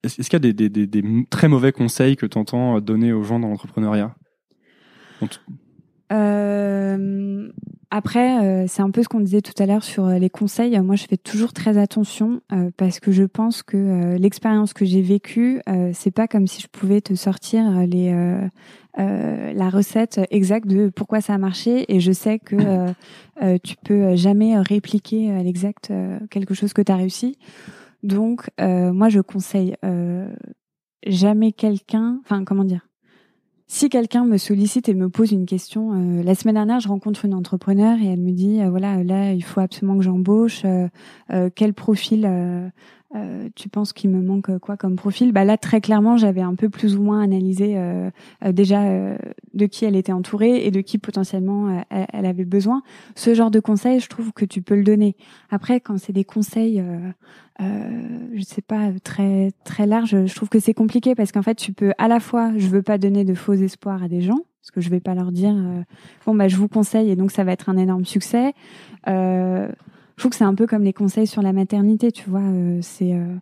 Est-ce 0.06 0.30
qu'il 0.30 0.46
y 0.46 0.50
a 0.50 0.70
des, 0.70 1.26
très 1.30 1.48
mauvais 1.48 1.72
conseils 1.72 2.16
que 2.16 2.26
tu 2.26 2.38
entends 2.38 2.80
donner 2.80 3.14
aux 3.14 3.24
gens 3.24 3.40
dans 3.40 3.50
l'entrepreneuriat? 3.50 4.16
Euh, 6.12 7.50
après, 7.98 8.44
euh, 8.44 8.66
c'est 8.68 8.82
un 8.82 8.92
peu 8.92 9.04
ce 9.04 9.08
qu'on 9.08 9.22
disait 9.22 9.40
tout 9.42 9.54
à 9.58 9.66
l'heure 9.66 9.86
sur 9.86 10.06
euh, 10.06 10.18
les 10.18 10.30
conseils. 10.30 10.78
Moi, 10.82 10.98
je 10.98 11.06
fais 11.06 11.16
toujours 11.16 11.54
très 11.54 11.78
attention 11.78 12.42
euh, 12.52 12.70
parce 12.76 13.00
que 13.00 13.14
je 13.14 13.24
pense 13.24 13.64
que 13.64 14.18
l'expérience 14.18 14.74
que 14.74 14.84
j'ai 14.84 15.02
vécue, 15.02 15.62
c'est 15.94 16.12
pas 16.12 16.28
comme 16.28 16.46
si 16.46 16.62
je 16.62 16.68
pouvais 16.68 17.00
te 17.00 17.16
sortir 17.16 17.64
la 18.98 19.70
recette 19.70 20.20
exacte 20.30 20.68
de 20.68 20.90
pourquoi 20.90 21.22
ça 21.22 21.36
a 21.36 21.38
marché. 21.38 21.86
Et 21.94 22.02
je 22.02 22.12
sais 22.12 22.40
que 22.40 22.58
tu 23.64 23.76
peux 23.84 24.16
jamais 24.16 24.60
répliquer 24.60 25.32
à 25.32 25.42
l'exact 25.42 25.94
quelque 26.30 26.54
chose 26.54 26.74
que 26.74 26.82
tu 26.82 26.92
as 26.92 26.98
réussi. 26.98 27.38
Donc, 28.06 28.52
euh, 28.62 28.94
moi, 28.94 29.10
je 29.10 29.20
conseille 29.20 29.76
euh, 29.84 30.30
jamais 31.08 31.52
quelqu'un. 31.52 32.20
Enfin, 32.24 32.46
comment 32.46 32.64
dire? 32.64 32.88
Si 33.66 33.90
quelqu'un 33.90 34.26
me 34.26 34.38
sollicite 34.38 34.90
et 34.90 34.94
me 34.94 35.10
pose 35.10 35.32
une 35.32 35.48
question, 35.48 35.94
euh, 35.94 36.22
la 36.22 36.36
semaine 36.36 36.54
dernière, 36.54 36.80
je 36.80 36.88
rencontre 36.88 37.26
une 37.26 37.34
entrepreneur 37.34 37.98
et 38.00 38.06
elle 38.06 38.22
me 38.22 38.32
dit 38.32 38.64
voilà, 38.70 39.04
là, 39.04 39.34
il 39.34 39.44
faut 39.44 39.60
absolument 39.60 39.98
que 39.98 40.04
j'embauche. 40.04 40.64
quel 41.56 41.74
profil 41.74 42.72
euh, 43.16 43.50
tu 43.56 43.70
penses 43.70 43.94
qu'il 43.94 44.10
me 44.10 44.22
manque 44.22 44.58
quoi 44.60 44.76
comme 44.76 44.96
profil? 44.96 45.32
Bah 45.32 45.46
là, 45.46 45.58
très 45.58 45.80
clairement, 45.80 46.18
j'avais 46.18 46.42
un 46.42 46.56
peu 46.56 46.70
plus 46.70 46.98
ou 46.98 47.02
moins 47.02 47.22
analysé 47.22 47.78
euh, 47.78 48.10
euh, 48.44 48.52
déjà 48.52 48.84
de 49.54 49.66
qui 49.66 49.86
elle 49.86 49.96
était 49.96 50.12
entourée 50.12 50.66
et 50.66 50.72
de 50.72 50.82
qui 50.82 50.98
potentiellement 50.98 51.86
elle, 51.90 52.26
avait 52.26 52.46
besoin. 52.46 52.82
Ce 53.16 53.34
genre 53.34 53.52
de 53.52 53.60
conseils, 53.60 54.00
je 54.00 54.10
trouve 54.10 54.34
que 54.34 54.44
tu 54.44 54.62
peux 54.62 54.76
le 54.76 54.84
donner. 54.84 55.16
Après, 55.50 55.80
quand 55.80 55.98
c'est 55.98 56.14
des 56.14 56.26
conseils, 56.26 56.84
je 57.60 58.42
sais 58.42 58.62
pas 58.62 58.92
très 59.04 59.52
très 59.64 59.86
larges, 59.86 60.26
je 60.26 60.36
trouve 60.36 60.50
que 60.50 60.60
c'est 60.60 60.74
compliqué 60.74 61.16
parce 61.16 61.32
qu'en 61.32 61.44
fait, 61.44 61.56
tu 61.56 61.72
peux 61.72 61.94
à 61.98 62.08
la 62.08 62.20
fois, 62.20 62.52
je 62.58 62.68
veux 62.68 62.82
pas 62.82 62.98
donner 62.98 63.24
de 63.24 63.34
faux 63.34 63.54
espoirs 63.54 64.04
à 64.04 64.08
des 64.08 64.22
gens 64.22 64.40
parce 64.62 64.72
que 64.72 64.82
je 64.82 64.90
vais 64.90 65.00
pas 65.00 65.14
leur 65.14 65.32
dire 65.32 65.56
bon 66.26 66.34
bah 66.34 66.48
je 66.48 66.58
vous 66.58 66.68
conseille 66.68 67.12
et 67.12 67.16
donc 67.16 67.32
ça 67.32 67.44
va 67.44 67.52
être 67.52 67.70
un 67.70 67.78
énorme 67.78 68.06
succès. 68.06 68.54
Je 70.16 70.22
trouve 70.22 70.32
que 70.32 70.38
c'est 70.38 70.46
un 70.46 70.56
peu 70.56 70.68
comme 70.68 70.84
les 70.84 70.94
conseils 70.94 71.28
sur 71.28 71.42
la 71.42 71.54
maternité, 71.54 72.12
tu 72.12 72.30
vois. 72.30 72.42
Euh, 72.42 72.80
c'est 72.82 73.14
euh, 73.14 73.36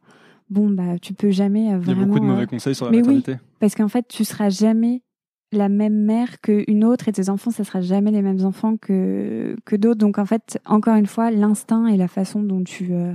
bon, 0.50 0.70
bah, 0.70 0.98
tu 1.02 1.14
peux 1.14 1.32
jamais 1.32 1.76
vraiment. 1.78 1.84
Il 1.84 1.90
y 1.90 1.92
a 1.92 2.06
beaucoup 2.06 2.20
de 2.20 2.26
mauvais 2.26 2.48
conseils 2.48 2.76
sur 2.76 2.86
la 2.86 2.92
maternité. 2.92 3.34
Oui, 3.34 3.38
parce 3.60 3.76
qu'en 3.76 3.88
fait, 3.88 4.08
tu 4.08 4.26
seras 4.26 4.50
jamais 4.50 5.04
la 5.52 5.70
même 5.70 6.04
mère 6.04 6.42
qu'une 6.42 6.84
autre 6.84 7.08
et 7.08 7.12
tes 7.12 7.30
enfants, 7.30 7.52
ça 7.52 7.64
sera 7.64 7.82
jamais 7.82 8.12
les 8.12 8.22
mêmes 8.22 8.44
enfants 8.44 8.76
que 8.78 9.56
que 9.66 9.76
d'autres. 9.76 10.00
Donc 10.00 10.18
en 10.18 10.26
fait, 10.26 10.60
encore 10.66 10.96
une 10.96 11.06
fois, 11.06 11.30
l'instinct 11.30 11.88
et 11.88 11.98
la 11.98 12.08
façon 12.08 12.42
dont 12.42 12.64
tu 12.64 12.90
euh, 12.94 13.14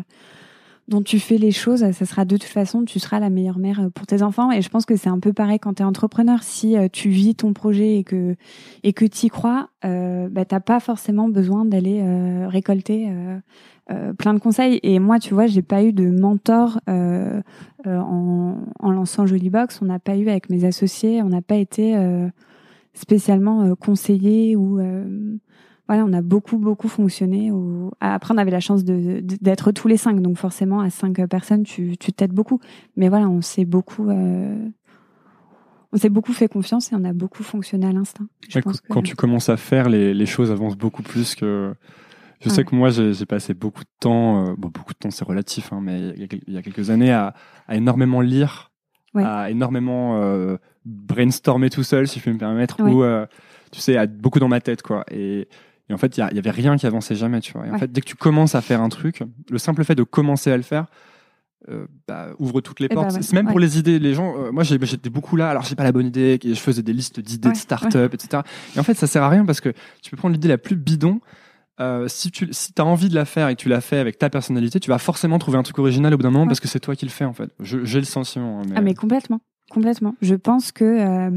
dont 0.88 1.02
tu 1.02 1.20
fais 1.20 1.36
les 1.36 1.52
choses, 1.52 1.80
ça 1.92 2.06
sera 2.06 2.24
de 2.24 2.36
toute 2.36 2.48
façon, 2.48 2.84
tu 2.84 2.98
seras 2.98 3.20
la 3.20 3.28
meilleure 3.28 3.58
mère 3.58 3.80
euh, 3.80 3.90
pour 3.90 4.06
tes 4.06 4.22
enfants. 4.22 4.50
Et 4.50 4.62
je 4.62 4.68
pense 4.70 4.86
que 4.86 4.96
c'est 4.96 5.10
un 5.10 5.20
peu 5.20 5.32
pareil 5.34 5.58
quand 5.58 5.74
tu 5.74 5.82
es 5.82 5.84
entrepreneur. 5.84 6.42
Si 6.42 6.76
euh, 6.76 6.88
tu 6.90 7.10
vis 7.10 7.34
ton 7.34 7.52
projet 7.52 7.98
et 7.98 8.04
que 8.04 8.34
et 8.82 8.94
que 8.94 9.04
tu 9.04 9.26
y 9.26 9.28
crois, 9.28 9.68
euh, 9.84 10.28
bah, 10.30 10.46
t'as 10.46 10.60
pas 10.60 10.80
forcément 10.80 11.28
besoin 11.28 11.64
d'aller 11.66 12.00
euh, 12.02 12.48
récolter 12.48 13.08
plein 14.18 14.34
de 14.34 14.38
conseils. 14.38 14.80
Et 14.82 14.98
moi, 14.98 15.18
tu 15.18 15.32
vois, 15.32 15.46
j'ai 15.46 15.62
pas 15.62 15.82
eu 15.82 15.94
de 15.94 16.10
mentor 16.10 16.78
en, 16.86 17.42
en, 17.86 18.90
lançant 18.90 19.24
Jolie 19.24 19.48
Box. 19.48 19.80
On 19.80 19.86
n'a 19.86 19.98
pas 19.98 20.16
eu 20.16 20.28
avec 20.28 20.50
mes 20.50 20.64
associés, 20.64 21.22
on 21.22 21.30
n'a 21.30 21.40
pas 21.40 21.56
été 21.56 21.96
spécialement 22.92 23.74
conseillé 23.76 24.56
ou 24.56 24.78
voilà, 25.88 26.04
on 26.04 26.12
a 26.12 26.20
beaucoup, 26.20 26.58
beaucoup 26.58 26.88
fonctionné. 26.88 27.50
Après, 28.00 28.34
on 28.34 28.36
avait 28.36 28.50
la 28.50 28.60
chance 28.60 28.84
d'être 28.84 29.72
tous 29.72 29.88
les 29.88 29.96
cinq, 29.96 30.20
donc 30.20 30.36
forcément, 30.36 30.80
à 30.80 30.90
cinq 30.90 31.24
personnes, 31.26 31.62
tu 31.62 31.96
t'aides 31.96 32.32
beaucoup. 32.32 32.60
Mais 32.96 33.08
voilà, 33.08 33.26
on 33.28 33.40
s'est 33.40 33.64
beaucoup, 33.64 34.10
euh, 34.10 34.68
on 35.92 35.96
s'est 35.96 36.10
beaucoup 36.10 36.34
fait 36.34 36.46
confiance 36.46 36.92
et 36.92 36.94
on 36.94 37.04
a 37.04 37.14
beaucoup 37.14 37.42
fonctionné 37.42 37.86
à 37.86 37.92
l'instinct. 37.92 38.26
quand 38.90 39.02
tu 39.02 39.16
commences 39.16 39.48
à 39.48 39.56
faire, 39.56 39.88
les, 39.88 40.26
choses 40.26 40.50
avancent 40.50 40.76
beaucoup 40.76 41.02
plus 41.02 41.34
que. 41.34 41.72
Je 42.40 42.50
sais 42.50 42.64
que 42.64 42.76
moi, 42.76 42.90
j'ai 42.90 43.26
passé 43.26 43.54
beaucoup 43.54 43.82
de 43.82 43.90
temps, 43.98 44.46
euh, 44.46 44.54
bon, 44.58 44.68
beaucoup 44.68 44.92
de 44.92 44.98
temps, 44.98 45.10
c'est 45.10 45.24
relatif, 45.24 45.72
hein, 45.72 45.80
mais 45.82 46.10
il 46.16 46.52
y, 46.54 46.56
a, 46.58 46.62
quelques 46.62 46.90
années, 46.90 47.10
à, 47.10 47.34
énormément 47.70 48.20
lire, 48.20 48.70
à 49.14 49.50
énormément 49.50 50.22
euh, 50.22 50.58
brainstormer 50.84 51.70
tout 51.70 51.82
seul, 51.82 52.06
si 52.06 52.20
je 52.20 52.24
peux 52.24 52.32
me 52.32 52.38
permettre, 52.38 52.80
ou 52.82 53.02
tu 53.70 53.80
sais, 53.80 53.96
à 53.96 54.06
beaucoup 54.06 54.38
dans 54.38 54.48
ma 54.48 54.60
tête, 54.60 54.82
quoi. 54.82 55.04
Et 55.10 55.48
et 55.88 55.94
en 55.94 55.96
fait, 55.98 56.18
il 56.18 56.20
y, 56.20 56.38
avait 56.38 56.50
rien 56.50 56.76
qui 56.76 56.86
avançait 56.86 57.14
jamais, 57.14 57.40
tu 57.40 57.52
vois. 57.52 57.66
Et 57.66 57.70
en 57.70 57.78
fait, 57.78 57.90
dès 57.90 58.02
que 58.02 58.06
tu 58.06 58.14
commences 58.14 58.54
à 58.54 58.60
faire 58.60 58.82
un 58.82 58.90
truc, 58.90 59.22
le 59.50 59.58
simple 59.58 59.84
fait 59.84 59.94
de 59.94 60.02
commencer 60.02 60.52
à 60.52 60.56
le 60.56 60.62
faire, 60.62 60.86
euh, 61.70 61.86
bah, 62.06 62.28
ouvre 62.38 62.60
toutes 62.60 62.80
les 62.80 62.88
eh 62.90 62.94
portes. 62.94 63.14
Ben 63.14 63.22
c'est 63.22 63.32
même 63.32 63.48
pour 63.48 63.58
les 63.58 63.78
idées. 63.78 63.98
Les 63.98 64.14
gens, 64.14 64.34
euh, 64.38 64.52
moi, 64.52 64.64
j'étais 64.64 65.10
beaucoup 65.10 65.36
là. 65.36 65.50
Alors, 65.50 65.62
j'ai 65.62 65.74
pas 65.74 65.84
la 65.84 65.92
bonne 65.92 66.06
idée. 66.06 66.38
Je 66.42 66.54
faisais 66.54 66.82
des 66.82 66.92
listes 66.92 67.20
d'idées 67.20 67.50
de 67.50 67.56
start-up, 67.56 68.12
etc. 68.12 68.42
Et 68.76 68.78
en 68.78 68.82
fait, 68.82 68.94
ça 68.94 69.06
sert 69.06 69.22
à 69.22 69.28
rien 69.28 69.44
parce 69.44 69.60
que 69.60 69.72
tu 70.02 70.10
peux 70.10 70.16
prendre 70.16 70.34
l'idée 70.34 70.48
la 70.48 70.58
plus 70.58 70.76
bidon. 70.76 71.20
Euh, 71.80 72.06
si 72.08 72.30
tu 72.30 72.48
si 72.50 72.72
as 72.76 72.84
envie 72.84 73.08
de 73.08 73.14
la 73.14 73.24
faire 73.24 73.48
et 73.48 73.54
que 73.54 73.60
tu 73.60 73.68
l'as 73.68 73.80
fait 73.80 73.98
avec 73.98 74.18
ta 74.18 74.28
personnalité, 74.30 74.80
tu 74.80 74.90
vas 74.90 74.98
forcément 74.98 75.38
trouver 75.38 75.58
un 75.58 75.62
truc 75.62 75.78
original 75.78 76.12
au 76.12 76.16
bout 76.16 76.24
d'un 76.24 76.30
moment 76.30 76.46
parce 76.46 76.58
que 76.58 76.66
c'est 76.66 76.80
toi 76.80 76.96
qui 76.96 77.06
le 77.06 77.10
fais 77.10 77.24
en 77.24 77.32
fait. 77.32 77.50
J'ai 77.60 78.00
le 78.00 78.04
sentiment. 78.04 78.60
Hein, 78.60 78.64
mais... 78.68 78.74
Ah 78.76 78.80
mais 78.80 78.94
complètement, 78.94 79.40
complètement. 79.70 80.16
Je 80.20 80.34
pense 80.34 80.72
que 80.72 81.30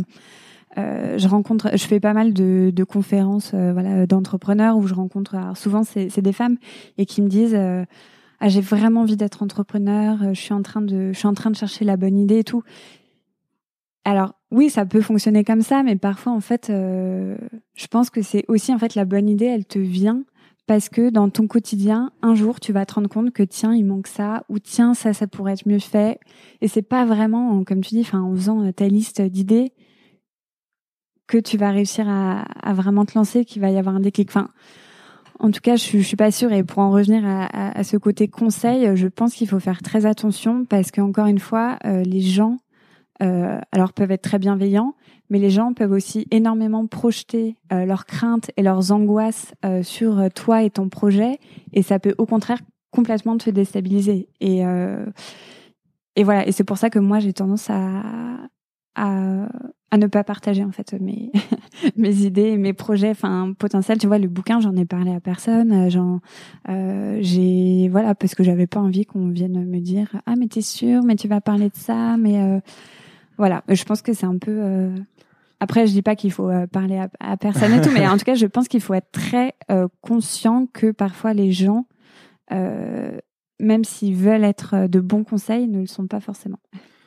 euh, 0.77 1.17
je 1.17 1.27
rencontre, 1.27 1.69
je 1.73 1.85
fais 1.85 1.99
pas 1.99 2.13
mal 2.13 2.33
de, 2.33 2.83
conférences, 2.83 3.51
euh, 3.53 3.73
voilà, 3.73 4.05
d'entrepreneurs 4.05 4.77
où 4.77 4.87
je 4.87 4.93
rencontre. 4.93 5.35
Souvent, 5.55 5.83
c'est 5.83 6.21
des 6.21 6.33
femmes 6.33 6.57
et 6.97 7.05
qui 7.05 7.21
me 7.21 7.27
disent. 7.27 7.55
Euh, 7.55 7.85
ah, 8.43 8.49
j'ai 8.49 8.61
vraiment 8.61 9.01
envie 9.01 9.17
d'être 9.17 9.43
entrepreneur, 9.43 10.33
je 10.33 10.41
suis 10.41 10.53
en 10.53 10.63
train 10.63 10.81
de 10.81 11.11
je 11.13 11.17
suis 11.17 11.27
en 11.27 11.35
train 11.35 11.51
de 11.51 11.55
chercher 11.55 11.85
la 11.85 11.95
bonne 11.95 12.17
idée 12.17 12.39
et 12.39 12.43
tout. 12.43 12.63
Alors 14.03 14.33
oui, 14.49 14.71
ça 14.71 14.83
peut 14.83 15.01
fonctionner 15.01 15.43
comme 15.43 15.61
ça, 15.61 15.83
mais 15.83 15.95
parfois 15.95 16.33
en 16.33 16.39
fait, 16.39 16.65
je 16.69 17.87
pense 17.91 18.09
que 18.09 18.23
c'est 18.23 18.43
aussi 18.47 18.73
en 18.73 18.79
fait 18.79 18.95
la 18.95 19.05
bonne 19.05 19.29
idée, 19.29 19.45
elle 19.45 19.65
te 19.65 19.77
vient 19.77 20.23
parce 20.65 20.89
que 20.89 21.11
dans 21.11 21.29
ton 21.29 21.45
quotidien, 21.45 22.11
un 22.23 22.33
jour, 22.33 22.59
tu 22.59 22.73
vas 22.73 22.83
te 22.87 22.95
rendre 22.95 23.09
compte 23.09 23.31
que 23.31 23.43
tiens, 23.43 23.75
il 23.75 23.85
manque 23.85 24.07
ça, 24.07 24.43
ou 24.49 24.57
tiens, 24.57 24.95
ça, 24.95 25.13
ça 25.13 25.27
pourrait 25.27 25.53
être 25.53 25.67
mieux 25.67 25.77
fait. 25.77 26.19
Et 26.61 26.67
c'est 26.67 26.81
pas 26.81 27.05
vraiment, 27.05 27.63
comme 27.63 27.81
tu 27.81 27.93
dis, 27.93 28.07
en 28.11 28.33
faisant 28.33 28.71
ta 28.71 28.87
liste 28.87 29.21
d'idées, 29.21 29.71
que 31.31 31.37
tu 31.37 31.55
vas 31.55 31.71
réussir 31.71 32.09
à, 32.09 32.73
vraiment 32.73 33.05
te 33.05 33.17
lancer, 33.17 33.45
qu'il 33.45 33.61
va 33.61 33.69
y 33.69 33.77
avoir 33.77 33.95
un 33.95 34.01
déclic. 34.01 34.29
En 35.39 35.49
tout 35.49 35.61
cas, 35.61 35.77
je, 35.77 35.97
je 35.97 35.99
suis 35.99 36.17
pas 36.17 36.29
sûre. 36.29 36.51
Et 36.51 36.61
pour 36.65 36.79
en 36.79 36.91
revenir 36.91 37.23
à, 37.25 37.83
ce 37.85 37.95
côté 37.95 38.27
conseil, 38.27 38.97
je 38.97 39.07
pense 39.07 39.33
qu'il 39.33 39.47
faut 39.47 39.61
faire 39.61 39.81
très 39.81 40.05
attention 40.05 40.65
parce 40.65 40.91
qu'encore 40.91 41.27
une 41.27 41.39
fois, 41.39 41.79
euh, 41.85 42.03
les 42.03 42.19
gens, 42.19 42.57
euh, 43.23 43.57
alors 43.71 43.93
peuvent 43.93 44.11
être 44.11 44.23
très 44.23 44.39
bienveillants, 44.39 44.93
mais 45.29 45.39
les 45.39 45.49
gens 45.49 45.73
peuvent 45.73 45.93
aussi 45.93 46.27
énormément 46.31 46.85
projeter 46.85 47.55
euh, 47.71 47.85
leurs 47.85 48.05
craintes 48.05 48.51
et 48.57 48.61
leurs 48.61 48.91
angoisses 48.91 49.53
sur 49.83 50.29
toi 50.35 50.63
et 50.63 50.69
ton 50.69 50.89
projet, 50.89 51.39
et 51.71 51.81
ça 51.81 51.97
peut 51.97 52.13
au 52.17 52.25
contraire 52.25 52.59
complètement 52.91 53.37
te 53.37 53.49
déstabiliser. 53.49 54.27
Et 54.41 54.63
voilà. 56.25 56.45
Et 56.45 56.51
c'est 56.51 56.65
pour 56.65 56.77
ça 56.77 56.89
que 56.89 56.99
moi 56.99 57.19
j'ai 57.19 57.31
tendance 57.31 57.69
à, 57.69 58.03
à 58.95 59.97
ne 59.97 60.07
pas 60.07 60.23
partager 60.23 60.63
en 60.63 60.71
fait 60.71 60.93
mes 60.93 61.31
mes 61.97 62.23
idées, 62.23 62.57
mes 62.57 62.73
projets, 62.73 63.09
enfin 63.09 63.53
potentiels. 63.57 63.97
Tu 63.97 64.07
vois, 64.07 64.17
le 64.17 64.27
bouquin, 64.27 64.59
j'en 64.59 64.75
ai 64.75 64.85
parlé 64.85 65.13
à 65.13 65.19
personne. 65.19 65.71
Euh, 65.71 65.89
j'en, 65.89 66.19
euh, 66.69 67.19
j'ai 67.21 67.89
voilà 67.89 68.15
parce 68.15 68.35
que 68.35 68.43
j'avais 68.43 68.67
pas 68.67 68.79
envie 68.79 69.05
qu'on 69.05 69.27
vienne 69.29 69.65
me 69.65 69.79
dire 69.79 70.15
ah 70.25 70.35
mais 70.37 70.47
t'es 70.47 70.61
sûr, 70.61 71.03
mais 71.03 71.15
tu 71.15 71.27
vas 71.27 71.41
parler 71.41 71.69
de 71.69 71.75
ça, 71.75 72.17
mais 72.17 72.41
euh, 72.41 72.59
voilà. 73.37 73.63
Je 73.67 73.83
pense 73.83 74.01
que 74.01 74.13
c'est 74.13 74.25
un 74.25 74.37
peu. 74.37 74.91
Après, 75.59 75.85
je 75.85 75.91
dis 75.91 76.01
pas 76.01 76.15
qu'il 76.15 76.31
faut 76.31 76.49
parler 76.71 76.99
à, 77.19 77.37
personne 77.37 77.73
et 77.73 77.81
tout, 77.81 77.91
mais 77.91 78.07
en 78.07 78.17
tout 78.17 78.25
cas, 78.25 78.33
je 78.33 78.47
pense 78.47 78.67
qu'il 78.67 78.81
faut 78.81 78.93
être 78.93 79.11
très 79.11 79.55
conscient 80.01 80.67
que 80.71 80.91
parfois 80.91 81.33
les 81.33 81.51
gens, 81.51 81.85
même 82.49 83.83
s'ils 83.83 84.15
veulent 84.15 84.43
être 84.43 84.87
de 84.87 84.99
bons 84.99 85.23
conseils, 85.23 85.67
ne 85.67 85.81
le 85.81 85.87
sont 85.87 86.07
pas 86.07 86.19
forcément. 86.19 86.59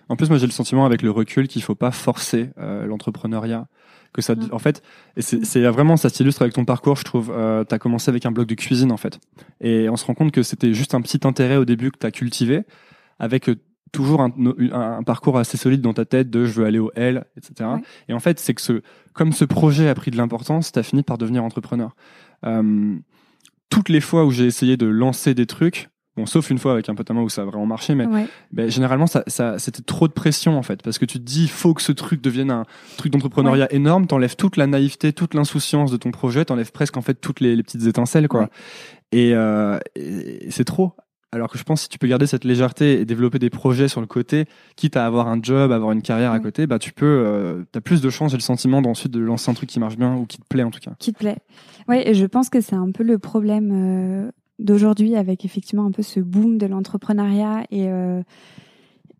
En 0.09 0.17
plus, 0.17 0.29
moi, 0.29 0.39
j'ai 0.39 0.47
le 0.47 0.53
sentiment 0.53 0.87
avec 0.87 1.03
le 1.03 1.11
recul 1.11 1.49
qu'il 1.49 1.63
faut 1.63 1.75
pas 1.75 1.91
forcer 1.91 2.51
euh, 2.59 2.87
l'entrepreneuriat. 2.87 3.67
Que 4.13 4.23
ça, 4.23 4.35
en 4.53 4.61
fait, 4.61 4.81
et 5.17 5.23
c'est 5.23 5.63
vraiment, 5.63 5.97
ça 5.97 6.09
s'illustre 6.09 6.43
avec 6.43 6.55
ton 6.55 6.65
parcours, 6.65 6.95
je 6.95 7.03
trouve. 7.03 7.33
Euh, 7.35 7.65
tu 7.65 7.75
as 7.75 7.81
commencé 7.81 8.11
avec 8.11 8.25
un 8.27 8.31
blog 8.31 8.47
de 8.47 8.55
cuisine, 8.55 8.93
en 8.93 8.97
fait. 8.97 9.19
Et 9.61 9.89
on 9.89 9.97
se 9.97 10.05
rend 10.05 10.15
compte 10.15 10.31
que 10.31 10.45
c'était 10.45 10.73
juste 10.73 10.95
un 10.95 11.01
petit 11.01 11.27
intérêt 11.27 11.57
au 11.57 11.65
début 11.65 11.91
que 11.91 11.99
tu 11.99 12.07
as 12.07 12.13
cultivé, 12.13 12.63
avec 13.19 13.49
euh, 13.49 13.57
toujours 13.95 14.21
un, 14.21 14.33
un, 14.73 15.03
parcours 15.03 15.39
assez 15.39 15.57
solide 15.57 15.81
dans 15.81 15.95
ta 15.95 16.05
tête 16.05 16.29
de 16.29 16.45
je 16.45 16.53
veux 16.53 16.67
aller 16.67 16.79
au 16.79 16.91
L, 16.95 17.25
etc. 17.37 17.71
Et 18.09 18.13
en 18.13 18.21
fait, 18.21 18.39
c'est 18.39 18.53
que 18.55 18.61
ce, 18.61 18.83
comme 19.15 19.33
ce 19.33 19.45
projet 19.45 19.89
a 19.89 19.95
pris 19.95 20.11
de 20.11 20.17
l'importance, 20.17 20.73
tu 20.73 20.79
as 20.79 20.83
fini 20.83 21.03
par 21.03 21.17
devenir 21.17 21.43
entrepreneur. 21.45 21.97
Euh, 22.45 22.97
toutes 23.71 23.89
les 23.89 24.01
fois 24.01 24.25
où 24.27 24.31
j'ai 24.31 24.47
essayé 24.47 24.77
de 24.77 24.87
lancer 24.87 25.35
des 25.35 25.47
trucs, 25.47 25.89
Bon, 26.17 26.27
sauf 26.27 26.51
une 26.51 26.59
fois 26.59 26.73
avec 26.73 26.89
un 26.89 26.95
pote 26.95 27.11
à 27.11 27.15
moi 27.15 27.25
où 27.25 27.29
ça 27.29 27.43
a 27.43 27.45
vraiment 27.45 27.67
marché, 27.67 27.97
mais 27.97 28.07
ben, 28.53 28.71
généralement, 28.71 29.09
ça, 29.09 29.25
ça, 29.27 29.59
c'était 29.59 29.83
trop 29.83 30.07
de 30.07 30.13
pression 30.13 30.57
en 30.57 30.63
fait, 30.63 30.81
parce 30.83 30.99
que 30.99 31.05
tu 31.05 31.19
te 31.19 31.25
dis, 31.25 31.45
il 31.45 31.51
faut 31.51 31.75
que 31.75 31.83
ce 31.83 31.91
truc 31.91 32.21
devienne 32.21 32.53
un 32.53 32.65
truc 32.97 33.13
d'entrepreneuriat 33.13 33.73
énorme. 33.75 34.07
T'enlèves 34.07 34.37
toute 34.37 34.57
la 34.57 34.69
naïveté, 34.69 35.13
toute 35.13 35.35
l'insouciance 35.35 35.91
de 35.91 35.97
ton 35.97 36.13
projet, 36.13 36.45
t'enlèves 36.45 36.71
presque 36.71 36.97
en 36.97 37.03
fait 37.03 37.15
toutes 37.15 37.41
les, 37.41 37.57
les 37.57 37.63
petites 37.65 37.87
étincelles, 37.87 38.29
quoi. 38.29 38.49
Et, 39.11 39.33
euh, 39.35 39.79
et 39.97 40.51
c'est 40.51 40.65
trop. 40.65 40.93
Alors 41.33 41.51
que 41.51 41.59
je 41.59 41.65
pense 41.65 41.81
que 41.81 41.83
si 41.85 41.89
tu 41.89 41.99
peux 41.99 42.07
garder 42.07 42.29
cette 42.29 42.45
légèreté 42.45 43.01
et 43.01 43.05
développer 43.05 43.41
des 43.41 43.51
projets 43.51 43.89
sur 43.89 44.01
le 44.01 44.07
côté, 44.07 44.45
quitte 44.77 44.97
à 44.97 45.05
avoir 45.05 45.27
un 45.27 45.41
job, 45.43 45.73
avoir 45.73 45.91
une 45.91 46.03
carrière 46.03 46.31
à 46.31 46.39
côté, 46.39 46.69
bah 46.69 46.79
tu 46.79 46.93
peux, 46.93 47.25
euh, 47.27 47.65
t'as 47.73 47.81
plus 47.81 48.01
de 48.01 48.09
chance 48.09 48.33
et 48.35 48.37
le 48.37 48.41
sentiment 48.41 48.81
d'ensuite 48.81 49.11
de 49.11 49.19
lancer 49.19 49.51
un 49.51 49.55
truc 49.55 49.69
qui 49.69 49.81
marche 49.81 49.97
bien 49.97 50.15
ou 50.15 50.27
qui 50.27 50.39
te 50.39 50.47
plaît 50.49 50.63
en 50.63 50.71
tout 50.71 50.79
cas. 50.79 50.93
Qui 51.01 51.13
te 51.13 51.19
plaît. 51.19 51.39
Ouais, 51.89 52.09
et 52.09 52.15
je 52.15 52.25
pense 52.27 52.51
que 52.51 52.61
c'est 52.61 52.77
un 52.77 52.93
peu 52.93 53.03
le 53.03 53.19
problème. 53.19 53.71
Euh 53.73 54.31
d'aujourd'hui 54.59 55.17
avec 55.17 55.45
effectivement 55.45 55.85
un 55.85 55.91
peu 55.91 56.03
ce 56.03 56.21
boom 56.21 56.59
de 56.59 56.67
l'entrepreneuriat 56.67 57.65
et 57.71 57.89
euh, 57.89 58.23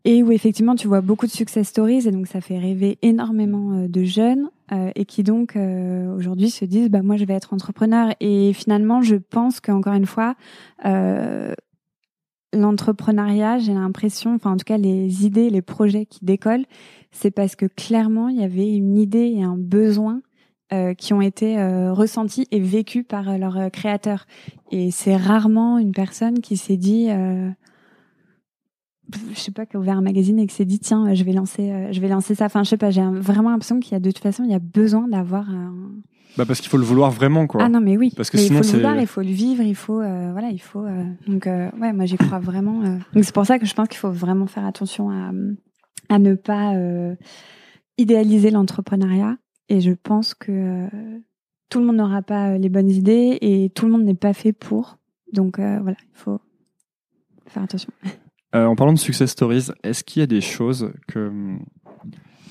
et 0.05 0.23
où 0.23 0.33
effectivement 0.33 0.75
tu 0.75 0.87
vois 0.87 1.01
beaucoup 1.01 1.27
de 1.27 1.31
success 1.31 1.69
stories 1.69 2.07
et 2.07 2.11
donc 2.11 2.27
ça 2.27 2.41
fait 2.41 2.59
rêver 2.59 2.99
énormément 3.03 3.73
euh, 3.73 3.89
de 3.89 4.05
jeunes 4.05 4.51
euh, 4.73 4.91
et 4.95 5.05
qui 5.05 5.23
donc 5.23 5.57
aujourd'hui 5.57 6.51
se 6.51 6.65
disent 6.65 6.89
bah 6.89 7.03
moi 7.03 7.17
je 7.17 7.25
vais 7.25 7.35
être 7.35 7.53
entrepreneur. 7.53 8.15
Et 8.21 8.53
finalement 8.53 9.03
je 9.03 9.17
pense 9.17 9.61
qu'encore 9.61 9.95
une 9.95 10.07
fois 10.07 10.37
l'entrepreneuriat 12.53 13.59
j'ai 13.59 13.75
l'impression 13.75 14.35
enfin 14.35 14.53
en 14.53 14.57
tout 14.57 14.65
cas 14.65 14.79
les 14.79 15.27
idées 15.27 15.51
les 15.51 15.63
projets 15.63 16.07
qui 16.07 16.25
décollent 16.25 16.67
c'est 17.11 17.33
parce 17.33 17.57
que 17.57 17.67
clairement 17.67 18.29
il 18.29 18.37
y 18.37 18.45
avait 18.45 18.73
une 18.73 18.97
idée 18.97 19.33
et 19.37 19.43
un 19.43 19.57
besoin 19.57 20.23
euh, 20.73 20.95
qui 20.95 21.13
ont 21.13 21.21
été 21.21 21.59
euh, 21.59 21.93
ressentis 21.93 22.49
et 22.51 22.59
vécus 22.59 23.05
par 23.07 23.29
euh, 23.29 23.37
leurs 23.37 23.71
créateurs. 23.71 24.27
Et 24.73 24.91
c'est 24.91 25.15
rarement 25.15 25.77
une 25.77 25.93
personne 25.93 26.41
qui 26.41 26.57
s'est 26.57 26.79
dit, 26.79 27.11
je 27.11 29.39
sais 29.39 29.53
pas, 29.53 29.67
qui 29.67 29.77
a 29.77 29.79
ouvert 29.79 29.99
un 29.99 30.03
magazine 30.03 30.39
et 30.39 30.47
qui 30.47 30.55
s'est 30.55 30.65
dit 30.65 30.79
tiens, 30.79 31.13
je 31.13 31.23
vais 31.23 31.35
lancer, 31.35 31.91
je 31.93 32.01
vais 32.01 32.09
lancer 32.09 32.35
ça. 32.35 32.47
Enfin, 32.47 32.65
je 32.65 32.71
sais 32.71 32.79
pas, 32.79 32.91
j'ai 32.91 33.03
vraiment 33.03 33.51
l'impression 33.51 33.79
qu'il 33.79 33.93
y 33.93 33.95
a 33.95 34.01
de 34.01 34.11
toute 34.11 34.23
façon, 34.23 34.43
il 34.43 34.51
y 34.51 34.55
a 34.55 34.59
besoin 34.59 35.07
d'avoir 35.07 35.47
bah 36.39 36.47
parce 36.47 36.61
qu'il 36.61 36.71
faut 36.71 36.79
le 36.79 36.85
vouloir 36.85 37.11
vraiment 37.11 37.47
quoi. 37.47 37.63
Ah 37.63 37.69
non 37.69 37.81
mais 37.81 37.99
oui. 37.99 38.11
Parce 38.17 38.31
que 38.31 38.39
sinon 38.39 38.61
il 38.61 38.65
faut 38.65 38.73
le 38.73 38.79
vouloir, 38.79 38.99
il 38.99 39.07
faut 39.07 39.21
le 39.21 39.29
vivre, 39.29 39.63
il 39.63 39.77
faut 39.77 39.99
voilà, 39.99 40.49
il 40.51 40.63
faut 40.63 40.87
donc 41.29 41.45
ouais, 41.45 41.93
moi 41.93 42.07
j'y 42.07 42.17
crois 42.17 42.39
vraiment. 42.39 42.81
Donc 43.13 43.23
c'est 43.23 43.35
pour 43.35 43.45
ça 43.45 43.59
que 43.59 43.67
je 43.67 43.75
pense 43.75 43.89
qu'il 43.89 43.99
faut 43.99 44.11
vraiment 44.11 44.47
faire 44.47 44.65
attention 44.65 45.11
à 45.11 45.31
à 46.09 46.19
ne 46.19 46.35
pas 46.35 46.73
idéaliser 47.99 48.51
l'entrepreneuriat 48.51 49.37
et 49.69 49.81
je 49.81 49.93
pense 49.93 50.35
que 50.35 50.53
euh, 50.53 51.19
tout 51.69 51.81
le 51.81 51.87
monde 51.87 51.97
n'aura 51.97 52.23
pas 52.23 52.51
euh, 52.51 52.59
les 52.59 52.69
bonnes 52.69 52.91
idées 52.91 53.39
et 53.41 53.71
tout 53.71 53.87
le 53.87 53.93
monde 53.93 54.05
n'est 54.05 54.15
pas 54.15 54.35
fait 54.35 54.53
pour. 54.53 54.99
Donc 55.33 55.59
euh, 55.59 55.79
voilà, 55.81 55.97
il 56.01 56.17
faut 56.17 56.41
faire 57.47 57.63
attention. 57.63 57.93
en 58.53 58.77
parlant 58.77 58.93
de 58.93 58.99
success 58.99 59.31
stories, 59.31 59.69
est-ce 59.83 60.05
qu'il 60.05 60.21
y 60.21 60.23
a 60.23 60.27
des 60.27 60.41
choses 60.41 60.93
que 61.09 61.57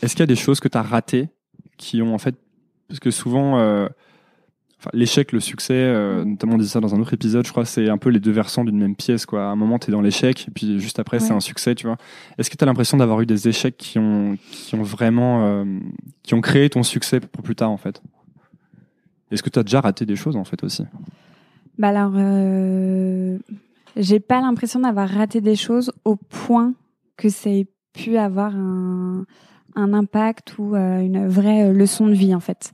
est-ce 0.02 0.16
qu'il 0.16 0.22
y 0.22 0.24
a 0.24 0.28
des 0.28 0.36
choses 0.36 0.60
que 0.60 0.68
tu 0.68 0.78
as 0.78 0.82
ratées 0.82 1.30
qui 1.78 2.02
ont 2.02 2.14
en 2.14 2.18
fait 2.18 2.36
parce 2.90 3.00
que 3.00 3.10
souvent 3.10 3.88
l'échec, 4.94 5.32
le 5.32 5.40
succès, 5.40 5.74
euh, 5.74 6.26
notamment 6.26 6.56
on 6.56 6.58
disait 6.58 6.72
ça 6.72 6.80
dans 6.80 6.94
un 6.94 7.00
autre 7.00 7.14
épisode, 7.14 7.46
je 7.46 7.52
crois, 7.52 7.66
c'est 7.66 7.90
un 7.90 7.98
peu 7.98 8.10
les 8.10 8.20
deux 8.20 8.32
versants 8.32 8.64
d'une 8.64 8.78
même 8.78 8.96
pièce. 8.96 9.26
Quoi. 9.26 9.44
À 9.44 9.48
un 9.48 9.56
moment, 9.56 9.80
tu 9.80 9.90
es 9.90 9.92
dans 9.92 10.02
l'échec, 10.02 10.46
et 10.48 10.52
puis 10.52 10.80
juste 10.80 11.00
après, 11.00 11.20
c'est 11.20 11.34
un 11.34 11.40
succès, 11.40 11.76
tu 11.76 11.88
vois. 11.88 11.98
Est-ce 12.38 12.50
que 12.50 12.58
tu 12.58 12.64
as 12.64 12.68
l'impression 12.68 12.98
d'avoir 12.98 13.22
eu 13.22 13.26
des 13.26 13.48
échecs 13.48 13.78
qui 13.78 14.00
ont, 14.00 14.38
qui 14.52 14.76
ont 14.76 14.84
vraiment, 14.84 15.46
euh, 15.46 15.66
qui 16.24 16.34
ont 16.34 16.42
créé 16.42 16.70
ton 16.70 16.84
succès 16.84 17.20
pour 17.20 17.44
plus 17.44 17.56
tard, 17.56 17.72
en 17.72 17.78
fait? 17.78 18.02
Est-ce 19.32 19.42
que 19.42 19.50
tu 19.50 19.60
as 19.60 19.64
déjà 19.64 19.82
raté 19.82 20.06
des 20.06 20.16
choses, 20.16 20.36
en 20.36 20.44
fait, 20.44 20.64
aussi? 20.64 20.84
Bah 21.78 21.90
alors, 21.90 22.14
euh, 22.16 23.40
j'ai 23.96 24.20
pas 24.20 24.42
l'impression 24.42 24.80
d'avoir 24.82 25.10
raté 25.10 25.42
des 25.42 25.56
choses 25.56 25.92
au 26.06 26.16
point 26.16 26.74
que 27.18 27.30
ça 27.30 27.50
ait 27.50 27.68
pu 27.94 28.18
avoir 28.18 28.56
un, 28.56 29.26
un 29.76 29.94
impact 29.94 30.56
ou 30.60 30.76
une 30.76 31.28
vraie 31.28 31.74
leçon 31.74 32.08
de 32.08 32.14
vie, 32.14 32.36
en 32.36 32.40
fait. 32.40 32.74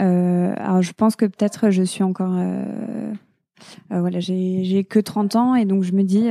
Euh, 0.00 0.54
alors 0.56 0.82
je 0.82 0.92
pense 0.92 1.16
que 1.16 1.26
peut-être 1.26 1.70
je 1.70 1.82
suis 1.82 2.02
encore 2.02 2.34
euh, 2.36 3.12
euh, 3.92 4.00
voilà, 4.00 4.20
j'ai 4.20 4.86
que 4.88 5.00
30 5.00 5.36
ans 5.36 5.54
et 5.56 5.64
donc 5.64 5.82
je 5.82 5.92
me 5.92 6.02
dis 6.02 6.28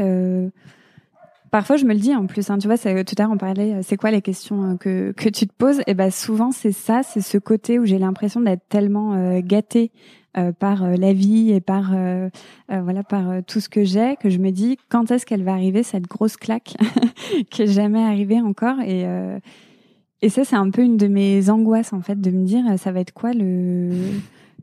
parfois 1.52 1.76
je 1.76 1.86
me 1.86 1.94
le 1.94 2.00
dis 2.00 2.16
en 2.16 2.28
plus 2.28 2.50
hein, 2.50 2.58
tu 2.58 2.68
vois 2.68 2.78
tout 2.78 3.16
à 3.18 3.22
l'heure 3.24 3.32
on 3.32 3.38
parlait 3.38 3.82
c'est 3.84 3.98
quoi 3.98 4.12
les 4.12 4.22
questions 4.22 4.78
que 4.78 5.12
que 5.12 5.30
tu 5.30 5.48
te 5.48 5.54
poses? 5.54 5.82
Et 5.88 5.94
ben 5.94 6.12
souvent 6.12 6.52
c'est 6.52 6.72
ça 6.72 7.04
c'est 7.04 7.22
ce 7.22 7.38
côté 7.38 7.80
où 7.80 7.86
j'ai 7.86 8.00
l'impression 8.00 8.40
d'être 8.40 8.68
tellement 8.70 9.40
gâtée 9.40 9.92
par 10.60 10.88
la 10.88 11.14
vie 11.14 11.52
et 11.52 11.60
par 11.60 11.94
voilà 12.70 13.04
par 13.04 13.44
tout 13.46 13.60
ce 13.60 13.68
que 13.68 13.84
j'ai 13.84 14.16
que 14.16 14.30
je 14.30 14.38
me 14.38 14.52
dis 14.52 14.78
quand 14.88 15.12
est-ce 15.12 15.26
qu'elle 15.26 15.44
va 15.44 15.52
arriver 15.52 15.84
cette 15.84 16.08
grosse 16.08 16.38
claque 16.38 16.76
qui 17.50 17.64
est 17.64 17.68
jamais 17.68 18.04
arrivée 18.04 18.40
encore? 18.40 18.80
Et 18.80 19.06
et 20.22 20.30
ça, 20.30 20.44
c'est 20.44 20.56
un 20.56 20.70
peu 20.70 20.82
une 20.82 20.98
de 20.98 21.08
mes 21.08 21.50
angoisses, 21.50 21.94
en 21.94 22.02
fait, 22.02 22.20
de 22.20 22.32
me 22.32 22.44
dire, 22.44 22.64
ça 22.78 22.92
va 22.92 23.02
être 23.02 23.14
quoi 23.14 23.34
le, 23.34 23.92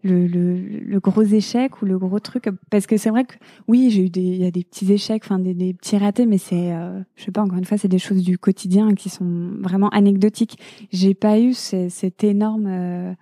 le, 0.02 0.26
le, 0.26 1.00
gros 1.00 1.22
échec 1.22 1.80
ou 1.80 1.86
le 1.86 1.98
gros 1.98 2.18
truc? 2.18 2.48
Parce 2.70 2.86
que 2.86 2.96
c'est 2.96 3.10
vrai 3.10 3.24
que, 3.24 3.34
oui, 3.68 3.88
j'ai 3.90 4.06
eu 4.06 4.10
des, 4.10 4.20
il 4.20 4.42
y 4.42 4.46
a 4.46 4.50
des 4.50 4.64
petits 4.64 4.92
échecs, 4.92 5.22
enfin, 5.24 5.38
des, 5.38 5.54
des 5.54 5.72
petits 5.72 5.96
ratés, 5.96 6.26
mais 6.26 6.38
c'est, 6.38 6.72
euh, 6.72 7.00
je 7.14 7.24
sais 7.24 7.30
pas, 7.30 7.42
encore 7.42 7.58
une 7.58 7.64
fois, 7.64 7.78
c'est 7.78 7.88
des 7.88 7.98
choses 7.98 8.22
du 8.22 8.36
quotidien 8.36 8.94
qui 8.94 9.08
sont 9.08 9.52
vraiment 9.60 9.88
anecdotiques. 9.90 10.58
J'ai 10.92 11.14
pas 11.14 11.38
eu 11.38 11.54
cet 11.54 12.24
énorme, 12.24 12.66
euh, 12.66 13.14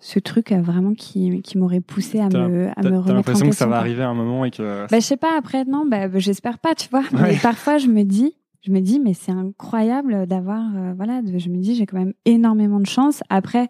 ce 0.00 0.18
truc 0.18 0.52
euh, 0.52 0.60
vraiment 0.60 0.94
qui, 0.94 1.40
qui 1.42 1.58
m'aurait 1.58 1.80
poussé 1.80 2.18
à 2.18 2.28
me, 2.28 2.68
à 2.76 2.82
me 2.82 2.88
remettre 2.88 3.06
T'as 3.06 3.12
l'impression 3.14 3.48
que 3.48 3.56
ça 3.56 3.66
va 3.66 3.78
arriver 3.78 4.02
à 4.02 4.08
un 4.08 4.14
moment 4.14 4.44
et 4.44 4.50
que. 4.50 4.86
Bah, 4.90 4.98
je 4.98 5.04
sais 5.04 5.16
pas, 5.16 5.38
après, 5.38 5.64
non, 5.64 5.86
bah, 5.88 6.08
j'espère 6.18 6.58
pas, 6.58 6.74
tu 6.74 6.88
vois. 6.90 7.04
Mais 7.12 7.38
parfois, 7.40 7.78
je 7.78 7.86
me 7.86 8.02
dis, 8.02 8.34
je 8.64 8.70
me 8.70 8.80
dis 8.80 9.00
mais 9.00 9.14
c'est 9.14 9.32
incroyable 9.32 10.26
d'avoir 10.26 10.62
euh, 10.76 10.92
voilà 10.96 11.20
je 11.24 11.48
me 11.48 11.58
dis 11.58 11.74
j'ai 11.74 11.86
quand 11.86 11.98
même 11.98 12.14
énormément 12.24 12.80
de 12.80 12.86
chance 12.86 13.22
après 13.28 13.68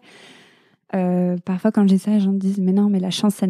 parfois, 1.43 1.73
quand 1.73 1.85
j'ai 1.89 1.97
ça, 1.97 2.11
les 2.11 2.21
gens 2.21 2.31
me 2.31 2.39
disent 2.39 2.59
mais 2.59 2.71
non, 2.71 2.89
mais 2.89 3.01
la 3.01 3.09
chance, 3.09 3.35
ça 3.35 3.47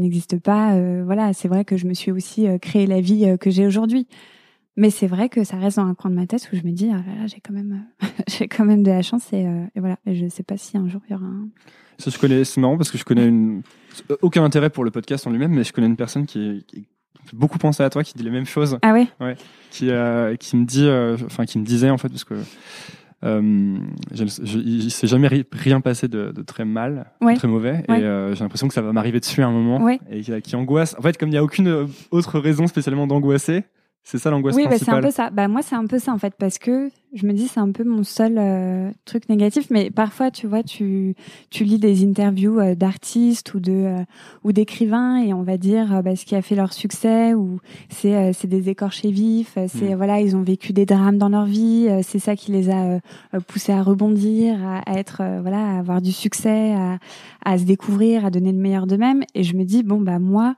n'existe 0.00 0.40
pas. 0.40 0.76
voilà, 1.04 1.32
c'est 1.32 1.46
vrai 1.46 1.64
que 1.64 1.76
je 1.76 1.86
me 1.86 1.94
suis 1.94 2.10
aussi 2.10 2.48
créé 2.60 2.88
la 2.88 3.00
vie 3.00 3.36
que 3.38 3.50
j'ai 3.50 3.68
aujourd'hui. 3.68 4.08
Mais 4.76 4.90
c'est 4.90 5.06
vrai 5.06 5.28
que 5.28 5.44
ça 5.44 5.58
reste 5.58 5.76
dans 5.76 5.86
un 5.86 5.94
coin 5.94 6.10
de 6.10 6.16
ma 6.16 6.26
tête 6.26 6.50
où 6.52 6.56
je 6.56 6.62
me 6.62 6.72
dis, 6.72 6.90
ah 6.92 7.26
j'ai 7.26 7.38
quand 7.40 7.52
même, 7.52 7.84
j'ai 8.26 8.48
quand 8.48 8.64
même 8.64 8.82
de 8.82 8.90
la 8.90 9.02
chance 9.02 9.32
et, 9.32 9.46
voilà. 9.76 9.96
Je 10.06 10.26
sais 10.26 10.42
pas 10.42 10.56
si 10.56 10.76
un 10.76 10.88
jour 10.88 11.00
il 11.08 11.12
y 11.12 11.14
aura 11.14 11.26
un, 11.26 11.48
ça, 11.98 12.10
je 12.10 12.18
connais, 12.18 12.44
c'est 12.44 12.60
marrant 12.60 12.76
parce 12.76 12.92
que 12.92 12.98
je 12.98 13.04
connais 13.04 13.26
une, 13.26 13.62
aucun 14.22 14.44
intérêt 14.44 14.70
pour 14.70 14.84
le 14.84 14.92
podcast 14.92 15.26
en 15.26 15.30
lui-même, 15.30 15.52
mais 15.52 15.64
je 15.64 15.72
connais 15.72 15.88
une 15.88 15.96
personne 15.96 16.26
qui, 16.26 16.64
beaucoup 17.32 17.58
penser 17.58 17.82
à 17.82 17.90
toi, 17.90 18.02
qui 18.04 18.14
dit 18.14 18.22
les 18.24 18.30
mêmes 18.30 18.46
choses. 18.46 18.78
Ah 18.82 18.92
oui? 18.92 19.08
Ouais. 19.20 19.36
Qui, 19.70 19.90
euh, 19.90 20.36
qui 20.36 20.56
me 20.56 20.64
dit, 20.64 20.86
euh, 20.86 21.16
enfin, 21.26 21.44
qui 21.44 21.58
me 21.58 21.64
disait, 21.64 21.90
en 21.90 21.98
fait, 21.98 22.08
parce 22.08 22.24
que, 22.24 22.34
euh, 23.24 23.78
je, 24.12 24.24
je, 24.44 24.58
il 24.58 24.90
s'est 24.90 25.06
jamais 25.08 25.28
rien 25.52 25.80
passé 25.80 26.06
de, 26.08 26.30
de 26.30 26.42
très 26.42 26.64
mal, 26.64 27.10
ouais. 27.20 27.34
très 27.34 27.48
mauvais, 27.48 27.84
Ouais. 27.88 28.00
et 28.00 28.04
euh, 28.04 28.34
j'ai 28.34 28.44
l'impression 28.44 28.68
que 28.68 28.74
ça 28.74 28.82
va 28.82 28.92
m'arriver 28.92 29.20
dessus 29.20 29.42
à 29.42 29.46
un 29.48 29.50
moment, 29.52 29.82
Ouais. 29.82 29.98
et 30.10 30.20
qui, 30.20 30.40
qui 30.40 30.56
angoisse. 30.56 30.94
En 30.98 31.02
fait, 31.02 31.18
comme 31.18 31.28
il 31.28 31.32
n'y 31.32 31.38
a 31.38 31.42
aucune 31.44 31.88
autre 32.10 32.38
raison 32.38 32.66
spécialement 32.66 33.06
d'angoisser, 33.06 33.64
c'est 34.04 34.18
ça 34.18 34.30
l'angoisse 34.30 34.56
Oui, 34.56 34.64
bah, 34.64 34.70
c'est 34.78 34.86
principale. 34.86 34.98
un 34.98 35.06
peu 35.06 35.10
ça. 35.10 35.30
Bah, 35.30 35.48
moi, 35.48 35.60
c'est 35.62 35.74
un 35.74 35.86
peu 35.86 35.98
ça, 35.98 36.12
en 36.12 36.18
fait, 36.18 36.32
parce 36.38 36.56
que 36.58 36.88
je 37.12 37.26
me 37.26 37.32
dis, 37.34 37.46
c'est 37.46 37.60
un 37.60 37.72
peu 37.72 37.84
mon 37.84 38.04
seul 38.04 38.36
euh, 38.38 38.90
truc 39.04 39.28
négatif. 39.28 39.68
Mais 39.70 39.90
parfois, 39.90 40.30
tu 40.30 40.46
vois, 40.46 40.62
tu, 40.62 41.14
tu 41.50 41.64
lis 41.64 41.78
des 41.78 42.04
interviews 42.06 42.58
euh, 42.58 42.74
d'artistes 42.74 43.52
ou 43.52 43.60
de 43.60 43.72
euh, 43.72 44.02
ou 44.44 44.52
d'écrivains 44.52 45.16
et 45.18 45.34
on 45.34 45.42
va 45.42 45.58
dire 45.58 46.02
bah, 46.02 46.16
ce 46.16 46.24
qui 46.24 46.34
a 46.34 46.40
fait 46.42 46.54
leur 46.54 46.72
succès 46.72 47.34
ou 47.34 47.60
c'est 47.90 48.32
c'est 48.32 48.48
des 48.48 48.68
écorchés 48.70 49.10
vifs. 49.10 49.58
C'est 49.68 49.92
Mm. 49.92 49.96
voilà, 49.96 50.20
ils 50.20 50.36
ont 50.36 50.42
vécu 50.42 50.72
des 50.72 50.86
drames 50.86 51.18
dans 51.18 51.28
leur 51.28 51.44
vie. 51.44 51.88
c'est 52.02 52.18
ça 52.18 52.34
qui 52.36 52.50
les 52.52 52.70
a 52.70 53.00
poussés 53.46 53.72
à 53.72 53.82
rebondir, 53.82 54.56
à, 54.66 54.78
à 54.90 54.98
être 54.98 55.22
voilà, 55.42 55.76
à 55.76 55.78
avoir 55.78 56.00
du 56.00 56.12
succès, 56.12 56.72
à, 56.74 56.98
à 57.44 57.58
se 57.58 57.64
découvrir, 57.64 58.24
à 58.24 58.30
donner 58.30 58.52
le 58.52 58.58
meilleur 58.58 58.86
d'eux-mêmes. 58.86 59.22
Et 59.34 59.42
je 59.44 59.54
me 59.56 59.64
dis, 59.64 59.82
bon 59.82 60.00
bah 60.00 60.18
moi. 60.18 60.54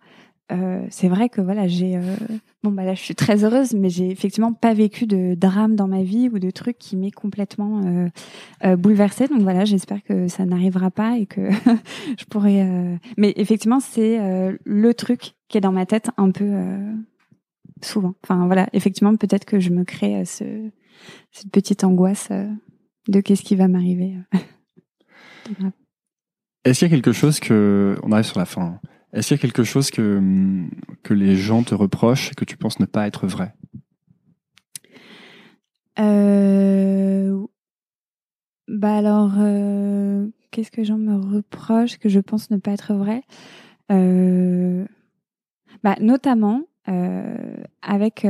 Euh, 0.53 0.85
c'est 0.91 1.09
vrai 1.09 1.29
que 1.29 1.41
voilà, 1.41 1.69
j'ai 1.69 1.97
euh, 1.97 2.17
bon 2.63 2.73
bah 2.73 2.85
là 2.85 2.95
je 2.95 3.01
suis 3.01 3.15
très 3.15 3.45
heureuse, 3.45 3.73
mais 3.75 3.89
j'ai 3.89 4.11
effectivement 4.11 4.53
pas 4.53 4.75
vécu 4.75 5.07
de 5.07 5.35
drame 5.35 5.77
dans 5.77 5.87
ma 5.87 6.03
vie 6.03 6.29
ou 6.29 6.39
de 6.39 6.51
trucs 6.51 6.79
qui 6.79 6.97
m'aient 6.97 7.11
complètement 7.11 8.09
euh, 8.65 8.77
bouleversée. 8.77 9.29
Donc 9.29 9.43
voilà, 9.43 9.65
j'espère 9.65 10.03
que 10.03 10.29
ça 10.29 10.45
n'arrivera 10.45 10.91
pas 10.91 11.19
et 11.19 11.27
que 11.27 11.51
je 12.19 12.25
pourrai. 12.25 12.67
Mais 13.17 13.33
effectivement, 13.37 13.81
c'est 13.81 14.19
le 14.65 14.95
truc 14.95 15.35
qui 15.49 15.59
est 15.59 15.61
dans 15.61 15.73
ma 15.73 15.87
tête 15.87 16.11
un 16.17 16.31
peu 16.31 16.53
souvent. 17.83 18.15
Enfin 18.25 18.47
voilà, 18.47 18.69
effectivement, 18.73 19.15
peut-être 19.17 19.45
que 19.45 19.61
je 19.61 19.71
me 19.71 19.85
crée 19.85 20.25
ce... 20.25 20.45
cette 21.31 21.51
petite 21.51 21.85
angoisse 21.85 22.31
de 23.09 23.21
qu'est-ce 23.21 23.43
qui 23.43 23.57
va 23.57 23.69
m'arriver. 23.69 24.17
Est-ce 26.65 26.81
qu'il 26.81 26.89
y 26.89 26.93
a 26.93 26.95
quelque 26.95 27.13
chose 27.13 27.41
que, 27.41 27.97
on 28.03 28.13
arrive 28.13 28.27
sur 28.27 28.39
la 28.39 28.45
fin, 28.45 28.63
hein. 28.63 28.81
Est-ce 29.13 29.29
qu'il 29.29 29.37
y 29.37 29.41
a 29.41 29.43
quelque 29.43 29.65
chose 29.65 29.91
que, 29.91 30.19
hum, 30.19 30.71
que 31.03 31.15
les 31.15 31.37
gens 31.37 31.63
te 31.63 31.75
reprochent 31.75 32.33
et 32.33 32.35
que 32.35 32.45
tu 32.45 32.57
penses 32.57 32.79
ne 32.81 32.87
pas 32.87 33.07
être 33.07 33.27
vrai? 33.27 33.55
Euh, 35.99 37.47
bah 38.69 38.97
alors, 38.97 39.33
euh, 39.39 40.29
qu'est-ce 40.51 40.71
que 40.71 40.85
j'en 40.85 40.99
me 40.99 41.17
reproche 41.17 41.99
que 41.99 42.09
je 42.09 42.21
pense 42.21 42.51
ne 42.51 42.57
pas 42.57 42.73
être 42.73 42.95
vrai? 42.95 43.23
Euh, 43.91 44.87
Bah 45.83 45.97
notamment 46.01 46.63
euh, 46.89 47.57
avec. 47.83 48.25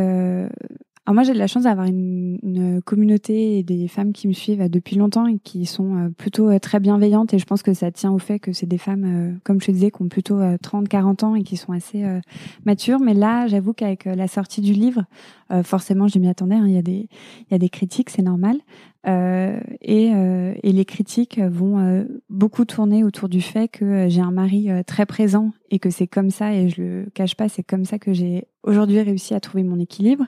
Euh, 1.09 1.11
alors 1.11 1.15
moi 1.15 1.23
j'ai 1.25 1.33
de 1.33 1.39
la 1.39 1.47
chance 1.47 1.65
d'avoir 1.65 1.87
une, 1.87 2.39
une 2.43 2.83
communauté 2.83 3.59
et 3.59 3.63
des 3.63 3.89
femmes 3.89 4.13
qui 4.13 4.29
me 4.29 4.33
suivent 4.33 4.69
depuis 4.69 4.97
longtemps 4.97 5.27
et 5.27 5.39
qui 5.39 5.67
sont 5.67 5.97
euh, 5.97 6.09
plutôt 6.11 6.49
euh, 6.51 6.59
très 6.59 6.79
bienveillantes 6.79 7.35
et 7.35 7.39
je 7.39 7.45
pense 7.47 7.63
que 7.63 7.75
ça 7.75 7.91
tient 7.91 8.13
au 8.13 8.19
fait 8.19 8.39
que 8.39 8.53
c'est 8.53 8.67
des 8.67 8.79
femmes, 8.79 9.05
euh, 9.05 9.39
comme 9.45 9.61
je 9.61 9.67
te 9.67 9.73
disais, 9.73 9.91
qui 9.91 10.03
ont 10.03 10.09
plutôt 10.09 10.41
30-40 10.41 11.25
ans 11.25 11.35
et 11.35 11.43
qui 11.43 11.57
sont 11.57 11.73
assez 11.73 12.05
euh, 12.05 12.21
matures. 12.65 13.01
Mais 13.01 13.15
là, 13.15 13.47
j'avoue 13.49 13.73
qu'avec 13.73 14.07
euh, 14.07 14.15
la 14.15 14.29
sortie 14.29 14.61
du 14.61 14.73
livre, 14.73 15.05
euh, 15.51 15.63
forcément, 15.63 16.07
je 16.07 16.19
m'y 16.19 16.29
attendais. 16.29 16.55
hein, 16.55 16.65
Il 16.67 16.75
y 16.75 16.79
a 16.79 16.83
des, 16.83 17.09
il 17.41 17.53
y 17.53 17.55
a 17.55 17.59
des 17.59 17.69
critiques, 17.71 18.11
c'est 18.11 18.23
normal. 18.23 18.59
Euh, 19.07 19.61
et, 19.81 20.13
euh, 20.15 20.55
et 20.63 20.73
les 20.73 20.85
critiques 20.85 21.39
vont 21.39 21.79
euh, 21.79 22.05
beaucoup 22.29 22.67
tourner 22.67 23.03
autour 23.03 23.31
du 23.31 23.41
fait 23.41 23.69
que 23.69 24.09
j'ai 24.09 24.21
un 24.21 24.31
mari 24.31 24.69
très 24.87 25.07
présent 25.07 25.53
et 25.71 25.79
que 25.79 25.91
c'est 25.91 26.07
comme 26.07 26.31
ça, 26.31 26.55
et 26.55 26.69
je 26.69 26.83
le 26.83 27.07
cache 27.15 27.35
pas, 27.35 27.49
c'est 27.49 27.63
comme 27.63 27.85
ça 27.85 27.99
que 27.99 28.13
j'ai 28.13 28.47
aujourd'hui 28.63 29.01
réussi 29.01 29.35
à 29.35 29.41
trouver 29.41 29.65
mon 29.65 29.79
équilibre. 29.79 30.27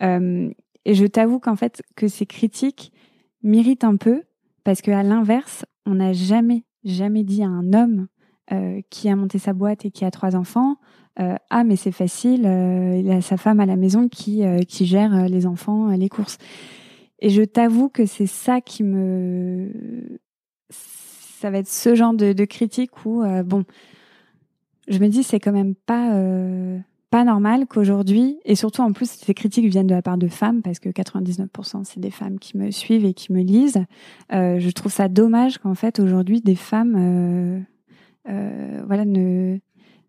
Et 0.00 0.94
je 0.94 1.06
t'avoue 1.06 1.38
qu'en 1.38 1.56
fait, 1.56 1.82
que 1.96 2.08
ces 2.08 2.24
critiques 2.24 2.92
m'irritent 3.42 3.84
un 3.84 3.96
peu 3.96 4.22
parce 4.64 4.80
que 4.80 4.90
à 4.90 5.02
l'inverse, 5.02 5.64
on 5.86 5.94
n'a 5.94 6.12
jamais, 6.12 6.64
jamais 6.84 7.24
dit 7.24 7.42
à 7.42 7.48
un 7.48 7.72
homme 7.72 8.08
qui 8.90 9.08
a 9.08 9.16
monté 9.16 9.38
sa 9.38 9.52
boîte 9.52 9.84
et 9.84 9.90
qui 9.90 10.04
a 10.04 10.10
trois 10.10 10.34
enfants, 10.34 10.76
ah 11.16 11.64
mais 11.64 11.76
c'est 11.76 11.92
facile, 11.92 12.40
il 12.40 13.10
a 13.10 13.20
sa 13.20 13.36
femme 13.36 13.60
à 13.60 13.66
la 13.66 13.76
maison 13.76 14.08
qui 14.08 14.42
qui 14.66 14.86
gère 14.86 15.28
les 15.28 15.46
enfants, 15.46 15.88
les 15.88 16.08
courses. 16.08 16.38
Et 17.20 17.30
je 17.30 17.42
t'avoue 17.42 17.88
que 17.88 18.06
c'est 18.06 18.26
ça 18.26 18.60
qui 18.60 18.84
me, 18.84 19.70
ça 20.70 21.50
va 21.50 21.58
être 21.58 21.68
ce 21.68 21.94
genre 21.94 22.14
de, 22.14 22.44
critique 22.44 23.04
où 23.04 23.22
euh, 23.22 23.42
bon, 23.42 23.64
je 24.88 24.98
me 24.98 25.08
dis 25.08 25.22
c'est 25.22 25.40
quand 25.40 25.52
même 25.52 25.74
pas 25.74 26.14
euh, 26.14 26.78
pas 27.10 27.24
normal 27.24 27.66
qu'aujourd'hui 27.66 28.38
et 28.44 28.54
surtout 28.54 28.82
en 28.82 28.92
plus 28.92 29.10
ces 29.10 29.34
critiques 29.34 29.66
viennent 29.66 29.86
de 29.86 29.94
la 29.94 30.02
part 30.02 30.18
de 30.18 30.28
femmes 30.28 30.62
parce 30.62 30.78
que 30.78 30.90
99% 30.90 31.84
c'est 31.84 32.00
des 32.00 32.10
femmes 32.10 32.38
qui 32.38 32.56
me 32.56 32.70
suivent 32.70 33.04
et 33.04 33.14
qui 33.14 33.32
me 33.32 33.42
lisent. 33.42 33.82
Euh, 34.32 34.58
je 34.58 34.70
trouve 34.70 34.92
ça 34.92 35.08
dommage 35.08 35.58
qu'en 35.58 35.74
fait 35.74 36.00
aujourd'hui 36.00 36.40
des 36.40 36.56
femmes 36.56 37.64
voilà 38.26 39.06
ne 39.06 39.58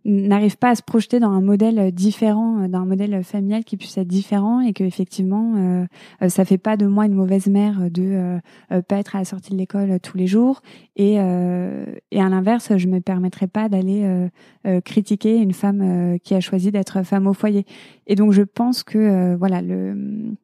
n'arrivent 0.06 0.58
pas 0.58 0.70
à 0.70 0.76
se 0.76 0.82
projeter 0.82 1.20
dans 1.20 1.32
un 1.32 1.42
modèle 1.42 1.92
différent, 1.92 2.62
euh, 2.64 2.68
d'un 2.68 2.86
modèle 2.86 3.24
familial 3.24 3.64
qui 3.64 3.78
puisse 3.78 3.98
être 3.98 4.08
différent 4.08 4.62
et 4.62 4.74
que 4.74 4.84
effectivement 4.84 5.56
euh, 5.56 5.86
euh, 6.22 6.30
ça 6.30 6.46
fait 6.46 6.58
pas 6.58 6.78
de 6.78 6.86
moi 6.86 7.06
une 7.06 7.14
mauvaise 7.14 7.48
mère 7.48 7.92
de 7.92 8.04
euh, 8.04 8.40
euh, 8.72 8.82
pas 8.82 8.98
être 8.98 9.16
à 9.16 9.20
la 9.20 9.26
sortie 9.26 9.52
de 9.52 9.58
l'école 9.58 9.92
euh, 9.92 10.00
tous 10.00 10.18
les 10.18 10.28
jours. 10.28 10.62
Et 10.96 11.16
euh, 11.20 11.86
et 12.12 12.22
à 12.22 12.30
l'inverse 12.30 12.78
je 12.78 12.88
me 12.88 13.02
permettrais 13.02 13.48
pas 13.48 13.68
d'aller 13.70 14.04
euh, 14.04 14.30
euh, 14.66 14.82
critiquer 14.82 15.38
une 15.38 15.54
femme 15.54 15.82
euh, 15.82 16.18
qui 16.18 16.34
a 16.34 16.40
choisi 16.40 16.72
d'être 16.72 17.04
femme 17.04 17.28
au 17.28 17.34
foyer. 17.34 17.66
Et 18.08 18.16
donc 18.16 18.32
je 18.32 18.44
pense 18.44 18.84
que 18.84 18.98
euh, 18.98 19.38
voilà 19.38 19.62
le 19.62 20.36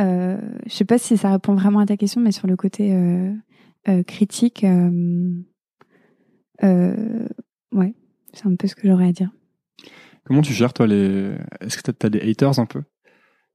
euh, 0.00 0.40
je 0.66 0.72
sais 0.72 0.84
pas 0.84 0.98
si 0.98 1.16
ça 1.16 1.30
répond 1.30 1.54
vraiment 1.54 1.80
à 1.80 1.86
ta 1.86 1.96
question 1.96 2.20
mais 2.20 2.32
sur 2.32 2.46
le 2.46 2.56
côté 2.56 2.92
euh, 2.92 3.32
euh, 3.88 4.02
critique 4.02 4.64
euh, 4.64 5.32
euh, 6.62 7.28
ouais 7.72 7.94
c'est 8.34 8.46
un 8.46 8.54
peu 8.56 8.66
ce 8.66 8.74
que 8.74 8.86
j'aurais 8.88 9.08
à 9.08 9.12
dire. 9.12 9.30
Comment 10.24 10.42
tu 10.42 10.52
gères, 10.52 10.72
toi, 10.72 10.86
les. 10.86 11.32
Est-ce 11.60 11.76
que 11.80 11.90
tu 11.90 12.06
as 12.06 12.10
des 12.10 12.20
haters 12.30 12.58
un 12.58 12.66
peu? 12.66 12.82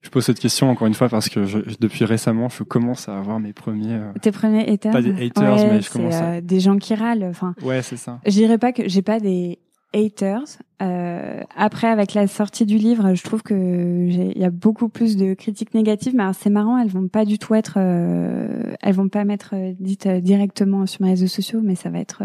Je 0.02 0.10
pose 0.10 0.24
cette 0.24 0.40
question 0.40 0.70
encore 0.70 0.88
une 0.88 0.94
fois 0.94 1.10
parce 1.10 1.28
que 1.28 1.46
je- 1.46 1.60
depuis 1.80 2.06
récemment, 2.06 2.48
je 2.48 2.64
commence 2.64 3.10
à 3.10 3.18
avoir 3.18 3.40
mes 3.42 3.52
premiers. 3.52 3.96
euh, 3.96 4.14
Tes 4.22 4.32
premiers 4.32 4.66
haters? 4.70 4.94
Pas 4.94 5.02
des 5.02 5.12
haters, 5.26 5.56
Ouais, 5.58 5.70
mais 5.74 5.82
je 5.82 5.90
commence 5.90 6.14
à- 6.16 6.32
euh, 6.36 6.42
des 6.42 6.60
gens 6.62 6.78
qui 6.78 6.96
râlent. 6.96 7.26
Enfin, 7.26 7.54
Ouais, 7.64 7.82
c'est 7.82 7.98
ça. 7.98 8.22
je 8.26 8.32
dirais 8.32 8.58
pas 8.58 8.72
que 8.72 8.88
j'ai 8.88 9.02
pas 9.02 9.20
des 9.20 9.60
haters. 9.94 10.60
Euh, 10.82 11.42
après, 11.56 11.88
avec 11.88 12.14
la 12.14 12.28
sortie 12.28 12.66
du 12.66 12.78
livre, 12.78 13.14
je 13.14 13.24
trouve 13.24 13.44
que 13.44 13.54
il 13.54 14.38
y 14.38 14.46
a 14.46 14.50
beaucoup 14.50 14.90
plus 14.90 15.18
de 15.18 15.34
critiques 15.34 15.74
négatives. 15.74 16.14
Mais 16.16 16.24
c'est 16.34 16.50
marrant, 16.50 16.78
elles 16.78 16.90
vont 16.90 17.08
pas 17.08 17.26
du 17.26 17.38
tout 17.38 17.56
être, 17.56 17.76
euh, 17.78 18.76
elles 18.82 18.94
vont 18.94 19.10
pas 19.10 19.26
m'être 19.26 19.52
euh, 19.54 19.74
dites 19.80 20.06
euh, 20.06 20.20
directement 20.20 20.86
sur 20.86 21.02
mes 21.02 21.10
réseaux 21.10 21.28
sociaux, 21.28 21.62
mais 21.64 21.76
ça 21.76 21.90
va 21.90 22.00
être 22.00 22.24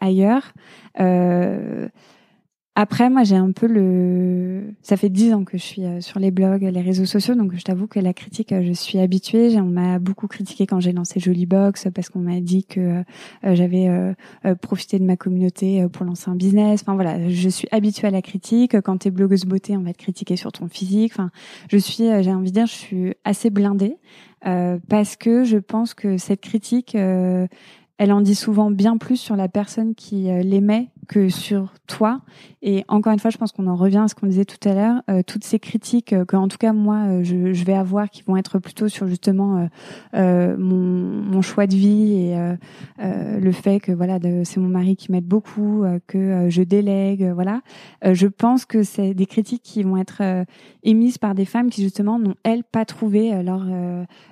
ailleurs. 0.00 0.52
Après, 2.78 3.08
moi, 3.08 3.24
j'ai 3.24 3.36
un 3.36 3.52
peu 3.52 3.66
le. 3.66 4.74
Ça 4.82 4.98
fait 4.98 5.08
dix 5.08 5.32
ans 5.32 5.44
que 5.44 5.56
je 5.56 5.62
suis 5.62 5.86
euh, 5.86 6.02
sur 6.02 6.20
les 6.20 6.30
blogs, 6.30 6.60
les 6.60 6.82
réseaux 6.82 7.06
sociaux, 7.06 7.34
donc 7.34 7.54
je 7.56 7.62
t'avoue 7.62 7.86
que 7.86 7.98
la 7.98 8.12
critique, 8.12 8.52
euh, 8.52 8.62
je 8.62 8.72
suis 8.74 8.98
habituée. 8.98 9.58
On 9.58 9.64
m'a 9.64 9.98
beaucoup 9.98 10.26
critiqué 10.26 10.66
quand 10.66 10.78
j'ai 10.78 10.92
lancé 10.92 11.18
Jolie 11.18 11.46
Box 11.46 11.88
parce 11.94 12.10
qu'on 12.10 12.18
m'a 12.18 12.38
dit 12.40 12.64
que 12.64 13.02
euh, 13.46 13.54
j'avais 13.54 13.88
profité 14.60 14.98
de 14.98 15.04
ma 15.04 15.16
communauté 15.16 15.86
pour 15.90 16.04
lancer 16.04 16.30
un 16.30 16.34
business. 16.34 16.82
Enfin 16.82 16.94
voilà, 16.96 17.30
je 17.30 17.48
suis 17.48 17.66
habituée 17.70 18.08
à 18.08 18.10
la 18.10 18.20
critique. 18.20 18.78
Quand 18.82 18.98
t'es 18.98 19.10
blogueuse 19.10 19.46
beauté, 19.46 19.74
on 19.74 19.82
va 19.82 19.94
te 19.94 19.98
critiquer 19.98 20.36
sur 20.36 20.52
ton 20.52 20.68
physique. 20.68 21.12
Enfin, 21.14 21.30
je 21.70 21.78
suis, 21.78 22.04
j'ai 22.22 22.32
envie 22.32 22.50
de 22.50 22.56
dire, 22.56 22.66
je 22.66 22.74
suis 22.74 23.14
assez 23.24 23.48
blindée 23.48 23.96
parce 24.42 25.16
que 25.16 25.44
je 25.44 25.56
pense 25.56 25.94
que 25.94 26.18
cette 26.18 26.42
critique. 26.42 26.94
elle 26.94 28.12
en 28.12 28.20
dit 28.20 28.34
souvent 28.34 28.70
bien 28.70 28.98
plus 28.98 29.16
sur 29.16 29.34
la 29.34 29.48
personne 29.48 29.94
qui 29.94 30.24
l'émet 30.42 30.90
que 31.06 31.28
sur 31.28 31.72
toi. 31.86 32.20
Et 32.62 32.84
encore 32.88 33.12
une 33.12 33.18
fois, 33.18 33.30
je 33.30 33.38
pense 33.38 33.52
qu'on 33.52 33.68
en 33.68 33.76
revient 33.76 33.98
à 33.98 34.08
ce 34.08 34.14
qu'on 34.14 34.26
disait 34.26 34.44
tout 34.44 34.68
à 34.68 34.74
l'heure. 34.74 35.02
Euh, 35.08 35.22
toutes 35.24 35.44
ces 35.44 35.58
critiques 35.58 36.12
euh, 36.12 36.24
que, 36.24 36.36
en 36.36 36.48
tout 36.48 36.58
cas, 36.58 36.72
moi, 36.72 36.96
euh, 37.06 37.24
je, 37.24 37.52
je, 37.52 37.64
vais 37.64 37.74
avoir, 37.74 38.10
qui 38.10 38.22
vont 38.22 38.36
être 38.36 38.58
plutôt 38.58 38.88
sur 38.88 39.06
justement 39.06 39.68
mon, 40.12 40.56
mon, 40.58 41.42
choix 41.42 41.66
de 41.66 41.74
vie 41.74 42.12
et 42.12 42.36
le 42.98 43.52
fait 43.52 43.78
que 43.78 43.92
voilà, 43.92 44.18
c'est 44.44 44.58
mon 44.58 44.68
mari 44.68 44.96
qui 44.96 45.12
m'aide 45.12 45.26
beaucoup, 45.26 45.84
que 46.06 46.46
je 46.48 46.62
délègue, 46.62 47.30
voilà. 47.34 47.60
je 48.02 48.26
pense 48.26 48.64
que 48.64 48.82
c'est 48.82 49.14
des 49.14 49.26
critiques 49.26 49.62
qui 49.62 49.82
vont 49.82 49.96
être 49.96 50.22
émises 50.82 51.18
par 51.18 51.34
des 51.34 51.44
femmes 51.44 51.70
qui 51.70 51.82
justement 51.82 52.18
n'ont 52.18 52.34
elles 52.42 52.64
pas 52.64 52.84
trouvé 52.84 53.42
leur 53.42 53.66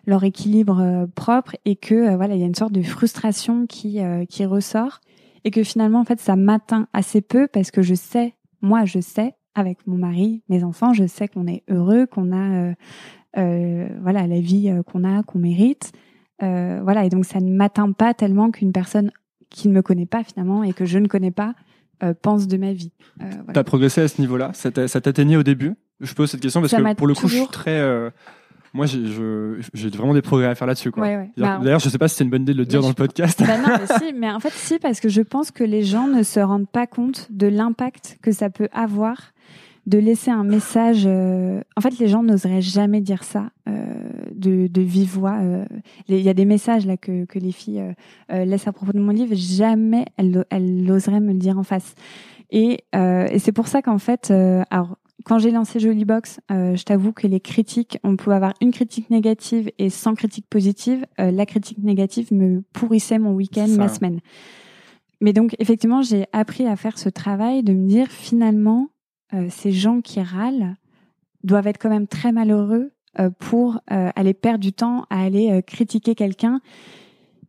leur 0.07 0.25
équilibre 0.25 1.07
propre 1.15 1.57
et 1.65 1.77
que 1.77 2.17
voilà, 2.17 2.35
il 2.35 2.41
y 2.41 2.45
a 2.45 2.47
une 2.47 2.55
sorte 2.55 2.73
de 2.73 2.83
frustration 2.83 3.67
qui 3.67 4.01
qui 4.29 4.45
ressort 4.45 5.01
et 5.45 5.51
que 5.51 5.63
finalement 5.63 6.01
en 6.01 6.05
fait 6.05 6.21
ça 6.21 6.37
m'atteint 6.37 6.89
assez 6.93 7.21
peu 7.21 7.47
parce 7.47 7.71
que 7.71 7.83
je 7.83 7.95
sais, 7.95 8.35
moi 8.63 8.85
je 8.85 9.01
sais 9.01 9.35
avec 9.55 9.87
mon 9.87 9.97
mari, 9.97 10.43
mes 10.49 10.65
enfants, 10.65 10.93
je 10.93 11.07
sais 11.07 11.29
qu'on 11.29 11.47
est 11.47 11.63
heureux, 11.71 12.07
qu'on 12.07 12.33
a 12.33 12.51
euh, 12.55 12.75
euh, 13.37 13.89
voilà 14.03 14.27
la 14.27 14.41
vie 14.41 14.69
euh, 14.69 14.83
qu'on 14.83 15.05
a, 15.05 15.23
qu'on 15.23 15.39
mérite, 15.39 15.93
voilà 16.41 17.05
et 17.05 17.09
donc 17.09 17.25
ça 17.25 17.41
ne 17.41 17.51
m'atteint 17.51 17.91
pas 17.93 18.13
tellement 18.13 18.51
qu'une 18.51 18.73
personne 18.73 19.11
qui 19.49 19.69
ne 19.69 19.73
me 19.73 19.83
connaît 19.83 20.07
pas 20.07 20.25
finalement 20.25 20.63
et 20.63 20.73
que 20.73 20.85
je 20.85 20.99
ne 20.99 21.07
connais 21.07 21.31
pas 21.31 21.55
pense 22.21 22.49
de 22.49 22.59
ma 22.59 22.75
vie. 22.75 22.93
Voilà. 23.19 23.53
Tu 23.55 23.59
as 23.59 23.65
progressé 23.65 24.03
à 24.03 24.09
ce 24.09 24.21
niveau-là? 24.21 24.53
Ça 24.53 24.71
t'atteignait 24.71 25.37
au 25.37 25.43
début? 25.43 25.75
Je 26.01 26.13
pose 26.13 26.31
cette 26.31 26.41
question 26.41 26.61
parce 26.61 26.75
que 26.75 26.95
pour 26.95 27.07
le 27.07 27.15
coup, 27.15 27.29
je 27.29 27.37
suis 27.37 27.47
très 27.47 27.81
moi, 28.75 28.87
j'ai 28.87 29.89
vraiment 29.91 30.15
des 30.15 30.23
progrès 30.23 30.49
à 30.49 30.55
faire 30.57 30.67
là-dessus. 30.67 30.91
Bah, 30.91 31.27
d'ailleurs, 31.37 31.79
je 31.79 31.89
sais 31.89 31.97
pas 31.97 32.09
si 32.09 32.17
c'est 32.17 32.25
une 32.25 32.31
bonne 32.31 32.43
idée 32.43 32.55
de 32.55 32.59
le 32.59 32.67
dire 32.67 32.81
dans 32.81 32.89
le 32.89 32.95
podcast. 32.95 33.41
Bah 33.41 33.57
non, 33.57 33.79
mais 33.79 33.99
si, 33.99 34.13
mais 34.13 34.31
en 34.31 34.41
fait, 34.41 34.53
si, 34.53 34.81
parce 34.81 34.99
que 34.99 35.09
je 35.09 35.23
pense 35.23 35.53
que 35.53 35.63
les 35.63 35.85
gens 35.85 36.09
ne 36.09 36.25
se 36.25 36.41
rendent 36.41 36.69
pas 36.69 36.89
compte 36.89 37.29
de 37.31 37.47
l'impact 37.47 38.19
que 38.21 38.33
ça 38.33 38.51
peut 38.51 38.69
avoir 38.73 39.33
de 39.87 39.99
laisser 39.99 40.33
un 40.33 40.43
message. 40.43 41.05
Euh, 41.07 41.61
en 41.77 41.81
fait, 41.81 41.99
les 42.01 42.09
gens 42.09 42.25
n'oseraient 42.25 42.63
jamais 42.63 43.01
dire 43.01 43.23
ça 43.23 43.51
euh, 43.69 43.85
de, 44.35 44.67
de, 44.67 44.81
vive 44.81 45.11
voix. 45.11 45.39
Euh, 45.41 45.65
il 46.09 46.21
y 46.21 46.29
a 46.29 46.35
des 46.35 46.47
messages 46.47 46.85
là 46.85 46.97
que, 46.97 47.27
que 47.27 47.39
les 47.39 47.53
filles 47.53 47.95
laissent 48.29 48.67
à 48.67 48.73
propos 48.73 48.93
de 48.93 49.01
mon 49.01 49.13
livre. 49.13 49.37
Jamais 49.37 50.07
elles, 50.17 50.45
elles 50.51 50.91
oseraient 50.91 51.21
me 51.21 51.33
le 51.33 51.39
dire 51.39 51.59
en 51.59 51.65
face. 51.65 51.95
Et, 52.51 52.85
et 52.93 53.39
c'est 53.39 53.53
pour 53.53 53.69
ça 53.69 53.83
qu'en 53.83 53.99
fait, 53.99 54.33
alors 54.71 54.97
quand 55.25 55.39
j'ai 55.39 55.51
lancé 55.51 55.81
Jolibox, 55.81 56.41
euh, 56.51 56.77
je 56.77 56.85
t'avoue 56.85 57.13
que 57.13 57.27
les 57.27 57.41
critiques, 57.41 57.99
on 58.05 58.17
pouvait 58.17 58.37
avoir 58.37 58.55
une 58.61 58.73
critique 58.73 59.11
négative 59.11 59.71
et 59.79 59.91
100 59.91 60.15
critiques 60.15 60.49
positives. 60.49 61.07
Euh, 61.19 61.31
la 61.31 61.47
critique 61.47 61.79
négative 61.79 62.33
me 62.33 62.63
pourrissait 62.73 63.19
mon 63.19 63.33
week-end, 63.33 63.69
ma 63.69 63.89
semaine. 63.89 64.21
Mais 65.21 65.33
donc, 65.33 65.57
effectivement, 65.59 66.03
j'ai 66.03 66.27
appris 66.33 66.67
à 66.67 66.77
faire 66.77 66.99
ce 66.99 67.09
travail 67.09 67.63
de 67.63 67.73
me 67.73 67.89
dire, 67.89 68.09
finalement, 68.09 68.89
euh, 69.33 69.47
ces 69.51 69.73
gens 69.73 70.01
qui 70.01 70.21
râlent 70.21 70.77
doivent 71.43 71.67
être 71.67 71.79
quand 71.79 71.89
même 71.89 72.07
très 72.07 72.33
malheureux 72.33 72.93
euh, 73.19 73.31
pour 73.39 73.81
euh, 73.91 74.11
aller 74.15 74.35
perdre 74.35 74.61
du 74.61 74.73
temps 74.73 75.07
à 75.11 75.23
aller 75.23 75.63
critiquer 75.67 76.15
quelqu'un 76.15 76.61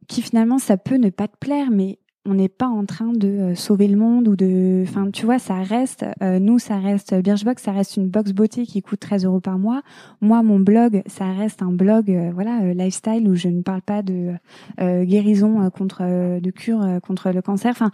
qui, 0.07 0.21
finalement, 0.21 0.59
ça 0.59 0.77
peut 0.77 0.95
ne 0.95 1.09
pas 1.09 1.27
te 1.27 1.37
plaire, 1.37 1.71
mais 1.71 1.99
on 2.25 2.33
n'est 2.33 2.49
pas 2.49 2.67
en 2.67 2.85
train 2.85 3.11
de 3.13 3.27
euh, 3.27 3.55
sauver 3.55 3.87
le 3.87 3.97
monde 3.97 4.27
ou 4.27 4.35
de, 4.35 4.83
enfin, 4.87 5.11
tu 5.11 5.25
vois, 5.25 5.37
ça 5.37 5.61
reste, 5.61 6.05
euh, 6.23 6.39
nous, 6.39 6.57
ça 6.57 6.79
reste 6.79 7.13
Birchbox, 7.13 7.61
ça 7.61 7.71
reste 7.71 7.97
une 7.97 8.09
box 8.09 8.31
beauté 8.31 8.65
qui 8.65 8.81
coûte 8.81 8.99
13 8.99 9.25
euros 9.25 9.39
par 9.39 9.59
mois. 9.59 9.83
Moi, 10.21 10.41
mon 10.41 10.59
blog, 10.59 11.03
ça 11.05 11.31
reste 11.31 11.61
un 11.61 11.71
blog, 11.71 12.09
euh, 12.09 12.31
voilà, 12.33 12.73
lifestyle 12.73 13.27
où 13.27 13.35
je 13.35 13.47
ne 13.47 13.61
parle 13.61 13.81
pas 13.81 14.01
de 14.01 14.33
guérison 14.79 15.69
contre, 15.69 16.39
de 16.39 16.51
cure 16.51 16.99
contre 17.05 17.31
le 17.31 17.41
cancer. 17.41 17.71
Enfin, 17.71 17.91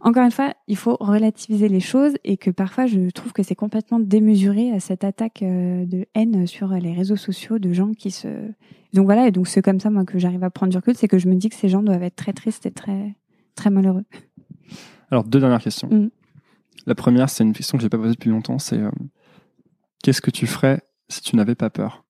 encore 0.00 0.24
une 0.24 0.30
fois, 0.30 0.54
il 0.66 0.76
faut 0.76 0.96
relativiser 1.00 1.68
les 1.68 1.80
choses 1.80 2.14
et 2.24 2.36
que 2.36 2.50
parfois, 2.50 2.86
je 2.86 3.10
trouve 3.10 3.32
que 3.32 3.42
c'est 3.42 3.54
complètement 3.54 4.00
démesuré 4.00 4.72
à 4.72 4.80
cette 4.80 5.04
attaque 5.04 5.42
de 5.42 6.06
haine 6.14 6.46
sur 6.46 6.68
les 6.68 6.92
réseaux 6.92 7.16
sociaux 7.16 7.58
de 7.58 7.72
gens 7.72 7.92
qui 7.92 8.10
se, 8.10 8.28
donc 8.94 9.04
voilà, 9.04 9.28
et 9.28 9.30
donc 9.30 9.48
c'est 9.48 9.62
comme 9.62 9.80
ça 9.80 9.90
moi 9.90 10.04
que 10.04 10.18
j'arrive 10.18 10.44
à 10.44 10.50
prendre 10.50 10.70
du 10.70 10.76
recul, 10.76 10.96
c'est 10.96 11.08
que 11.08 11.18
je 11.18 11.28
me 11.28 11.34
dis 11.34 11.48
que 11.48 11.56
ces 11.56 11.68
gens 11.68 11.82
doivent 11.82 12.02
être 12.02 12.16
très 12.16 12.32
tristes 12.32 12.66
et 12.66 12.70
très 12.70 13.14
très 13.58 13.70
malheureux. 13.70 14.04
Alors, 15.10 15.24
deux 15.24 15.40
dernières 15.40 15.62
questions. 15.62 15.88
Mm. 15.88 16.10
La 16.86 16.94
première, 16.94 17.28
c'est 17.28 17.44
une 17.44 17.52
question 17.52 17.76
que 17.76 17.82
je 17.82 17.86
n'ai 17.86 17.90
pas 17.90 17.98
posée 17.98 18.14
depuis 18.14 18.30
longtemps, 18.30 18.58
c'est 18.58 18.78
euh, 18.78 18.90
qu'est-ce 20.02 20.22
que 20.22 20.30
tu 20.30 20.46
ferais 20.46 20.80
si 21.08 21.20
tu 21.20 21.36
n'avais 21.36 21.54
pas 21.54 21.70
peur? 21.70 22.04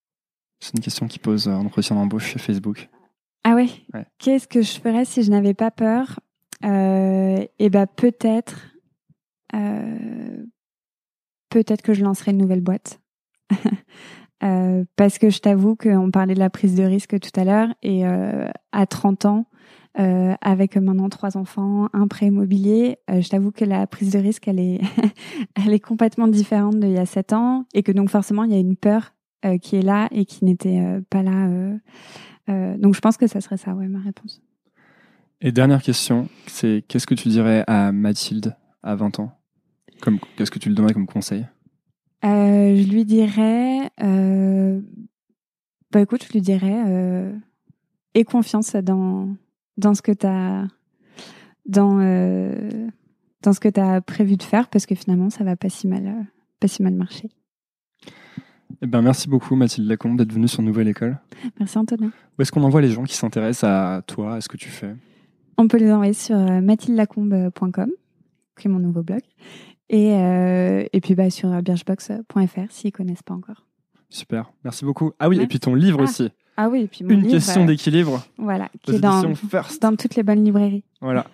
C'est 0.61 0.77
une 0.77 0.83
question 0.83 1.09
qui 1.09 1.19
pose 1.19 1.49
en 1.49 1.65
entretien 1.65 1.97
d'embauche 1.97 2.27
chez 2.27 2.39
Facebook. 2.39 2.89
Ah 3.45 3.55
ouais, 3.55 3.69
Qu'est-ce 4.19 4.47
que 4.47 4.63
je 4.63 4.79
ferais 4.79 5.05
si 5.05 5.23
je 5.23 5.31
n'avais 5.31 5.55
pas 5.55 5.71
peur? 5.71 6.21
Euh, 6.65 7.45
Eh 7.59 7.71
ben 7.71 7.87
peut-être, 7.87 8.75
euh, 9.55 10.45
peut-être 11.49 11.83
que 11.83 11.95
je 11.95 12.05
lancerais 12.05 12.33
une 12.33 12.39
nouvelle 12.39 12.61
boîte. 12.61 13.01
parce 14.97 15.19
que 15.19 15.31
je 15.31 15.39
t'avoue 15.39 15.77
qu'on 15.77 16.11
parlait 16.11 16.35
de 16.35 16.39
la 16.39 16.51
prise 16.51 16.75
de 16.75 16.85
risque 16.85 17.19
tout 17.19 17.41
à 17.41 17.45
l'heure 17.45 17.69
et 17.83 18.05
à 18.05 18.87
30 18.87 19.25
ans, 19.25 19.47
euh, 19.99 20.37
avec 20.41 20.77
maintenant 20.77 21.09
trois 21.09 21.37
enfants, 21.37 21.89
un 21.93 22.07
prêt 22.07 22.27
immobilier. 22.27 22.99
Euh, 23.11 23.21
je 23.21 23.29
t'avoue 23.29 23.51
que 23.51 23.65
la 23.65 23.85
prise 23.89 24.13
de 24.13 24.19
risque, 24.21 24.47
elle 24.47 24.61
est, 24.61 24.81
elle 25.57 25.73
est 25.73 25.81
complètement 25.81 26.29
différente 26.29 26.79
d'il 26.79 26.93
y 26.93 26.99
a 26.99 27.07
sept 27.07 27.33
ans 27.33 27.65
et 27.75 27.83
que 27.83 27.91
donc 27.91 28.09
forcément 28.09 28.45
il 28.45 28.53
y 28.53 28.55
a 28.55 28.59
une 28.59 28.77
peur 28.77 29.15
euh, 29.45 29.59
qui 29.59 29.75
est 29.75 29.83
là 29.83 30.07
et 30.13 30.25
qui 30.25 30.45
n'était 30.45 30.81
pas 31.11 31.23
là. 31.23 31.49
Donc 32.47 32.95
je 32.95 33.01
pense 33.01 33.17
que 33.17 33.27
ça 33.27 33.41
serait 33.41 33.57
ça, 33.57 33.75
ouais, 33.75 33.89
ma 33.89 34.01
réponse. 34.01 34.41
Et 35.41 35.53
dernière 35.53 35.83
question, 35.83 36.29
c'est 36.47 36.85
qu'est-ce 36.87 37.07
que 37.07 37.15
tu 37.15 37.29
dirais 37.29 37.65
à 37.67 37.93
Mathilde 37.93 38.57
à 38.83 38.95
20 38.95 39.19
ans? 39.19 39.33
Comme, 40.01 40.19
Qu'est-ce 40.37 40.51
que 40.51 40.59
tu 40.59 40.69
lui 40.69 40.77
donnerais 40.77 40.95
comme 40.95 41.07
conseil? 41.07 41.45
Je 42.23 42.89
lui 42.89 43.05
dirais, 43.05 43.91
bah 45.91 46.01
écoute, 46.01 46.25
je 46.25 46.33
lui 46.33 46.41
dirais, 46.41 47.33
aie 48.15 48.25
confiance 48.25 48.77
dans 48.77 49.29
dans 49.79 49.95
ce 49.95 50.03
que 50.03 50.13
tu 50.13 50.27
as 50.27 50.67
dans 51.65 52.01
euh, 52.01 52.89
dans 53.43 53.53
ce 53.53 53.61
que 53.61 53.69
tu 53.69 53.81
as 53.81 54.01
prévu 54.03 54.37
de 54.37 54.43
faire 54.43 54.69
parce 54.69 54.85
que 54.85 54.95
finalement 54.95 55.31
ça 55.31 55.45
va 55.45 55.57
pas 55.57 55.71
si 55.71 55.87
mal 55.87 56.07
euh, 56.07 56.23
pas 56.61 56.69
si 56.69 56.83
mal 56.83 56.95
marcher. 56.95 57.31
Eh 58.83 58.87
ben, 58.87 59.01
merci 59.01 59.29
beaucoup 59.29 59.57
Mathilde 59.57 59.89
Lacombe 59.89 60.19
d'être 60.19 60.33
venue 60.33 60.47
sur 60.47 60.63
Nouvelle 60.63 60.89
École. 60.89 61.19
Merci 61.59 61.79
Antonin. 61.79 62.13
Où 62.39 62.43
est-ce 62.43 62.53
qu'on 62.53 62.63
envoie 62.63 62.81
les 62.81 62.91
gens 62.91 63.05
qui 63.05 63.15
s'intéressent 63.15 63.65
à 63.65 64.03
toi, 64.07 64.35
à 64.35 64.41
ce 64.41 64.49
que 64.49 64.57
tu 64.57 64.69
fais? 64.69 64.95
On 65.57 65.67
peut 65.67 65.79
les 65.79 65.91
envoyer 65.91 66.13
sur 66.13 66.37
euh, 66.37 66.61
mathildelacombe.com, 66.61 67.91
qui 68.57 68.69
est 68.69 68.71
mon 68.71 68.79
nouveau 68.79 69.03
blog, 69.03 69.23
et, 69.89 70.11
et 70.11 71.01
puis 71.01 71.15
bah, 71.15 71.31
sur 71.31 71.63
birchbox.fr 71.63 72.71
s'ils 72.71 72.93
connaissent 72.93 73.23
pas 73.23 73.35
encore. 73.35 73.67
Super, 74.11 74.53
merci 74.63 74.85
beaucoup. 74.85 75.13
Ah 75.19 75.29
oui, 75.29 75.41
et 75.41 75.47
puis 75.47 75.59
ton 75.59 75.75
livre 75.75 76.01
ah. 76.01 76.05
aussi. 76.05 76.31
Ah 76.61 76.69
oui, 76.69 76.83
et 76.83 76.87
puis 76.89 77.05
Une 77.09 77.25
question 77.25 77.65
d'équilibre. 77.65 78.27
Voilà, 78.37 78.69
qui 78.83 78.97
est 78.97 78.99
dans, 78.99 79.23
dans 79.81 79.95
toutes 79.95 80.17
les 80.17 80.25
bonnes 80.25 80.45
librairies. 80.45 80.83
Voilà. 81.01 81.25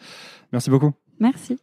Merci 0.53 0.69
beaucoup. 0.69 0.93
Merci. 1.19 1.59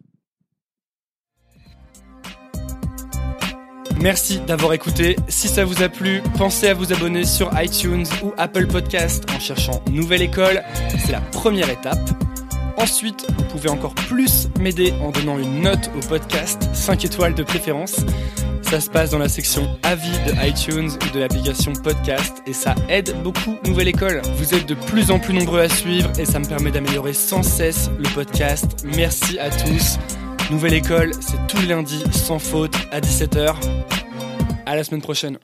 Merci 4.02 4.40
d'avoir 4.48 4.74
écouté. 4.74 5.16
Si 5.28 5.48
ça 5.48 5.64
vous 5.64 5.84
a 5.84 5.90
plu, 5.90 6.24
pensez 6.40 6.70
à 6.70 6.74
vous 6.74 6.92
abonner 6.92 7.24
sur 7.24 7.52
iTunes 7.62 8.06
ou 8.24 8.32
Apple 8.36 8.66
Podcast 8.66 9.26
en 9.36 9.40
cherchant 9.40 9.84
Nouvelle 9.92 10.24
École. 10.24 10.64
C'est 10.98 11.12
la 11.12 11.22
première 11.22 11.70
étape. 11.70 12.00
Ensuite, 12.78 13.26
vous 13.38 13.44
pouvez 13.46 13.70
encore 13.70 13.94
plus 13.94 14.48
m'aider 14.60 14.94
en 15.02 15.12
donnant 15.12 15.38
une 15.38 15.62
note 15.62 15.90
au 15.96 16.00
podcast, 16.08 16.70
5 16.74 17.06
étoiles 17.06 17.36
de 17.36 17.44
préférence. 17.44 17.98
Ça 18.62 18.80
se 18.80 18.90
passe 18.90 19.10
dans 19.10 19.18
la 19.18 19.28
section 19.28 19.68
avis 19.84 20.18
de 20.26 20.48
iTunes 20.48 20.90
ou 20.90 21.14
de 21.14 21.20
l'application 21.20 21.74
podcast 21.74 22.42
et 22.48 22.54
ça 22.54 22.74
aide 22.88 23.14
beaucoup 23.22 23.58
Nouvelle 23.66 23.90
École. 23.90 24.22
Vous 24.38 24.56
êtes 24.56 24.66
de 24.66 24.76
plus 24.76 25.12
en 25.12 25.20
plus 25.20 25.34
nombreux 25.34 25.60
à 25.60 25.68
suivre 25.68 26.10
et 26.18 26.26
ça 26.26 26.40
me 26.40 26.46
permet 26.46 26.72
d'améliorer 26.72 27.14
sans 27.14 27.44
cesse 27.44 27.90
le 27.98 28.08
podcast. 28.14 28.86
Merci 28.96 29.38
à 29.40 29.50
tous. 29.50 29.98
Nouvelle 30.50 30.76
École, 30.76 31.12
c'est 31.20 31.48
tous 31.48 31.62
les 31.62 31.68
lundis 31.68 32.04
sans 32.14 32.40
faute 32.40 32.76
à 32.92 33.02
17h. 33.02 33.56
À 34.66 34.76
la 34.76 34.84
semaine 34.86 35.02
prochaine. 35.02 35.38